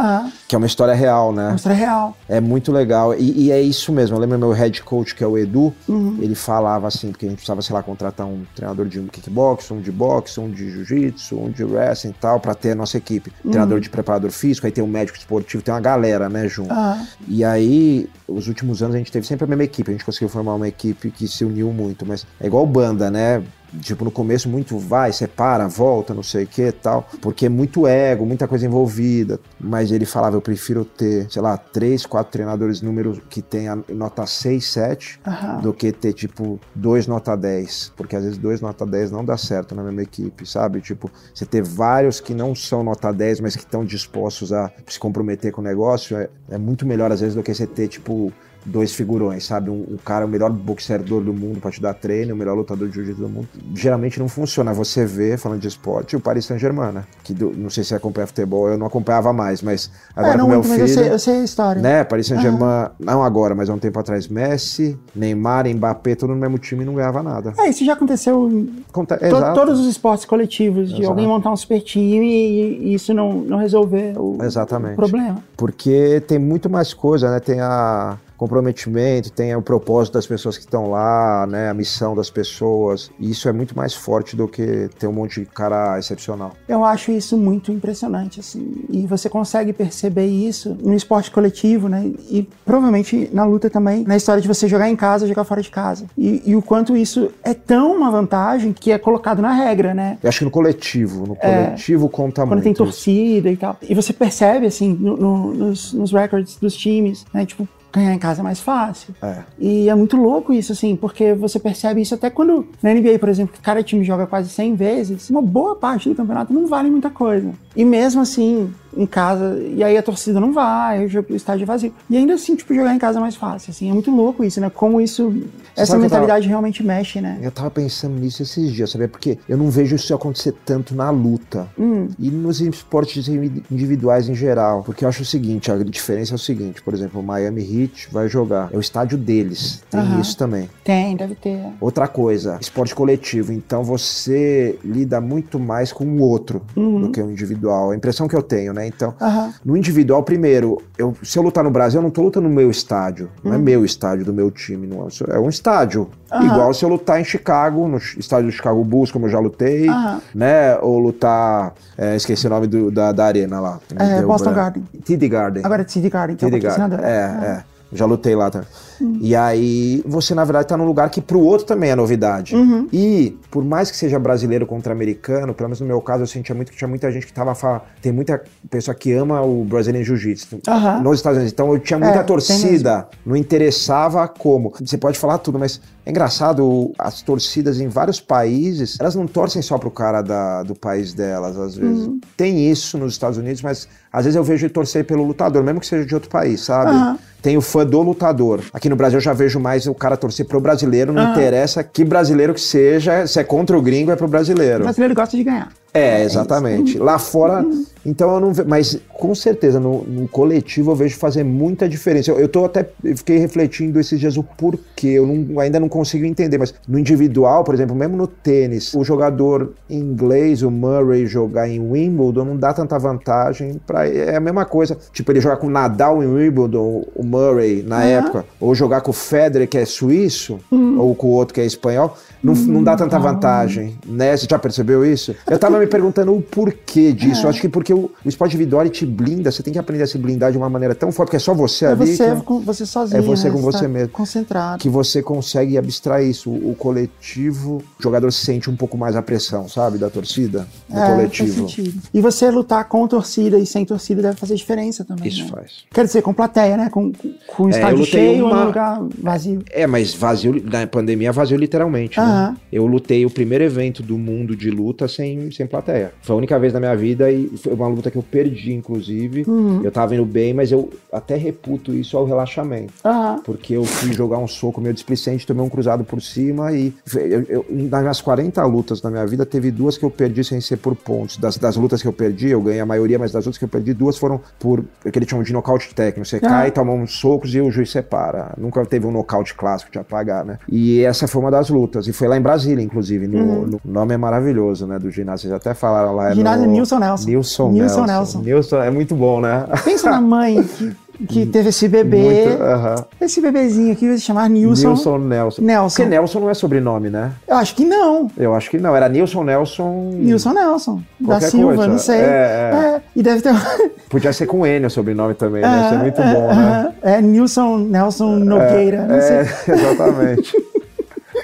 Que 0.49 0.55
é 0.55 0.59
uma 0.59 0.67
história 0.67 0.95
real, 0.95 1.33
né? 1.33 1.49
Uma 1.49 1.57
história 1.57 1.77
real. 1.77 2.17
É 2.29 2.41
muito 2.41 2.73
legal. 2.73 3.15
E, 3.15 3.47
e 3.47 3.53
é 3.53 3.61
isso 3.61 3.93
mesmo. 3.93 4.17
Eu 4.17 4.21
lembro 4.21 4.39
meu 4.39 4.53
head 4.53 4.83
coach, 4.83 5.15
que 5.15 5.23
é 5.23 5.27
o 5.27 5.37
Edu, 5.37 5.73
uhum. 5.89 6.19
ele 6.21 6.35
falava 6.35 6.87
assim, 6.87 7.11
porque 7.11 7.27
a 7.27 7.29
gente 7.29 7.39
precisava, 7.39 7.61
sei 7.63 7.75
lá, 7.75 7.83
contratar 7.83 8.27
um 8.27 8.43
treinador 8.55 8.87
de 8.87 9.01
kickbox, 9.01 9.71
um 9.71 9.81
de 9.81 9.93
boxe, 9.93 10.41
um 10.41 10.51
de 10.51 10.71
jiu-jitsu, 10.71 11.37
um 11.37 11.51
de 11.51 11.65
wrestling 11.65 12.11
e 12.11 12.21
tal, 12.21 12.41
pra 12.41 12.55
ter 12.55 12.73
a 12.73 12.75
nossa 12.75 12.97
equipe. 12.97 13.33
Uhum. 13.45 13.51
Treinador 13.51 13.81
de 13.81 13.91
preparador 13.91 14.31
físico, 14.31 14.67
aí 14.67 14.73
tem 14.73 14.83
um 14.83 14.89
médico 14.89 15.19
esportivo, 15.19 15.63
tem 15.63 15.72
uma 15.73 15.81
galera, 15.81 16.29
né, 16.29 16.49
junto. 16.49 16.73
Uhum. 16.73 17.07
E 17.29 17.45
aí, 17.45 18.09
os 18.27 18.49
últimos 18.49 18.83
anos 18.83 18.95
a 18.95 18.99
gente 18.99 19.13
teve 19.13 19.27
sempre 19.27 19.45
a 19.45 19.49
mesma 19.49 19.65
equipe, 19.65 19.91
a 19.91 19.93
gente 19.93 20.05
conseguiu 20.05 20.29
formar 20.29 20.55
uma 20.55 20.69
equipe 20.69 21.11
que 21.11 21.27
se 21.27 21.45
uniu 21.45 21.73
muito, 21.73 22.07
mas 22.07 22.27
é 22.41 22.47
igual 22.47 22.67
banda, 22.67 23.11
né? 23.11 23.43
Tipo, 23.81 24.05
no 24.05 24.11
começo 24.11 24.49
muito 24.49 24.79
vai, 24.79 25.13
separa, 25.13 25.67
volta, 25.67 26.13
não 26.13 26.23
sei 26.23 26.45
o 26.45 26.47
que 26.47 26.71
tal, 26.73 27.09
porque 27.21 27.47
é 27.47 27.49
muito 27.49 27.87
ego, 27.87 28.27
muita 28.27 28.47
coisa 28.47 28.67
envolvida. 28.67 29.41
Mas 29.59 29.91
ele 29.91 30.05
falava, 30.05 30.37
eu 30.37 30.41
prefiro 30.41 30.85
ter, 30.85 31.31
sei 31.31 31.41
lá, 31.41 31.57
três, 31.57 32.05
quatro 32.05 32.33
treinadores 32.33 32.83
números 32.83 33.21
que 33.31 33.41
tenha 33.41 33.79
nota 33.89 34.27
6, 34.27 34.67
7, 34.67 35.21
uhum. 35.27 35.61
do 35.61 35.73
que 35.73 35.91
ter, 35.93 36.13
tipo, 36.13 36.61
dois 36.75 37.07
nota 37.07 37.37
10. 37.37 37.93
Porque 37.97 38.17
às 38.17 38.25
vezes 38.25 38.39
dois 38.39 38.61
nota 38.61 38.85
10 38.85 39.11
não 39.11 39.25
dá 39.25 39.37
certo 39.37 39.75
na 39.75 39.83
mesma 39.83 40.03
equipe, 40.03 40.47
sabe? 40.47 40.81
Tipo, 40.81 41.11
você 41.35 41.47
ter 41.47 41.63
vários 41.63 42.21
que 42.21 42.35
não 42.35 42.55
são 42.55 42.83
nota 42.83 43.13
10, 43.13 43.41
mas 43.41 43.57
que 43.57 43.63
estão 43.63 43.85
dispostos 43.85 44.53
a 44.53 44.71
se 44.87 44.99
comprometer 44.99 45.53
com 45.53 45.61
o 45.61 45.65
negócio, 45.65 46.17
é, 46.17 46.29
é 46.51 46.59
muito 46.59 46.87
melhor 46.87 47.11
às 47.11 47.21
vezes 47.21 47.35
do 47.35 47.43
que 47.43 47.55
você 47.55 47.67
ter, 47.67 47.89
tipo, 47.89 48.33
dois 48.65 48.95
figurões, 48.95 49.45
sabe? 49.45 49.71
Um, 49.71 49.85
um 49.91 49.97
cara, 50.05 50.25
o 50.25 50.29
melhor 50.29 50.51
boxeador 50.51 51.21
do 51.23 51.33
mundo 51.33 51.61
para 51.61 51.71
te 51.71 51.81
dar 51.81 51.95
treino, 51.95 52.35
o 52.35 52.37
melhor 52.37 52.55
lutador 52.57 52.89
de 52.89 52.95
jiu-jitsu 52.95 53.21
do 53.23 53.29
mundo. 53.29 53.49
Geralmente 53.75 54.19
não 54.19 54.29
funciona. 54.29 54.73
Você 54.73 55.05
vê, 55.05 55.37
falando 55.37 55.61
de 55.61 55.69
esporte, 55.69 56.17
o 56.17 56.21
Paris 56.21 56.45
Saint-Germain, 56.45 56.93
né? 56.93 57.05
Que 57.25 57.35
do, 57.35 57.53
não 57.57 57.69
sei 57.71 57.85
se 57.85 57.95
acompanha 57.95 58.27
futebol, 58.27 58.69
eu 58.69 58.79
não 58.79 58.87
acompanhava 58.87 59.33
mais, 59.33 59.63
mas 59.63 59.91
agora 60.15 60.35
É, 60.35 60.39
não 60.39 60.49
meu 60.49 60.63
filho. 60.63 60.81
eu 60.81 60.89
sei, 60.89 61.09
eu 61.11 61.19
sei 61.19 61.35
a 61.41 61.45
história. 61.45 61.83
Né, 61.83 62.05
Paris 62.05 62.27
Saint-Germain, 62.27 62.89
não 63.01 63.23
agora, 63.23 63.55
mas 63.55 63.69
há 63.69 63.75
um 63.75 63.79
tempo 63.79 63.99
atrás, 63.99 64.29
Messi, 64.29 64.99
Neymar, 65.15 65.67
Mbappé, 65.69 66.15
todo 66.15 66.31
no 66.31 66.37
mesmo 66.37 66.59
time 66.59 66.83
e 66.83 66.87
não 66.87 66.95
ganhava 66.95 67.23
nada. 67.23 67.53
É, 67.59 67.69
isso 67.69 67.85
já 67.85 67.93
aconteceu 67.95 68.49
em 68.51 68.85
Conta, 68.93 69.17
to- 69.19 69.55
todos 69.55 69.81
os 69.81 69.87
esportes 69.87 70.25
coletivos, 70.25 70.89
de 70.89 70.95
Exato. 70.97 71.09
alguém 71.11 71.27
montar 71.27 71.51
um 71.51 71.57
super 71.57 71.81
time 71.81 72.27
e, 72.27 72.91
e 72.91 72.95
isso 72.95 73.13
não, 73.15 73.33
não 73.33 73.59
resolver 73.59 74.15
o, 74.19 74.39
Exatamente. 74.43 74.93
o 74.95 74.97
problema. 74.97 75.43
Porque 75.57 76.23
tem 76.27 76.39
muito 76.39 76.69
mais 76.71 76.93
coisa, 76.95 77.31
né? 77.31 77.41
Tem 77.41 77.61
a 77.61 78.17
comprometimento, 78.43 79.31
tem 79.31 79.55
o 79.55 79.63
propósito 79.63 80.15
das 80.15 80.27
pessoas 80.27 80.57
que 80.59 80.65
estão 80.65 80.91
lá, 80.91 81.47
né? 81.49 81.71
A 81.71 81.75
missão 81.75 82.15
das 82.15 82.31
pessoas. 82.31 83.11
E 83.19 83.31
isso 83.31 83.49
é 83.49 83.53
muito 83.53 83.77
mais 83.77 83.95
forte 83.95 84.35
do 84.37 84.49
que 84.49 84.89
ter 84.99 85.07
um 85.07 85.13
monte 85.13 85.41
de 85.41 85.47
cara 85.47 85.99
excepcional. 85.99 86.53
Eu 86.69 86.85
acho 86.85 87.11
isso 87.13 87.37
muito 87.37 87.71
impressionante, 87.73 88.41
assim. 88.41 88.85
E 88.91 89.07
você 89.07 89.29
consegue 89.29 89.73
perceber 89.73 90.27
isso 90.27 90.77
no 90.83 90.95
esporte 90.95 91.31
coletivo, 91.31 91.89
né? 91.89 92.11
E 92.31 92.49
provavelmente 92.65 93.31
na 93.33 93.45
luta 93.45 93.71
também, 93.71 94.05
na 94.05 94.17
história 94.17 94.41
de 94.43 94.49
você 94.49 94.67
jogar 94.69 94.89
em 94.89 94.97
casa, 94.97 95.27
jogar 95.27 95.45
fora 95.45 95.63
de 95.63 95.71
casa. 95.71 96.07
E, 96.19 96.43
e 96.47 96.57
o 96.57 96.63
quanto 96.63 96.97
isso 96.97 97.31
é 97.45 97.55
tão 97.55 97.95
uma 97.97 98.11
vantagem 98.11 98.73
que 98.73 98.91
é 98.91 98.99
colocado 98.99 99.41
na 99.41 99.53
regra, 99.53 99.95
né? 99.95 100.19
Eu 100.23 100.29
acho 100.29 100.41
que 100.41 100.45
no 100.45 100.51
coletivo, 100.51 101.27
no 101.27 101.37
coletivo 101.37 102.09
conta 102.09 102.43
É. 102.43 102.45
Quando 102.45 102.51
muito. 102.55 102.63
tem 102.65 102.73
isso. 102.73 102.83
torcida 102.85 103.51
e 103.51 103.57
tal. 103.57 103.77
E 103.83 103.95
você 103.95 104.13
percebe, 104.13 104.67
assim, 104.67 104.93
no- 104.99 105.17
no- 105.17 105.55
nos, 105.55 105.93
nos 105.93 106.13
records 106.13 106.57
dos 106.57 106.75
times, 106.75 107.25
né? 107.33 107.45
Tipo, 107.47 107.69
ganhar 107.93 108.15
em 108.15 108.19
casa 108.19 108.41
é 108.41 108.43
mais 108.43 108.61
fácil. 108.61 109.15
É. 109.23 109.43
E 109.59 109.89
é 109.89 109.95
muito 109.95 110.17
louco 110.17 110.53
isso, 110.53 110.73
assim, 110.73 110.97
porque 110.97 111.35
você 111.35 111.59
percebe 111.59 112.01
isso 112.01 112.15
até 112.15 112.31
quando, 112.31 112.67
na 112.83 112.93
NBA, 112.95 113.19
por 113.19 113.29
exemplo, 113.29 113.55
que 113.55 113.61
cada 113.61 113.83
time 113.83 114.05
joga 114.05 114.27
quase 114.27 114.49
100 114.49 114.75
vezes, 114.75 115.31
uma 115.31 115.43
boa 115.43 115.77
parte 115.77 116.09
do 116.09 116.15
campeonato 116.15 116.53
não 116.53 116.67
vale 116.67 116.91
muita 116.91 117.11
coisa. 117.11 117.53
E 117.77 117.85
mesmo 117.85 118.21
assim, 118.21 118.73
em 118.97 119.07
casa, 119.07 119.59
e 119.63 119.83
aí 119.83 119.97
a 119.97 120.03
torcida 120.03 120.39
não 120.41 120.53
vai, 120.53 121.05
o 121.07 121.35
estádio 121.37 121.63
é 121.65 121.67
vazio. 121.67 121.93
E 122.11 122.17
ainda 122.17 122.35
assim, 122.35 122.55
tipo, 122.57 122.75
jogar 122.75 122.95
em 122.95 122.99
casa 122.99 123.19
é 123.19 123.21
mais 123.21 123.37
fácil, 123.37 123.71
assim. 123.71 123.91
É 123.91 123.93
muito 123.93 124.11
louco 124.11 124.45
isso, 124.45 124.61
né? 124.61 124.71
Como 124.71 125.01
isso, 125.01 125.33
essa 125.75 125.87
sabe 125.93 126.01
que 126.01 126.07
eu 126.07 126.11
tava- 126.11 126.21
mentalidade 126.23 126.49
realmente 126.49 126.83
mexe, 126.85 127.21
né? 127.21 127.39
Eu 127.43 127.51
tava 127.51 127.71
pensando 127.71 128.15
nisso 128.19 128.43
esses 128.43 128.73
dias, 128.73 128.91
sabe? 128.91 129.09
Porque 129.09 129.39
eu 129.49 129.57
não 129.57 129.71
vejo 129.71 129.97
isso 129.97 130.15
acontecer 130.15 130.55
tanto 130.65 130.95
na 130.95 131.11
luta 131.11 131.67
Hum. 131.79 132.09
e 132.19 132.31
nos 132.31 132.61
esportes 132.61 133.29
individuais 133.29 134.29
em 134.29 134.35
geral. 134.35 134.83
Porque 134.85 135.05
eu 135.05 135.09
acho 135.09 135.23
o 135.23 135.27
seguinte: 135.27 135.71
a 135.71 135.77
diferença 135.83 136.33
é 136.35 136.37
o 136.37 136.39
seguinte, 136.39 136.83
por 136.83 136.95
exemplo, 136.95 137.21
o 137.21 137.23
Miami 137.23 137.63
Heat 137.63 138.09
vai 138.13 138.29
jogar, 138.29 138.69
é 138.73 138.77
o 138.77 138.81
estádio 138.81 139.17
deles, 139.19 139.83
tem 139.91 140.01
Aham. 140.01 140.21
isso 140.21 140.37
também. 140.37 140.69
Tem, 140.85 141.17
deve 141.17 141.35
ter. 141.35 141.59
Outra 141.81 142.07
coisa, 142.09 142.59
esporte 142.61 142.95
coletivo, 142.95 143.53
então 143.53 143.83
você 143.83 144.79
lida 144.85 145.21
muito 145.21 145.59
mais 145.59 145.93
com 145.93 146.05
o 146.05 146.21
outro 146.21 146.63
do 146.75 147.11
que 147.11 147.21
o 147.21 147.31
individual. 147.31 147.91
A 147.91 147.97
impressão 147.97 148.29
que 148.29 148.37
eu 148.37 148.43
tenho, 148.43 148.73
né? 148.73 148.82
Então, 148.87 149.15
Aham. 149.21 149.53
no 149.65 149.77
individual, 149.77 150.23
primeiro, 150.23 150.81
eu, 150.99 151.15
se 151.23 151.39
eu 151.39 151.43
lutar 151.43 151.63
no 151.65 151.71
Brasil, 151.71 151.99
eu 151.99 152.03
não 152.03 152.11
tô 152.11 152.23
lutando 152.23 152.49
no 152.49 152.55
meu 152.55 152.71
estádio. 152.71 153.29
Não 153.43 153.53
é 153.55 153.59
meu 153.59 153.85
estádio 153.85 154.25
do 154.25 154.33
meu 154.33 154.51
time, 154.51 154.87
não 154.87 155.07
é, 155.07 155.37
é 155.37 155.39
um 155.39 155.49
estádio. 155.49 156.09
Igual 156.33 156.73
se 156.73 156.85
eu 156.85 156.89
lutar 156.89 157.21
em 157.21 157.25
Chicago, 157.25 157.87
no 157.87 157.99
estádio 157.99 158.47
do 158.47 158.53
Chicago 158.53 158.83
Bulls, 158.85 159.11
como 159.11 159.27
eu 159.27 159.31
já 159.31 159.39
lutei, 159.39 159.87
né? 160.35 160.77
Ou 160.81 160.99
lutar, 160.99 161.75
é, 161.99 162.17
esqueci 162.17 162.47
o 162.47 162.51
nome 162.51 162.67
do- 162.67 162.91
da, 162.91 163.13
da 163.13 163.25
arena 163.27 163.61
lá. 163.61 163.79
É, 163.99 164.23
Boston 164.23 164.53
branco. 164.53 164.61
Garden. 164.61 164.83
TD 165.05 165.29
Garden. 165.29 165.63
Agora 165.65 165.83
é 165.83 165.85
TD 165.85 166.09
Garden, 166.09 166.37
que 166.37 166.45
é 166.45 166.49
o 166.49 166.51
TD 166.51 166.61
Garden. 166.67 166.99
É, 167.03 167.11
é. 167.11 167.65
Já 167.93 168.07
lutei 168.07 168.35
lá 168.35 168.51
também. 168.51 168.67
Hum. 169.01 169.19
E 169.21 169.35
aí, 169.37 170.03
você, 170.07 170.35
na 170.35 170.45
verdade, 170.45 170.69
tá 170.69 170.77
num 170.77 170.85
lugar 170.87 171.11
que 171.11 171.21
pro 171.21 171.41
outro 171.41 171.67
também 171.67 171.91
é 171.91 171.95
novidade. 171.97 172.55
Uhum. 172.57 172.89
E, 172.93 173.37
por 173.51 173.63
mais 173.65 173.91
que 173.91 173.97
seja 173.97 174.19
brasileiro 174.19 174.65
contra 174.67 174.93
americano, 174.93 175.53
pelo 175.53 175.69
menos 175.69 175.81
no 175.81 175.87
meu 175.87 176.01
caso, 176.01 176.23
eu 176.23 176.27
sentia 176.27 176.55
muito 176.55 176.73
que 176.73 176.79
tinha 176.79 176.89
muita 176.89 177.11
gente 177.13 177.27
que 177.27 177.33
tava. 177.33 177.55
fa- 177.55 177.83
Tem 178.01 178.11
muita 178.13 178.41
pessoa 178.71 178.95
que 178.95 179.13
ama 179.13 179.43
o 179.43 179.65
Brazilian 179.65 180.03
Jiu-Jitsu 180.03 180.61
Aham. 180.67 181.01
nos 181.03 181.19
Estados 181.19 181.37
Unidos. 181.37 181.53
Então, 181.53 181.73
eu 181.73 181.79
tinha 181.79 181.99
muita 181.99 182.21
É, 182.21 182.23
torcida. 182.23 183.09
Não 183.27 183.37
interessava 183.37 184.27
como. 184.29 184.73
Você 184.81 184.97
pode 184.97 185.19
falar 185.19 185.39
tudo, 185.39 185.59
mas 185.59 185.81
é 186.05 186.11
engraçado, 186.11 186.93
as 186.99 187.23
torcidas 187.23 187.81
em 187.81 187.89
vários 187.89 188.21
países, 188.21 188.97
elas 189.01 189.15
não 189.15 189.27
torcem 189.27 189.63
só 189.63 189.79
pro 189.79 189.91
cara 189.91 190.21
da- 190.23 190.63
do 190.63 190.75
país 190.75 191.13
delas, 191.15 191.57
às 191.57 191.75
vezes. 191.77 192.07
Uhum. 192.07 192.21
Tem 192.37 192.71
isso 192.71 192.99
nos 192.99 193.13
Estados 193.13 193.39
Unidos, 193.39 193.63
mas 193.63 193.87
às 194.13 194.25
vezes 194.25 194.37
eu 194.37 194.43
vejo 194.45 194.69
torcer 194.71 195.05
pelo 195.05 195.23
lutador, 195.25 195.63
mesmo 195.63 195.81
que 195.81 195.87
seja 195.87 196.05
de 196.05 196.15
outro 196.15 196.29
país, 196.31 196.61
sabe? 196.63 196.91
Aham. 196.91 197.19
Tem 197.41 197.57
o 197.57 197.61
fã 197.61 197.85
do 197.85 198.01
lutador. 198.03 198.61
Aqui 198.73 198.89
no 198.89 198.95
Brasil 198.95 199.17
eu 199.19 199.23
já 199.23 199.33
vejo 199.33 199.59
mais 199.59 199.87
o 199.87 199.95
cara 199.95 200.17
torcer 200.17 200.47
pro 200.47 200.61
brasileiro, 200.61 201.13
não 201.13 201.23
Aham. 201.23 201.33
interessa 201.33 201.83
que 201.83 202.05
brasileiro 202.05 202.55
que 202.55 202.61
seja, 202.61 203.27
se 203.27 203.39
é 203.41 203.45
contra 203.45 203.77
o 203.77 203.83
gringo, 203.83 204.11
é 204.13 204.17
pro 204.17 204.27
O 204.27 204.31
brasileiro. 204.31 204.85
brasileiro 204.85 205.15
gosta 205.15 205.37
de 205.37 205.43
ganhar. 205.45 205.69
É, 205.95 206.23
exatamente. 206.25 206.97
Lá 206.99 207.19
fora, 207.19 207.67
então 208.05 208.33
eu 208.35 208.41
não 208.41 208.53
vejo. 208.55 208.67
Mas 208.69 208.99
com 209.13 209.35
certeza, 209.35 209.79
no, 209.79 210.03
no 210.05 210.27
coletivo 210.27 210.91
eu 210.93 210.97
vejo 210.97 211.17
fazer 211.19 211.45
muita 211.45 211.87
diferença. 211.87 212.31
Eu, 212.31 212.39
eu 212.41 212.49
tô 212.49 212.65
até. 212.65 212.89
Eu 213.05 213.15
fiquei 213.15 213.37
refletindo 213.37 214.01
esses 214.01 214.19
dias 214.19 214.39
o 214.39 214.43
porquê. 214.43 215.09
Eu 215.09 215.27
não- 215.27 215.61
ainda 215.61 215.79
não 215.79 215.91
consigo 215.91 216.25
entender. 216.25 216.57
Mas 216.57 216.73
no 216.89 216.99
individual, 216.99 217.63
por 217.63 217.75
exemplo, 217.75 217.95
mesmo 217.95 218.17
no 218.17 218.27
tênis, 218.27 218.95
o 218.95 219.05
jogador 219.05 219.75
inglês, 219.91 220.63
o 220.63 220.71
Murray, 220.71 221.27
jogar 221.27 221.69
em 221.69 221.79
Wimbledon 221.79 222.45
não 222.47 222.57
dá 222.57 222.73
tanta 222.73 222.99
vantagem 222.99 223.79
para 223.87 224.09
É 224.09 224.37
a 224.37 224.41
mesma 224.41 224.65
coisa. 224.65 224.97
Tipo, 225.13 225.31
ele 225.33 225.41
jogar 225.43 225.57
com 225.59 225.67
o 225.67 225.71
Nadal 225.71 226.23
em 226.23 226.27
Wimbledon, 226.27 227.05
o 227.15 227.23
Murray, 227.23 227.83
na 227.87 227.99
Aham. 227.99 228.07
época, 228.07 228.45
ou 228.59 228.75
jogar 228.75 229.03
com 229.03 229.11
o 229.11 229.15
Federer, 229.15 229.69
que 229.69 229.77
é 229.77 229.85
suíço, 229.85 230.59
Uhum. 230.71 230.99
ou 230.99 231.15
com 231.15 231.27
o 231.27 231.31
outro 231.33 231.53
que 231.53 231.61
é 231.61 231.67
espanhol, 231.67 232.17
não, 232.43 232.55
não 232.55 232.83
dá 232.83 232.97
tanta 232.97 233.19
vantagem, 233.19 233.97
né? 234.07 234.37
Você 234.37 234.47
já 234.51 234.59
percebeu 234.59 235.05
isso? 235.05 235.35
Eu 235.49 235.59
tava 235.59 235.79
me 235.79 235.87
perguntando 235.87 236.35
o 236.35 236.43
porquê 236.43 237.13
disso. 237.13 237.47
Eu 237.47 237.51
acho 237.51 237.61
que 237.61 237.69
porque 237.69 237.95
o, 237.95 238.11
o 238.25 238.29
esporte 238.29 238.55
individual 238.57 238.89
te 238.89 239.07
blinda, 239.07 239.51
você 239.51 239.63
tem 239.63 239.73
que 239.73 239.79
aprender 239.79 240.03
a 240.03 240.07
se 240.07 240.19
blindar 240.19 240.51
de 240.53 240.59
uma 240.59 240.69
maneira 240.69 240.95
tão 240.95 241.13
forte, 241.13 241.29
porque 241.29 241.37
é 241.37 241.41
só 241.41 241.55
você 241.55 241.85
É 241.85 241.89
ali 241.93 242.17
você 242.17 242.35
que, 242.35 242.43
com 242.43 242.61
você 242.61 242.85
sozinho. 242.87 243.19
É 243.19 243.23
você 243.23 243.49
né? 243.49 243.55
com 243.55 243.61
você 243.63 243.83
tá 243.83 243.89
mesmo. 243.89 244.09
Concentrado. 244.09 244.79
que 244.83 244.89
você 244.89 245.23
consegue 245.23 245.79
abstrair 245.79 246.29
isso. 246.29 246.51
O, 246.51 246.71
o 246.71 246.75
coletivo, 246.75 247.83
o 247.99 248.03
jogador 248.03 248.31
sente 248.33 248.69
um 248.71 248.77
pouco 248.77 248.97
mais 248.99 249.15
a 249.17 249.23
pressão, 249.23 249.69
sabe? 249.69 249.99
Da 249.99 250.11
torcida, 250.11 250.67
do 250.89 250.99
É, 250.99 251.07
coletivo. 251.11 251.47
faz 251.63 251.71
sentido. 251.75 252.03
E 252.13 252.21
você 252.21 252.51
lutar 252.51 252.85
com 252.89 253.07
torcida 253.07 253.59
e 253.59 253.67
sem 253.67 253.85
torcida 253.85 254.23
deve 254.23 254.37
fazer 254.37 254.55
diferença 254.55 255.05
também. 255.05 255.29
Isso 255.29 255.45
né? 255.45 255.51
faz. 255.51 255.73
Quer 255.93 256.05
dizer, 256.07 256.23
com 256.23 256.33
plateia, 256.33 256.77
né? 256.77 256.89
Com, 256.91 257.13
com 257.47 257.65
o 257.65 257.67
É, 257.69 257.71
estádio 257.71 258.05
cheio 258.05 258.45
ou 258.45 258.51
uma- 258.51 258.61
no 258.61 258.67
lugar 258.67 259.01
vazio. 259.23 259.63
É, 259.71 259.87
mas 259.87 260.13
vazio, 260.15 260.61
na 260.65 260.87
pandemia 260.87 261.33
vazio 261.33 261.57
literalmente, 261.57 262.19
né? 262.19 262.27
Aham. 262.33 262.57
Eu 262.73 262.87
lutei 262.87 263.25
o 263.27 263.31
primeiro 263.31 263.65
evento 263.65 264.03
do 264.03 264.17
mundo 264.17 264.57
de 264.57 264.71
luta 264.71 265.07
sem, 265.09 265.51
sem 265.51 265.67
plateia. 265.67 266.13
Foi 266.23 266.35
a 266.35 266.39
única 266.39 266.59
vez 266.59 266.73
na 266.73 266.81
minha 266.81 266.97
vida 266.97 267.31
e 267.31 267.49
foi 267.59 267.73
uma 267.75 267.89
luta 267.89 268.11
que 268.11 268.17
eu 268.17 268.23
perdi, 268.23 268.73
inclusive. 268.73 269.45
Uhum. 269.47 269.81
Eu 269.83 269.91
tava 269.91 270.15
indo 270.15 270.25
bem, 270.25 270.55
mas 270.55 270.73
eu 270.73 270.91
até 271.13 271.37
reputo 271.37 271.93
isso 271.95 272.17
ao 272.17 272.25
relaxamento. 272.25 272.93
Aham. 273.05 273.41
Porque 273.45 273.75
eu 273.75 273.85
fui 273.85 274.13
jogar 274.13 274.39
um 274.39 274.49
soco 274.49 274.81
meio 274.81 274.95
displicente, 274.95 275.47
tomei 275.47 275.65
um 275.65 275.69
cruzado 275.69 276.05
por 276.05 276.21
cima 276.23 276.73
e 276.73 276.93
eu, 277.15 277.43
eu- 277.49 277.67
nas 277.71 278.01
minhas 278.01 278.21
40 278.21 278.65
lutas 278.65 279.03
na 279.03 279.11
minha 279.11 279.27
vida, 279.27 279.45
teve 279.45 279.71
duas 279.71 279.99
que 279.99 280.05
eu 280.05 280.11
perdi 280.11 280.45
sem 280.45 280.61
ser 280.61 280.77
por 280.79 280.95
pontos. 280.95 281.37
Das, 281.37 281.57
das 281.59 281.77
lutas 281.77 282.01
que 282.03 282.09
eu 282.09 282.13
perdi, 282.13 282.49
eu 282.49 282.61
ganhei 282.61 282.81
a 282.81 282.87
maioria, 282.87 283.19
mas 283.19 283.33
das 283.33 283.47
outras 283.47 283.59
que 283.59 283.65
eu 283.65 283.69
perdi, 283.69 283.93
duas 283.93 284.17
foram 284.17 284.41
por 284.59 284.85
aquele 285.05 285.27
um 285.35 285.43
de 285.43 285.53
nocaute 285.53 285.95
técnico. 285.95 286.27
Você 286.29 286.41
cai, 286.41 286.71
toma 286.71 286.93
uns 286.93 287.13
socos 287.19 287.55
e 287.55 287.61
o 287.61 287.71
juiz 287.71 287.91
separa. 287.91 288.53
Nunca 288.59 288.85
teve 288.85 289.07
um 289.07 289.11
nocaute 289.11 289.55
clássico 289.55 289.91
de 289.91 289.99
apagar, 289.99 290.45
né? 290.45 290.59
E 290.69 291.01
essa 291.03 291.27
foi 291.27 291.41
uma 291.41 291.51
das 291.51 291.71
lutas. 291.71 292.07
E 292.07 292.13
foi 292.13 292.22
lá 292.29 292.37
em 292.37 292.41
Brasília, 292.41 292.83
inclusive. 292.83 293.27
No, 293.27 293.39
Uhum. 293.39 293.67
no- 293.67 293.81
o 293.85 293.91
nome 293.93 294.15
é 294.15 294.17
maravilhoso, 294.17 294.87
né? 294.87 294.99
Do 294.99 295.11
ginásio. 295.11 295.49
Vocês 295.49 295.53
até 295.55 295.75
falaram 295.75 296.15
lá. 296.15 296.31
é 296.31 296.35
Ginásio 296.35 296.67
no- 296.67 296.73
Nilson 296.73 296.99
Nelson. 296.99 297.27
Nilson, 297.29 297.71
Nilson 297.73 298.05
Nelson. 298.05 298.07
Nelson. 298.07 298.39
Nilson 298.41 298.83
é 298.83 298.91
muito 298.91 299.15
bom, 299.15 299.41
né? 299.41 299.65
Pensa 299.85 300.11
na 300.11 300.21
mãe 300.21 300.63
que, 300.63 300.93
que 301.27 301.47
teve 301.47 301.69
esse 301.71 301.89
bebê. 301.89 302.47
Muito, 302.49 302.63
aham. 302.63 302.95
Esse 303.21 303.41
bebezinho 303.41 303.93
aqui 303.93 304.07
vai 304.09 304.17
se 304.17 304.23
chamar 304.23 304.49
Nilson. 304.51 304.89
Nilson 304.89 305.19
Nelson. 305.19 305.63
Nelson. 305.63 305.97
Porque 305.97 306.09
Nelson 306.11 306.41
não 306.41 306.51
é 306.51 306.55
sobrenome, 306.55 307.11
né? 307.11 307.33
Eu 307.47 307.57
acho 307.57 307.75
que 307.75 307.85
não. 307.85 308.31
Eu 308.37 308.55
acho 308.55 308.71
que 308.71 308.79
não. 308.79 308.95
Era 308.97 309.09
Nilson 309.09 309.45
Nelson. 309.45 310.11
Nilson 310.15 310.53
Nelson. 310.53 311.03
Da 311.21 311.41
Silva, 311.41 311.75
coisa. 311.75 311.89
não 311.91 311.99
sei. 311.99 312.17
É, 312.19 312.21
é. 312.21 312.93
É, 312.97 313.01
E 313.17 313.23
deve 313.23 313.41
ter. 313.43 313.53
Podia 314.09 314.33
ser 314.33 314.47
com 314.47 314.67
N 314.67 314.87
o 314.87 314.91
sobrenome 314.91 315.33
também, 315.35 315.63
né? 315.63 315.85
Isso 315.87 315.95
é 315.95 315.99
muito 315.99 316.21
é, 316.21 316.35
bom, 316.35 316.49
né? 316.55 316.93
É, 317.03 317.13
é 317.15 317.23
Nilson 317.23 317.79
Nelson 317.79 318.37
Nogueira. 318.37 319.07
não 319.07 319.21
sei. 319.21 319.37
É, 319.37 319.47
exatamente. 319.73 320.53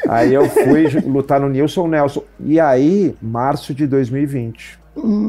Aí 0.09 0.35
eu 0.35 0.45
fui 0.51 0.89
lutar 1.07 1.41
no 1.41 1.49
Nilson 1.49 1.87
Nelson. 1.87 2.23
E 2.41 2.59
aí, 2.59 3.15
março 3.23 3.75
de 3.75 3.87
2020. 3.87 4.79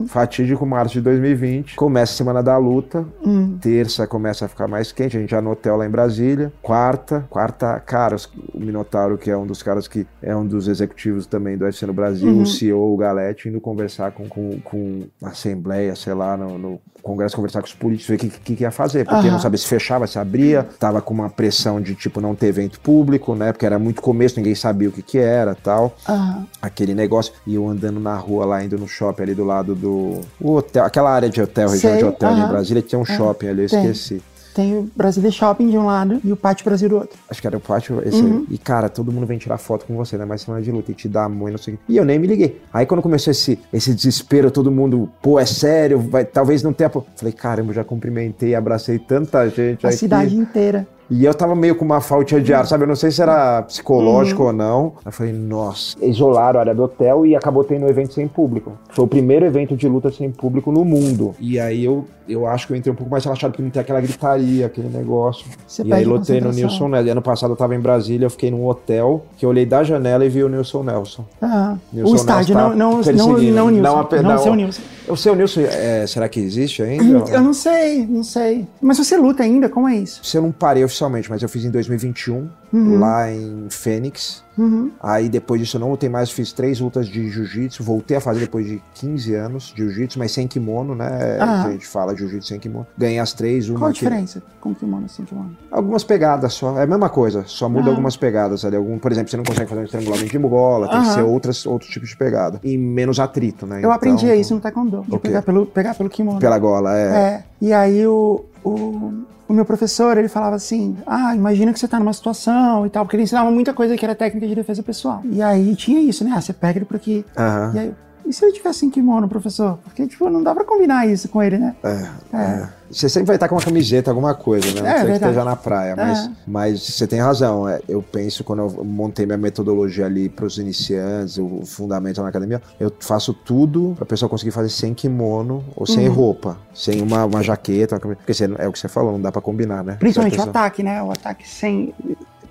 Fatídico 0.08 0.66
março 0.66 0.94
de 0.96 1.02
2020. 1.02 1.76
Começa 1.76 2.14
a 2.14 2.16
semana 2.16 2.42
da 2.42 2.58
luta. 2.58 3.06
Hum. 3.24 3.56
Terça 3.62 4.08
começa 4.08 4.46
a 4.46 4.48
ficar 4.48 4.68
mais 4.68 4.92
quente. 4.92 5.16
A 5.16 5.20
gente 5.20 5.30
já 5.30 5.42
no 5.42 5.52
hotel 5.52 5.78
lá 5.78 5.86
em 5.86 5.90
Brasília. 5.90 6.52
Quarta, 6.60 7.24
quarta, 7.30 7.80
cara, 7.80 8.16
o 8.52 8.60
Minotauro, 8.60 9.16
que 9.16 9.30
é 9.30 9.38
um 9.38 9.46
dos 9.46 9.62
caras 9.62 9.88
que 9.88 10.08
é 10.24 10.36
um 10.36 10.44
dos 10.44 10.68
executivos 10.68 11.28
também 11.28 11.56
do 11.56 11.66
UFC 11.66 11.86
no 11.86 11.94
Brasil, 11.94 12.30
Uhum. 12.30 12.42
o 12.42 12.46
CEO, 12.48 12.94
o 12.94 12.98
Galete, 12.98 13.48
indo 13.48 13.62
conversar 13.62 14.12
com, 14.12 14.28
com, 14.28 14.60
com 14.64 15.04
a 15.24 15.30
Assembleia, 15.30 15.96
sei 15.96 16.16
lá, 16.16 16.36
no, 16.36 16.58
no 16.58 16.82
Congresso, 17.10 17.36
conversar 17.36 17.62
com 17.62 17.68
os 17.68 17.74
políticos, 17.74 18.07
ver 18.07 18.16
o 18.16 18.18
que, 18.20 18.30
que, 18.39 18.55
que 18.55 18.64
ia 18.64 18.72
fazer. 18.72 19.05
Porque 19.05 19.28
Aham. 19.28 19.32
não 19.32 19.39
sabia 19.39 19.57
se 19.57 19.68
fechava, 19.68 20.05
se 20.07 20.20
abria. 20.20 20.68
Tava 20.80 21.01
com 21.01 21.14
uma 21.14 21.30
pressão 21.30 21.82
de, 21.82 21.95
tipo, 21.95 22.22
não 22.22 22.36
ter 22.36 22.47
evento 22.47 22.80
público, 22.80 23.34
né? 23.36 23.51
Porque 23.51 23.66
era 23.66 23.80
muito 23.80 24.01
começo, 24.01 24.38
ninguém 24.38 24.55
sabia 24.55 24.89
o 24.89 24.91
que 24.91 25.01
que 25.01 25.18
era 25.18 25.55
tal 25.55 25.95
Ah, 26.07 26.43
aquele 26.62 26.93
negócio. 26.93 27.34
E 27.47 27.55
eu 27.55 27.68
andando 27.68 27.99
na 27.99 28.16
rua 28.16 28.45
lá, 28.45 28.64
indo 28.64 28.78
no 28.78 28.88
shopping 28.88 29.24
ali 29.24 29.34
do 29.36 29.43
lado 29.43 29.74
do 29.76 30.22
o 30.39 30.55
hotel, 30.55 30.84
aquela 30.86 31.12
área 31.12 31.30
de 31.30 31.41
hotel, 31.41 31.70
região 31.70 31.91
Sei, 31.93 31.99
de 31.99 32.05
hotel 32.05 32.30
ali 32.30 32.41
em. 32.41 32.47
Brasília, 32.47 32.82
tinha 32.82 32.99
um 32.99 33.05
shopping 33.05 33.47
ali, 33.47 33.64
eu 33.64 33.70
tem. 33.70 33.86
esqueci. 33.89 34.22
Tem 34.60 34.78
o 34.78 34.89
Brasília 34.93 35.32
Shopping 35.32 35.70
de 35.70 35.78
um 35.78 35.86
lado 35.86 36.20
e 36.22 36.34
o 36.34 36.36
Pátio 36.36 36.66
Brasil 36.66 36.89
do 36.89 36.97
outro. 36.97 37.18
Acho 37.30 37.39
que 37.39 37.47
era 37.47 37.55
o 37.55 37.62
pátio 37.62 38.01
esse 38.05 38.20
Uhum. 38.20 38.45
E, 38.49 38.57
cara, 38.57 38.89
todo 38.89 39.10
mundo 39.10 39.26
vem 39.26 39.38
tirar 39.38 39.57
foto 39.57 39.86
com 39.86 39.95
você, 39.95 40.18
né? 40.18 40.26
Mais 40.26 40.41
semana 40.41 40.62
de 40.62 40.70
luta 40.70 40.91
e 40.91 40.93
te 40.93 41.07
dá 41.07 41.24
a 41.24 41.30
mão 41.30 41.47
e 41.47 41.51
não 41.51 41.57
sei 41.57 41.76
o 41.76 41.78
quê. 41.78 41.84
E 41.88 41.95
eu 41.95 42.03
nem 42.03 42.20
me 42.20 42.28
liguei. 42.28 42.62
Aí 42.74 42.86
quando 42.86 43.01
começou 43.01 43.32
esse, 43.32 43.57
esse 43.72 43.93
desespero, 43.93 44.51
todo 44.51 44.70
mundo, 44.70 45.10
pô, 45.22 45.39
é 45.39 45.45
sério, 45.45 45.97
vai, 45.99 46.26
talvez 46.26 46.62
não 46.62 46.74
tenha. 46.74 46.89
Falei, 46.89 47.32
caramba, 47.32 47.70
eu 47.70 47.76
já 47.76 47.86
cumprimentei, 47.86 48.53
abracei 48.53 48.99
tanta 48.99 49.47
gente 49.47 49.86
A 49.86 49.89
aqui. 49.89 49.97
cidade 49.97 50.36
inteira. 50.36 50.86
E 51.10 51.26
eu 51.26 51.34
tava 51.34 51.55
meio 51.55 51.76
com 51.76 51.84
uma 51.84 52.01
falta 52.01 52.39
de 52.39 52.53
ar, 52.53 52.68
sabe? 52.68 52.84
Eu 52.84 52.88
não 52.88 52.95
sei 52.95 53.10
se 53.10 53.22
era 53.22 53.64
psicológico 53.64 54.43
ou 54.43 54.53
não. 54.53 54.93
Aí 54.97 55.07
eu 55.07 55.12
falei, 55.12 55.34
nossa. 55.34 55.97
Isolaram 56.05 56.60
a 56.60 56.62
área 56.62 56.76
do 56.76 56.84
hotel 56.84 57.26
e 57.26 57.36
acabou 57.36 57.64
tendo 57.64 57.86
um 57.86 57.89
evento 57.89 58.14
sem 58.14 58.28
público. 58.28 58.74
Foi 58.89 59.05
o 59.05 59.07
primeiro 59.07 59.45
evento 59.45 59.76
de 59.76 59.88
luta 59.88 60.12
sem 60.12 60.30
público 60.30 60.72
no 60.72 60.86
mundo. 60.86 61.34
E 61.39 61.60
aí 61.60 61.84
eu, 61.84 62.05
eu 62.28 62.45
acho 62.45 62.68
que 62.68 62.74
eu 62.74 62.78
entrei 62.78 62.93
um 62.93 62.95
pouco 62.95 63.10
mais 63.12 63.24
relaxado, 63.24 63.51
porque 63.51 63.64
não 63.64 63.72
tem 63.72 63.82
aquela 63.82 63.99
gritaria, 64.01 64.68
aquele 64.68 64.89
negócio. 64.89 65.45
Você 65.66 65.82
e 65.84 65.91
aí 65.91 66.05
lutei 66.05 66.39
no. 66.39 66.51
Nilson 66.51 66.88
Nelson. 66.89 67.12
Ano 67.12 67.22
passado 67.22 67.51
eu 67.53 67.57
tava 67.57 67.76
em 67.76 67.80
Brasília, 67.80 68.26
eu 68.28 68.30
fiquei 68.30 68.51
num 68.51 68.68
hotel, 68.68 69.26
que 69.38 69.45
eu 69.45 69.49
olhei 69.49 69.66
da 69.66 69.84
janela 69.84 70.24
e 70.24 70.30
vi 70.30 70.43
o 70.43 70.49
Nilson 70.49 70.84
Nelson. 70.84 71.26
Ah, 71.41 71.76
Nilson 71.91 72.12
o 72.12 72.16
estádio, 72.16 72.55
Nelson 72.55 72.76
não, 72.76 72.91
não, 72.91 73.03
tá 73.03 73.12
não, 73.12 73.26
perseguindo. 73.34 73.55
não, 73.55 73.70
Nilson. 73.70 73.82
Não 73.82 73.93
Não, 73.95 73.99
a 73.99 74.03
pe- 74.03 74.22
não, 74.22 74.38
seu 74.38 74.51
ó. 74.51 74.55
Nilson. 74.55 74.82
O 75.10 75.18
seu 75.18 75.36
Nilson, 75.36 75.62
é, 75.62 76.05
será 76.05 76.30
que 76.30 76.39
existe 76.39 76.84
ainda? 76.84 77.32
Eu 77.32 77.41
não 77.41 77.53
sei, 77.53 78.05
não 78.05 78.24
sei. 78.24 78.68
Mas 78.80 78.97
você 78.97 79.18
luta 79.18 79.43
ainda? 79.43 79.68
Como 79.68 79.88
é 79.89 79.95
isso? 79.95 80.24
Se 80.24 80.38
eu 80.38 80.41
não 80.41 80.51
parei 80.51 80.84
oficialmente, 80.84 81.30
mas 81.30 81.41
eu 81.41 81.49
fiz 81.49 81.66
em 81.66 81.72
2021, 81.72 82.47
lá 82.72 83.32
em 83.32 83.67
Fênix. 83.70 84.43
Uhum. 84.57 84.91
Aí 85.01 85.30
depois 85.30 85.61
disso 85.61 85.78
eu 85.78 85.80
não 85.80 85.89
lutei 85.89 86.09
mais, 86.09 86.30
fiz 86.30 86.51
três 86.51 86.82
lutas 86.82 87.07
de 87.07 87.30
jiu-jitsu, 87.30 87.82
voltei 87.82 88.17
a 88.17 88.22
fazer 88.22 88.41
depois 88.41 88.65
de 88.65 88.82
15 88.95 89.34
anos 89.34 89.74
de 89.74 89.84
jiu-jitsu, 89.84 90.20
mas 90.20 90.34
sem 90.34 90.47
kimono, 90.49 90.93
né? 90.93 91.38
Ah. 91.39 91.63
A 91.63 91.72
gente 91.72 91.88
fala 91.88 92.13
jiu-jitsu 92.13 92.49
sem 92.49 92.59
kimono. 92.59 92.86
Ganhei 92.97 93.20
as 93.20 93.32
três, 93.32 93.70
uma 93.70 93.80
Qual 93.80 93.89
a 93.89 93.93
que- 93.93 93.99
diferença 93.99 94.43
com 94.59 94.76
kimono 94.76 95.05
assim, 95.05 95.24
kimono? 95.24 95.55
Algumas 95.72 96.03
pegadas 96.03 96.51
só, 96.53 96.78
é 96.78 96.84
a 96.84 96.88
mesma 96.88 97.07
coisa, 97.09 97.43
só 97.47 97.70
muda 97.70 97.88
Ah. 97.88 97.91
algumas 97.91 98.17
pegadas 98.17 98.65
ali. 98.65 98.76
Algum, 98.76 98.99
por 98.99 99.11
exemplo, 99.13 99.32
você 99.32 99.38
não 99.38 99.45
consegue 99.45 99.70
fazer 99.70 99.82
um 99.82 99.86
estrangulamento 99.86 100.30
de 100.30 100.38
bola, 100.39 100.89
tem 100.89 101.01
que 101.03 101.07
ser 101.13 101.22
outras, 101.22 101.65
outros 101.65 101.89
tipos 101.89 102.09
de 102.09 102.17
pegada. 102.17 102.59
E 102.61 102.78
menos 102.78 103.17
atrito, 103.17 103.65
né? 103.65 103.80
Eu 103.82 103.91
aprendi 103.93 104.26
Então, 104.26 104.38
isso 104.38 104.53
no 104.55 104.59
taekwondo, 104.59 105.05
de 105.07 105.17
pegar 105.20 105.41
pelo, 105.41 105.65
pegar 105.67 105.95
pelo 105.95 106.09
kimono. 106.09 106.38
Pela 106.39 106.59
gola, 106.59 106.97
é. 106.99 107.03
É, 107.05 107.43
e 107.61 107.72
aí 107.72 108.05
o, 108.05 108.43
o, 108.64 109.14
o 109.47 109.53
meu 109.53 109.66
professor, 109.66 110.18
ele 110.18 110.28
falava 110.28 110.55
assim, 110.55 110.97
ah, 111.05 111.36
imagina 111.36 111.74
que 111.74 111.80
você 111.80 111.88
tá 111.88 111.99
numa 111.99 112.14
situação 112.14 112.86
e 112.86 112.89
tal, 112.89 113.05
porque 113.05 113.16
ele 113.16 113.24
ensinava 113.24 113.49
muita 113.51 113.74
coisa 113.74 113.95
que 113.97 114.05
era 114.05 114.16
técnica 114.16 114.47
de 114.47 114.55
defesa 114.55 114.84
pessoal. 114.84 115.22
E 115.26 115.41
aí 115.41 115.76
tinha 115.76 115.99
isso, 116.01 116.24
né, 116.24 116.34
ah, 116.36 116.41
você 116.41 116.53
pega 116.53 116.80
ele 116.80 116.86
por 116.86 116.97
aqui. 116.97 117.26
Aham. 117.38 117.72
E 117.76 117.80
aí, 117.80 117.93
e 118.26 118.34
se 118.34 118.45
ele 118.45 118.53
tivesse 118.53 118.86
em 118.86 118.91
kimono, 118.91 119.28
professor? 119.28 119.80
Porque, 119.84 120.05
tipo, 120.05 120.30
não 120.30 120.43
dá 120.43 120.53
pra 120.53 120.64
combinar 120.64 121.07
isso 121.07 121.28
com 121.30 121.41
ele, 121.41 121.57
né? 121.57 121.76
É, 121.84 122.38
é. 122.38 122.70
Você 122.92 123.08
sempre 123.08 123.28
vai 123.28 123.36
estar 123.36 123.48
com 123.48 123.56
uma 123.56 123.62
camiseta, 123.62 124.10
alguma 124.10 124.34
coisa, 124.34 124.68
né? 124.74 124.82
Não 124.82 124.90
É, 124.90 125.06
que 125.06 125.12
esteja 125.12 125.44
na 125.44 125.56
praia, 125.56 125.96
mas, 125.96 126.26
É. 126.26 126.32
mas 126.48 126.82
você 126.82 127.06
tem 127.06 127.20
razão. 127.20 127.68
é, 127.70 127.80
eu 127.88 128.02
penso, 128.02 128.44
quando 128.44 128.60
eu 128.64 128.84
montei 128.84 129.26
minha 129.26 129.38
metodologia 129.38 130.06
ali 130.06 130.28
para 130.30 130.46
os 130.46 130.58
iniciantes, 130.58 131.38
o 131.38 131.62
fundamento 131.66 132.22
na 132.22 132.30
academia, 132.30 132.62
eu 132.80 132.92
faço 133.00 133.34
tudo 133.34 133.94
para 133.96 134.04
a 134.04 134.08
pessoa 134.08 134.28
conseguir 134.30 134.52
fazer 134.52 134.70
sem 134.70 134.94
kimono 134.94 135.64
ou 135.76 135.86
sem 135.86 136.08
Uhum. 136.10 136.16
roupa, 136.16 136.58
sem 136.74 137.02
uma, 137.02 137.26
uma 137.26 137.44
jaqueta, 137.44 137.96
uma 137.96 138.02
camisa. 138.02 138.18
Porque 138.18 138.34
você- 138.34 138.50
é 138.58 138.68
o 138.68 138.72
que 138.72 138.80
você 138.80 138.88
falou, 138.88 139.12
não 139.14 139.22
dá 139.22 139.32
para 139.32 139.42
combinar, 139.42 139.84
né? 139.84 139.96
Principalmente 140.00 140.40
o 140.40 140.44
ataque, 140.44 140.82
né? 140.82 141.02
O 141.04 141.12
ataque 141.12 141.48
sem... 141.48 141.94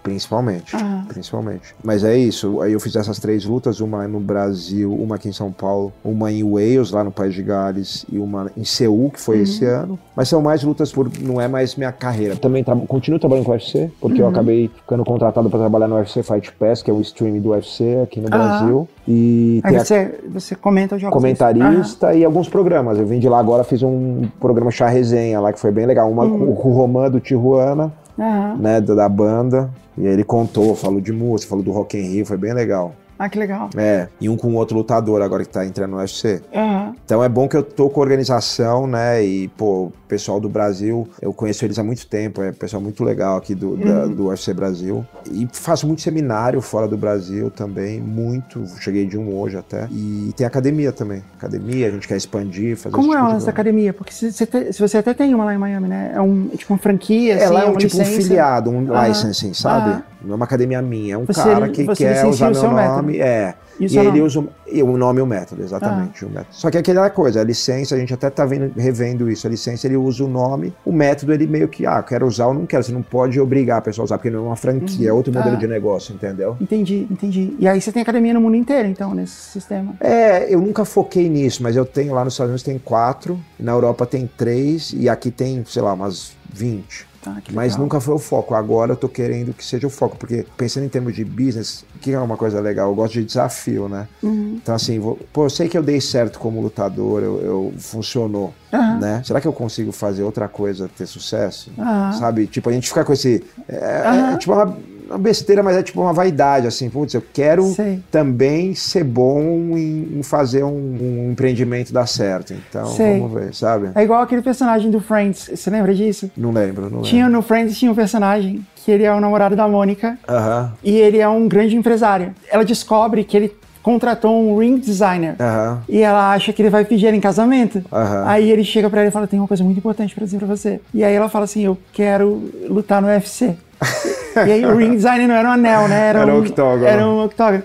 Principalmente, 0.08 0.74
Ah. 0.74 1.04
principalmente. 1.06 1.74
Mas 1.84 2.02
é 2.04 2.16
isso, 2.16 2.60
aí 2.60 2.72
eu 2.72 2.80
fiz 2.80 2.96
essas 2.96 3.18
três 3.18 3.44
lutas, 3.44 3.80
uma 3.80 4.06
no 4.08 4.18
Brasil, 4.20 4.92
uma 4.92 5.16
aqui 5.16 5.28
em 5.28 5.32
São 5.32 5.52
Paulo, 5.52 5.92
uma 6.04 6.32
em 6.32 6.42
Wales, 6.42 6.90
lá 6.90 7.04
no 7.04 7.10
País 7.10 7.34
de 7.34 7.42
Gales, 7.42 8.04
e 8.10 8.18
uma 8.18 8.50
em 8.56 8.64
Seul, 8.64 9.10
que 9.10 9.20
foi 9.20 9.40
esse 9.40 9.64
ano. 9.64 9.98
Mas 10.16 10.28
são 10.28 10.40
mais 10.42 10.62
lutas 10.64 10.90
por, 10.90 11.10
não 11.20 11.40
é 11.40 11.46
mais 11.46 11.76
minha 11.76 11.92
carreira. 11.92 12.36
Também 12.36 12.64
tra 12.64 12.74
continuo 12.76 13.20
trabalhando 13.20 13.44
com 13.44 13.50
o 13.52 13.54
UFC, 13.54 13.90
porque 14.00 14.20
eu 14.22 14.28
acabei 14.28 14.68
ficando 14.74 15.04
contratado 15.04 15.48
para 15.50 15.58
trabalhar 15.60 15.86
no 15.88 15.96
UFC 15.96 16.22
Fight 16.22 16.52
Pass, 16.52 16.82
que 16.82 16.90
é 16.90 16.94
o 16.94 17.00
stream 17.00 17.38
do 17.40 17.50
UFC 17.50 18.00
aqui 18.02 18.20
no 18.20 18.26
Ah. 18.28 18.30
Brasil. 18.30 18.88
E 19.06 19.60
Aí 19.64 19.76
a 19.76 19.84
você, 19.84 20.20
você 20.28 20.54
comenta 20.54 20.96
os 20.96 21.00
jogos. 21.00 21.14
comentarista 21.14 22.14
e 22.14 22.24
alguns 22.24 22.48
programas. 22.48 22.98
Eu 22.98 23.06
vim 23.06 23.18
de 23.18 23.28
lá 23.28 23.38
agora, 23.38 23.64
fiz 23.64 23.82
um 23.82 24.22
programa 24.40 24.70
Chá 24.70 24.88
Resenha 24.88 25.40
lá, 25.40 25.52
que 25.52 25.60
foi 25.60 25.70
bem 25.70 25.86
legal. 25.86 26.10
Uma 26.10 26.28
com 26.28 26.38
com 26.54 26.68
o 26.68 26.72
Roman 26.72 27.10
do 27.10 27.20
Tijuana, 27.20 27.92
Aham. 28.18 28.56
né, 28.56 28.80
da, 28.80 28.94
da 28.94 29.08
banda. 29.08 29.70
E 29.96 30.06
aí 30.06 30.12
ele 30.12 30.24
contou, 30.24 30.74
falou 30.74 31.00
de 31.00 31.12
música, 31.12 31.50
falou 31.50 31.64
do 31.64 31.70
Rock 31.70 31.96
in 31.96 32.02
Rio, 32.02 32.26
foi 32.26 32.36
bem 32.36 32.52
legal. 32.52 32.94
Ah, 33.18 33.28
que 33.28 33.38
legal. 33.38 33.68
É, 33.76 34.08
e 34.20 34.28
um 34.28 34.36
com 34.36 34.54
outro 34.54 34.76
lutador 34.76 35.20
agora 35.22 35.42
que 35.44 35.50
tá 35.50 35.66
entrando 35.66 35.90
no 35.92 35.96
UFC. 35.98 36.40
Aham. 36.54 36.94
Então 37.04 37.24
é 37.24 37.28
bom 37.28 37.48
que 37.48 37.56
eu 37.56 37.62
tô 37.62 37.88
com 37.90 38.00
a 38.00 38.04
organização, 38.04 38.86
né? 38.86 39.24
E, 39.24 39.48
pô, 39.48 39.86
o 39.86 39.92
pessoal 40.06 40.38
do 40.38 40.48
Brasil, 40.48 41.08
eu 41.20 41.32
conheço 41.32 41.64
eles 41.64 41.78
há 41.78 41.82
muito 41.84 42.06
tempo, 42.06 42.42
é 42.42 42.52
pessoal 42.52 42.82
muito 42.82 43.02
legal 43.02 43.36
aqui 43.36 43.54
do, 43.54 43.76
da- 43.76 44.04
Uhum. 44.04 44.14
do 44.14 44.26
UFC 44.28 44.52
Brasil. 44.54 45.04
E 45.30 45.48
faço 45.52 45.86
muito 45.86 46.00
seminário 46.02 46.60
fora 46.60 46.86
do 46.86 46.96
Brasil 46.96 47.50
também, 47.50 48.00
muito. 48.00 48.64
Cheguei 48.80 49.06
de 49.06 49.18
um 49.18 49.36
hoje 49.38 49.56
até. 49.56 49.88
E 49.90 50.32
tem 50.36 50.46
academia 50.46 50.92
também. 50.92 51.22
Academia, 51.36 51.88
a 51.88 51.90
gente 51.90 52.06
quer 52.06 52.16
expandir, 52.16 52.76
fazer 52.76 52.94
Como 52.94 53.12
é 53.12 53.16
tipo 53.16 53.24
da 53.26 53.30
coisa. 53.32 53.50
academia? 53.50 53.92
Porque 53.92 54.12
se 54.12 54.30
você, 54.32 54.46
te- 54.46 54.72
se 54.72 54.80
você 54.80 54.98
até 54.98 55.12
tem 55.14 55.34
uma 55.34 55.44
lá 55.44 55.54
em 55.54 55.58
Miami, 55.58 55.88
né? 55.88 56.12
É 56.14 56.20
um, 56.20 56.50
é 56.52 56.56
tipo 56.56 56.72
uma 56.72 56.78
franquia, 56.78 57.36
assim, 57.36 57.44
Ela 57.44 57.62
é 57.62 57.66
um 57.66 57.76
tipo 57.76 57.96
um 57.96 58.00
licença. 58.00 58.22
filiado, 58.22 58.70
um 58.70 58.92
Aham. 58.92 59.08
licensing, 59.08 59.54
sabe? 59.54 60.02
Não 60.22 60.32
é 60.32 60.36
uma 60.36 60.44
academia 60.44 60.82
minha, 60.82 61.14
é 61.14 61.18
um 61.18 61.24
Você- 61.26 61.42
cara 61.42 61.68
que 61.68 61.86
quer 61.94 62.26
usar 62.26 62.50
meu 62.50 62.62
nome. 62.62 62.74
método. 62.74 63.07
É. 63.16 63.54
E 63.80 63.86
o 63.86 63.88
E, 63.92 63.96
aí 63.98 64.06
ele 64.06 64.18
nome? 64.18 64.20
usa 64.22 64.40
o- 64.40 64.84
o 64.84 64.96
nome 64.98 65.20
e 65.20 65.22
o 65.22 65.26
método, 65.26 65.62
exatamente. 65.62 66.24
O 66.24 66.28
método. 66.28 66.48
Só 66.50 66.68
que 66.68 66.76
é 66.76 66.80
aquela 66.80 67.08
coisa, 67.10 67.40
a 67.40 67.44
licença, 67.44 67.94
a 67.94 67.98
gente 67.98 68.12
até 68.12 68.28
tá 68.28 68.44
vendo, 68.44 68.72
revendo 68.76 69.30
isso. 69.30 69.46
A 69.46 69.50
licença 69.50 69.86
ele 69.86 69.96
usa 69.96 70.24
o 70.24 70.28
nome, 70.28 70.74
o 70.84 70.92
método 70.92 71.32
ele 71.32 71.46
meio 71.46 71.68
que, 71.68 71.86
ah, 71.86 72.02
quero 72.02 72.26
usar 72.26 72.48
ou 72.48 72.54
não 72.54 72.66
quero. 72.66 72.82
Você 72.82 72.90
não 72.92 73.02
pode 73.02 73.40
obrigar 73.40 73.78
a 73.78 73.80
pessoa 73.80 74.02
a 74.02 74.06
usar, 74.06 74.18
porque 74.18 74.30
não 74.30 74.40
é 74.40 74.42
uma 74.48 74.56
franquia, 74.56 75.08
é 75.10 75.12
outro 75.12 75.32
modelo 75.32 75.54
Ah. 75.54 75.58
de 75.58 75.66
negócio, 75.68 76.12
entendeu? 76.12 76.56
Entendi, 76.60 77.06
entendi. 77.08 77.54
E 77.58 77.68
aí 77.68 77.80
você 77.80 77.92
tem 77.92 78.02
academia 78.02 78.34
no 78.34 78.40
mundo 78.40 78.56
inteiro, 78.56 78.88
então, 78.88 79.14
nesse 79.14 79.32
sistema. 79.52 79.94
É, 80.00 80.52
eu 80.52 80.60
nunca 80.60 80.84
foquei 80.84 81.28
nisso, 81.28 81.62
mas 81.62 81.76
eu 81.76 81.84
tenho 81.84 82.12
lá 82.14 82.24
nos 82.24 82.34
Estados 82.34 82.50
Unidos 82.50 82.64
tem 82.64 82.78
quatro, 82.78 83.38
na 83.60 83.70
Europa 83.72 84.04
tem 84.04 84.28
três 84.36 84.92
e 84.92 85.08
aqui 85.08 85.30
tem, 85.30 85.64
sei 85.66 85.82
lá, 85.82 85.92
umas 85.94 86.32
20. 86.52 87.06
Que 87.44 87.54
Mas 87.54 87.76
nunca 87.76 88.00
foi 88.00 88.14
o 88.14 88.18
foco. 88.18 88.54
Agora 88.54 88.92
eu 88.92 88.96
tô 88.96 89.08
querendo 89.08 89.52
que 89.54 89.64
seja 89.64 89.86
o 89.86 89.90
foco, 89.90 90.16
porque 90.16 90.44
pensando 90.56 90.84
em 90.84 90.88
termos 90.88 91.14
de 91.14 91.24
business, 91.24 91.84
o 91.94 91.98
que 91.98 92.12
é 92.12 92.18
uma 92.18 92.36
coisa 92.36 92.60
legal? 92.60 92.88
Eu 92.90 92.94
gosto 92.94 93.14
de 93.14 93.24
desafio, 93.24 93.88
né? 93.88 94.06
Uhum. 94.22 94.58
Então, 94.62 94.74
assim, 94.74 94.98
vou- 94.98 95.18
pô, 95.32 95.44
eu 95.46 95.50
sei 95.50 95.68
que 95.68 95.76
eu 95.78 95.82
dei 95.82 96.00
certo 96.00 96.38
como 96.38 96.60
lutador, 96.60 97.22
eu, 97.22 97.40
eu- 97.40 97.72
funcionou, 97.78 98.52
Aham. 98.72 98.98
né? 98.98 99.22
Será 99.24 99.40
que 99.40 99.48
eu 99.48 99.52
consigo 99.52 99.92
fazer 99.92 100.22
outra 100.22 100.48
coisa 100.48 100.88
ter 100.96 101.06
sucesso? 101.06 101.70
Aham. 101.78 102.12
Sabe? 102.12 102.46
Tipo, 102.46 102.68
a 102.70 102.72
gente 102.72 102.88
fica 102.88 103.04
com 103.04 103.12
esse. 103.12 103.44
É, 103.68 104.02
Aham. 104.06 104.34
é 104.34 104.36
tipo 104.38 104.52
uma, 104.52 104.76
uma 105.08 105.18
besteira, 105.18 105.62
mas 105.62 105.76
é 105.76 105.82
tipo 105.82 106.00
uma 106.00 106.12
vaidade, 106.12 106.66
assim. 106.66 106.88
Putz, 106.90 107.14
eu 107.14 107.22
quero 107.32 107.64
Sei. 107.72 108.00
também 108.10 108.74
ser 108.74 109.04
bom 109.04 109.40
em, 109.76 110.18
em 110.18 110.22
fazer 110.22 110.62
um, 110.64 110.68
um 110.70 111.30
empreendimento 111.32 111.92
dar 111.92 112.06
certo. 112.06 112.52
Então, 112.52 112.86
Sei. 112.86 113.18
vamos 113.18 113.32
ver, 113.32 113.54
sabe? 113.54 113.90
É 113.94 114.02
igual 114.02 114.22
aquele 114.22 114.42
personagem 114.42 114.90
do 114.90 115.00
Friends, 115.00 115.50
você 115.54 115.70
lembra 115.70 115.94
disso? 115.94 116.30
Não 116.36 116.50
lembro, 116.50 116.82
não 116.82 116.88
lembro. 116.90 117.02
Tinha 117.04 117.28
no 117.28 117.42
Friends 117.42 117.78
tinha 117.78 117.90
um 117.90 117.94
personagem 117.94 118.64
que 118.76 118.90
ele 118.90 119.04
é 119.04 119.12
o 119.12 119.20
namorado 119.20 119.54
da 119.56 119.66
Mônica 119.68 120.18
Aham, 120.28 120.72
e 120.82 120.96
ele 120.96 121.18
é 121.18 121.28
um 121.28 121.46
grande 121.48 121.76
empresário. 121.76 122.34
Ela 122.50 122.64
descobre 122.64 123.24
que 123.24 123.36
ele 123.36 123.52
contratou 123.82 124.34
um 124.38 124.58
ring 124.58 124.78
designer. 124.78 125.34
aham. 125.40 125.82
E 125.88 126.00
ela 126.02 126.32
acha 126.32 126.52
que 126.52 126.60
ele 126.60 126.68
vai 126.68 126.84
pedir 126.84 127.06
ela 127.06 127.16
em 127.16 127.20
casamento. 127.20 127.82
Aham. 127.90 128.24
Aí 128.26 128.50
ele 128.50 128.62
chega 128.64 128.90
pra 128.90 129.00
ela 129.00 129.08
e 129.08 129.12
fala: 129.12 129.26
Tem 129.26 129.38
uma 129.38 129.48
coisa 129.48 129.64
muito 129.64 129.78
importante 129.78 130.14
pra 130.14 130.24
dizer 130.24 130.36
pra 130.38 130.46
você. 130.46 130.80
E 130.92 131.02
aí 131.02 131.14
ela 131.14 131.28
fala 131.28 131.44
assim: 131.46 131.64
Eu 131.64 131.78
quero 131.92 132.50
lutar 132.68 133.00
no 133.00 133.08
UFC. 133.08 133.56
e 134.46 134.52
aí 134.52 134.66
o 134.66 134.76
ring 134.76 134.94
designer 134.96 135.28
não 135.28 135.34
era 135.34 135.48
um 135.48 135.52
anel, 135.52 135.88
né? 135.88 136.08
Era 136.08 136.26
um 136.26 136.30
um 136.30 136.40
octógono. 136.40 136.86
Era 136.86 137.06
um 137.06 137.24
octógono. 137.24 137.62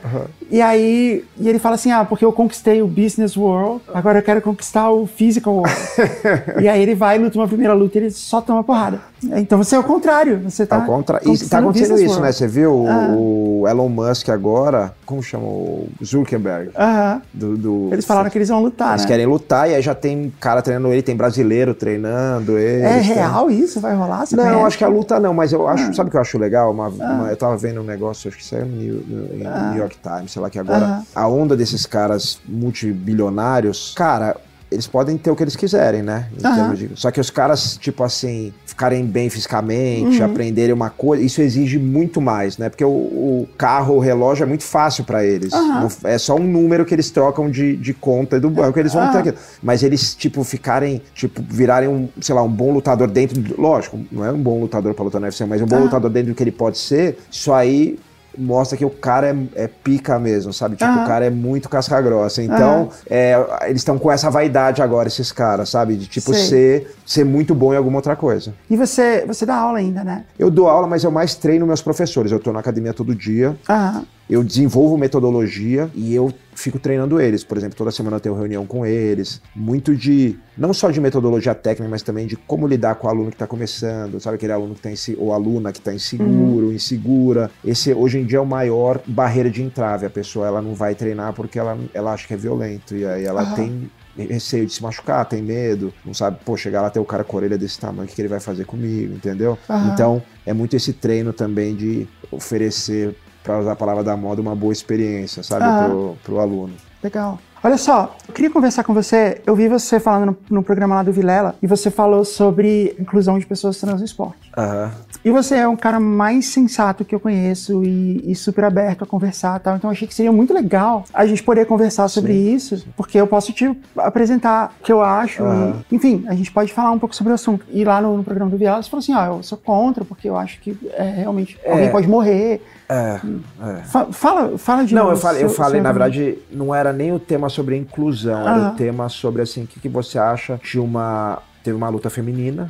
E 0.49 0.61
aí 0.61 1.25
e 1.37 1.49
ele 1.49 1.59
fala 1.59 1.75
assim: 1.75 1.91
ah, 1.91 2.05
porque 2.05 2.23
eu 2.23 2.31
conquistei 2.31 2.81
o 2.81 2.87
business 2.87 3.35
world, 3.35 3.81
agora 3.93 4.19
eu 4.19 4.23
quero 4.23 4.41
conquistar 4.41 4.89
o 4.91 5.07
physical 5.07 5.55
world. 5.55 5.75
e 6.61 6.67
aí 6.67 6.81
ele 6.81 6.95
vai, 6.95 7.17
luta 7.17 7.37
uma 7.37 7.47
primeira 7.47 7.73
luta 7.73 7.97
e 7.97 8.01
ele 8.01 8.11
só 8.11 8.39
toma 8.39 8.63
porrada. 8.63 9.01
Então 9.35 9.57
você 9.57 9.75
é 9.75 9.79
o 9.79 9.83
contrário. 9.83 10.41
Você 10.43 10.65
tá, 10.65 10.75
Ao 10.75 10.85
contrário. 10.85 11.33
E 11.33 11.49
tá 11.49 11.59
acontecendo 11.59 11.99
isso, 11.99 12.19
né? 12.19 12.31
Você 12.31 12.47
viu 12.47 12.85
ah. 12.87 13.13
o 13.15 13.65
Elon 13.67 13.89
Musk 13.89 14.29
agora, 14.29 14.93
como 15.05 15.23
chama? 15.23 15.45
O 15.45 15.87
Zuckerberg. 16.03 16.71
Aham. 16.75 17.21
Do, 17.33 17.57
do, 17.57 17.89
eles 17.91 18.05
falaram 18.05 18.29
que 18.29 18.37
eles 18.37 18.49
vão 18.49 18.61
lutar. 18.61 18.91
Eles 18.91 19.03
né? 19.03 19.07
querem 19.07 19.25
lutar 19.25 19.69
e 19.69 19.75
aí 19.75 19.81
já 19.81 19.95
tem 19.95 20.31
cara 20.39 20.61
treinando 20.61 20.93
ele, 20.93 21.01
tem 21.01 21.15
brasileiro 21.15 21.73
treinando 21.73 22.57
ele. 22.57 22.83
É 22.83 22.99
real 22.99 23.47
tem... 23.47 23.59
isso? 23.59 23.79
Vai 23.79 23.95
rolar? 23.95 24.25
Você 24.25 24.35
não, 24.35 24.43
conhece? 24.43 24.65
acho 24.65 24.77
que 24.77 24.83
a 24.83 24.89
luta 24.89 25.19
não, 25.19 25.33
mas 25.33 25.51
eu 25.51 25.67
acho. 25.67 25.89
Ah. 25.89 25.93
Sabe 25.93 26.09
o 26.09 26.11
que 26.11 26.17
eu 26.17 26.21
acho 26.21 26.37
legal? 26.37 26.62
Uma, 26.69 26.87
ah. 26.87 26.89
uma, 26.89 27.27
eu 27.29 27.37
tava 27.37 27.55
vendo 27.57 27.81
um 27.81 27.83
negócio, 27.83 28.27
acho 28.27 28.37
que 28.37 28.45
saiu 28.45 28.65
no 28.65 28.75
New, 28.75 29.03
no, 29.07 29.47
ah. 29.47 29.69
New 29.71 29.79
York 29.79 29.97
Times, 30.01 30.31
sei 30.31 30.41
lá, 30.41 30.49
que 30.49 30.59
agora 30.59 31.03
a 31.13 31.27
onda 31.27 31.55
desses 31.55 31.85
caras 31.85 32.39
multibilionários, 32.47 33.93
cara 33.95 34.35
eles 34.73 34.87
podem 34.87 35.17
ter 35.17 35.31
o 35.31 35.35
que 35.35 35.43
eles 35.43 35.55
quiserem, 35.55 36.01
né? 36.01 36.27
Uhum. 36.43 36.73
De... 36.73 36.89
Só 36.95 37.11
que 37.11 37.19
os 37.19 37.29
caras, 37.29 37.77
tipo 37.77 38.03
assim, 38.03 38.53
ficarem 38.65 39.05
bem 39.05 39.29
fisicamente, 39.29 40.19
uhum. 40.19 40.25
aprenderem 40.25 40.73
uma 40.73 40.89
coisa, 40.89 41.23
isso 41.23 41.41
exige 41.41 41.77
muito 41.77 42.19
mais, 42.19 42.57
né? 42.57 42.69
Porque 42.69 42.83
o, 42.83 42.89
o 42.89 43.47
carro, 43.57 43.95
o 43.95 43.99
relógio 43.99 44.43
é 44.43 44.45
muito 44.45 44.63
fácil 44.63 45.03
para 45.03 45.23
eles. 45.23 45.53
Uhum. 45.53 45.87
É 46.03 46.17
só 46.17 46.35
um 46.35 46.43
número 46.43 46.85
que 46.85 46.93
eles 46.93 47.11
trocam 47.11 47.49
de, 47.49 47.77
de 47.77 47.93
conta 47.93 48.39
do 48.39 48.49
banco, 48.49 48.79
eles 48.79 48.93
vão 48.93 49.11
ter 49.11 49.19
aquilo. 49.19 49.37
Mas 49.61 49.83
eles, 49.83 50.15
tipo, 50.15 50.43
ficarem, 50.43 51.01
tipo, 51.13 51.41
virarem 51.47 51.87
um, 51.87 52.09
sei 52.19 52.33
lá, 52.33 52.41
um 52.41 52.51
bom 52.51 52.71
lutador 52.71 53.07
dentro. 53.07 53.39
Do... 53.39 53.61
Lógico, 53.61 53.99
não 54.11 54.25
é 54.25 54.31
um 54.31 54.41
bom 54.41 54.59
lutador 54.59 54.93
pra 54.93 55.03
lutar 55.03 55.21
no 55.21 55.27
UFC, 55.27 55.45
mas 55.45 55.61
um 55.61 55.65
bom 55.65 55.79
lutador 55.79 56.09
dentro 56.09 56.33
do 56.33 56.35
que 56.35 56.43
ele 56.43 56.51
pode 56.51 56.77
ser, 56.77 57.19
isso 57.31 57.53
aí 57.53 57.97
mostra 58.37 58.77
que 58.77 58.85
o 58.85 58.89
cara 58.89 59.29
é, 59.29 59.63
é 59.63 59.67
pica 59.67 60.17
mesmo, 60.19 60.53
sabe? 60.53 60.75
Tipo, 60.75 60.91
o 60.91 61.05
cara 61.05 61.25
é 61.25 61.29
muito 61.29 61.69
casca 61.69 62.01
grossa. 62.01 62.41
Então, 62.41 62.89
é, 63.09 63.35
eles 63.67 63.81
estão 63.81 63.97
com 63.97 64.11
essa 64.11 64.29
vaidade 64.29 64.81
agora, 64.81 65.07
esses 65.07 65.31
caras, 65.31 65.69
sabe? 65.69 65.95
De 65.95 66.07
tipo 66.07 66.33
ser, 66.33 66.95
ser 67.05 67.23
muito 67.23 67.53
bom 67.53 67.73
em 67.73 67.77
alguma 67.77 67.97
outra 67.97 68.15
coisa. 68.15 68.53
E 68.69 68.75
você, 68.75 69.25
você 69.25 69.45
dá 69.45 69.55
aula 69.55 69.79
ainda, 69.79 70.03
né? 70.03 70.25
Eu 70.37 70.49
dou 70.49 70.67
aula, 70.67 70.87
mas 70.87 71.03
eu 71.03 71.11
mais 71.11 71.35
treino 71.35 71.65
meus 71.65 71.81
professores. 71.81 72.31
Eu 72.31 72.39
tô 72.39 72.51
na 72.51 72.59
academia 72.59 72.93
todo 72.93 73.15
dia. 73.15 73.57
Uhum 73.69 74.05
eu 74.29 74.43
desenvolvo 74.43 74.97
metodologia 74.97 75.89
e 75.93 76.15
eu 76.15 76.33
fico 76.55 76.79
treinando 76.79 77.19
eles. 77.19 77.43
Por 77.43 77.57
exemplo, 77.57 77.77
toda 77.77 77.91
semana 77.91 78.17
eu 78.17 78.19
tenho 78.19 78.35
reunião 78.35 78.65
com 78.65 78.85
eles. 78.85 79.41
Muito 79.55 79.95
de, 79.95 80.37
não 80.57 80.73
só 80.73 80.91
de 80.91 80.99
metodologia 80.99 81.53
técnica, 81.55 81.89
mas 81.89 82.01
também 82.01 82.27
de 82.27 82.35
como 82.35 82.67
lidar 82.67 82.95
com 82.95 83.07
o 83.07 83.09
aluno 83.09 83.29
que 83.29 83.35
está 83.35 83.47
começando. 83.47 84.19
Sabe 84.19 84.35
aquele 84.35 84.53
aluno 84.53 84.75
que 84.75 84.87
está 84.87 85.13
ou 85.17 85.33
aluna 85.33 85.71
que 85.71 85.79
está 85.79 85.93
inseguro, 85.93 86.67
uhum. 86.67 86.73
insegura. 86.73 87.51
Esse 87.63 87.93
hoje 87.93 88.19
em 88.19 88.25
dia 88.25 88.37
é 88.37 88.41
o 88.41 88.45
maior 88.45 89.01
barreira 89.05 89.49
de 89.49 89.61
entrave. 89.61 90.05
A 90.05 90.09
pessoa 90.09 90.47
ela 90.47 90.61
não 90.61 90.73
vai 90.73 90.95
treinar 90.95 91.33
porque 91.33 91.59
ela, 91.59 91.77
ela 91.93 92.13
acha 92.13 92.27
que 92.27 92.33
é 92.33 92.37
violento. 92.37 92.95
E 92.95 93.05
aí 93.05 93.25
ela 93.25 93.43
uhum. 93.43 93.55
tem 93.55 93.91
receio 94.15 94.65
de 94.65 94.73
se 94.73 94.81
machucar, 94.81 95.25
tem 95.25 95.41
medo, 95.41 95.93
não 96.05 96.13
sabe, 96.13 96.37
pô, 96.45 96.55
chegar 96.55 96.81
lá 96.81 96.89
ter 96.89 96.99
o 96.99 97.05
cara 97.05 97.23
com 97.23 97.35
a 97.35 97.39
orelha 97.39 97.57
desse 97.57 97.79
tamanho, 97.79 98.07
o 98.07 98.11
que 98.11 98.21
ele 98.21 98.27
vai 98.27 98.39
fazer 98.39 98.65
comigo, 98.65 99.15
entendeu? 99.15 99.57
Uhum. 99.67 99.87
Então, 99.91 100.23
é 100.45 100.53
muito 100.53 100.75
esse 100.75 100.93
treino 100.93 101.33
também 101.33 101.75
de 101.75 102.07
oferecer 102.31 103.15
para 103.43 103.59
usar 103.59 103.73
a 103.73 103.75
palavra 103.75 104.03
da 104.03 104.15
moda, 104.15 104.41
uma 104.41 104.55
boa 104.55 104.73
experiência, 104.73 105.43
sabe, 105.43 105.65
ah. 105.65 105.85
pro, 105.89 106.17
pro 106.23 106.39
aluno. 106.39 106.73
Legal. 107.03 107.37
Olha 107.65 107.77
só, 107.77 108.13
eu 108.27 108.33
queria 108.33 108.49
conversar 108.49 108.83
com 108.83 108.93
você. 108.93 109.41
Eu 109.45 109.55
vi 109.55 109.69
você 109.69 109.97
falando 109.97 110.25
no, 110.25 110.57
no 110.57 110.63
programa 110.63 110.95
lá 110.95 111.03
do 111.03 111.13
Vilela 111.13 111.55
e 111.63 111.67
você 111.67 111.89
falou 111.89 112.25
sobre 112.25 112.93
inclusão 112.99 113.39
de 113.39 113.45
pessoas 113.45 113.79
trans 113.79 113.99
no 113.99 114.05
esporte. 114.05 114.51
Uhum. 114.57 114.89
E 115.23 115.31
você 115.31 115.55
é 115.55 115.67
um 115.67 115.75
cara 115.77 115.97
mais 115.97 116.47
sensato 116.47 117.05
que 117.05 117.15
eu 117.15 117.21
conheço 117.21 117.81
e, 117.85 118.21
e 118.29 118.35
super 118.35 118.65
aberto 118.65 119.05
a 119.05 119.07
conversar 119.07 119.57
tal. 119.61 119.77
Então 119.77 119.89
eu 119.89 119.93
achei 119.93 120.05
que 120.05 120.13
seria 120.13 120.31
muito 120.31 120.53
legal 120.53 121.05
a 121.13 121.25
gente 121.25 121.41
poder 121.41 121.65
conversar 121.65 122.09
sobre 122.09 122.33
sim, 122.33 122.53
isso, 122.53 122.77
sim. 122.79 122.85
porque 122.97 123.17
eu 123.17 123.27
posso 123.27 123.53
te 123.53 123.73
apresentar 123.95 124.75
o 124.81 124.83
que 124.83 124.91
eu 124.91 125.01
acho. 125.01 125.41
Uhum. 125.41 125.81
E, 125.89 125.95
enfim, 125.95 126.25
a 126.27 126.35
gente 126.35 126.51
pode 126.51 126.73
falar 126.73 126.91
um 126.91 126.99
pouco 126.99 127.15
sobre 127.15 127.31
o 127.31 127.35
assunto. 127.35 127.65
E 127.71 127.85
lá 127.85 128.01
no, 128.01 128.17
no 128.17 128.23
programa 128.25 128.51
do 128.51 128.57
Vilela 128.57 128.83
você 128.83 128.89
falou 128.89 129.01
assim: 129.01 129.13
ah, 129.13 129.27
eu 129.27 129.41
sou 129.41 129.57
contra, 129.57 130.03
porque 130.03 130.27
eu 130.27 130.35
acho 130.35 130.59
que 130.59 130.77
é, 130.95 131.03
realmente 131.03 131.57
é. 131.63 131.71
alguém 131.71 131.89
pode 131.89 132.09
morrer. 132.09 132.61
É, 132.93 133.21
é. 133.61 133.83
Fala, 134.11 134.57
fala 134.57 134.85
de 134.85 134.93
Não, 134.93 135.09
eu 135.09 135.17
falei, 135.17 135.43
eu 135.43 135.49
falei 135.49 135.81
na 135.81 135.91
verdade, 135.91 136.37
não 136.51 136.73
era 136.73 136.93
nem 136.93 137.11
o 137.11 137.19
tema 137.19 137.49
sobre 137.49 137.75
inclusão, 137.75 138.47
era 138.47 138.69
o 138.69 138.75
tema 138.75 139.09
sobre 139.09 139.41
assim, 139.41 139.63
o 139.63 139.67
que, 139.67 139.79
que 139.79 139.89
você 139.89 140.19
acha 140.19 140.59
de 140.63 140.79
uma. 140.79 141.39
Teve 141.63 141.77
uma 141.77 141.87
luta 141.87 142.09
feminina, 142.09 142.67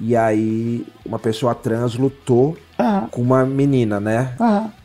e 0.00 0.16
aí 0.16 0.86
uma 1.04 1.18
pessoa 1.18 1.54
trans 1.54 1.94
lutou 1.94 2.56
uhum. 2.80 3.06
com 3.08 3.22
uma 3.22 3.44
menina, 3.44 4.00
né? 4.00 4.34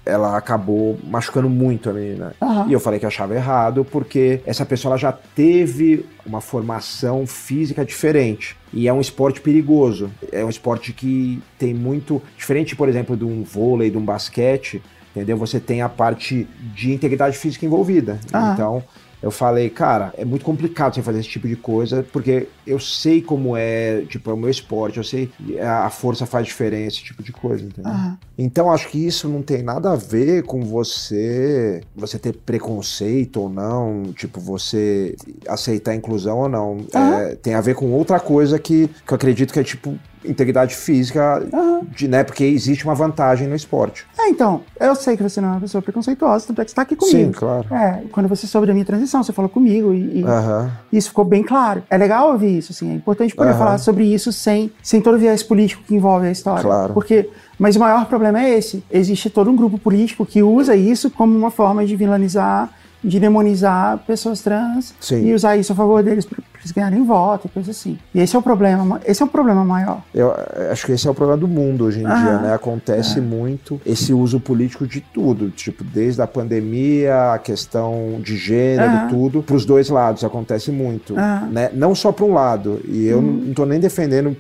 Ela 0.06 0.38
acabou 0.38 1.00
machucando 1.04 1.50
muito 1.50 1.90
a 1.90 1.94
menina. 1.94 2.34
E 2.68 2.74
eu 2.74 2.80
falei 2.80 3.00
que 3.00 3.06
achava 3.06 3.34
errado, 3.34 3.84
porque 3.86 4.42
essa 4.46 4.66
pessoa 4.66 4.92
ela 4.92 4.98
já 4.98 5.12
teve 5.12 6.06
uma 6.26 6.42
formação 6.42 7.26
física 7.26 7.84
diferente. 7.84 8.56
E 8.72 8.88
é 8.88 8.94
um 8.94 9.02
esporte 9.02 9.42
perigoso. 9.42 10.12
É 10.32 10.44
um 10.44 10.50
esporte 10.50 10.94
que 10.94 11.42
tem 11.58 11.74
muito. 11.74 12.22
Diferente, 12.38 12.76
por 12.76 12.90
exemplo, 12.90 13.18
de 13.18 13.26
um 13.26 13.44
vôlei, 13.44 13.90
de 13.90 13.98
um 13.98 14.06
basquete, 14.06 14.82
entendeu? 15.12 15.38
Você 15.38 15.60
tem 15.60 15.82
a 15.82 15.90
parte 15.90 16.48
de 16.76 16.94
integridade 16.94 17.38
física 17.38 17.66
envolvida. 17.66 18.20
Então 18.54 18.84
eu 19.26 19.32
falei, 19.32 19.72
cara, 19.72 20.14
é 20.20 20.24
muito 20.24 20.46
complicado 20.46 20.94
você 20.94 21.02
fazer 21.02 21.20
esse 21.20 21.30
tipo 21.30 21.48
de 21.48 21.56
coisa, 21.56 22.06
porque 22.14 22.48
eu 22.66 22.80
sei 22.80 23.24
como 23.24 23.58
é, 23.58 24.02
tipo, 24.02 24.30
é 24.30 24.34
o 24.36 24.38
meu 24.38 24.52
esporte, 24.52 24.98
eu 24.98 25.04
sei 25.04 25.32
a 25.60 25.90
força 25.90 26.28
faz 26.28 26.46
diferença, 26.46 26.98
esse 26.98 27.06
tipo 27.06 27.24
de 27.24 27.32
coisa, 27.32 27.66
entendeu? 27.66 27.92
Uhum. 27.92 28.16
Então 28.38 28.72
acho 28.72 28.88
que 28.88 29.04
isso 29.04 29.28
não 29.28 29.42
tem 29.42 29.64
nada 29.64 29.94
a 29.94 29.96
ver 29.96 30.44
com 30.44 30.62
você, 30.62 31.82
você 31.96 32.20
ter 32.20 32.34
preconceito 32.34 33.42
ou 33.42 33.50
não, 33.50 34.14
tipo, 34.14 34.40
você 34.40 35.16
aceitar 35.48 35.94
a 35.94 35.96
inclusão 35.96 36.38
ou 36.38 36.50
não. 36.50 36.74
Uhum. 36.74 37.14
É, 37.16 37.34
tem 37.34 37.56
a 37.56 37.62
ver 37.62 37.74
com 37.74 37.92
outra 37.94 38.20
coisa 38.20 38.60
que, 38.60 38.88
que 38.88 39.12
eu 39.12 39.16
acredito 39.16 39.52
que 39.52 39.60
é 39.60 39.64
tipo 39.64 39.98
integridade 40.28 40.76
física, 40.76 41.48
uhum. 41.52 41.86
de, 41.96 42.08
né? 42.08 42.24
Porque 42.24 42.44
existe 42.44 42.86
uma 42.86 42.96
vantagem 42.96 43.48
no 43.48 43.56
esporte. 43.56 44.06
É, 44.18 44.30
então, 44.30 44.62
eu 44.80 44.96
sei 44.96 45.16
que 45.16 45.24
você 45.24 45.40
não 45.42 45.50
é 45.50 45.52
uma 45.54 45.62
pessoa 45.62 45.82
preconceituosa, 45.82 46.48
tanto 46.48 46.62
é 46.62 46.66
que 46.66 46.72
você 46.72 46.76
tá 46.76 46.82
aqui 46.82 46.96
comigo. 46.96 47.18
Sim, 47.18 47.32
claro. 47.32 47.74
É, 47.74 48.04
quando 48.12 48.28
você 48.28 48.48
soube 48.48 48.68
da 48.68 48.74
minha 48.74 48.86
transição, 48.86 49.24
você 49.24 49.34
falou 49.34 49.50
comigo 49.50 49.94
e, 49.94 50.20
e 50.20 50.24
uhum. 50.24 50.70
isso 50.92 51.10
ficou 51.10 51.26
bem 51.26 51.44
claro. 51.44 51.84
É 51.90 51.98
legal 51.98 52.32
ouvir 52.32 52.58
isso, 52.58 52.72
assim, 52.72 52.92
é 52.92 52.96
importante 52.96 53.36
poder 53.36 53.52
uhum. 53.52 53.58
falar 53.58 53.78
sobre 53.78 54.04
isso 54.04 54.32
sem, 54.32 54.72
sem 54.82 55.02
todo 55.02 55.16
o 55.16 55.20
viés 55.20 55.44
político 55.44 55.84
que 55.84 55.96
envolve 55.96 56.28
a 56.28 56.32
história. 56.32 56.64
Claro. 56.64 56.94
Porque 56.94 57.30
mas 57.58 57.76
o 57.76 57.80
maior 57.80 58.06
problema 58.06 58.42
é 58.42 58.58
esse. 58.58 58.84
Existe 58.92 59.30
todo 59.30 59.50
um 59.50 59.56
grupo 59.56 59.78
político 59.78 60.26
que 60.26 60.44
usa 60.44 60.76
isso 60.76 61.10
como 61.10 61.38
uma 61.38 61.50
forma 61.50 61.86
de 61.86 61.96
vilanizar 61.96 62.70
de 63.06 63.20
demonizar 63.20 64.00
pessoas 64.00 64.42
trans 64.42 64.94
Sim. 65.00 65.28
e 65.28 65.34
usar 65.34 65.56
isso 65.58 65.72
a 65.72 65.76
favor 65.76 66.02
deles 66.04 66.26
para 66.26 66.40
eles 66.60 66.72
ganharem 66.72 67.04
voto 67.04 67.48
e 67.48 67.50
coisa 67.50 67.72
assim. 67.72 67.98
E 68.14 68.20
esse 68.20 68.36
é 68.36 68.40
o 68.40 68.42
problema, 68.42 69.00
esse 69.06 69.22
é 69.22 69.26
o 69.26 69.30
problema 69.30 69.64
maior. 69.64 70.02
Eu 70.14 70.34
acho 70.72 70.86
que 70.86 70.92
esse 70.94 71.08
é 71.08 71.12
o 71.12 71.14
problema 71.14 71.40
do 71.40 71.48
mundo 71.48 71.86
hoje 71.86 72.02
em 72.02 72.06
ah, 72.06 72.16
dia, 72.16 72.38
né? 72.40 72.54
Acontece 72.54 73.20
é. 73.20 73.22
muito 73.22 73.80
esse 73.86 74.14
uso 74.14 74.40
político 74.40 74.88
de 74.88 75.02
tudo, 75.02 75.52
tipo, 75.52 75.84
desde 75.84 76.22
a 76.22 76.28
pandemia, 76.28 77.34
a 77.34 77.40
questão 77.40 78.20
de 78.22 78.36
gênero, 78.36 78.92
ah, 78.92 79.08
tudo, 79.10 79.44
para 79.44 79.56
os 79.56 79.66
dois 79.66 79.90
lados 79.90 80.24
acontece 80.24 80.72
muito, 80.72 81.14
ah, 81.18 81.48
né? 81.52 81.70
Não 81.74 81.94
só 81.94 82.12
para 82.12 82.26
um 82.26 82.34
lado, 82.34 82.82
e 82.86 83.06
eu 83.06 83.20
uhum. 83.20 83.44
não 83.48 83.54
tô 83.54 83.66
nem 83.66 83.80
defendendo 83.80 84.36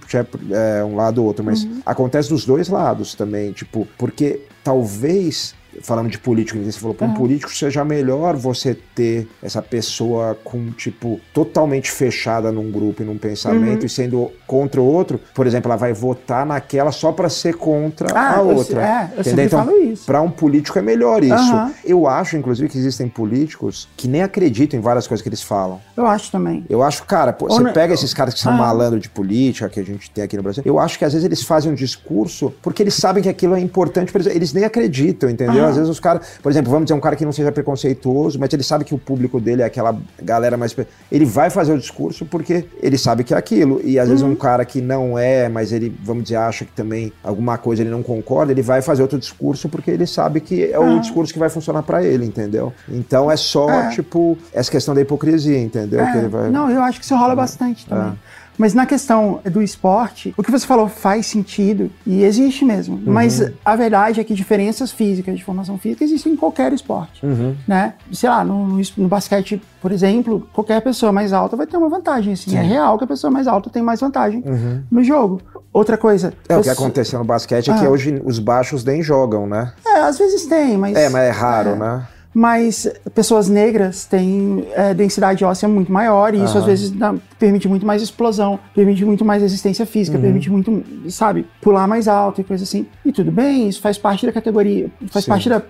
é, 0.51 0.84
um 0.84 0.95
lado 0.95 1.20
ou 1.20 1.28
outro, 1.28 1.45
mas 1.45 1.63
uhum. 1.63 1.82
acontece 1.86 2.30
dos 2.30 2.45
dois 2.45 2.70
lados 2.70 3.13
também, 3.13 3.51
tipo, 3.51 3.88
porque 3.97 4.41
talvez 4.63 5.53
falando 5.82 6.09
de 6.09 6.17
político, 6.17 6.59
você 6.59 6.80
falou, 6.80 6.95
para 6.95 7.07
um 7.07 7.13
político 7.13 7.53
seja 7.53 7.84
melhor 7.84 8.36
você 8.36 8.78
ter 8.93 9.28
essa 9.41 9.61
pessoa 9.61 10.38
com, 10.43 10.71
tipo, 10.71 11.19
totalmente 11.34 11.91
fechada 11.91 12.51
num 12.51 12.71
grupo 12.71 13.01
e 13.01 13.05
num 13.05 13.17
pensamento 13.17 13.82
uhum. 13.82 13.86
e 13.86 13.89
sendo 13.89 14.32
contra 14.47 14.82
o 14.82 14.86
outro. 14.86 15.19
Por 15.34 15.47
exemplo, 15.47 15.71
ela 15.71 15.78
vai 15.78 15.93
votar 15.93 16.45
naquela 16.45 16.91
só 16.91 17.11
para 17.11 17.30
ser 17.30 17.55
contra 17.55 18.07
ah, 18.17 18.38
a 18.38 18.41
outra. 18.41 18.80
Eu, 18.80 18.86
é, 18.86 19.11
eu 19.15 19.21
entendeu? 19.21 19.45
Então, 19.45 19.95
para 20.05 20.21
um 20.21 20.30
político 20.30 20.78
é 20.80 20.82
melhor 20.82 21.23
isso. 21.23 21.53
Uhum. 21.53 21.71
Eu 21.84 22.07
acho, 22.07 22.38
inclusive, 22.38 22.69
que 22.69 22.78
existem 22.78 23.07
políticos 23.07 23.88
que 23.95 24.07
nem 24.07 24.21
acreditam 24.21 24.80
em 24.80 24.82
várias 24.82 25.07
coisas 25.07 25.21
que 25.21 25.30
eles 25.30 25.41
falam. 25.41 25.80
Eu 25.95 26.05
acho 26.05 26.32
também. 26.32 26.65
Eu 26.69 26.84
acho, 26.84 27.03
cara, 27.03 27.34
pô, 27.34 27.47
você 27.47 27.71
pega 27.71 27.93
esses 27.93 28.13
caras 28.13 28.34
que 28.34 28.39
são 28.39 28.51
uhum. 28.51 28.59
malandro 28.59 28.99
de 28.99 29.09
política, 29.09 29.69
que 29.69 29.80
a 29.80 29.84
gente 29.84 30.09
tem 30.11 30.23
aqui 30.23 30.38
no 30.38 30.43
Brasil, 30.43 30.63
eu 30.65 30.80
acho 30.80 30.97
que 30.97 31.05
às 31.05 31.13
vezes 31.13 31.26
eles 31.26 31.43
fazem 31.43 31.71
um 31.71 31.76
discurso 31.76 32.53
porque 32.61 32.84
eles 32.84 32.93
sabem 32.93 33.21
que 33.21 33.30
aquilo 33.30 33.55
é 33.55 33.59
importante, 33.59 34.11
eles 34.30 34.53
nem 34.53 34.63
acreditam, 34.63 35.30
entendeu? 35.30 35.64
Às 35.66 35.76
vezes 35.76 35.89
os 35.89 35.99
caras, 35.99 36.26
por 36.41 36.51
exemplo, 36.51 36.72
vamos 36.72 36.86
dizer 36.86 36.95
um 36.95 36.99
cara 36.99 37.16
que 37.16 37.26
não 37.26 37.32
seja 37.32 37.51
preconceituoso, 37.51 38.39
mas 38.39 38.51
ele 38.53 38.63
sabe 38.63 38.84
que 38.84 38.93
o 38.93 38.97
público 38.97 39.39
dele 39.39 39.61
é 39.61 39.66
aquela 39.66 39.97
galera 40.22 40.57
mais. 40.57 40.76
Ele 41.11 41.26
vai 41.26 41.49
fazer 41.49 41.74
o 41.74 41.78
discurso 41.78 42.26
porque 42.26 42.66
ele 42.82 42.97
sabe 42.97 43.24
que 43.24 43.34
é 43.34 43.38
aquilo. 43.38 43.82
E 43.84 43.99
às 43.99 44.05
uhum. 44.05 44.11
vezes 44.11 44.24
um 44.24 44.36
cara 44.36 44.66
que 44.66 44.82
não 44.82 45.18
é, 45.18 45.49
mas 45.49 45.72
ele, 45.72 45.95
vamos 46.03 46.24
dizer, 46.24 46.38
acha 46.38 46.66
que 46.66 46.72
também 46.72 47.11
alguma 47.24 47.57
coisa 47.57 47.82
ele 47.82 47.89
não 47.89 48.03
concorda, 48.03 48.51
ele 48.51 48.61
vai 48.61 48.82
fazer 48.82 49.01
outro 49.01 49.20
discurso 49.20 49.70
porque 49.70 49.91
ele 49.91 50.05
sabe 50.05 50.39
que 50.39 50.63
é 50.72 50.80
uhum. 50.80 50.97
o 50.97 50.99
discurso 50.99 51.34
que 51.34 51.39
vai 51.39 51.49
funcionar 51.49 51.84
para 51.84 52.03
ele, 52.03 52.26
entendeu? 52.26 52.74
Então 52.89 53.30
é 53.30 53.38
só, 53.38 53.70
é. 53.70 53.89
tipo, 53.89 54.38
essa 54.53 54.70
questão 54.70 54.93
da 54.93 55.01
hipocrisia, 55.01 55.59
entendeu? 55.59 55.99
É. 56.01 56.28
Vai... 56.28 56.49
Não, 56.49 56.70
eu 56.70 56.82
acho 56.82 56.99
que 56.99 57.05
isso 57.05 57.16
rola 57.16 57.36
bastante 57.36 57.86
também. 57.86 58.18
É. 58.55 58.61
Mas 58.65 58.73
na 58.73 58.85
questão 58.85 59.39
do 59.51 59.61
esporte, 59.61 60.33
o 60.37 60.43
que 60.43 60.51
você 60.51 60.65
falou 60.65 60.87
faz 60.87 61.25
sentido 61.27 61.91
e 62.05 62.23
existe 62.23 62.63
mesmo. 62.65 62.95
Uhum. 62.95 63.13
Mas 63.13 63.41
a 63.63 63.75
verdade 63.75 64.19
é 64.19 64.23
que 64.23 64.33
diferenças 64.33 64.91
físicas, 64.91 65.37
de 65.37 65.43
formação 65.43 65.77
física, 65.77 66.03
existem 66.03 66.33
em 66.33 66.35
qualquer 66.35 66.71
esporte. 66.73 67.25
Uhum. 67.25 67.55
Né? 67.67 67.93
Sei 68.11 68.29
lá, 68.29 68.43
no, 68.43 68.81
no, 68.97 69.07
basquete, 69.07 69.61
por 69.81 69.91
exemplo, 69.91 70.47
qualquer 70.53 70.81
pessoa 70.81 71.11
mais 71.11 71.33
alta 71.33 71.55
vai 71.55 71.67
ter 71.67 71.77
uma 71.77 71.89
vantagem. 71.89 72.33
Assim. 72.33 72.51
Sim. 72.51 72.57
É 72.57 72.61
real 72.61 72.97
que 72.97 73.03
a 73.03 73.07
pessoa 73.07 73.29
mais 73.31 73.47
alta 73.47 73.69
tem 73.69 73.83
mais 73.83 73.99
vantagem 73.99 74.43
Uhum. 74.45 74.83
no 74.89 75.03
jogo. 75.03 75.41
Outra 75.73 75.97
coisa. 75.97 76.33
É, 76.47 76.55
o 76.57 76.61
que 76.61 76.69
aconteceu 76.69 77.19
no 77.19 77.25
basquete 77.25 77.69
é 77.69 77.77
que 77.77 77.85
Ah. 77.85 77.89
hoje 77.89 78.21
os 78.23 78.39
baixos 78.39 78.83
nem 78.85 79.03
jogam, 79.03 79.45
né? 79.45 79.73
É, 79.85 79.99
às 79.99 80.17
vezes 80.17 80.45
tem, 80.45 80.77
mas. 80.77 80.95
É, 80.95 81.09
mas 81.09 81.23
é 81.23 81.29
raro, 81.31 81.69
É. 81.71 81.75
né? 81.75 82.07
Mas 82.38 82.86
pessoas 83.13 83.47
negras 83.47 84.03
têm 84.03 84.65
é, 84.73 84.93
densidade 84.93 85.45
óssea 85.45 85.69
muito 85.69 85.89
maior 85.89 86.33
e 86.33 86.43
isso 86.43 86.47
Aham. 86.51 86.59
às 86.59 86.65
vezes 86.65 86.91
dá- 86.91 87.15
permite 87.39 87.65
muito 87.65 87.86
mais 87.86 88.01
explosão, 88.01 88.59
permite 88.75 89.05
muito 89.05 89.23
mais 89.23 89.41
resistência 89.41 89.86
física, 89.86 90.17
Uhum. 90.17 90.23
permite 90.23 90.49
muito, 90.51 90.83
sabe, 91.09 91.45
pular 91.61 91.88
mais 91.88 92.09
alto 92.09 92.41
e 92.41 92.43
coisa 92.43 92.65
assim. 92.65 92.86
E 93.05 93.11
tudo 93.13 93.31
bem, 93.31 93.69
isso 93.69 93.79
faz 93.79 93.97
parte 93.97 94.25
da 94.25 94.33
categoria, 94.33 94.91
faz 95.07 95.23
Sim. 95.23 95.31
parte 95.31 95.47
da, 95.47 95.61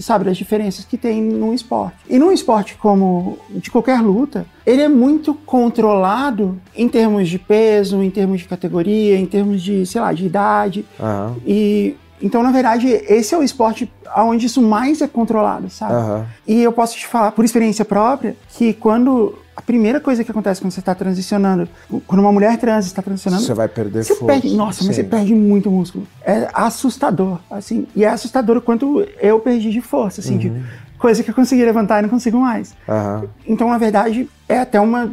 sabe, 0.00 0.24
das 0.24 0.38
diferenças 0.38 0.86
que 0.86 0.96
tem 0.96 1.20
num 1.22 1.52
esporte. 1.52 1.96
E 2.08 2.18
num 2.18 2.32
esporte 2.32 2.76
como 2.76 3.36
de 3.50 3.70
qualquer 3.70 4.00
luta, 4.00 4.46
ele 4.64 4.80
é 4.80 4.88
muito 4.88 5.34
controlado 5.34 6.58
em 6.74 6.88
termos 6.88 7.28
de 7.28 7.38
peso, 7.38 8.02
em 8.02 8.08
termos 8.10 8.40
de 8.40 8.48
categoria, 8.48 9.18
em 9.18 9.26
termos 9.26 9.60
de, 9.62 9.84
sei 9.84 10.00
lá, 10.00 10.14
de 10.14 10.24
idade. 10.24 10.86
Aham. 10.98 11.36
E 11.46 11.94
então, 12.20 12.42
na 12.42 12.50
verdade, 12.50 12.88
esse 12.88 13.34
é 13.34 13.38
o 13.38 13.42
esporte 13.42 13.90
onde 14.16 14.46
isso 14.46 14.62
mais 14.62 15.00
é 15.02 15.06
controlado, 15.06 15.68
sabe? 15.70 15.94
Aham. 15.94 16.26
E 16.46 16.62
eu 16.62 16.72
posso 16.72 16.96
te 16.96 17.06
falar, 17.06 17.32
por 17.32 17.44
experiência 17.44 17.84
própria, 17.84 18.36
que 18.50 18.72
quando 18.72 19.38
a 19.54 19.62
primeira 19.62 19.98
coisa 20.00 20.22
que 20.22 20.30
acontece 20.30 20.60
quando 20.60 20.70
você 20.72 20.80
está 20.80 20.94
transicionando, 20.94 21.68
quando 22.06 22.20
uma 22.20 22.30
mulher 22.32 22.56
trans 22.58 22.86
está 22.86 23.00
transicionando, 23.02 23.42
Você 23.42 23.54
vai 23.54 23.68
perder 23.68 24.04
você 24.04 24.14
força. 24.14 24.40
perde, 24.40 24.54
nossa, 24.56 24.84
mas 24.84 24.96
Sim. 24.96 25.02
você 25.02 25.08
perde 25.08 25.34
muito 25.34 25.70
músculo. 25.70 26.06
É 26.22 26.48
assustador, 26.52 27.38
assim. 27.50 27.86
E 27.96 28.04
é 28.04 28.08
assustador 28.08 28.56
o 28.58 28.60
quanto 28.60 29.06
eu 29.20 29.40
perdi 29.40 29.70
de 29.70 29.80
força, 29.80 30.20
assim, 30.20 30.34
Uhum. 30.34 30.38
de 30.38 30.52
coisa 30.98 31.22
que 31.22 31.30
eu 31.30 31.34
consegui 31.34 31.64
levantar 31.64 31.98
e 31.98 32.02
não 32.02 32.08
consigo 32.08 32.38
mais. 32.38 32.74
Aham. 32.88 33.24
Então, 33.46 33.68
na 33.70 33.78
verdade, 33.78 34.28
é 34.48 34.58
até 34.60 34.78
uma, 34.80 35.10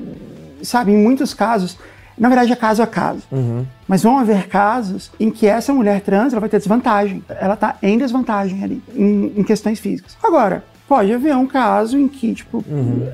sabe, 0.61 0.91
em 0.91 0.97
muitos 0.97 1.33
casos, 1.33 1.77
na 2.17 2.29
verdade 2.29 2.51
é 2.51 2.55
caso 2.55 2.81
a 2.81 2.87
caso. 2.87 3.23
Uhum. 3.31 3.65
Mas 3.87 4.03
vão 4.03 4.17
haver 4.17 4.47
casos 4.47 5.11
em 5.19 5.29
que 5.29 5.47
essa 5.47 5.73
mulher 5.73 6.01
trans 6.01 6.33
ela 6.33 6.39
vai 6.39 6.49
ter 6.49 6.57
desvantagem. 6.57 7.23
Ela 7.29 7.53
está 7.53 7.75
em 7.81 7.97
desvantagem 7.97 8.63
ali, 8.63 8.81
em, 8.95 9.33
em 9.37 9.43
questões 9.43 9.79
físicas. 9.79 10.17
Agora, 10.23 10.63
pode 10.87 11.13
haver 11.13 11.35
um 11.35 11.47
caso 11.47 11.97
em 11.97 12.07
que, 12.07 12.33
tipo, 12.33 12.63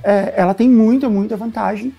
é, 0.04 0.34
ela 0.36 0.54
tem 0.54 0.70
muita, 0.70 1.10
muita 1.10 1.38
vantagem. 1.38 1.94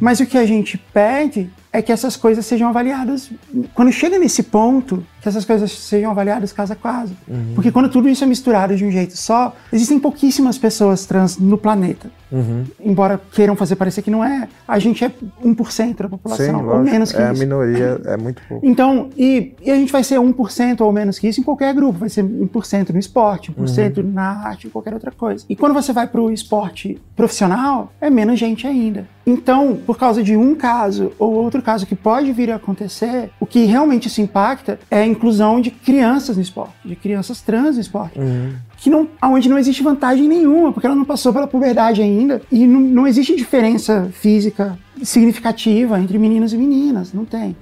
Mas 0.00 0.20
o 0.20 0.26
que 0.26 0.36
a 0.38 0.46
gente 0.46 0.76
pede 0.92 1.50
é 1.72 1.80
que 1.80 1.92
essas 1.92 2.16
coisas 2.16 2.44
sejam 2.46 2.68
avaliadas. 2.68 3.30
Quando 3.74 3.92
chega 3.92 4.18
nesse 4.18 4.42
ponto, 4.42 5.04
que 5.22 5.28
essas 5.28 5.44
coisas 5.44 5.70
sejam 5.70 6.10
avaliadas 6.10 6.52
caso 6.52 6.72
a 6.72 6.76
caso. 6.76 7.14
Porque 7.54 7.70
quando 7.70 7.88
tudo 7.88 8.08
isso 8.08 8.24
é 8.24 8.26
misturado 8.26 8.74
de 8.76 8.84
um 8.84 8.90
jeito 8.90 9.16
só, 9.16 9.54
existem 9.72 9.98
pouquíssimas 10.00 10.58
pessoas 10.58 11.06
trans 11.06 11.38
no 11.38 11.56
planeta. 11.56 12.10
Uhum. 12.32 12.64
Embora 12.80 13.20
queiram 13.32 13.56
fazer 13.56 13.74
parecer 13.76 14.02
que 14.02 14.10
não 14.10 14.24
é, 14.24 14.48
a 14.66 14.78
gente 14.78 15.04
é 15.04 15.10
1% 15.44 15.96
da 15.96 16.04
Sim, 16.04 16.08
população, 16.08 16.58
ou 16.60 16.64
lógico. 16.66 16.90
menos 16.90 17.10
que 17.12 17.18
é 17.18 17.26
a 17.26 17.32
isso. 17.32 17.40
minoria, 17.40 18.00
é 18.04 18.16
muito 18.16 18.40
pouco. 18.48 18.64
Então, 18.66 19.10
e, 19.16 19.52
e 19.60 19.70
a 19.70 19.74
gente 19.74 19.90
vai 19.92 20.02
ser 20.04 20.18
1% 20.18 20.80
ou 20.80 20.92
menos 20.92 21.18
que 21.18 21.28
isso 21.28 21.40
em 21.40 21.44
qualquer 21.44 21.74
grupo. 21.74 21.98
Vai 21.98 22.08
ser 22.08 22.24
1% 22.24 22.90
no 22.90 22.98
esporte, 22.98 23.52
1% 23.52 23.98
Uhum. 23.98 24.12
na 24.12 24.46
arte, 24.46 24.68
qualquer 24.68 24.94
outra 24.94 25.10
coisa. 25.10 25.44
E 25.48 25.56
quando 25.56 25.72
você 25.74 25.92
vai 25.92 26.06
para 26.06 26.20
o 26.20 26.30
esporte 26.32 27.00
profissional, 27.16 27.92
é 28.00 28.08
menos 28.08 28.38
gente 28.38 28.66
ainda. 28.66 29.06
Então, 29.30 29.78
por 29.86 29.96
causa 29.96 30.22
de 30.22 30.36
um 30.36 30.54
caso 30.54 31.12
ou 31.18 31.32
outro 31.34 31.62
caso 31.62 31.86
que 31.86 31.94
pode 31.94 32.32
vir 32.32 32.50
a 32.50 32.56
acontecer, 32.56 33.30
o 33.38 33.46
que 33.46 33.64
realmente 33.64 34.08
isso 34.08 34.20
impacta 34.20 34.78
é 34.90 35.00
a 35.00 35.06
inclusão 35.06 35.60
de 35.60 35.70
crianças 35.70 36.36
no 36.36 36.42
esporte, 36.42 36.74
de 36.84 36.96
crianças 36.96 37.40
trans 37.40 37.76
no 37.76 37.80
esporte 37.80 38.18
Uhum. 38.18 38.52
que 38.76 38.90
não, 38.90 39.08
onde 39.22 39.48
não 39.48 39.58
existe 39.58 39.82
vantagem 39.82 40.26
nenhuma, 40.26 40.72
porque 40.72 40.86
ela 40.86 40.96
não 40.96 41.04
passou 41.04 41.32
pela 41.32 41.46
puberdade 41.46 42.02
ainda, 42.02 42.42
e 42.50 42.66
não, 42.66 42.80
não 42.80 43.06
existe 43.06 43.36
diferença 43.36 44.08
física 44.12 44.76
significativa 45.02 45.98
entre 46.00 46.18
meninos 46.18 46.52
e 46.52 46.56
meninas, 46.56 47.12
não 47.12 47.24
tem. 47.24 47.56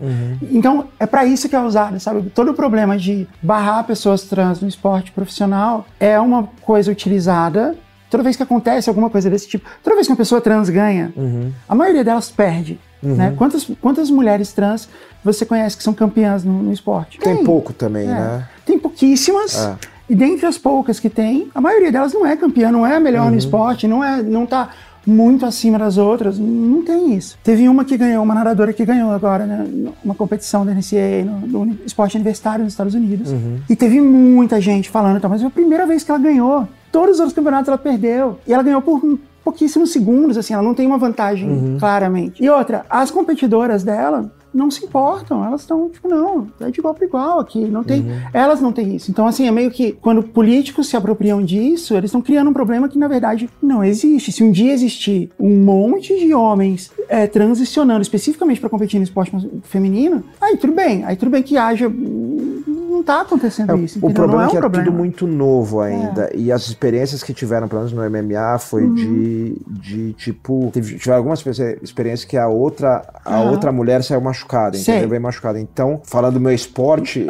Então, 0.50 0.86
é 0.98 1.06
para 1.06 1.24
isso 1.24 1.48
que 1.48 1.54
é 1.54 1.60
usado, 1.60 1.98
sabe? 2.00 2.30
Todo 2.30 2.50
o 2.50 2.54
problema 2.54 2.96
de 2.96 3.28
barrar 3.42 3.84
pessoas 3.84 4.22
trans 4.22 4.60
no 4.60 4.68
esporte 4.68 5.12
profissional 5.12 5.86
é 6.00 6.18
uma 6.18 6.48
coisa 6.62 6.90
utilizada. 6.90 7.76
Toda 8.10 8.22
vez 8.22 8.36
que 8.36 8.42
acontece 8.42 8.88
alguma 8.88 9.10
coisa 9.10 9.28
desse 9.28 9.46
tipo, 9.48 9.68
toda 9.82 9.94
vez 9.96 10.06
que 10.06 10.12
uma 10.12 10.16
pessoa 10.16 10.40
trans 10.40 10.68
ganha, 10.70 11.12
Uhum. 11.16 11.52
a 11.68 11.74
maioria 11.74 12.02
delas 12.04 12.30
perde. 12.30 12.78
Né? 13.02 13.32
Quantas, 13.36 13.64
quantas 13.80 14.10
mulheres 14.10 14.52
trans 14.52 14.88
você 15.22 15.46
conhece 15.46 15.76
que 15.76 15.82
são 15.84 15.92
campeãs 15.94 16.42
no, 16.42 16.62
no 16.64 16.72
esporte? 16.72 17.18
Tem 17.20 17.44
pouco 17.44 17.72
também, 17.72 18.04
É. 18.04 18.10
né? 18.10 18.48
Tem 18.66 18.78
pouquíssimas. 18.78 19.56
É. 19.56 19.76
E 20.10 20.14
dentre 20.14 20.46
as 20.46 20.56
poucas 20.58 20.98
que 20.98 21.08
tem, 21.10 21.48
a 21.54 21.60
maioria 21.60 21.92
delas 21.92 22.12
não 22.12 22.26
é 22.26 22.34
campeã, 22.36 22.72
não 22.72 22.86
é 22.86 22.96
a 22.96 23.00
melhor 23.00 23.30
no 23.30 23.36
esporte, 23.36 23.86
não 23.86 24.02
é, 24.02 24.22
não 24.22 24.46
tá 24.46 24.70
muito 25.06 25.46
acima 25.46 25.78
das 25.78 25.96
outras, 25.96 26.38
não 26.38 26.82
tem 26.82 27.14
isso. 27.14 27.38
Teve 27.44 27.68
uma 27.68 27.84
que 27.84 27.96
ganhou, 27.96 28.22
uma 28.22 28.34
nadadora 28.34 28.72
que 28.72 28.84
ganhou 28.84 29.10
agora, 29.10 29.46
né, 29.46 29.66
uma 30.04 30.14
competição 30.14 30.66
da 30.66 30.72
NCAA 30.72 31.24
no, 31.24 31.64
no 31.66 31.78
esporte 31.86 32.16
universitário 32.16 32.64
nos 32.64 32.72
Estados 32.72 32.94
Unidos. 32.94 33.30
E 33.70 33.76
teve 33.76 34.00
muita 34.00 34.60
gente 34.60 34.90
falando, 34.90 35.18
então, 35.18 35.30
mas 35.30 35.40
foi 35.40 35.48
a 35.48 35.52
primeira 35.52 35.86
vez 35.86 36.02
que 36.02 36.10
ela 36.10 36.18
ganhou. 36.20 36.66
Todos 36.90 37.14
os 37.14 37.20
outros 37.20 37.34
campeonatos 37.34 37.68
ela 37.68 37.78
perdeu. 37.78 38.38
E 38.46 38.52
ela 38.52 38.62
ganhou 38.62 38.82
por 38.82 39.18
pouquíssimos 39.44 39.92
segundos, 39.92 40.36
assim, 40.36 40.52
ela 40.52 40.62
não 40.62 40.74
tem 40.74 40.86
uma 40.86 40.98
vantagem 40.98 41.76
claramente. 41.78 42.42
E 42.42 42.50
outra, 42.50 42.84
as 42.90 43.10
competidoras 43.10 43.82
dela 43.82 44.30
não 44.52 44.70
se 44.70 44.84
importam, 44.84 45.44
elas 45.44 45.60
estão, 45.60 45.88
tipo, 45.90 46.08
não, 46.08 46.46
é 46.60 46.70
de 46.70 46.80
igual 46.80 46.94
para 46.94 47.04
igual 47.06 47.38
aqui, 47.40 47.60
não 47.66 47.84
tem, 47.84 48.06
elas 48.32 48.60
não 48.60 48.72
têm 48.72 48.96
isso. 48.96 49.10
Então, 49.10 49.26
assim, 49.26 49.46
é 49.46 49.50
meio 49.50 49.70
que, 49.70 49.92
quando 49.92 50.22
políticos 50.22 50.88
se 50.88 50.96
apropriam 50.96 51.42
disso, 51.42 51.94
eles 51.94 52.08
estão 52.08 52.22
criando 52.22 52.48
um 52.50 52.52
problema 52.52 52.88
que, 52.88 52.98
na 52.98 53.08
verdade, 53.08 53.48
não 53.62 53.84
existe. 53.84 54.32
Se 54.32 54.42
um 54.42 54.50
dia 54.50 54.72
existir 54.72 55.30
um 55.38 55.62
monte 55.64 56.18
de 56.18 56.32
homens 56.34 56.90
é, 57.08 57.26
transicionando 57.26 58.02
especificamente 58.02 58.60
para 58.60 58.70
competir 58.70 58.98
no 58.98 59.04
esporte 59.04 59.32
feminino, 59.64 60.24
aí 60.40 60.56
tudo 60.56 60.72
bem, 60.72 61.04
aí 61.04 61.14
tudo 61.16 61.30
bem 61.30 61.42
que 61.42 61.56
haja, 61.56 61.88
não 61.88 63.02
tá 63.02 63.20
acontecendo 63.20 63.72
É, 63.72 63.76
isso, 63.78 63.98
o 63.98 64.10
entendeu? 64.10 64.14
problema 64.14 64.42
não 64.42 64.42
é 64.42 64.44
é 64.44 64.48
um 64.48 64.50
que 64.50 64.56
é 64.56 64.60
problema. 64.60 64.84
tudo 64.86 64.96
muito 64.96 65.26
novo 65.26 65.80
ainda. 65.80 66.30
E 66.34 66.50
as 66.50 66.66
experiências 66.68 67.22
que 67.22 67.32
tiveram, 67.32 67.68
pelo 67.68 67.82
menos 67.82 67.92
no 67.92 68.02
MMA, 68.02 68.58
foi 68.58 68.84
Uhum. 68.84 68.94
de, 68.94 69.56
de 69.66 70.12
tipo. 70.14 70.70
Tiveram 70.72 71.16
algumas 71.18 71.44
experi- 71.46 71.78
experiências 71.82 72.24
que 72.28 72.36
a 72.36 72.48
outra, 72.48 73.04
a 73.24 73.36
Aham. 73.40 73.50
outra 73.50 73.72
mulher 73.72 74.02
saiu 74.02 74.20
machucada, 74.20 74.37
Sei. 74.78 74.94
entendeu? 74.94 75.10
Bem 75.10 75.20
machucada. 75.20 75.58
Então, 75.58 76.00
falando 76.04 76.34
do 76.34 76.40
meu 76.40 76.52
esporte, 76.52 77.26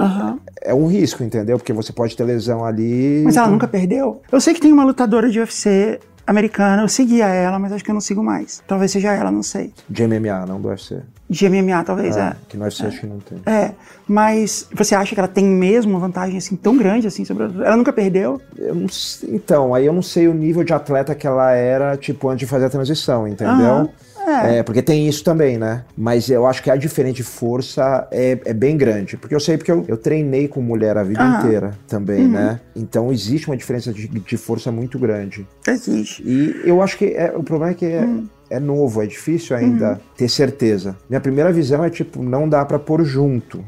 é 0.63 0.75
um 0.75 0.87
risco, 0.87 1.23
entendeu? 1.23 1.57
Porque 1.59 1.73
você 1.73 1.93
pode 1.93 2.17
ter 2.17 2.25
lesão 2.25 2.65
ali. 2.65 3.23
Mas 3.25 3.37
ela 3.37 3.49
nunca 3.49 3.67
perdeu? 3.69 4.23
Eu 4.31 4.41
sei 4.41 4.55
que 4.55 4.61
tem 4.61 4.73
uma 4.73 4.85
lutadora 4.85 5.31
de 5.31 5.39
UFC 5.41 6.01
americana, 6.27 6.83
eu 6.83 6.89
seguia 6.89 7.27
ela, 7.27 7.59
mas 7.59 7.73
acho 7.73 7.83
que 7.83 7.91
eu 7.91 7.95
não 7.95 8.03
sigo 8.03 8.23
mais. 8.23 8.63
Talvez 8.67 8.91
seja 8.91 9.13
ela, 9.15 9.31
não 9.31 9.43
sei. 9.43 9.73
De 9.89 10.07
MMA, 10.07 10.45
não 10.47 10.61
do 10.61 10.69
UFC. 10.69 11.01
De 11.31 11.49
MMA, 11.49 11.85
talvez, 11.85 12.17
é. 12.17 12.21
É, 12.21 12.37
que 12.49 12.57
no 12.57 12.65
UFC 12.65 12.85
acho 12.87 13.01
que 13.01 13.07
não 13.07 13.19
tem. 13.19 13.39
É, 13.47 13.73
mas 14.07 14.67
você 14.75 14.95
acha 14.95 15.15
que 15.15 15.21
ela 15.21 15.29
tem 15.29 15.45
mesmo 15.45 15.93
uma 15.93 16.01
vantagem 16.01 16.37
assim 16.37 16.55
tão 16.57 16.77
grande 16.77 17.07
assim 17.07 17.25
sobre. 17.25 17.45
Ela 17.45 17.77
nunca 17.77 17.93
perdeu? 17.93 18.41
Eu 18.57 18.75
não 18.75 18.89
sei- 18.89 19.31
então, 19.35 19.75
aí 19.75 19.87
eu 19.87 19.93
não 19.93 20.03
sei 20.03 20.29
o 20.29 20.35
nível 20.35 20.65
de 20.65 20.73
atleta 20.73 21.15
que 21.15 21.27
ela 21.27 21.51
era, 21.53 21.97
tipo, 21.97 22.29
antes 22.29 22.41
de 22.41 22.47
fazer 22.47 22.67
a 22.67 22.71
transição, 22.71 23.27
entendeu? 23.27 23.55
Aham, 23.55 23.89
é. 24.29 24.59
É, 24.59 24.63
porque 24.63 24.83
tem 24.83 25.09
isso 25.09 25.25
também, 25.25 25.59
né? 25.59 25.85
Mas 25.97 26.29
eu 26.31 26.47
acho 26.47 26.63
que 26.63 26.71
a 26.71 26.77
diferença 26.77 27.15
de 27.17 27.23
força 27.23 28.07
é, 28.11 28.39
é 28.45 28.53
bem 28.55 28.77
grande. 28.77 29.17
Porque 29.17 29.35
eu 29.35 29.41
sei 29.41 29.57
porque 29.57 29.71
eu, 29.73 29.85
eu 29.89 29.97
treinei 29.97 30.47
com 30.49 30.61
mulher 30.61 30.97
a 30.97 31.03
vida 31.03 31.23
Aham. 31.23 31.39
inteira 31.39 31.71
também, 31.87 32.27
né? 32.29 32.61
Então 32.77 33.13
existe 33.13 33.47
uma 33.49 33.57
diferença 33.57 33.93
de, 33.93 34.07
de 34.09 34.37
força 34.37 34.71
muito 34.71 34.99
grande. 34.99 35.47
Existe. 35.67 36.23
E 36.25 36.61
eu 36.65 36.83
acho 36.83 36.97
que 36.99 37.07
é- 37.07 37.33
o 37.37 37.43
problema 37.43 37.73
é 37.73 37.75
que 37.75 37.87
é, 37.87 38.05
Hum. 38.05 38.27
É 38.51 38.59
novo, 38.61 39.03
é 39.03 39.07
difícil 39.07 39.57
ainda 39.57 39.91
Uhum. 39.93 39.97
ter 40.17 40.29
certeza. 40.29 40.97
Minha 41.09 41.21
primeira 41.21 41.53
visão 41.53 41.85
é 41.85 41.91
tipo, 41.91 42.23
não 42.23 42.49
dá 42.49 42.65
pra 42.65 42.79
pôr 42.79 43.05
junto. 43.05 43.65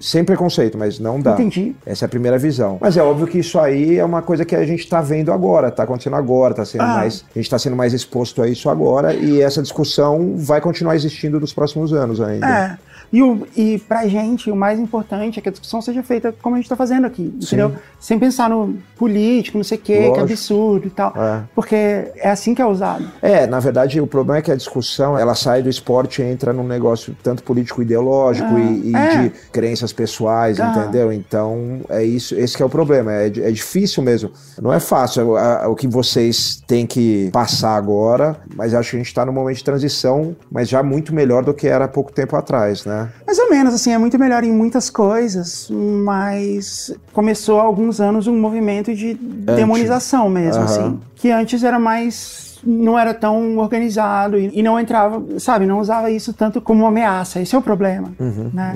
Sem 0.00 0.22
preconceito, 0.24 0.78
mas 0.78 0.98
não 1.00 1.20
dá. 1.20 1.30
Uhum. 1.32 1.36
Entendi. 1.40 1.74
Essa 1.84 2.04
é 2.04 2.06
a 2.06 2.08
primeira 2.08 2.38
visão. 2.38 2.78
Mas 2.80 2.96
é 2.96 3.02
óbvio 3.02 3.26
que 3.26 3.38
isso 3.38 3.58
aí 3.58 3.98
é 3.98 4.04
uma 4.04 4.22
coisa 4.22 4.44
que 4.44 4.54
a 4.54 4.64
gente 4.64 4.88
tá 4.88 5.00
vendo 5.00 5.32
agora, 5.32 5.70
tá 5.70 5.82
acontecendo 5.82 6.16
agora, 6.16 6.54
tá 6.54 6.64
sendo 6.64 6.82
Ah. 6.82 6.94
mais. 6.94 7.24
A 7.34 7.38
gente 7.38 7.50
tá 7.50 7.58
sendo 7.58 7.74
mais 7.76 7.92
exposto 7.92 8.40
a 8.42 8.48
isso 8.48 8.68
agora 8.70 9.12
e 9.14 9.40
essa 9.40 9.60
discussão 9.62 10.34
vai 10.36 10.60
continuar 10.60 10.94
existindo 10.94 11.40
nos 11.40 11.52
próximos 11.52 11.92
anos 11.92 12.20
ainda. 12.20 12.46
É. 12.46 12.78
E, 13.12 13.22
o, 13.22 13.46
e 13.56 13.78
pra 13.78 14.06
gente, 14.06 14.50
o 14.50 14.56
mais 14.56 14.78
importante 14.78 15.38
é 15.38 15.42
que 15.42 15.48
a 15.48 15.52
discussão 15.52 15.80
seja 15.80 16.02
feita 16.02 16.34
como 16.42 16.56
a 16.56 16.58
gente 16.58 16.68
tá 16.68 16.76
fazendo 16.76 17.06
aqui, 17.06 17.32
entendeu? 17.42 17.72
Sem 17.98 18.18
pensar 18.18 18.50
no 18.50 18.76
político, 18.96 19.56
não 19.58 19.64
sei 19.64 19.78
o 19.78 19.80
quê, 19.80 19.94
que 19.96 20.06
Lógico. 20.08 20.20
absurdo 20.20 20.86
e 20.86 20.90
tal. 20.90 21.12
É. 21.16 21.42
Porque 21.54 21.74
é 21.74 22.28
assim 22.30 22.54
que 22.54 22.60
é 22.62 22.66
usado. 22.66 23.08
É, 23.22 23.46
na 23.46 23.60
verdade, 23.60 24.00
o 24.00 24.06
problema 24.06 24.38
é 24.38 24.42
que 24.42 24.50
a 24.52 24.56
discussão 24.56 25.18
ela 25.18 25.34
sai 25.34 25.62
do 25.62 25.68
esporte 25.68 26.20
e 26.20 26.24
entra 26.24 26.52
num 26.52 26.66
negócio 26.66 27.16
tanto 27.22 27.42
político 27.42 27.80
ideológico 27.82 28.48
Ah, 28.54 28.60
e, 28.60 28.90
e 28.90 28.94
é. 28.96 29.22
de 29.22 29.30
crenças 29.52 29.92
pessoais, 29.92 30.60
Ah. 30.60 30.74
entendeu? 30.76 31.12
Então, 31.12 31.80
é 31.88 32.02
isso, 32.04 32.34
esse 32.34 32.56
que 32.56 32.62
é 32.62 32.66
o 32.66 32.70
problema. 32.70 33.12
É, 33.12 33.26
é 33.26 33.50
difícil 33.50 34.02
mesmo. 34.02 34.30
Não 34.60 34.72
é 34.72 34.80
fácil. 34.80 35.36
É 35.38 35.66
o 35.66 35.74
que 35.74 35.86
vocês 35.88 36.62
têm 36.66 36.86
que 36.86 37.30
passar 37.32 37.76
agora, 37.76 38.36
mas 38.54 38.74
acho 38.74 38.90
que 38.90 38.96
a 38.96 38.98
gente 39.00 39.08
está 39.08 39.24
num 39.24 39.32
momento 39.32 39.56
de 39.56 39.64
transição, 39.64 40.36
mas 40.50 40.68
já 40.68 40.82
muito 40.82 41.14
melhor 41.14 41.44
do 41.44 41.54
que 41.54 41.66
era 41.66 41.84
há 41.86 41.88
pouco 41.88 42.12
tempo 42.12 42.36
atrás, 42.36 42.84
né? 42.84 42.97
Mais 43.26 43.38
ou 43.38 43.50
menos, 43.50 43.74
assim, 43.74 43.92
é 43.92 43.98
muito 43.98 44.18
melhor 44.18 44.42
em 44.44 44.52
muitas 44.52 44.88
coisas, 44.90 45.68
mas 45.70 46.94
começou 47.12 47.60
há 47.60 47.64
alguns 47.64 48.00
anos 48.00 48.26
um 48.26 48.38
movimento 48.38 48.94
de 48.94 49.14
demonização 49.14 50.28
mesmo, 50.28 50.62
Aham. 50.62 50.64
assim. 50.64 51.00
Que 51.16 51.30
antes 51.30 51.62
era 51.64 51.78
mais. 51.78 52.46
não 52.64 52.98
era 52.98 53.14
tão 53.14 53.56
organizado 53.58 54.36
e, 54.36 54.60
não 54.64 54.80
entrava, 54.80 55.22
sabe, 55.38 55.64
não 55.64 55.78
usava 55.78 56.10
isso 56.10 56.32
tanto 56.32 56.60
como 56.60 56.80
uma 56.82 56.88
ameaça. 56.88 57.40
Esse 57.40 57.54
é 57.54 57.58
o 57.58 57.62
problema, 57.62 58.10
Uhum, 58.18 58.50
né? 58.52 58.74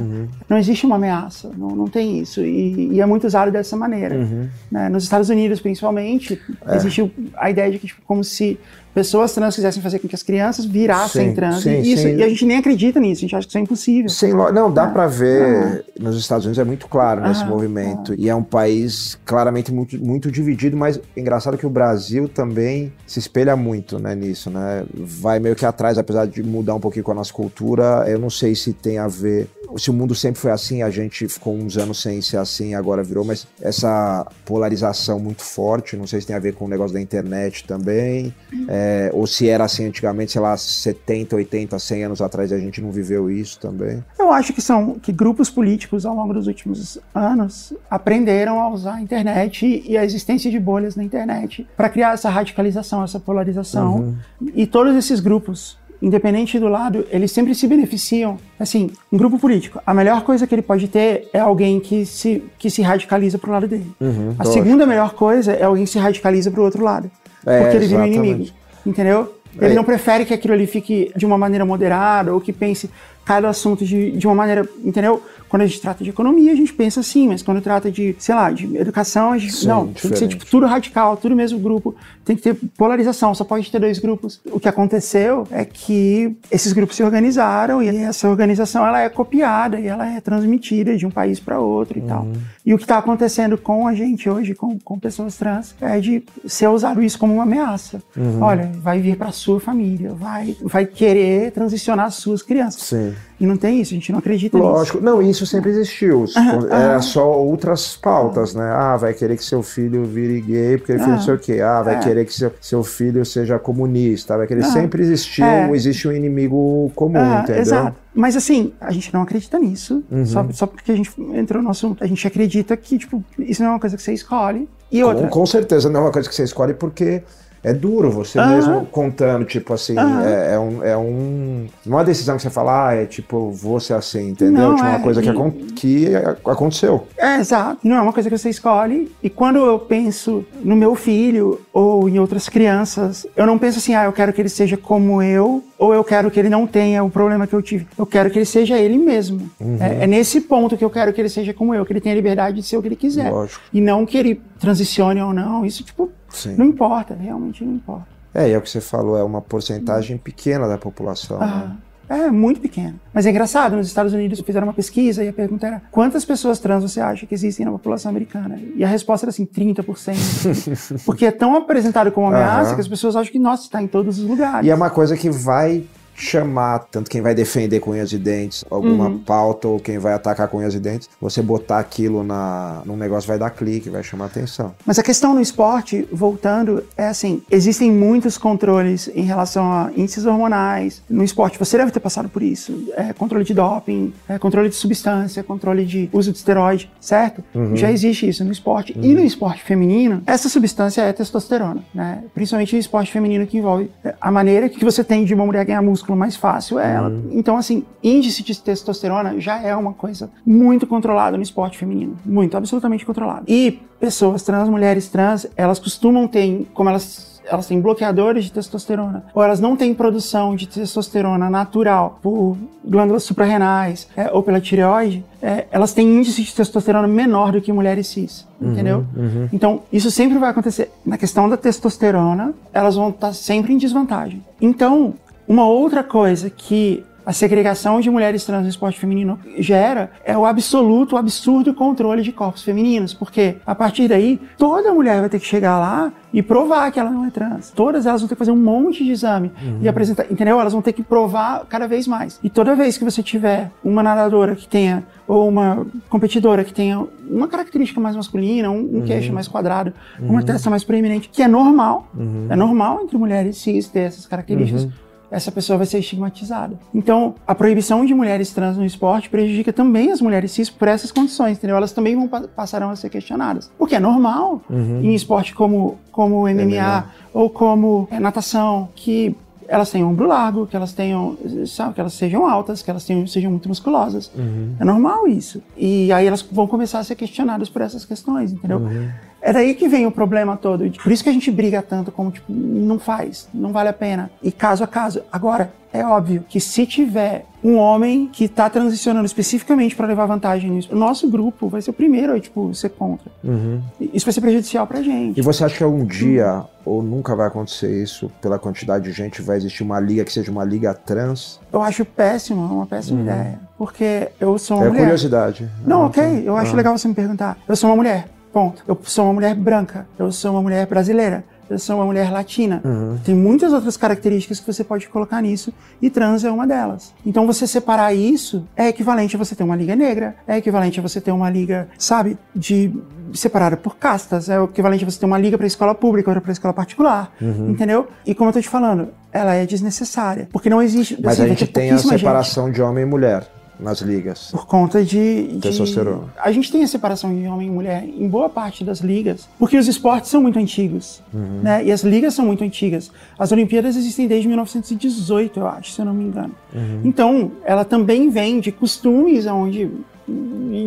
Não 0.49 0.57
existe 0.57 0.87
uma 0.87 0.95
ameaça, 0.95 1.51
não, 1.59 1.71
não 1.71 1.89
tem 1.89 2.21
isso. 2.21 2.41
E, 2.43 2.91
e 2.93 3.01
é 3.01 3.07
muito 3.07 3.27
usado 3.27 3.51
dessa 3.51 3.77
maneira. 3.77 4.15
Uhum. 4.15 4.47
né? 4.71 4.89
Nos 4.89 5.03
Estados 5.03 5.29
Unidos, 5.31 5.61
principalmente, 5.61 6.41
É. 6.65 6.77
existe 6.77 7.03
o- 7.03 7.11
a 7.37 7.51
ideia 7.51 7.73
de 7.73 7.81
que, 7.81 7.89
tipo, 7.89 8.01
como 8.07 8.23
se 8.23 8.57
pessoas 8.95 9.33
trans 9.33 9.55
quisessem 9.55 9.83
fazer 9.83 9.99
com 9.99 10.09
que 10.09 10.15
as 10.15 10.23
crianças 10.23 10.65
virassem 10.65 11.29
Sim, 11.31 11.35
trans. 11.35 11.63
sim, 11.63 11.71
e, 11.81 11.93
isso, 11.93 12.03
sim. 12.03 12.17
e 12.17 12.23
a 12.23 12.29
gente 12.29 12.45
nem 12.45 12.59
acredita 12.59 13.01
nisso, 13.01 13.21
a 13.21 13.23
gente 13.23 13.37
acha 13.37 13.47
que 13.47 13.51
isso 13.51 13.59
é 13.59 13.61
impossível. 13.61 14.37
Lo- 14.37 14.53
Não, 14.53 14.73
dá 14.73 14.85
Ah. 14.85 14.91
pra 14.91 15.07
ver 15.07 15.85
nos 15.99 16.17
Estados 16.19 16.45
Unidos 16.45 16.59
é 16.59 16.65
muito 16.65 16.87
claro 16.89 17.21
nesse 17.23 17.43
Ah, 17.43 17.47
movimento. 17.47 18.15
E 18.19 18.29
é 18.29 18.35
um 18.35 18.43
país 18.43 19.19
claramente 19.25 19.73
muito, 19.73 19.99
muito 20.03 20.31
dividido, 20.31 20.77
mas 20.77 21.01
engraçado 21.17 21.57
que 21.57 21.67
o 21.67 21.71
Brasil 21.71 22.29
também 22.29 22.93
se 23.07 23.19
espelha 23.19 23.57
muito 23.57 23.99
né, 23.99 24.15
nisso, 24.15 24.51
né? 24.51 24.85
Vai 24.95 25.39
meio 25.39 25.55
que 25.57 25.65
atrás, 25.65 25.99
apesar 25.99 26.27
de 26.27 26.43
mudar 26.43 26.75
um 26.75 26.81
pouquinho 26.81 27.05
com 27.05 27.13
a 27.13 27.15
nossa 27.15 27.33
cultura. 27.33 28.05
Eu 28.09 28.19
não 28.19 28.31
sei 28.31 28.55
se 28.55 28.73
tem 28.73 28.99
a 28.99 29.09
ver. 29.09 29.49
Se 29.79 29.91
o 29.91 29.95
mundo 29.95 30.15
sempre 30.15 30.39
foi 30.39 30.51
assim, 30.51 30.83
a 30.83 30.91
gente 30.91 31.27
ficou 31.29 31.55
uns 31.57 31.79
anos 31.79 32.03
sem 32.03 32.21
ser 32.21 32.37
assim, 32.37 32.75
agora 32.75 33.03
virou, 33.03 33.25
mas 33.25 33.47
essa 33.61 34.27
polarização 34.45 35.19
muito 35.19 35.43
forte, 35.43 35.97
não 35.97 36.07
sei 36.07 36.21
se 36.21 36.27
tem 36.27 36.37
a 36.37 36.39
ver 36.39 36.53
com 36.55 36.67
o 36.67 36.69
negócio 36.69 36.93
da 36.93 37.01
internet 37.01 37.65
também, 37.67 38.35
é, 38.69 38.82
ou 39.13 39.27
se 39.27 39.49
era 39.49 39.65
assim 39.65 39.87
antigamente, 39.87 40.33
sei 40.33 40.41
lá, 40.41 40.57
70, 40.57 41.37
80, 41.37 41.79
100 41.79 42.05
anos 42.05 42.23
atrás 42.23 42.53
a 42.53 42.59
gente 42.59 42.81
não 42.81 42.91
viveu 42.91 43.31
isso 43.31 43.59
também. 43.61 44.03
Eu 44.19 44.31
acho 44.33 44.53
que 44.53 44.61
são 44.61 44.95
que 44.95 45.13
grupos 45.13 45.51
políticos 45.51 46.07
ao 46.07 46.15
longo 46.15 46.33
dos 46.33 46.47
últimos 46.47 46.99
anos 47.15 47.73
aprenderam 47.91 48.61
a 48.61 48.69
usar 48.69 48.95
a 48.95 49.01
internet 49.01 49.83
e 49.87 49.97
a 49.97 50.05
existência 50.05 50.51
de 50.51 50.59
bolhas 50.59 50.97
na 50.97 51.05
internet 51.05 51.67
para 51.77 51.89
criar 51.89 52.15
essa 52.15 52.29
radicalização, 52.31 53.03
essa 53.05 53.21
polarização. 53.21 54.15
E 54.55 54.67
todos 54.67 54.95
esses 54.97 55.21
grupos, 55.21 55.79
independente 56.01 56.59
do 56.59 56.69
lado, 56.69 57.07
eles 57.11 57.31
sempre 57.31 57.55
se 57.55 57.67
beneficiam. 57.67 58.39
Assim, 58.59 58.91
um 59.13 59.17
grupo 59.17 59.39
político, 59.39 59.81
a 59.87 59.95
melhor 59.95 60.23
coisa 60.23 60.47
que 60.47 60.55
ele 60.55 60.63
pode 60.63 60.89
ter 60.89 61.29
é 61.33 61.39
alguém 61.39 61.81
que 61.81 62.05
se, 62.05 62.43
que 62.59 62.71
se 62.71 62.83
radicaliza 62.83 63.39
pro 63.39 63.51
lado 63.53 63.69
dele. 63.69 63.91
a 64.01 64.05
lógico. 64.05 64.53
segunda 64.53 64.87
melhor 64.87 65.15
coisa 65.15 65.53
é 65.53 65.65
alguém 65.65 65.85
que 65.85 65.91
se 65.91 65.99
radicaliza 65.99 66.51
pro 66.51 66.63
outro 66.63 66.83
lado. 66.83 67.11
É, 67.45 67.61
porque 67.61 67.77
ele 67.77 67.87
vira 67.87 68.03
um 68.03 68.07
inimigo. 68.07 68.62
Entendeu? 68.85 69.35
Ele 69.61 69.73
É. 69.73 69.75
não 69.75 69.85
prefere 69.85 70.25
que 70.25 70.33
aquilo 70.33 70.55
ali 70.55 70.67
fique 70.67 71.13
de 71.15 71.27
uma 71.27 71.37
maneira 71.37 71.65
moderada 71.65 72.33
ou 72.33 72.41
que 72.41 72.53
pense 72.53 72.89
cada 73.25 73.49
assunto 73.49 73.85
de, 73.85 74.11
de 74.13 74.27
uma 74.27 74.35
maneira. 74.35 74.67
Entendeu? 74.85 75.23
Quando 75.53 75.65
a 75.65 75.67
gente 75.67 75.83
trata 75.83 76.03
de 76.03 76.09
economia, 76.09 76.51
a 76.51 76.55
gente 76.55 76.73
pensa 76.73 77.01
assim, 77.01 77.29
mas 77.29 77.43
quando 77.43 77.61
trata 77.61 77.91
de, 77.93 78.17
sei 78.19 78.35
lá, 78.35 78.51
de 78.51 78.75
educação, 78.75 79.33
a 79.33 79.37
gente. 79.37 79.53
Sim, 79.53 79.69
não, 79.69 79.85
tem 79.85 79.93
que 79.93 80.01
ser 80.01 80.09
diferente. 80.09 80.31
tipo, 80.39 80.47
tudo 80.47 80.65
radical, 80.65 81.15
tudo 81.15 81.37
mesmo 81.37 81.59
grupo. 81.59 81.95
Tem 82.25 82.35
que 82.35 82.41
ter 82.41 82.55
polarização, 82.75 83.35
só 83.35 83.45
pode 83.45 83.71
ter 83.71 83.79
dois 83.79 83.99
grupos. 83.99 84.41
O 84.47 84.59
que 84.59 84.67
aconteceu 84.67 85.47
é 85.51 85.63
que 85.67 86.35
esses 86.51 86.73
grupos 86.73 86.97
se 86.97 87.03
organizaram 87.03 87.83
e 87.83 87.89
essa 87.89 88.31
organização 88.31 88.87
ela 88.87 89.03
é 89.03 89.11
copiada 89.11 89.79
e 89.79 89.89
ela 89.89 90.11
é 90.11 90.23
transmitida 90.23 90.97
de 90.97 91.05
um 91.05 91.11
país 91.11 91.39
para 91.39 91.61
outro 91.61 91.99
e 91.99 92.03
tal. 92.03 92.27
E 92.65 92.73
o 92.73 92.79
que 92.79 92.85
está 92.85 92.97
acontecendo 92.97 93.59
com 93.59 93.87
a 93.87 93.95
gente 93.95 94.31
hoje, 94.31 94.55
com, 94.55 94.79
com 94.79 94.99
pessoas 94.99 95.37
trans, 95.37 95.75
é 95.83 96.01
de 96.01 96.23
ser 96.47 96.69
usado 96.69 97.03
isso 97.03 97.19
como 97.19 97.35
uma 97.35 97.43
ameaça. 97.43 98.03
Olha, 98.41 98.73
vai 98.77 99.01
vir 99.01 99.19
para 99.19 99.31
sua 99.33 99.61
família, 99.61 100.15
vai, 100.15 100.57
vai 100.63 100.87
querer 100.87 101.53
transicionar 101.53 102.07
as 102.07 102.15
suas 102.15 102.41
crianças. 102.41 102.85
Sim. 102.85 103.13
E 103.43 103.47
não 103.47 103.57
tem 103.57 103.81
isso, 103.81 103.93
a 103.93 103.97
gente 103.97 104.13
não 104.13 104.21
acredita 104.21 104.57
nisso. 104.57 104.71
Lógico. 104.71 105.01
Não, 105.01 105.21
isso 105.21 105.45
sempre 105.45 105.71
existiu. 105.71 106.27
Aham, 106.37 106.67
Era 106.71 106.93
aham. 106.93 107.03
só 107.03 107.29
outras 107.43 107.97
pautas, 107.97 108.55
né? 108.55 108.63
Ah, 108.73 108.97
vai 108.97 109.13
querer 109.13 109.37
que 109.37 109.45
seu 109.45 109.65
filho 109.65 110.05
vire 110.05 110.41
gay 110.41 110.79
porque 110.79 110.93
ele 110.93 111.01
fez 111.01 111.11
não 111.11 111.21
sei 111.21 111.35
o 111.35 111.39
quê. 111.41 111.61
Ah, 111.61 111.83
vai 111.83 111.97
É. 111.97 111.99
querer 111.99 112.25
que 112.25 112.33
seu, 112.33 112.53
seu 112.61 112.85
filho 112.85 113.25
seja 113.27 113.59
comunista. 113.59 114.37
Vai 114.37 114.47
querer. 114.47 114.61
Ah, 114.63 114.71
Sempre 114.71 115.03
existiu, 115.03 115.45
é. 115.45 115.69
existe 115.73 116.07
um 116.07 116.13
inimigo 116.13 116.93
comum, 116.95 117.19
Ah, 117.19 117.41
entendeu? 117.43 117.63
exato. 117.63 117.97
Mas 118.15 118.37
assim, 118.37 118.73
a 118.81 118.93
gente 118.93 119.13
não 119.13 119.23
acredita 119.23 119.59
nisso. 119.59 120.05
Uhum. 120.09 120.25
Só, 120.25 120.47
só 120.53 120.67
porque 120.69 120.93
a 120.93 120.97
gente 120.97 121.11
entrou 121.35 121.61
no 121.61 121.71
assunto. 121.71 122.05
A 122.05 122.07
gente 122.07 122.25
acredita 122.25 122.77
que, 122.77 122.97
tipo, 122.97 123.25
isso 123.41 123.61
não 123.61 123.71
é 123.71 123.73
uma 123.73 123.81
coisa 123.81 123.97
que 123.97 124.03
você 124.05 124.13
escolhe. 124.13 124.69
E 124.93 125.03
outra. 125.03 125.25
Com, 125.27 125.41
com 125.41 125.47
certeza 125.47 125.91
não 125.91 125.99
é 125.99 126.05
uma 126.05 126.13
coisa 126.13 126.29
que 126.29 126.35
você 126.37 126.45
escolhe 126.45 126.75
porque 126.75 127.23
é 127.65 127.73
duro 127.73 128.11
você 128.11 128.39
Aham. 128.39 128.55
mesmo 128.55 128.87
contando, 128.87 129.45
tipo 129.45 129.73
assim, 129.73 129.97
Aham. 129.97 130.23
é, 130.27 130.55
é 130.55 130.59
um, 130.59 130.85
é 130.85 130.97
um. 130.97 131.67
Não 131.87 131.99
é 131.99 132.01
uma 132.01 132.05
decisão 132.05 132.37
que 132.37 132.43
você 132.43 132.51
fala, 132.51 132.89
ah, 132.89 132.95
é 132.95 133.07
tipo, 133.07 133.51
vou 133.53 133.79
ser 133.79 133.95
assim, 133.95 134.31
entendeu? 134.31 134.71
Não, 134.71 134.75
tipo, 134.77 134.87
uma 134.89 134.97
é, 134.97 134.99
coisa 135.01 135.23
que, 135.23 135.29
acon- 135.29 135.53
que 135.77 136.09
aconteceu. 136.45 137.07
É, 137.17 137.37
exato. 137.37 137.79
Não 137.85 137.97
é 137.97 138.01
uma 138.01 138.13
coisa 138.13 138.29
que 138.29 138.37
você 138.37 138.51
escolhe. 138.51 139.11
E 139.23 139.31
quando 139.31 139.59
eu 139.59 139.79
penso 139.79 140.45
no 140.63 140.75
meu 140.75 140.95
filho 140.95 141.61
ou 141.73 142.09
em 142.09 142.19
outras 142.19 142.49
crianças, 142.49 143.27
eu 143.37 143.47
não 143.47 143.59
penso 143.59 143.79
assim, 143.79 143.95
ah, 143.95 144.05
eu 144.05 144.13
quero 144.13 144.33
que 144.33 144.41
ele 144.41 144.49
seja 144.49 144.77
como 144.77 145.23
eu, 145.23 145.63
ou 145.79 145.95
eu 145.95 146.03
quero 146.05 146.31
que 146.31 146.39
ele 146.41 146.49
não 146.49 146.67
tenha 146.67 147.03
o 147.05 147.11
problema 147.11 147.47
que 147.47 147.55
eu 147.55 147.63
tive. 147.63 147.87
Eu 147.97 148.07
quero 148.07 148.31
que 148.31 148.39
ele 148.39 148.45
seja 148.47 148.77
ele 148.79 148.97
mesmo. 148.99 149.51
Uhum. 149.61 149.77
É, 149.81 150.05
é 150.05 150.07
nesse 150.07 150.41
ponto 150.41 150.77
que 150.77 150.85
eu 150.85 150.91
quero 150.91 151.13
que 151.13 151.21
ele 151.21 151.29
seja 151.29 151.55
como 151.55 151.75
eu, 151.75 151.85
que 151.85 151.93
ele 151.93 152.01
tenha 152.01 152.15
liberdade 152.15 152.57
de 152.57 152.63
ser 152.63 152.77
o 152.77 152.83
que 152.83 152.89
ele 152.89 152.97
quiser. 152.97 153.31
Lógico. 153.31 153.61
E 153.73 153.81
não 153.81 154.05
que 154.05 154.19
ele 154.19 154.41
transicione 154.59 155.21
ou 155.21 155.33
não. 155.33 155.65
Isso, 155.65 155.83
tipo, 155.85 156.11
Sim. 156.33 156.57
não 156.57 156.67
importa, 156.67 157.15
realmente 157.15 157.65
não 157.65 157.75
importa. 157.75 158.07
É, 158.35 158.49
e 158.49 158.53
é 158.53 158.59
o 158.59 158.63
que 158.63 158.71
você 158.71 158.81
falou, 158.81 159.17
é 159.19 159.23
uma 159.23 159.43
porcentagem 159.43 160.17
pequena 160.17 160.67
da 160.67 160.79
população. 160.79 161.39
né? 161.39 161.77
Ah, 162.09 162.17
é 162.17 162.31
muito 162.31 162.61
pequeno. 162.61 162.99
Mas 163.13 163.25
é 163.27 163.31
engraçado, 163.31 163.77
nos 163.77 163.87
Estados 163.87 164.13
Unidos 164.13 164.41
fizeram 164.41 164.67
uma 164.67 164.73
pesquisa 164.75 165.23
e 165.25 165.29
a 165.29 165.33
pergunta 165.33 165.67
era 165.67 165.83
quantas 165.91 166.25
pessoas 166.25 166.59
trans 166.59 166.83
você 166.83 167.01
acha 167.01 167.27
que 167.27 167.35
existem 167.35 167.65
na 167.65 167.73
população 167.73 168.11
americana? 168.11 168.59
E 168.75 168.85
a 168.85 168.89
resposta 168.89 169.25
era 169.27 169.31
assim, 169.31 169.47
30%. 169.47 171.01
Porque 171.07 171.27
é 171.27 171.31
tão 171.31 171.57
apresentado 171.57 172.11
como 172.13 172.27
ameaça 172.27 172.69
Aham. 172.69 172.75
que 172.75 172.81
as 172.81 172.89
pessoas 172.89 173.17
acham 173.17 173.33
que, 173.33 173.39
nossa, 173.39 173.63
está 173.65 173.83
em 173.83 173.87
todos 173.87 174.19
os 174.19 174.25
lugares. 174.29 174.67
E 174.67 174.71
é 174.71 174.75
uma 174.75 174.91
coisa 174.91 175.17
que 175.17 175.31
vai 175.31 175.85
chamar 176.15 176.81
tanto 176.91 177.11
quem 177.11 177.21
vai 177.21 177.35
defender 177.35 177.81
com 177.81 177.91
unhas 177.93 178.13
e 178.13 178.19
dentes 178.19 178.65
alguma 178.71 179.07
Uhum. 179.09 179.19
pauta 179.19 179.69
ou 179.69 179.79
quem 179.81 179.99
vai 179.99 180.13
atacar 180.13 180.49
com 180.49 180.59
unhas 180.59 180.75
e 180.75 180.81
dentes, 180.81 181.09
você 181.21 181.43
botar 181.43 181.79
aquilo 181.79 182.23
na, 182.23 182.83
num 182.85 182.97
negócio 182.97 183.27
vai 183.29 183.39
dar 183.39 183.51
clique, 183.51 183.89
vai 183.91 184.03
chamar 184.03 184.27
atenção. 184.27 184.75
Mas 184.87 184.99
a 184.99 185.03
questão 185.03 185.35
no 185.35 185.41
esporte, 185.41 186.07
voltando, 186.13 186.85
é 186.97 187.07
assim: 187.07 187.43
existem 187.51 187.91
muitos 187.91 188.37
controles 188.39 189.11
em 189.15 189.23
relação 189.23 189.65
a 189.73 189.91
índices 189.97 190.25
hormonais 190.27 191.03
no 191.09 191.25
esporte. 191.25 191.59
Você 191.59 191.77
deve 191.77 191.91
ter 191.91 192.01
passado 192.01 192.29
por 192.29 192.43
isso: 192.43 192.73
É, 192.97 193.13
controle 193.13 193.45
de 193.45 193.55
doping, 193.55 194.13
é, 194.29 194.39
controle 194.39 194.69
de 194.69 194.75
substância, 194.75 195.43
controle 195.43 195.85
de 195.85 196.09
uso 196.13 196.31
de 196.33 196.39
esteroide, 196.39 196.91
certo? 197.01 197.43
Já 197.75 197.91
existe 197.91 198.29
isso 198.29 198.45
no 198.45 198.53
esporte. 198.53 198.97
E 199.01 199.15
no 199.15 199.21
esporte 199.25 199.63
feminino, 199.63 200.23
essa 200.27 200.49
substância 200.49 201.03
é 201.03 201.13
testosterona, 201.13 201.83
né? 201.95 202.23
Principalmente 202.35 202.75
no 202.75 202.81
esporte 202.81 203.11
feminino 203.11 203.47
que 203.47 203.59
envolve 203.59 203.91
é, 204.05 204.15
a 204.21 204.31
maneira 204.31 204.69
que 204.69 204.85
você 204.85 205.03
tem 205.03 205.25
de 205.25 205.35
uma 205.35 205.45
mulher 205.47 205.65
ganhar 205.65 205.83
músculo 205.83 206.02
mais 206.11 206.37
fácil 206.37 206.79
é 206.79 206.95
ela. 206.95 207.13
Então, 207.31 207.57
assim, 207.57 207.85
índice 208.03 208.43
de 208.43 208.61
testosterona 208.61 209.39
já 209.41 209.61
é 209.61 209.75
uma 209.75 209.93
coisa 209.93 210.31
muito 210.45 210.87
controlada 210.87 211.37
no 211.37 211.43
esporte 211.43 211.79
feminino. 211.79 212.17
Muito, 212.25 212.57
absolutamente 212.57 213.07
controlada. 213.07 213.45
E 213.47 213.81
pessoas 214.01 214.43
trans, 214.43 214.69
mulheres 214.69 215.09
trans, 215.09 215.47
elas 215.57 215.79
costumam 215.79 216.27
ter, 216.27 216.67
como 216.75 216.89
elas 216.89 217.33
elas 217.45 217.67
têm 217.67 217.81
bloqueadores 217.81 218.45
de 218.45 218.53
testosterona, 218.53 219.25
ou 219.35 219.43
elas 219.43 219.61
não 219.61 219.77
têm 219.77 219.95
produção 219.95 220.55
de 220.55 220.67
testosterona 220.67 221.51
natural 221.51 222.19
por 222.23 222.57
glândulas 222.85 223.25
suprarrenais 223.25 224.09
é, 224.17 224.31
ou 224.31 224.43
pela 224.43 224.61
tireoide, 224.61 225.25
é, 225.41 225.67
elas 225.71 225.93
têm 225.93 226.19
índice 226.19 226.43
de 226.43 226.55
testosterona 226.55 227.09
menor 227.09 227.53
do 227.53 227.61
que 227.61 227.73
mulheres 227.73 228.07
cis, 228.09 228.47
entendeu? 228.61 229.05
Então, 229.53 229.83
isso 229.93 230.11
sempre 230.11 230.39
vai 230.39 230.51
acontecer. 230.51 230.91
Na 231.05 231.19
questão 231.19 231.49
da 231.49 231.57
testosterona, 231.57 232.55
elas 232.73 232.95
vão 232.95 233.11
estar 233.11 233.33
sempre 233.33 233.73
em 233.73 233.77
desvantagem. 233.77 234.43
Então, 234.61 235.15
uma 235.47 235.67
outra 235.67 236.03
coisa 236.03 236.49
que 236.51 237.05
a 237.25 237.33
segregação 237.33 238.01
de 238.01 238.11
mulheres 238.11 238.45
trans 238.45 238.63
no 238.63 238.69
esporte 238.69 238.99
feminino 238.99 239.39
gera 239.59 240.11
é 240.25 240.37
o 240.37 240.45
absoluto, 240.45 241.15
o 241.15 241.19
absurdo 241.19 241.73
controle 241.73 242.23
de 242.23 242.33
corpos 242.33 242.63
femininos. 242.63 243.15
Porque 243.15 243.57
a 243.65 243.75
partir 243.75 244.09
daí, 244.09 244.41
toda 244.59 244.93
mulher 244.93 245.21
vai 245.21 245.29
ter 245.29 245.39
que 245.39 245.47
chegar 245.47 245.79
lá 245.79 246.13
e 246.33 246.43
provar 246.43 246.91
que 246.91 246.99
ela 246.99 247.11
não 247.11 247.25
é 247.25 247.31
trans. 247.31 247.71
Todas 247.71 248.07
elas 248.07 248.21
vão 248.21 248.29
ter 248.29 248.35
que 248.35 248.39
fazer 248.39 248.51
um 248.51 248.57
monte 248.57 249.05
de 249.05 249.13
exame 249.13 249.53
uhum. 249.63 249.79
e 249.83 249.89
apresentar, 249.89 250.27
entendeu? 250.31 250.61
Elas 250.61 250.73
vão 250.73 250.83
ter 250.83 250.93
que 250.93 251.03
provar 251.03 251.65
cada 251.69 251.87
vez 251.87 252.07
mais. 252.09 252.41
E 252.43 252.51
toda 252.51 252.75
vez 252.75 252.99
que 252.99 253.05
você 253.05 253.23
tiver 253.23 253.71
uma 253.85 254.03
nadadora 254.03 254.57
que 254.57 254.67
tenha, 254.67 255.05
ou 255.29 255.49
uma 255.49 255.87
competidora 256.09 256.65
que 256.65 256.73
tenha 256.73 257.07
uma 257.29 257.47
característica 257.47 258.01
mais 258.01 258.17
masculina, 258.17 258.71
um, 258.71 258.79
um 258.79 258.95
uhum. 258.97 259.03
queixo 259.03 259.33
mais 259.33 259.47
quadrado, 259.47 259.93
uhum. 260.19 260.31
uma 260.31 260.43
testa 260.43 260.69
mais 260.69 260.83
proeminente, 260.83 261.29
que 261.29 261.43
é 261.43 261.49
normal, 261.49 262.09
uhum. 262.17 262.47
é 262.51 262.57
normal 262.57 263.01
entre 263.03 263.17
mulheres 263.17 263.59
cis 263.59 263.87
ter 263.87 264.01
essas 264.01 264.27
características 264.27 264.85
uhum 264.85 265.12
essa 265.33 265.51
pessoa 265.51 265.79
vai 265.79 265.87
ser 265.87 265.99
estigmatizada. 265.99 266.79
Então, 266.95 267.35
a 267.47 267.55
proibição 267.55 268.05
de 268.05 268.15
mulheres 268.15 268.53
trans 268.53 268.77
no 268.77 268.85
esporte 268.85 269.31
prejudica 269.31 269.73
também 269.73 270.13
as 270.13 270.21
mulheres 270.21 270.53
cis 270.53 270.69
por 270.69 270.87
essas 270.87 271.11
condições, 271.11 271.57
entendeu? 271.57 271.77
Elas 271.77 271.93
também 271.93 272.15
vão 272.15 272.29
passarão 272.29 272.91
a 272.91 272.97
ser 272.97 273.09
questionadas. 273.09 273.71
Porque 273.79 273.97
é 273.97 274.01
normal 274.01 274.61
uhum. 274.69 275.01
em 275.03 275.15
esporte 275.15 275.55
como, 275.55 275.99
como 276.13 276.43
MMA, 276.43 276.65
MMA 276.65 277.07
ou 277.33 277.49
como 277.49 278.07
é, 278.11 278.21
natação, 278.21 278.91
que 278.95 279.35
elas 279.67 279.91
tenham 279.91 280.11
ombro 280.11 280.27
largo, 280.27 280.67
que 280.67 280.77
elas 280.77 280.93
tenham, 280.93 281.39
sabe, 281.67 281.95
que 281.95 282.01
elas 282.01 282.13
sejam 282.13 282.47
altas, 282.47 282.83
que 282.83 282.91
elas 282.91 283.07
tenham, 283.07 283.27
sejam 283.27 283.51
muito 283.51 283.71
musculosas. 283.71 284.31
Uhum. 284.37 284.77
É 284.79 284.85
normal 284.85 285.27
isso. 285.27 285.63
E 285.79 286.13
aí 286.13 286.27
elas 286.27 286.43
vão 286.43 286.67
começar 286.67 286.99
a 286.99 287.05
ser 287.05 287.15
questionadas 287.15 287.71
por 287.71 287.81
essas 287.81 288.05
questões, 288.05 288.53
entendeu? 288.53 288.79
Uhum. 288.79 289.09
É 289.43 289.53
daí 289.53 289.75
que 289.75 289.89
vem 289.89 290.07
o 290.07 290.13
problema 290.13 290.57
todo. 290.57 290.89
Por 291.03 291.11
isso 291.11 291.25
que 291.25 291.29
a 291.29 291.33
gente 291.33 291.51
briga 291.51 291.83
tanto 291.83 292.13
como, 292.13 292.31
tipo, 292.31 292.51
não 292.53 292.99
faz, 292.99 293.49
não 293.53 293.73
vale 293.73 293.89
a 293.89 293.93
pena. 293.93 294.31
E 294.41 294.53
caso 294.53 294.85
a 294.85 294.87
caso. 294.87 295.23
Agora, 295.33 295.73
é 295.93 296.05
óbvio 296.07 296.45
que 296.49 296.61
se 296.61 296.87
tiver 296.87 297.45
um 297.63 297.77
homem 297.77 298.29
que 298.33 298.45
está 298.45 298.71
transicionando 298.71 299.27
especificamente 299.27 299.95
para 299.95 300.07
levar 300.07 300.27
vantagem 300.27 300.71
nisso, 300.71 300.89
o 300.93 300.97
nosso 300.97 301.29
grupo 301.29 301.69
vai 301.69 301.83
ser 301.83 301.91
o 301.91 301.93
primeiro 301.93 302.35
a 302.35 302.41
tipo, 302.41 302.73
ser 302.75 302.91
contra. 302.91 303.31
Uhum. 303.43 303.81
Isso 304.01 304.25
vai 304.25 304.33
ser 304.33 304.41
prejudicial 304.41 304.87
para 304.87 305.03
gente. 305.03 305.39
E 305.39 305.43
você 305.43 305.65
acha 305.65 305.77
que 305.77 305.83
algum 305.83 306.05
dia, 306.05 306.65
ou 306.85 307.03
nunca 307.03 307.35
vai 307.37 307.49
acontecer 307.49 308.03
isso, 308.03 308.31
pela 308.41 308.59
quantidade 308.59 309.05
de 309.05 309.13
gente, 309.13 309.43
vai 309.43 309.57
existir 309.57 309.83
uma 309.83 309.99
liga 309.99 310.25
que 310.25 310.33
seja 310.33 310.51
uma 310.51 310.65
liga 310.65 310.95
trans? 310.95 311.61
Eu 311.73 311.83
acho 311.83 312.05
péssimo, 312.05 312.63
uma 312.63 312.87
péssima 312.87 313.19
uhum. 313.19 313.25
ideia. 313.25 313.61
Porque 313.77 314.29
eu 314.41 314.57
sou 314.57 314.79
uma 314.79 314.87
é 314.87 314.89
mulher. 314.89 315.01
É 315.01 315.05
curiosidade. 315.05 315.69
Não, 315.85 316.07
ok, 316.07 316.43
eu 316.47 316.57
acho 316.57 316.75
legal 316.77 316.97
você 316.97 317.09
me 317.09 317.15
perguntar. 317.15 317.59
Eu 317.69 317.77
sou 317.77 317.91
uma 317.91 317.97
mulher. 317.97 318.29
Ponto. 318.53 318.83
Eu 318.87 318.99
sou 319.05 319.25
uma 319.25 319.35
mulher 319.35 319.55
branca, 319.55 320.07
eu 320.19 320.31
sou 320.31 320.53
uma 320.53 320.63
mulher 320.63 320.87
brasileira, 320.87 321.45
eu 321.71 321.79
sou 321.79 321.97
uma 321.97 322.05
mulher 322.05 322.31
latina. 322.31 322.83
Uhum. 322.85 323.19
Tem 323.25 323.35
muitas 323.35 323.73
outras 323.73 323.97
características 323.97 324.61
que 324.61 324.67
você 324.67 324.85
pode 324.85 325.09
colocar 325.09 325.41
nisso 325.41 325.73
e 326.01 326.11
trans 326.11 326.45
é 326.45 326.51
uma 326.51 326.67
delas. 326.67 327.15
Então 327.25 327.47
você 327.47 327.67
separar 327.67 328.13
isso 328.13 328.67
é 328.77 328.89
equivalente 328.89 329.37
a 329.37 329.39
você 329.39 329.55
ter 329.55 329.65
uma 329.65 329.75
liga 329.75 329.97
negra, 329.97 330.37
é 330.47 330.59
equivalente 330.59 331.01
a 331.01 331.03
você 331.03 331.21
ter 331.21 331.33
uma 331.33 331.49
liga, 331.49 331.89
sabe, 331.99 332.37
de 332.55 332.93
separada 333.33 333.77
por 333.77 333.97
castas, 333.97 334.51
é 334.51 334.63
equivalente 334.63 335.05
a 335.05 335.11
você 335.11 335.19
ter 335.19 335.27
uma 335.27 335.39
liga 335.39 335.57
para 335.57 335.67
escola 335.67 335.95
pública, 335.95 336.29
outra 336.29 336.43
para 336.43 336.53
escola 336.53 336.75
particular, 336.75 337.33
uhum. 337.41 337.71
entendeu? 337.71 338.07
E 338.27 338.35
como 338.35 338.51
eu 338.51 338.55
tô 338.55 338.61
te 338.61 338.69
falando, 338.69 339.09
ela 339.33 339.55
é 339.55 339.65
desnecessária, 339.65 340.49
porque 340.53 340.69
não 340.69 340.83
existe. 340.83 341.19
Mas 341.23 341.35
assim, 341.35 341.45
a 341.45 341.49
gente 341.49 341.67
tem 341.67 341.91
a 341.91 341.97
separação 341.97 342.67
gente. 342.67 342.75
de 342.75 342.83
homem 342.83 343.05
e 343.05 343.07
mulher 343.07 343.47
nas 343.83 344.01
ligas? 344.01 344.51
Por 344.51 344.67
conta 344.67 345.05
de, 345.05 345.59
Testosterona. 345.61 346.25
De... 346.25 346.31
A 346.39 346.53
gente 346.53 346.71
tem 346.71 346.83
a 346.83 346.89
separação 346.89 347.35
de 347.35 347.47
homem 347.47 347.69
e 347.69 347.71
mulher 347.71 348.05
em 348.05 348.29
boa 348.29 348.49
parte 348.49 348.85
das 348.85 349.01
ligas, 349.01 349.49
porque 349.59 349.77
os 349.77 349.89
esportes 349.89 350.31
são 350.31 350.41
muito 350.41 350.59
antigos, 350.59 351.23
uhum. 351.33 351.61
né? 351.63 351.85
E 351.85 351.93
as 351.93 352.03
ligas 352.03 352.35
são 352.35 352.47
muito 352.47 352.65
antigas. 352.65 353.11
As 353.39 353.53
Olimpíadas 353.53 353.97
existem 353.97 354.27
desde 354.27 354.49
1918, 354.49 355.61
eu 355.61 355.67
acho, 355.67 355.93
se 355.93 356.01
eu 356.01 356.05
não 356.05 356.15
me 356.15 356.25
engano. 356.25 356.55
Uhum. 356.73 357.01
Então, 357.05 357.53
ela 357.65 357.85
também 357.85 358.31
vem 358.31 358.61
de 358.61 358.73
costumes 358.73 359.47
onde 359.47 359.91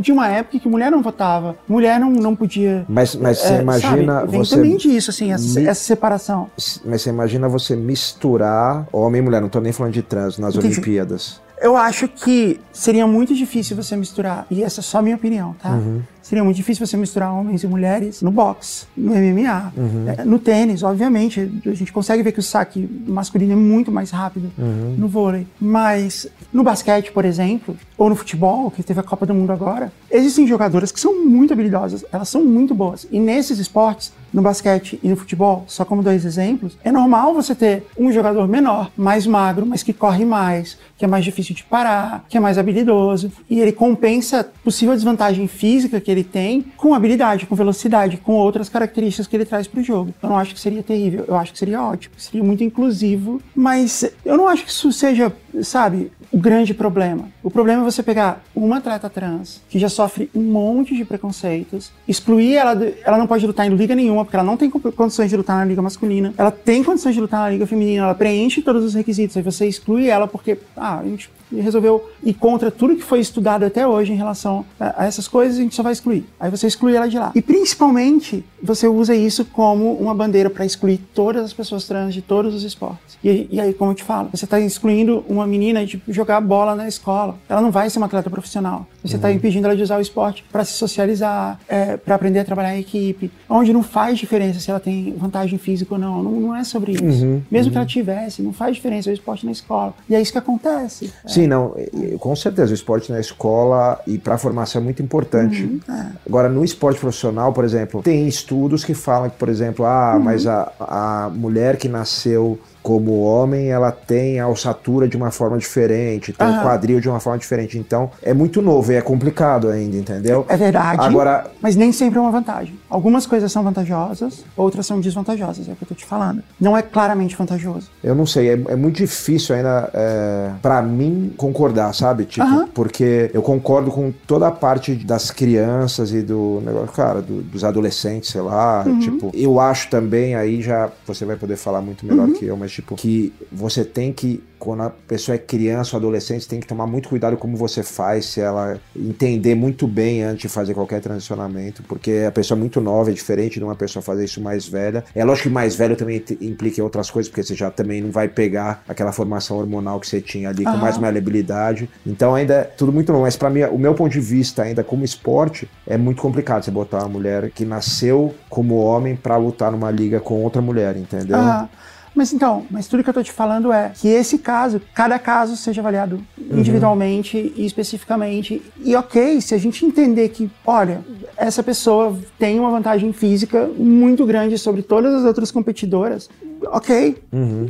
de 0.02 0.12
uma 0.12 0.28
época 0.28 0.60
que 0.60 0.68
mulher 0.68 0.90
não 0.90 1.02
votava, 1.02 1.56
mulher 1.68 2.00
não, 2.00 2.10
não 2.10 2.36
podia. 2.36 2.86
Mas, 2.88 3.16
mas 3.16 3.40
você 3.40 3.54
é, 3.54 3.62
imagina. 3.62 4.14
Sabe, 4.20 4.32
vem 4.32 4.40
você 4.40 4.56
também 4.56 4.78
disso, 4.78 5.12
assim, 5.12 5.32
essa, 5.32 5.60
mi... 5.60 5.68
essa, 5.68 5.84
separação. 5.84 6.50
Mas 6.84 7.02
você 7.02 7.10
imagina 7.10 7.48
você 7.48 7.76
misturar 7.76 8.88
homem 8.92 9.22
e 9.22 9.24
mulher, 9.24 9.42
não 9.42 9.50
tô 9.50 9.60
nem 9.60 9.72
falando 9.72 9.94
de 9.94 10.02
trans, 10.02 10.38
nas 10.38 10.56
Entendi. 10.56 10.76
Olimpíadas. 10.76 11.42
Eu 11.62 11.78
acho 11.78 12.08
que 12.08 12.60
seria 12.74 13.08
muito 13.08 13.34
difícil 13.34 13.76
você 13.76 13.96
misturar, 13.96 14.46
e 14.52 14.64
essa 14.64 14.82
é 14.82 14.84
só 14.84 15.02
minha 15.02 15.16
opinião, 15.16 15.56
tá? 15.62 15.72
Uhum. 15.72 16.02
Seria 16.22 16.44
muito 16.44 16.58
difícil 16.58 16.86
você 16.86 16.98
misturar 16.98 17.32
homens 17.32 17.64
e 17.64 17.68
mulheres 17.68 18.24
no 18.24 18.32
boxe, 18.32 18.88
no 18.98 19.14
MMA, 19.14 19.72
uhum. 19.78 20.06
é, 20.08 20.26
no 20.26 20.40
tênis, 20.40 20.82
obviamente. 20.82 21.40
A 21.68 21.74
gente 21.76 21.94
consegue 21.94 22.24
ver 22.24 22.32
que 22.32 22.40
o 22.40 22.44
saque 22.44 22.90
masculino 23.08 23.54
é 23.54 23.56
muito 23.56 23.92
mais 23.92 24.10
rápido 24.10 24.52
uhum. 24.58 24.96
no 24.98 25.08
vôlei. 25.08 25.46
Mas 25.62 26.28
no 26.52 26.64
basquete, 26.64 27.12
por 27.12 27.26
exemplo, 27.26 27.78
ou 27.96 28.10
no 28.10 28.16
futebol, 28.16 28.72
que 28.72 28.82
teve 28.82 29.00
a 29.00 29.04
Copa 29.04 29.28
do 29.28 29.36
Mundo 29.36 29.52
agora, 29.52 29.94
existem 30.10 30.48
jogadoras 30.48 30.92
que 30.92 31.00
são 31.00 31.24
muito 31.24 31.54
habilidosas, 31.54 32.04
elas 32.12 32.28
são 32.28 32.44
muito 32.44 32.74
boas. 32.74 33.06
E 33.12 33.20
nesses 33.20 33.60
esportes, 33.60 34.12
no 34.34 34.42
basquete 34.42 35.00
e 35.02 35.08
no 35.08 35.16
futebol, 35.16 35.64
só 35.68 35.86
como 35.86 36.04
dois 36.04 36.26
exemplos, 36.26 36.78
é 36.84 36.92
normal 36.92 37.34
você 37.34 37.56
ter 37.56 37.88
um 37.98 38.12
jogador 38.12 38.48
menor, 38.48 38.92
mais 38.98 39.26
magro, 39.26 39.66
mas 39.66 39.84
que 39.84 39.94
corre 39.94 40.26
mais, 40.26 40.78
que 40.98 41.06
é 41.06 41.08
mais 41.08 41.24
difícil 41.24 41.56
de 41.56 41.64
parar, 41.64 42.26
que 42.30 42.38
é 42.38 42.40
mais 42.40 42.58
habilidoso, 42.58 43.32
e 43.50 43.60
ele 43.60 43.72
compensa 43.72 44.50
possível 44.64 44.96
desvantagem 44.96 45.48
física 45.48 46.00
que 46.00 46.12
ele 46.12 46.24
tem 46.24 46.66
com 46.78 46.94
habilidade, 46.94 47.46
com 47.46 47.56
velocidade, 47.56 48.18
com 48.18 48.34
outras 48.34 48.70
características 48.70 49.28
que 49.28 49.36
ele 49.36 49.46
traz 49.46 49.68
para 49.68 49.80
o 49.80 49.84
jogo. 49.84 50.14
Eu 50.22 50.30
não 50.30 50.38
acho 50.38 50.54
que 50.54 50.60
seria 50.60 50.84
terrível, 50.84 51.26
eu 51.28 51.36
acho 51.36 51.52
que 51.52 51.60
seria 51.60 51.82
ótimo, 51.82 52.16
seria 52.18 52.44
muito 52.44 52.64
inclusivo, 52.64 53.42
mas 53.56 54.10
eu 54.24 54.38
não 54.38 54.48
acho 54.48 54.64
que 54.64 54.72
isso 54.72 54.92
seja, 54.92 55.32
sabe, 55.62 56.12
o 56.32 56.38
grande 56.38 56.74
problema. 56.74 57.30
O 57.42 57.50
problema 57.50 57.82
é 57.82 57.86
você 57.86 58.04
pegar 58.04 58.44
uma 58.56 58.78
atleta 58.78 59.10
trans 59.10 59.62
que 59.70 59.80
já 59.80 59.90
sofre 59.90 60.30
um 60.36 60.42
monte 60.42 60.96
de 60.96 61.06
preconceitos, 61.06 61.92
excluir 62.08 62.56
ela, 62.56 62.78
ela 63.04 63.18
não 63.18 63.28
pode 63.28 63.46
lutar 63.46 63.66
em 63.66 63.76
liga 63.76 63.96
nenhuma, 63.96 64.25
porque 64.26 64.36
ela 64.36 64.46
não 64.46 64.58
tem 64.58 64.70
condições 64.70 65.30
de 65.30 65.38
lutar 65.38 65.58
na 65.58 65.66
liga 65.66 65.82
masculina, 65.82 66.34
ela 66.38 66.52
tem 66.52 66.84
condições 66.84 67.16
de 67.16 67.22
lutar 67.22 67.42
na 67.42 67.50
liga 67.50 67.66
feminina, 67.66 68.04
ela 68.04 68.16
preenche 68.16 68.62
todos 68.62 68.84
os 68.84 68.94
requisitos, 68.94 69.38
aí 69.38 69.44
você 69.44 69.66
exclui 69.66 70.10
ela 70.10 70.28
porque, 70.28 70.58
ah, 70.76 71.00
a 71.00 71.04
gente 71.04 71.30
resolveu 71.52 72.10
ir 72.24 72.34
contra 72.34 72.72
tudo 72.72 72.96
que 72.96 73.04
foi 73.04 73.20
estudado 73.20 73.64
até 73.64 73.88
hoje 73.88 74.12
em 74.12 74.16
relação 74.16 74.66
a, 74.80 75.06
essas 75.06 75.28
coisas, 75.28 75.58
a 75.58 75.62
gente 75.62 75.76
só 75.76 75.84
vai 75.84 75.94
excluir. 75.94 76.26
Aí 76.40 76.50
você 76.50 76.68
exclui 76.68 76.96
ela 76.96 77.08
de 77.08 77.18
lá. 77.18 77.32
E 77.36 77.42
principalmente, 77.42 78.44
você 78.62 78.88
usa 78.88 79.16
isso 79.16 79.46
como 79.46 79.94
uma 79.94 80.14
bandeira 80.14 80.50
para 80.50 80.66
excluir 80.66 81.00
todas 81.14 81.44
as 81.44 81.54
pessoas 81.54 81.86
trans 81.86 82.14
de 82.14 82.22
todos 82.22 82.54
os 82.54 82.64
esportes. 82.64 83.18
E, 83.24 83.48
e 83.52 83.60
aí, 83.60 83.74
como 83.74 83.92
eu 83.92 83.96
te 83.96 84.04
falo, 84.04 84.30
você 84.34 84.46
está 84.46 84.60
excluindo 84.60 85.24
uma 85.28 85.46
menina 85.46 85.86
de 85.86 86.02
jogar 86.08 86.42
bola 86.42 86.76
na 86.76 86.88
escola. 86.88 87.36
Ela 87.48 87.62
não 87.62 87.72
vai 87.72 87.90
ser 87.90 88.00
uma 88.00 88.08
atleta 88.08 88.30
profissional. 88.30 88.88
Você 89.06 89.16
está 89.18 89.28
uhum. 89.28 89.36
impedindo 89.36 89.68
ela 89.68 89.76
de 89.76 89.84
usar 89.84 89.98
o 89.98 90.02
esporte 90.02 90.44
para 90.52 90.64
se 90.64 90.74
socializar, 90.74 91.60
é, 91.68 91.98
para 91.98 92.16
aprender 92.16 92.40
a 92.40 92.46
trabalhar 92.46 92.76
em 92.76 92.80
equipe, 92.80 93.32
onde 93.50 93.72
não 93.72 93.84
faz 93.84 94.18
diferença 94.18 94.60
se 94.60 94.70
ela 94.70 94.80
tem 94.80 95.14
vantagem 95.18 95.58
física 95.58 95.94
ou 95.94 96.00
não. 96.00 96.24
Não, 96.24 96.32
não 96.32 96.56
é 96.56 96.64
sobre 96.64 96.94
isso. 96.94 97.04
Uhum. 97.04 97.42
Mesmo 97.50 97.68
uhum. 97.68 97.72
que 97.72 97.78
ela 97.78 97.86
tivesse, 97.86 98.42
não 98.42 98.54
faz 98.54 98.76
diferença 98.76 99.10
é 99.10 99.12
o 99.12 99.14
esporte 99.14 99.46
na 99.46 99.52
escola. 99.52 99.94
E 100.10 100.16
é 100.16 100.22
isso 100.22 100.32
que 100.32 100.38
acontece. 100.38 101.14
Sim, 101.26 101.48
não, 101.48 101.76
com 102.20 102.36
certeza, 102.36 102.72
o 102.72 102.76
esporte 102.76 103.12
na 103.12 103.20
escola 103.20 104.00
e 104.08 104.18
para 104.18 104.36
a 104.36 104.38
formação 104.38 104.82
é 104.82 104.84
muito 104.84 105.02
importante. 105.02 105.64
Uhum, 105.64 105.80
é. 105.90 106.06
Agora, 106.26 106.50
no 106.50 106.64
esporte 106.64 107.00
profissional, 107.00 107.54
por 107.54 107.64
exemplo, 107.64 108.02
tem 108.02 108.28
estudos 108.28 108.84
que 108.84 108.94
falam 108.94 109.30
que, 109.30 109.38
por 109.38 109.50
exemplo, 109.50 109.86
ah, 109.86 110.16
uhum. 110.16 110.24
mas 110.24 110.48
a, 110.48 110.72
a 110.80 111.32
mulher 111.34 111.78
que 111.78 111.88
nasceu 111.88 112.60
como 112.86 113.20
homem, 113.22 113.70
ela 113.70 113.92
tem 113.92 114.40
a 114.40 114.48
ossatura 114.48 115.08
de 115.08 115.18
uma 115.18 115.32
forma 115.32 115.58
diferente, 115.58 116.32
tem 116.32 116.48
o 116.48 116.62
quadril 116.62 117.00
de 117.00 117.10
uma 117.10 117.20
forma 117.20 117.40
diferente. 117.40 117.80
Então, 117.80 118.12
é 118.22 118.32
muito 118.32 118.62
novo 118.62 118.92
e 118.92 118.96
é 118.96 119.02
complicado 119.02 119.70
ainda, 119.70 119.98
entendeu? 119.98 120.46
É 120.48 120.56
verdade. 120.56 121.02
Agora, 121.02 121.48
mas 121.60 121.76
nem 121.76 121.92
sempre 121.92 122.20
é 122.20 122.22
uma 122.22 122.30
vantagem. 122.30 122.78
Algumas 122.88 123.26
coisas 123.26 123.52
são 123.52 123.64
vantajosas, 123.64 124.46
outras 124.56 124.86
são 124.86 125.02
desvantajosas, 125.02 125.68
é 125.68 125.72
o 125.72 125.76
que 125.76 125.84
eu 125.84 125.88
tô 125.88 125.96
te 125.96 126.06
falando. 126.06 126.44
Não 126.62 126.78
é 126.78 126.84
claramente 126.84 127.36
vantajoso. 127.36 127.90
Eu 128.04 128.14
não 128.14 128.28
sei, 128.28 128.50
é, 128.50 128.54
é 128.54 128.76
muito 128.76 128.98
difícil 128.98 129.56
ainda 129.56 129.90
é, 129.92 130.52
para 130.62 130.80
mim 130.84 131.34
concordar, 131.36 131.92
sabe? 131.92 132.26
Tipo, 132.26 132.68
porque 132.68 133.32
eu 133.34 133.42
concordo 133.42 133.90
com 133.90 134.14
toda 134.28 134.48
a 134.48 134.52
parte 134.52 134.94
das 134.94 135.32
crianças 135.32 136.14
e 136.14 136.22
do 136.22 136.62
negócio, 136.64 136.90
cara, 136.90 137.20
do, 137.20 137.42
dos 137.42 137.64
adolescentes, 137.64 138.30
sei 138.30 138.42
lá. 138.42 138.84
Uhum. 138.86 139.00
Tipo, 139.00 139.32
eu 139.34 139.60
acho 139.60 139.90
também, 139.90 140.36
aí 140.36 140.62
já 140.62 140.92
você 141.08 141.26
vai 141.26 141.36
poder 141.36 141.56
falar 141.56 141.82
muito 141.82 142.06
melhor 142.06 142.28
uhum. 142.28 142.34
que 142.36 142.46
eu, 142.46 142.56
mas 142.56 142.75
tipo, 142.76 142.96
que 142.96 143.34
você 143.52 143.84
tem 143.84 144.12
que 144.12 144.44
quando 144.58 144.82
a 144.82 144.90
pessoa 144.90 145.36
é 145.36 145.38
criança 145.38 145.96
ou 145.96 146.00
adolescente, 146.00 146.48
tem 146.48 146.60
que 146.60 146.66
tomar 146.66 146.88
muito 146.88 147.10
cuidado 147.10 147.38
como 147.38 147.56
você 147.56 147.84
faz, 147.84 148.26
se 148.26 148.42
ela 148.42 148.80
entender 148.96 149.54
muito 149.54 149.86
bem 149.86 150.24
antes 150.24 150.42
de 150.42 150.50
fazer 150.50 150.74
qualquer 150.74 151.02
transicionamento, 151.02 151.84
porque 151.84 152.26
a 152.28 152.32
pessoa 152.32 152.58
é 152.58 152.60
muito 152.60 152.82
nova, 152.82 153.12
é 153.12 153.14
diferente 153.14 153.60
de 153.60 153.64
uma 153.64 153.76
pessoa 153.76 154.02
fazer 154.02 154.26
isso 154.26 154.42
mais 154.42 154.68
velha. 154.68 155.04
É 155.14 155.24
lógico 155.24 155.50
que 155.50 155.54
mais 155.54 155.76
velho 155.76 155.96
também 155.96 156.24
implica 156.42 156.82
em 156.82 156.84
outras 156.84 157.12
coisas, 157.12 157.30
porque 157.30 157.44
você 157.44 157.54
já 157.54 157.70
também 157.70 158.02
não 158.02 158.10
vai 158.10 158.28
pegar 158.28 158.84
aquela 158.88 159.12
formação 159.12 159.58
hormonal 159.58 160.00
que 160.00 160.08
você 160.08 160.20
tinha 160.20 160.50
ali 160.50 160.64
com 160.64 160.72
uhum. 160.72 160.78
mais 160.78 160.98
maleabilidade. 160.98 161.88
Então 162.06 162.34
ainda 162.34 162.56
é 162.56 162.64
tudo 162.64 162.92
muito 162.92 163.12
novo, 163.12 163.24
mas 163.24 163.36
para 163.36 163.52
mim, 163.52 163.62
o 163.64 163.78
meu 163.78 163.94
ponto 163.94 164.14
de 164.14 164.20
vista 164.20 164.64
ainda 164.64 164.84
como 164.84 165.06
esporte, 165.06 165.70
é 165.86 165.98
muito 165.98 166.22
complicado 166.22 166.66
você 166.66 166.72
botar 166.72 167.00
uma 167.00 167.10
mulher 167.10 167.52
que 167.52 167.66
nasceu 167.66 168.34
como 168.50 168.78
homem 168.78 169.16
para 169.16 169.38
lutar 169.38 169.72
numa 169.72 169.92
liga 169.92 170.20
com 170.20 170.42
outra 170.42 170.62
mulher, 170.62 170.98
entendeu? 170.98 171.38
Uhum. 171.38 171.68
Mas 172.16 172.32
então, 172.32 172.66
mas 172.72 172.88
tudo 172.88 173.04
que 173.04 173.10
eu 173.10 173.14
tô 173.14 173.22
te 173.22 173.32
falando 173.32 173.74
é 173.74 173.92
que 173.94 174.08
esse 174.08 174.38
caso, 174.38 174.82
cada 174.94 175.20
caso 175.20 175.58
seja 175.58 175.82
avaliado 175.82 176.22
individualmente 176.40 177.54
e 177.56 177.66
especificamente. 177.66 178.62
E 178.84 178.96
ok, 178.96 179.42
se 179.42 179.54
a 179.54 179.58
gente 179.58 179.86
entender 179.86 180.30
que, 180.30 180.50
olha, 180.66 181.02
essa 181.36 181.62
pessoa 181.62 182.18
tem 182.40 182.58
uma 182.58 182.70
vantagem 182.72 183.12
física 183.12 183.70
muito 183.78 184.26
grande 184.26 184.58
sobre 184.58 184.82
todas 184.82 185.14
as 185.14 185.26
outras 185.26 185.52
competidoras, 185.52 186.30
ok. 186.72 187.18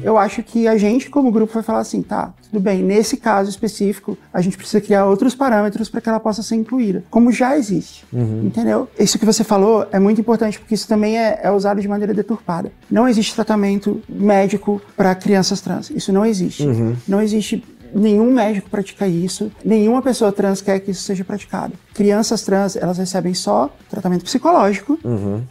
Eu 0.03 0.17
acho 0.17 0.43
que 0.43 0.67
a 0.67 0.77
gente, 0.77 1.09
como 1.09 1.31
grupo, 1.31 1.53
vai 1.53 1.63
falar 1.63 1.79
assim, 1.79 2.01
tá, 2.01 2.33
tudo 2.49 2.59
bem, 2.59 2.81
nesse 2.83 3.17
caso 3.17 3.49
específico, 3.49 4.17
a 4.33 4.41
gente 4.41 4.57
precisa 4.57 4.79
criar 4.81 5.05
outros 5.05 5.35
parâmetros 5.35 5.89
para 5.89 6.01
que 6.01 6.09
ela 6.09 6.19
possa 6.19 6.41
ser 6.41 6.55
incluída, 6.55 7.03
como 7.09 7.31
já 7.31 7.57
existe, 7.57 8.05
entendeu? 8.43 8.87
Isso 8.99 9.19
que 9.19 9.25
você 9.25 9.43
falou 9.43 9.85
é 9.91 9.99
muito 9.99 10.21
importante, 10.21 10.59
porque 10.59 10.73
isso 10.73 10.87
também 10.87 11.17
é, 11.17 11.39
é 11.43 11.51
usado 11.51 11.81
de 11.81 11.87
maneira 11.87 12.13
deturpada. 12.13 12.71
Não 12.89 13.07
existe 13.07 13.35
tratamento 13.35 14.01
médico 14.07 14.81
para 14.95 15.13
crianças 15.15 15.61
trans, 15.61 15.89
isso 15.89 16.11
não 16.13 16.25
existe. 16.25 16.63
Não 17.07 17.21
existe 17.21 17.63
nenhum 17.93 18.31
médico 18.31 18.69
pratica 18.69 19.07
isso, 19.07 19.51
nenhuma 19.63 20.01
pessoa 20.01 20.31
trans 20.31 20.61
quer 20.61 20.79
que 20.79 20.91
isso 20.91 21.03
seja 21.03 21.23
praticado. 21.23 21.73
Crianças 21.93 22.41
trans, 22.41 22.75
elas 22.75 22.97
recebem 22.97 23.33
só 23.33 23.73
tratamento 23.89 24.25
psicológico, 24.25 24.99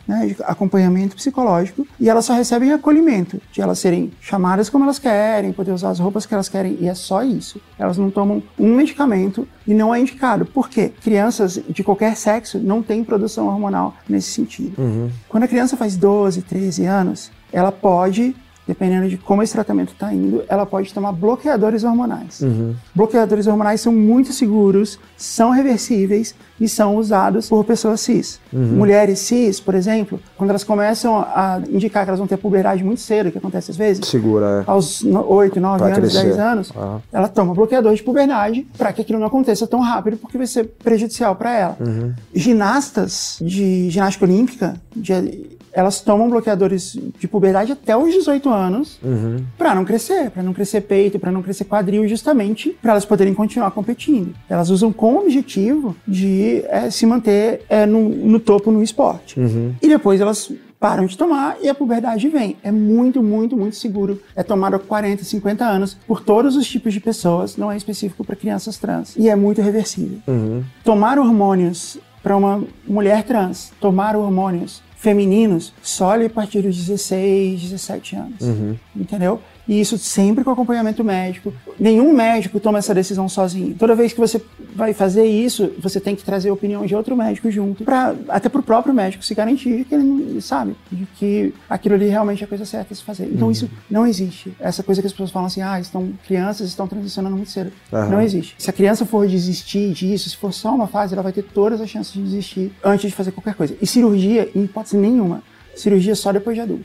né, 0.06 0.26
de 0.26 0.36
acompanhamento 0.42 1.16
psicológico, 1.16 1.86
e 1.98 2.08
elas 2.08 2.24
só 2.24 2.34
recebem 2.34 2.72
acolhimento, 2.72 3.40
de 3.50 3.62
elas 3.62 3.78
serem 3.78 4.12
chamadas 4.20 4.68
como 4.68 4.84
elas 4.84 4.98
querem, 4.98 5.52
poder 5.52 5.72
usar 5.72 5.90
as 5.90 5.98
roupas 5.98 6.26
que 6.26 6.34
elas 6.34 6.48
querem, 6.48 6.76
e 6.80 6.88
é 6.88 6.94
só 6.94 7.22
isso. 7.22 7.60
Elas 7.78 7.96
não 7.96 8.10
tomam 8.10 8.42
um 8.58 8.74
medicamento 8.74 9.48
e 9.66 9.72
não 9.72 9.94
é 9.94 10.00
indicado. 10.00 10.44
Por 10.44 10.68
quê? 10.68 10.92
Crianças 11.02 11.58
de 11.68 11.82
qualquer 11.82 12.16
sexo 12.16 12.58
não 12.58 12.82
têm 12.82 13.02
produção 13.02 13.46
hormonal 13.46 13.94
nesse 14.08 14.30
sentido. 14.30 15.10
Quando 15.28 15.44
a 15.44 15.48
criança 15.48 15.76
faz 15.76 15.96
12, 15.96 16.42
13 16.42 16.84
anos, 16.84 17.30
ela 17.52 17.72
pode 17.72 18.36
dependendo 18.66 19.08
de 19.08 19.16
como 19.18 19.42
esse 19.42 19.52
tratamento 19.52 19.92
está 19.92 20.12
indo, 20.12 20.42
ela 20.48 20.64
pode 20.64 20.92
tomar 20.92 21.12
bloqueadores 21.12 21.84
hormonais. 21.84 22.40
Bloqueadores 22.94 23.46
hormonais 23.46 23.80
são 23.80 23.92
muito 23.92 24.32
seguros, 24.32 24.98
são 25.16 25.50
reversíveis 25.50 26.34
e 26.60 26.68
são 26.68 26.96
usados 26.96 27.48
por 27.48 27.64
pessoas 27.64 28.00
cis. 28.00 28.40
Mulheres 28.52 29.18
cis, 29.18 29.60
por 29.60 29.74
exemplo, 29.74 30.20
quando 30.36 30.50
elas 30.50 30.64
começam 30.64 31.18
a 31.18 31.60
indicar 31.68 32.04
que 32.04 32.10
elas 32.10 32.18
vão 32.18 32.26
ter 32.28 32.36
puberdade 32.36 32.82
muito 32.84 33.00
cedo, 33.00 33.30
que 33.30 33.38
acontece 33.38 33.70
às 33.70 33.76
vezes, 33.76 34.06
Segura, 34.06 34.64
é. 34.66 34.70
aos 34.70 35.02
no- 35.02 35.26
8, 35.30 35.60
9 35.60 35.78
Pra 35.78 35.86
anos, 35.88 35.98
crescer. 35.98 36.24
10 36.28 36.38
anos, 36.38 36.72
ela 37.12 37.28
toma 37.28 37.54
bloqueador 37.54 37.94
de 37.94 38.02
puberdade 38.02 38.66
para 38.78 38.92
que 38.92 39.02
aquilo 39.02 39.18
não 39.18 39.26
aconteça 39.26 39.66
tão 39.66 39.80
rápido, 39.80 40.16
porque 40.16 40.38
vai 40.38 40.46
ser 40.46 40.64
prejudicial 40.82 41.34
para 41.36 41.52
ela. 41.54 41.76
Ginastas 42.32 43.38
de 43.40 43.90
ginástica 43.90 44.24
olímpica, 44.24 44.74
de- 44.94 45.54
elas 45.74 46.00
tomam 46.00 46.30
bloqueadores 46.30 46.96
de 47.18 47.28
puberdade 47.28 47.72
até 47.72 47.96
os 47.96 48.12
18 48.12 48.48
anos 48.48 49.00
para 49.58 49.74
não 49.74 49.84
crescer, 49.84 50.30
para 50.30 50.42
não 50.42 50.54
crescer 50.54 50.82
peito, 50.82 51.18
para 51.18 51.32
não 51.32 51.42
crescer 51.42 51.64
quadril, 51.64 52.06
justamente 52.08 52.76
para 52.80 52.92
elas 52.92 53.04
poderem 53.04 53.34
continuar 53.34 53.70
competindo. 53.72 54.34
Elas 54.48 54.70
usam 54.70 54.92
com 54.92 55.14
o 55.14 55.20
objetivo 55.22 55.96
de 56.06 56.64
eh, 56.68 56.90
se 56.90 57.04
manter 57.04 57.62
eh, 57.68 57.86
no, 57.86 58.08
no 58.08 58.38
topo 58.38 58.70
no 58.70 58.82
esporte. 58.82 59.38
E 59.82 59.88
depois 59.88 60.20
elas 60.20 60.50
param 60.78 61.06
de 61.06 61.16
tomar 61.16 61.56
e 61.62 61.68
a 61.68 61.74
puberdade 61.74 62.28
vem. 62.28 62.56
É 62.62 62.70
muito, 62.70 63.22
muito, 63.22 63.56
muito 63.56 63.74
seguro. 63.74 64.20
É 64.36 64.42
tomado 64.42 64.76
há 64.76 64.78
40, 64.78 65.24
50 65.24 65.64
anos 65.64 65.96
por 66.06 66.20
todos 66.20 66.56
os 66.56 66.68
tipos 66.68 66.92
de 66.92 67.00
pessoas, 67.00 67.56
não 67.56 67.72
é 67.72 67.76
específico 67.76 68.22
para 68.22 68.36
crianças 68.36 68.76
trans. 68.76 69.16
E 69.16 69.28
é 69.30 69.34
muito 69.34 69.62
reversível. 69.62 70.18
Tomar 70.84 71.18
hormônios 71.18 71.98
para 72.22 72.36
uma 72.36 72.62
mulher 72.86 73.22
trans, 73.22 73.72
tomar 73.80 74.14
hormônios 74.14 74.82
femininos 75.04 75.72
só 75.82 76.12
ali 76.12 76.24
a 76.26 76.30
partir 76.30 76.62
dos 76.62 76.74
16, 76.76 77.60
17 77.60 78.16
anos. 78.16 78.38
Entendeu? 78.96 79.38
E 79.66 79.80
isso 79.80 79.96
sempre 79.96 80.44
com 80.44 80.50
acompanhamento 80.50 81.02
médico. 81.02 81.52
Nenhum 81.80 82.12
médico 82.12 82.60
toma 82.60 82.78
essa 82.78 82.94
decisão 82.94 83.28
sozinho. 83.28 83.74
Toda 83.78 83.94
vez 83.94 84.12
que 84.12 84.20
você 84.20 84.40
vai 84.74 84.92
fazer 84.92 85.24
isso, 85.24 85.72
você 85.78 85.98
tem 85.98 86.14
que 86.14 86.22
trazer 86.22 86.50
a 86.50 86.52
opinião 86.52 86.84
de 86.84 86.94
outro 86.94 87.16
médico 87.16 87.50
junto, 87.50 87.82
pra, 87.84 88.14
até 88.28 88.48
para 88.48 88.60
o 88.60 88.62
próprio 88.62 88.92
médico 88.92 89.24
se 89.24 89.34
garantir 89.34 89.84
que 89.84 89.94
ele 89.94 90.04
não- 90.04 90.40
sabe 90.40 90.76
de 90.92 91.06
que 91.16 91.54
aquilo 91.70 91.94
ali 91.94 92.08
realmente 92.08 92.42
é 92.42 92.44
a 92.44 92.48
coisa 92.48 92.66
certa 92.66 92.92
a 92.92 92.96
se 92.96 93.02
fazer. 93.02 93.24
Então 93.32 93.50
isso 93.50 93.70
não 93.90 94.06
existe. 94.06 94.52
Essa 94.60 94.82
coisa 94.82 95.00
que 95.00 95.06
as 95.06 95.12
pessoas 95.12 95.30
falam 95.30 95.46
assim, 95.46 95.62
ah, 95.62 95.80
estão 95.80 96.12
crianças 96.26 96.68
estão 96.68 96.86
transicionando 96.86 97.34
muito 97.36 97.50
cedo. 97.50 97.72
Aham. 97.92 98.10
Não 98.10 98.20
existe. 98.20 98.54
Se 98.58 98.68
a 98.68 98.72
criança 98.72 99.06
for 99.06 99.26
desistir 99.26 99.92
disso, 99.94 100.28
se 100.28 100.36
for 100.36 100.52
só 100.52 100.74
uma 100.74 100.86
fase, 100.86 101.14
ela 101.14 101.22
vai 101.22 101.32
ter 101.32 101.42
todas 101.42 101.80
as 101.80 101.88
chances 101.88 102.12
de 102.12 102.22
desistir 102.22 102.72
antes 102.84 103.08
de 103.10 103.16
fazer 103.16 103.30
qualquer 103.32 103.54
coisa. 103.54 103.74
E 103.80 103.86
cirurgia, 103.86 104.48
em 104.54 104.64
hipótese 104.64 104.96
nenhuma, 104.98 105.42
cirurgia 105.74 106.14
só 106.14 106.32
depois 106.32 106.54
de 106.54 106.60
adulto. 106.62 106.84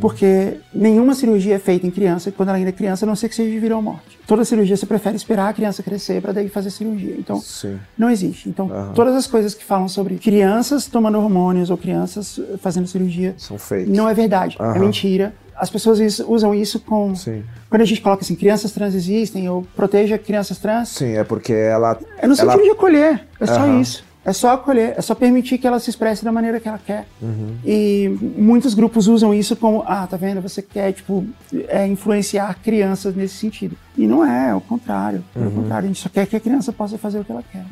Porque 0.00 0.54
nenhuma 0.74 1.14
cirurgia 1.14 1.54
é 1.56 1.58
feita 1.58 1.86
em 1.86 1.90
criança 1.90 2.30
quando 2.32 2.48
ela 2.48 2.58
ainda 2.58 2.70
é 2.70 2.72
criança, 2.72 3.04
a 3.04 3.06
não 3.06 3.14
ser 3.16 3.28
que 3.28 3.34
seja 3.34 3.50
de 3.50 3.58
vida 3.58 3.76
ou 3.76 3.82
morte. 3.82 4.18
Toda 4.26 4.44
cirurgia 4.44 4.76
você 4.76 4.86
prefere 4.86 5.16
esperar 5.16 5.48
a 5.48 5.52
criança 5.52 5.82
crescer 5.82 6.20
para 6.22 6.32
daí 6.32 6.48
fazer 6.48 6.70
cirurgia. 6.70 7.14
Então, 7.18 7.40
Sim. 7.40 7.78
não 7.96 8.10
existe. 8.10 8.48
Então, 8.48 8.92
todas 8.94 9.14
as 9.14 9.26
coisas 9.26 9.54
que 9.54 9.64
falam 9.64 9.88
sobre 9.88 10.16
crianças 10.16 10.86
tomando 10.86 11.18
hormônios 11.18 11.70
ou 11.70 11.76
crianças 11.76 12.38
eh, 12.38 12.56
fazendo 12.58 12.86
cirurgia 12.86 13.34
São 13.38 13.58
fake. 13.58 13.90
não 13.90 14.08
é 14.08 14.14
verdade. 14.14 14.56
É 14.58 14.62
Aham. 14.62 14.78
mentira. 14.78 15.34
As 15.54 15.70
pessoas 15.70 15.98
usam 16.20 16.54
isso 16.54 16.78
com. 16.80 17.14
Sim. 17.14 17.42
Quando 17.70 17.80
a 17.80 17.84
gente 17.86 18.02
coloca 18.02 18.22
assim, 18.22 18.34
crianças 18.34 18.72
trans 18.72 18.94
existem, 18.94 19.48
ou 19.48 19.66
proteja 19.74 20.18
crianças 20.18 20.58
trans, 20.58 20.90
Sim, 20.90 21.12
é 21.16 21.24
porque 21.24 21.52
ela. 21.52 21.98
é 22.18 22.26
no 22.26 22.34
ela- 22.34 22.52
sentido 22.52 22.64
de 22.64 22.70
acolher. 22.72 23.26
É 23.40 23.46
só 23.46 23.66
isso. 23.80 24.04
É 24.26 24.32
só 24.32 24.54
acolher, 24.54 24.94
é 24.96 25.00
só 25.00 25.14
permitir 25.14 25.56
que 25.56 25.68
ela 25.68 25.78
se 25.78 25.88
expresse 25.88 26.24
da 26.24 26.32
maneira 26.32 26.58
que 26.58 26.66
ela 26.68 26.80
quer. 26.84 27.06
Uhum. 27.22 27.54
E 27.64 28.08
muitos 28.36 28.74
grupos 28.74 29.06
usam 29.06 29.32
isso 29.32 29.54
como, 29.54 29.84
ah, 29.86 30.04
tá 30.04 30.16
vendo? 30.16 30.42
Você 30.42 30.60
quer, 30.60 30.92
tipo, 30.92 31.24
é, 31.68 31.86
influenciar 31.86 32.58
crianças 32.60 33.14
nesse 33.14 33.36
sentido. 33.36 33.76
E 33.96 34.04
não 34.04 34.26
é, 34.26 34.50
é 34.50 34.54
o 34.54 34.60
contrário. 34.60 35.22
É 35.34 35.38
Uhum. 35.38 35.46
o 35.46 35.50
contrário, 35.52 35.84
a 35.84 35.88
gente 35.88 36.02
só 36.02 36.08
quer 36.08 36.26
que 36.26 36.34
a 36.34 36.40
criança 36.40 36.72
possa 36.72 36.98
fazer 36.98 37.20
o 37.20 37.24
que 37.24 37.30
ela 37.30 37.44
quer. 37.52 37.64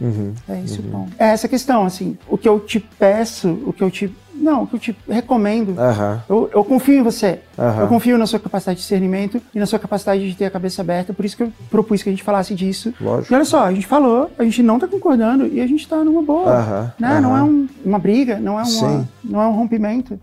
É 0.49 0.63
esse 0.65 0.79
o 0.79 0.85
ponto. 0.85 1.13
É 1.19 1.27
essa 1.27 1.49
questão, 1.49 1.85
assim, 1.85 2.17
o 2.29 2.39
que 2.39 2.49
eu 2.49 2.61
te 2.61 2.79
peço, 2.79 3.51
o 3.67 3.73
que 3.73 3.83
eu 3.83 3.91
te. 3.91 4.15
Não, 4.35 4.67
que 4.67 4.75
eu 4.77 4.79
te 4.81 4.97
recomendo. 5.09 5.75
Aham. 5.79 6.23
Eu, 6.29 6.51
eu 6.53 6.65
confio 6.65 6.99
em 6.99 7.03
você. 7.03 7.41
Aham. 7.59 7.83
Eu 7.83 7.89
confio 7.89 8.19
na 8.19 8.27
sua 8.27 8.39
capacidade 8.41 8.77
de 8.77 8.83
discernimento 8.83 9.41
e 9.55 9.59
na 9.59 9.67
sua 9.67 9.79
capacidade 9.79 10.29
de 10.29 10.37
ter 10.37 10.45
a 10.47 10.51
cabeça 10.51 10.83
aberta. 10.83 11.13
Por 11.13 11.25
isso 11.25 11.37
que 11.37 11.43
eu 11.45 11.53
propus 11.71 12.03
que 12.03 12.09
a 12.09 12.13
gente 12.13 12.23
falasse 12.23 12.55
disso. 12.55 12.93
Lógico. 13.01 13.33
E 13.33 13.37
olha 13.37 13.45
só, 13.45 13.65
a 13.65 13.73
gente 13.73 13.87
falou, 13.87 14.31
a 14.39 14.45
gente 14.45 14.63
não 14.63 14.79
tá 14.79 14.87
concordando 14.89 15.47
e 15.47 15.61
a 15.61 15.67
gente 15.67 15.87
tá 15.89 16.03
numa 16.05 16.23
boa. 16.23 16.51
Aham, 16.53 16.93
né? 16.99 17.21
Não 17.21 17.37
é 17.37 17.43
um- 17.43 17.69
uma 17.85 17.99
briga, 17.99 18.39
não 18.39 18.55
é, 18.59 18.63
uma, 18.63 18.65
Sim. 18.65 19.07
não 19.23 19.41
é 19.41 19.47
um 19.47 19.53
rompimento. 19.53 20.19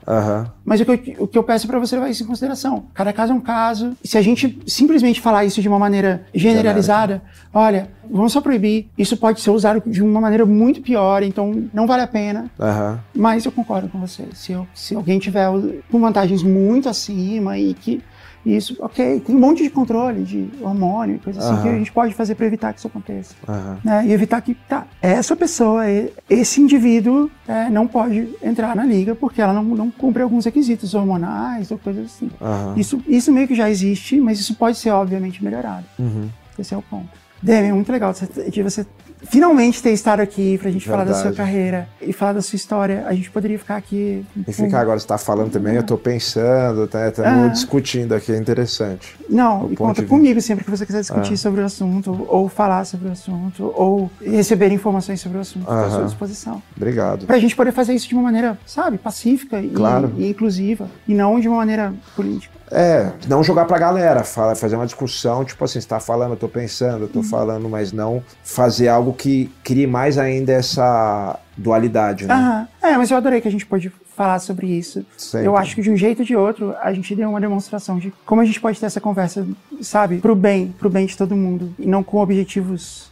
Mas 0.65 0.79
o 0.81 0.85
que, 0.85 0.91
eu, 1.17 1.23
o 1.23 1.27
que 1.27 1.37
eu 1.37 1.43
peço 1.43 1.65
para 1.67 1.79
você 1.79 1.95
levar 1.95 2.09
isso 2.09 2.23
em 2.23 2.27
consideração. 2.27 2.85
Cada 2.93 3.11
caso 3.13 3.31
é 3.31 3.35
um 3.35 3.39
caso. 3.41 3.93
E 4.03 4.07
se 4.07 4.17
a 4.17 4.21
gente 4.21 4.59
simplesmente 4.67 5.19
falar 5.21 5.45
isso 5.45 5.61
de 5.61 5.67
uma 5.67 5.79
maneira 5.79 6.23
generalizada, 6.33 7.21
olha, 7.53 7.89
vamos 8.11 8.33
só 8.33 8.41
proibir, 8.41 8.87
isso 8.97 9.15
pode 9.17 9.39
ser 9.41 9.49
usado 9.51 9.81
de 9.85 10.01
uma 10.03 10.19
maneira 10.19 10.45
muito 10.45 10.81
pior, 10.81 11.23
então 11.23 11.63
não 11.73 11.87
vale 11.87 12.01
a 12.03 12.07
pena. 12.07 12.51
Aham. 12.59 12.99
Mas 13.15 13.45
eu 13.45 13.51
concordo 13.51 13.87
com 13.87 13.99
você. 13.99 14.23
Se, 14.33 14.51
eu- 14.51 14.67
se 14.73 14.93
alguém 14.95 15.17
tiver 15.19 15.47
com 15.91 15.99
vantagens 15.99 16.43
muito 16.43 16.89
acima 16.89 17.57
e 17.57 17.73
que 17.73 18.01
isso, 18.43 18.75
ok, 18.79 19.19
tem 19.19 19.35
um 19.35 19.39
monte 19.39 19.61
de 19.61 19.69
controle 19.69 20.23
de 20.23 20.49
hormônio 20.61 21.17
e 21.17 21.19
coisa 21.19 21.39
assim 21.39 21.53
Aham. 21.53 21.61
que 21.61 21.69
a 21.69 21.73
gente 21.77 21.91
pode 21.91 22.11
fazer 22.15 22.33
para 22.33 22.47
evitar 22.47 22.73
que 22.73 22.79
isso 22.79 22.87
aconteça. 22.87 23.35
Aham. 23.47 23.77
né? 23.83 24.03
E 24.07 24.11
evitar 24.11 24.41
que, 24.41 24.55
tá, 24.55 24.87
essa 24.99 25.35
pessoa, 25.35 25.83
esse 26.27 26.59
indivíduo 26.59 27.29
é, 27.47 27.69
não 27.69 27.85
pode 27.85 28.27
entrar 28.41 28.75
na 28.75 28.83
liga 28.83 29.13
porque 29.13 29.39
ela 29.41 29.53
não, 29.53 29.63
não 29.63 29.91
cumpre 29.91 30.23
alguns 30.23 30.43
requisitos 30.45 30.95
hormonais 30.95 31.69
ou 31.69 31.77
coisas 31.77 32.05
assim. 32.07 32.31
Aham. 32.41 32.73
Isso, 32.77 32.99
isso 33.07 33.31
meio 33.31 33.47
que 33.47 33.53
já 33.53 33.69
existe, 33.69 34.19
mas 34.19 34.39
isso 34.39 34.55
pode 34.55 34.75
ser 34.77 34.89
obviamente 34.89 35.43
melhorado. 35.43 35.85
Uhum. 35.99 36.27
Esse 36.57 36.73
é 36.73 36.77
o 36.77 36.81
ponto. 36.81 37.09
Demi, 37.41 37.71
muito 37.73 37.91
legal 37.91 38.13
de 38.49 38.61
você- 38.63 38.85
finalmente 39.23 39.81
ter 39.81 39.91
estado 39.91 40.19
aqui 40.19 40.57
pra 40.59 40.69
gente 40.71 40.87
falar 40.87 41.03
da 41.05 41.13
sua 41.13 41.23
Verdade. 41.31 41.37
carreira 41.37 41.89
e 42.01 42.11
falar 42.13 42.33
da 42.33 42.41
sua 42.41 42.55
história. 42.55 43.03
A 43.07 43.13
gente 43.13 43.29
poderia 43.31 43.57
ficar 43.57 43.77
aqui. 43.77 44.25
E 44.47 44.53
ficar 44.53 44.79
agora, 44.81 44.99
você 44.99 45.07
tá 45.07 45.17
falando 45.17 45.51
também, 45.51 45.75
eu 45.75 45.83
tô 45.83 45.97
pensando, 45.97 46.87
tá? 46.87 47.07
Estamos 47.07 47.45
Ah. 47.45 47.47
discutindo 47.47 48.13
aqui, 48.13 48.31
é 48.31 48.37
interessante. 48.37 49.15
Não, 49.29 49.71
e 49.71 49.75
conta 49.75 50.03
comigo 50.03 50.39
sempre 50.41 50.63
que 50.63 50.69
você 50.71 50.85
quiser 50.85 51.01
discutir 51.01 51.33
Ah. 51.33 51.37
sobre 51.37 51.61
o 51.61 51.65
assunto, 51.65 52.25
ou 52.29 52.47
falar 52.49 52.85
sobre 52.85 53.09
o 53.09 53.11
assunto, 53.11 53.71
ou 53.75 54.09
receber 54.23 54.71
informações 54.71 55.19
sobre 55.21 55.37
o 55.37 55.41
assunto. 55.41 55.61
Estou 55.63 55.75
à 55.85 55.89
sua 55.89 56.05
disposição. 56.05 56.61
Obrigado. 56.75 57.25
Pra 57.25 57.39
gente 57.39 57.55
poder 57.55 57.71
fazer 57.71 57.93
isso 57.93 58.07
de 58.07 58.13
uma 58.13 58.23
maneira, 58.23 58.57
sabe, 58.65 58.97
pacífica 58.97 59.59
e, 59.61 59.69
Claro. 59.69 60.13
e 60.17 60.27
inclusiva, 60.29 60.87
e 61.07 61.13
não 61.13 61.39
de 61.39 61.47
uma 61.47 61.57
maneira 61.57 61.93
política. 62.15 62.60
É, 62.71 63.11
não 63.27 63.43
jogar 63.43 63.65
pra 63.65 63.77
galera, 63.77 64.23
fala, 64.23 64.55
fazer 64.55 64.75
uma 64.77 64.85
discussão, 64.85 65.43
tipo 65.43 65.63
assim, 65.65 65.81
você 65.81 65.87
tá 65.87 65.99
falando, 65.99 66.31
eu 66.31 66.37
tô 66.37 66.47
pensando, 66.47 66.99
eu 66.99 67.01
Uhum. 67.01 67.07
tô 67.07 67.23
falando, 67.23 67.67
mas 67.67 67.91
não 67.91 68.23
fazer 68.43 68.87
algo 68.87 69.11
que 69.13 69.51
crie 69.63 69.85
mais 69.85 70.17
ainda 70.17 70.53
essa 70.53 71.37
dualidade, 71.57 72.25
né? 72.25 72.33
Aham. 72.33 72.67
É, 72.81 72.97
mas 72.97 73.11
eu 73.11 73.17
adorei 73.17 73.41
que 73.41 73.47
a 73.47 73.51
gente 73.51 73.65
pôde 73.65 73.91
falar 74.15 74.39
sobre 74.39 74.67
isso. 74.67 75.05
Sempre. 75.17 75.47
Eu 75.47 75.57
acho 75.57 75.75
que 75.75 75.81
de 75.81 75.91
um 75.91 75.97
jeito 75.97 76.19
ou 76.19 76.25
de 76.25 76.35
outro, 76.35 76.73
a 76.81 76.91
gente 76.93 77.13
deu 77.15 77.29
uma 77.29 77.41
demonstração 77.41 77.99
de 77.99 78.13
como 78.25 78.41
a 78.41 78.45
gente 78.45 78.59
pode 78.59 78.79
ter 78.79 78.85
essa 78.85 79.01
conversa, 79.01 79.45
sabe, 79.81 80.17
pro 80.19 80.35
bem, 80.35 80.73
pro 80.79 80.89
bem 80.89 81.05
de 81.05 81.17
todo 81.17 81.35
mundo, 81.35 81.73
e 81.77 81.85
não 81.85 82.03
com 82.03 82.17
objetivos 82.19 83.10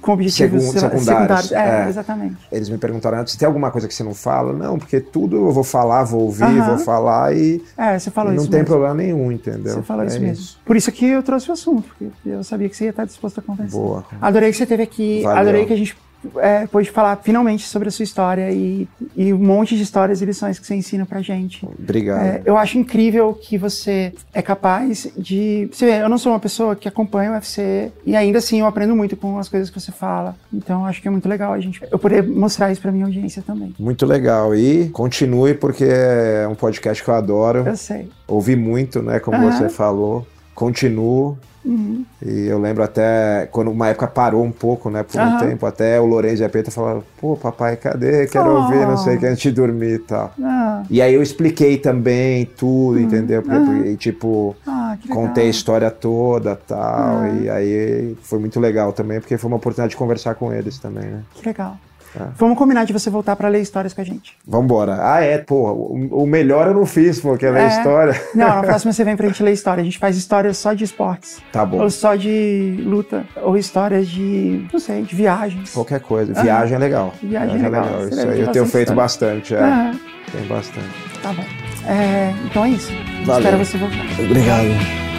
com 0.00 0.12
objetivos 0.12 0.62
Segun- 0.62 0.72
sei 0.72 0.82
lá, 0.82 0.90
secundários, 0.90 1.52
É, 1.52 1.84
é. 1.84 1.88
exatamente. 1.88 2.36
Eles 2.50 2.68
me 2.68 2.78
perguntaram 2.78 3.18
antes, 3.18 3.34
tem 3.36 3.46
alguma 3.46 3.70
coisa 3.70 3.88
que 3.88 3.94
você 3.94 4.02
não 4.04 4.14
fala? 4.14 4.52
Não, 4.52 4.78
porque 4.78 5.00
tudo 5.00 5.36
eu 5.36 5.50
vou 5.52 5.64
falar, 5.64 6.04
vou 6.04 6.22
ouvir, 6.22 6.60
vou 6.62 6.78
falar 6.78 7.34
e, 7.36 7.62
É, 7.76 7.98
você 7.98 8.10
falou 8.10 8.32
e 8.32 8.36
não 8.36 8.42
isso 8.42 8.50
tem 8.50 8.60
mesmo. 8.60 8.72
problema 8.74 8.94
nenhum, 8.94 9.32
entendeu? 9.32 9.74
Você 9.74 9.82
falou 9.82 10.04
É 10.04 10.06
isso 10.06 10.20
mesmo. 10.20 10.46
Por 10.64 10.76
isso 10.76 10.90
que 10.92 11.06
eu 11.06 11.22
trouxe 11.22 11.50
o 11.50 11.52
assunto, 11.52 11.88
porque 11.88 12.10
eu 12.24 12.42
sabia 12.44 12.68
que 12.68 12.76
você 12.76 12.84
ia 12.84 12.90
estar 12.90 13.04
disposto 13.04 13.38
a 13.38 13.42
conversar. 13.42 13.76
Boa. 13.76 14.04
Adorei 14.20 14.50
que 14.50 14.56
você 14.56 14.62
esteve 14.62 14.82
aqui, 14.82 15.22
Valeu. 15.22 15.38
adorei 15.40 15.66
que 15.66 15.72
a 15.72 15.76
gente 15.76 15.96
é, 16.36 16.66
pôde 16.66 16.90
falar 16.90 17.16
finalmente 17.22 17.66
sobre 17.66 17.88
a 17.88 17.90
sua 17.90 18.02
história 18.02 18.50
e, 18.50 18.88
e 19.16 19.32
um 19.32 19.38
monte 19.38 19.76
de 19.76 19.82
histórias 19.82 20.20
e 20.22 20.24
lições 20.24 20.58
que 20.58 20.66
você 20.66 20.74
ensina 20.74 21.04
pra 21.04 21.20
gente. 21.20 21.66
Obrigado. 21.78 22.22
É, 22.22 22.42
eu 22.44 22.56
acho 22.56 22.78
incrível 22.78 23.34
que 23.34 23.58
você 23.58 24.12
é 24.32 24.42
capaz 24.42 25.08
de. 25.16 25.68
Você 25.72 25.86
vê, 25.86 26.02
eu 26.02 26.08
não 26.08 26.18
sou 26.18 26.32
uma 26.32 26.40
pessoa 26.40 26.76
que 26.76 26.88
acompanha 26.88 27.30
o 27.30 27.34
UFC 27.34 27.92
e 28.04 28.16
ainda 28.16 28.38
assim 28.38 28.60
eu 28.60 28.66
aprendo 28.66 28.94
muito 28.94 29.16
com 29.16 29.38
as 29.38 29.48
coisas 29.48 29.70
que 29.70 29.80
você 29.80 29.92
fala. 29.92 30.36
Então 30.52 30.80
eu 30.80 30.86
acho 30.86 31.00
que 31.00 31.08
é 31.08 31.10
muito 31.10 31.28
legal 31.28 31.52
a 31.52 31.60
gente 31.60 31.80
eu 31.90 31.98
poder 31.98 32.22
mostrar 32.22 32.70
isso 32.70 32.80
pra 32.80 32.92
minha 32.92 33.06
audiência 33.06 33.42
também. 33.42 33.74
Muito 33.78 34.06
legal. 34.06 34.54
E 34.54 34.88
continue, 34.90 35.54
porque 35.54 35.84
é 35.84 36.46
um 36.48 36.54
podcast 36.54 37.02
que 37.02 37.08
eu 37.08 37.14
adoro. 37.14 37.64
Eu 37.66 37.76
sei. 37.76 38.08
Ouvi 38.26 38.56
muito, 38.56 39.02
né? 39.02 39.18
Como 39.18 39.36
Aham. 39.36 39.52
você 39.52 39.68
falou. 39.68 40.26
Continuo. 40.54 41.38
Uhum. 41.64 42.04
E 42.24 42.46
eu 42.46 42.58
lembro 42.58 42.82
até 42.82 43.48
quando 43.50 43.70
uma 43.70 43.88
época 43.88 44.06
parou 44.06 44.44
um 44.44 44.52
pouco, 44.52 44.90
né? 44.90 45.02
Por 45.02 45.20
um 45.20 45.24
Aham. 45.24 45.38
tempo, 45.38 45.66
até 45.66 46.00
o 46.00 46.06
Lourenço 46.06 46.42
e 46.42 46.44
a 46.44 46.48
Peta 46.48 46.70
falaram: 46.70 47.02
pô, 47.20 47.36
papai, 47.36 47.76
cadê? 47.76 48.26
Quero 48.26 48.50
Oh. 48.52 48.56
ouvir, 48.58 48.86
não 48.86 48.96
sei 48.96 49.16
o 49.16 49.18
que, 49.18 49.26
antes 49.26 49.42
de 49.42 49.50
dormir 49.52 49.94
e 49.94 49.98
tal. 49.98 50.32
Ah, 50.42 50.82
E 50.90 51.00
aí 51.02 51.14
eu 51.14 51.22
expliquei 51.22 51.78
também 51.78 52.44
tudo, 52.44 53.00
entendeu? 53.00 53.42
Porque, 53.42 53.56
Aham. 53.56 53.64
porque, 53.64 53.96
tipo, 53.96 54.56
ah, 54.66 54.96
contei 55.10 55.46
a 55.46 55.50
história 55.50 55.90
toda 55.90 56.54
tal. 56.56 57.26
E 57.26 57.48
aí 57.50 58.16
foi 58.22 58.38
muito 58.38 58.58
legal 58.60 58.92
também, 58.92 59.20
porque 59.20 59.36
foi 59.38 59.48
uma 59.48 59.56
oportunidade 59.56 59.90
de 59.90 59.96
conversar 59.96 60.34
com 60.34 60.52
eles 60.52 60.78
também, 60.78 61.04
né? 61.04 61.22
Que 61.34 61.46
legal. 61.46 61.76
É. 62.14 62.24
Vamos 62.36 62.58
combinar 62.58 62.84
de 62.84 62.92
você 62.92 63.08
voltar 63.08 63.34
pra 63.36 63.48
ler 63.48 63.60
histórias 63.60 63.94
com 63.94 64.00
a 64.00 64.04
gente. 64.04 64.34
Vambora. 64.46 64.98
Ah, 65.00 65.20
é, 65.22 65.38
pô, 65.38 65.70
o, 65.72 66.22
o 66.22 66.26
melhor 66.26 66.66
eu 66.68 66.74
não 66.74 66.84
fiz, 66.84 67.18
pô, 67.20 67.36
que 67.36 67.46
é 67.46 67.50
ler 67.50 67.62
É. 67.64 67.68
história. 67.68 68.20
Não, 68.34 68.48
na 68.48 68.62
próxima 68.62 68.92
você 68.92 69.02
vem 69.04 69.16
pra 69.16 69.26
gente 69.26 69.42
ler 69.42 69.52
história. 69.52 69.80
A 69.80 69.84
gente 69.84 69.98
faz 69.98 70.16
histórias 70.16 70.56
só 70.58 70.72
de 70.74 70.84
esportes. 70.84 71.40
Tá 71.52 71.64
bom. 71.64 71.80
Ou 71.80 71.90
só 71.90 72.14
de 72.14 72.82
luta. 72.84 73.24
Ou 73.42 73.56
histórias 73.56 74.06
de, 74.08 74.66
não 74.72 74.78
sei, 74.80 75.02
de 75.02 75.14
viagens. 75.16 75.72
Qualquer 75.72 76.00
coisa. 76.00 76.34
Viagem 76.42 76.74
é 76.74 76.78
legal. 76.78 77.14
Viagem 77.22 77.58
é 77.58 77.62
legal. 77.62 77.84
Você 78.00 78.08
Isso 78.10 78.28
aí 78.28 78.40
eu 78.40 78.48
tenho 78.52 78.66
feito 78.66 78.88
história. 78.92 78.94
bastante, 79.02 79.54
é. 79.54 79.60
Ah, 79.62 79.94
Tem 80.30 80.46
bastante. 80.46 80.88
tá 81.22 81.32
bom. 81.32 81.44
É, 81.88 82.32
então 82.44 82.64
é 82.64 82.70
isso. 82.70 82.92
Valeu. 83.24 83.40
Espero 83.42 83.64
você 83.64 83.78
voltar. 83.78 84.04
Obrigado. 84.22 84.68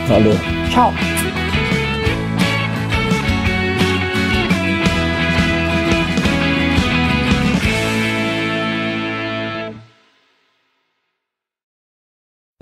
Valeu. 0.08 0.34
Tchau. 0.70 1.53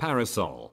Parasol. 0.02 0.71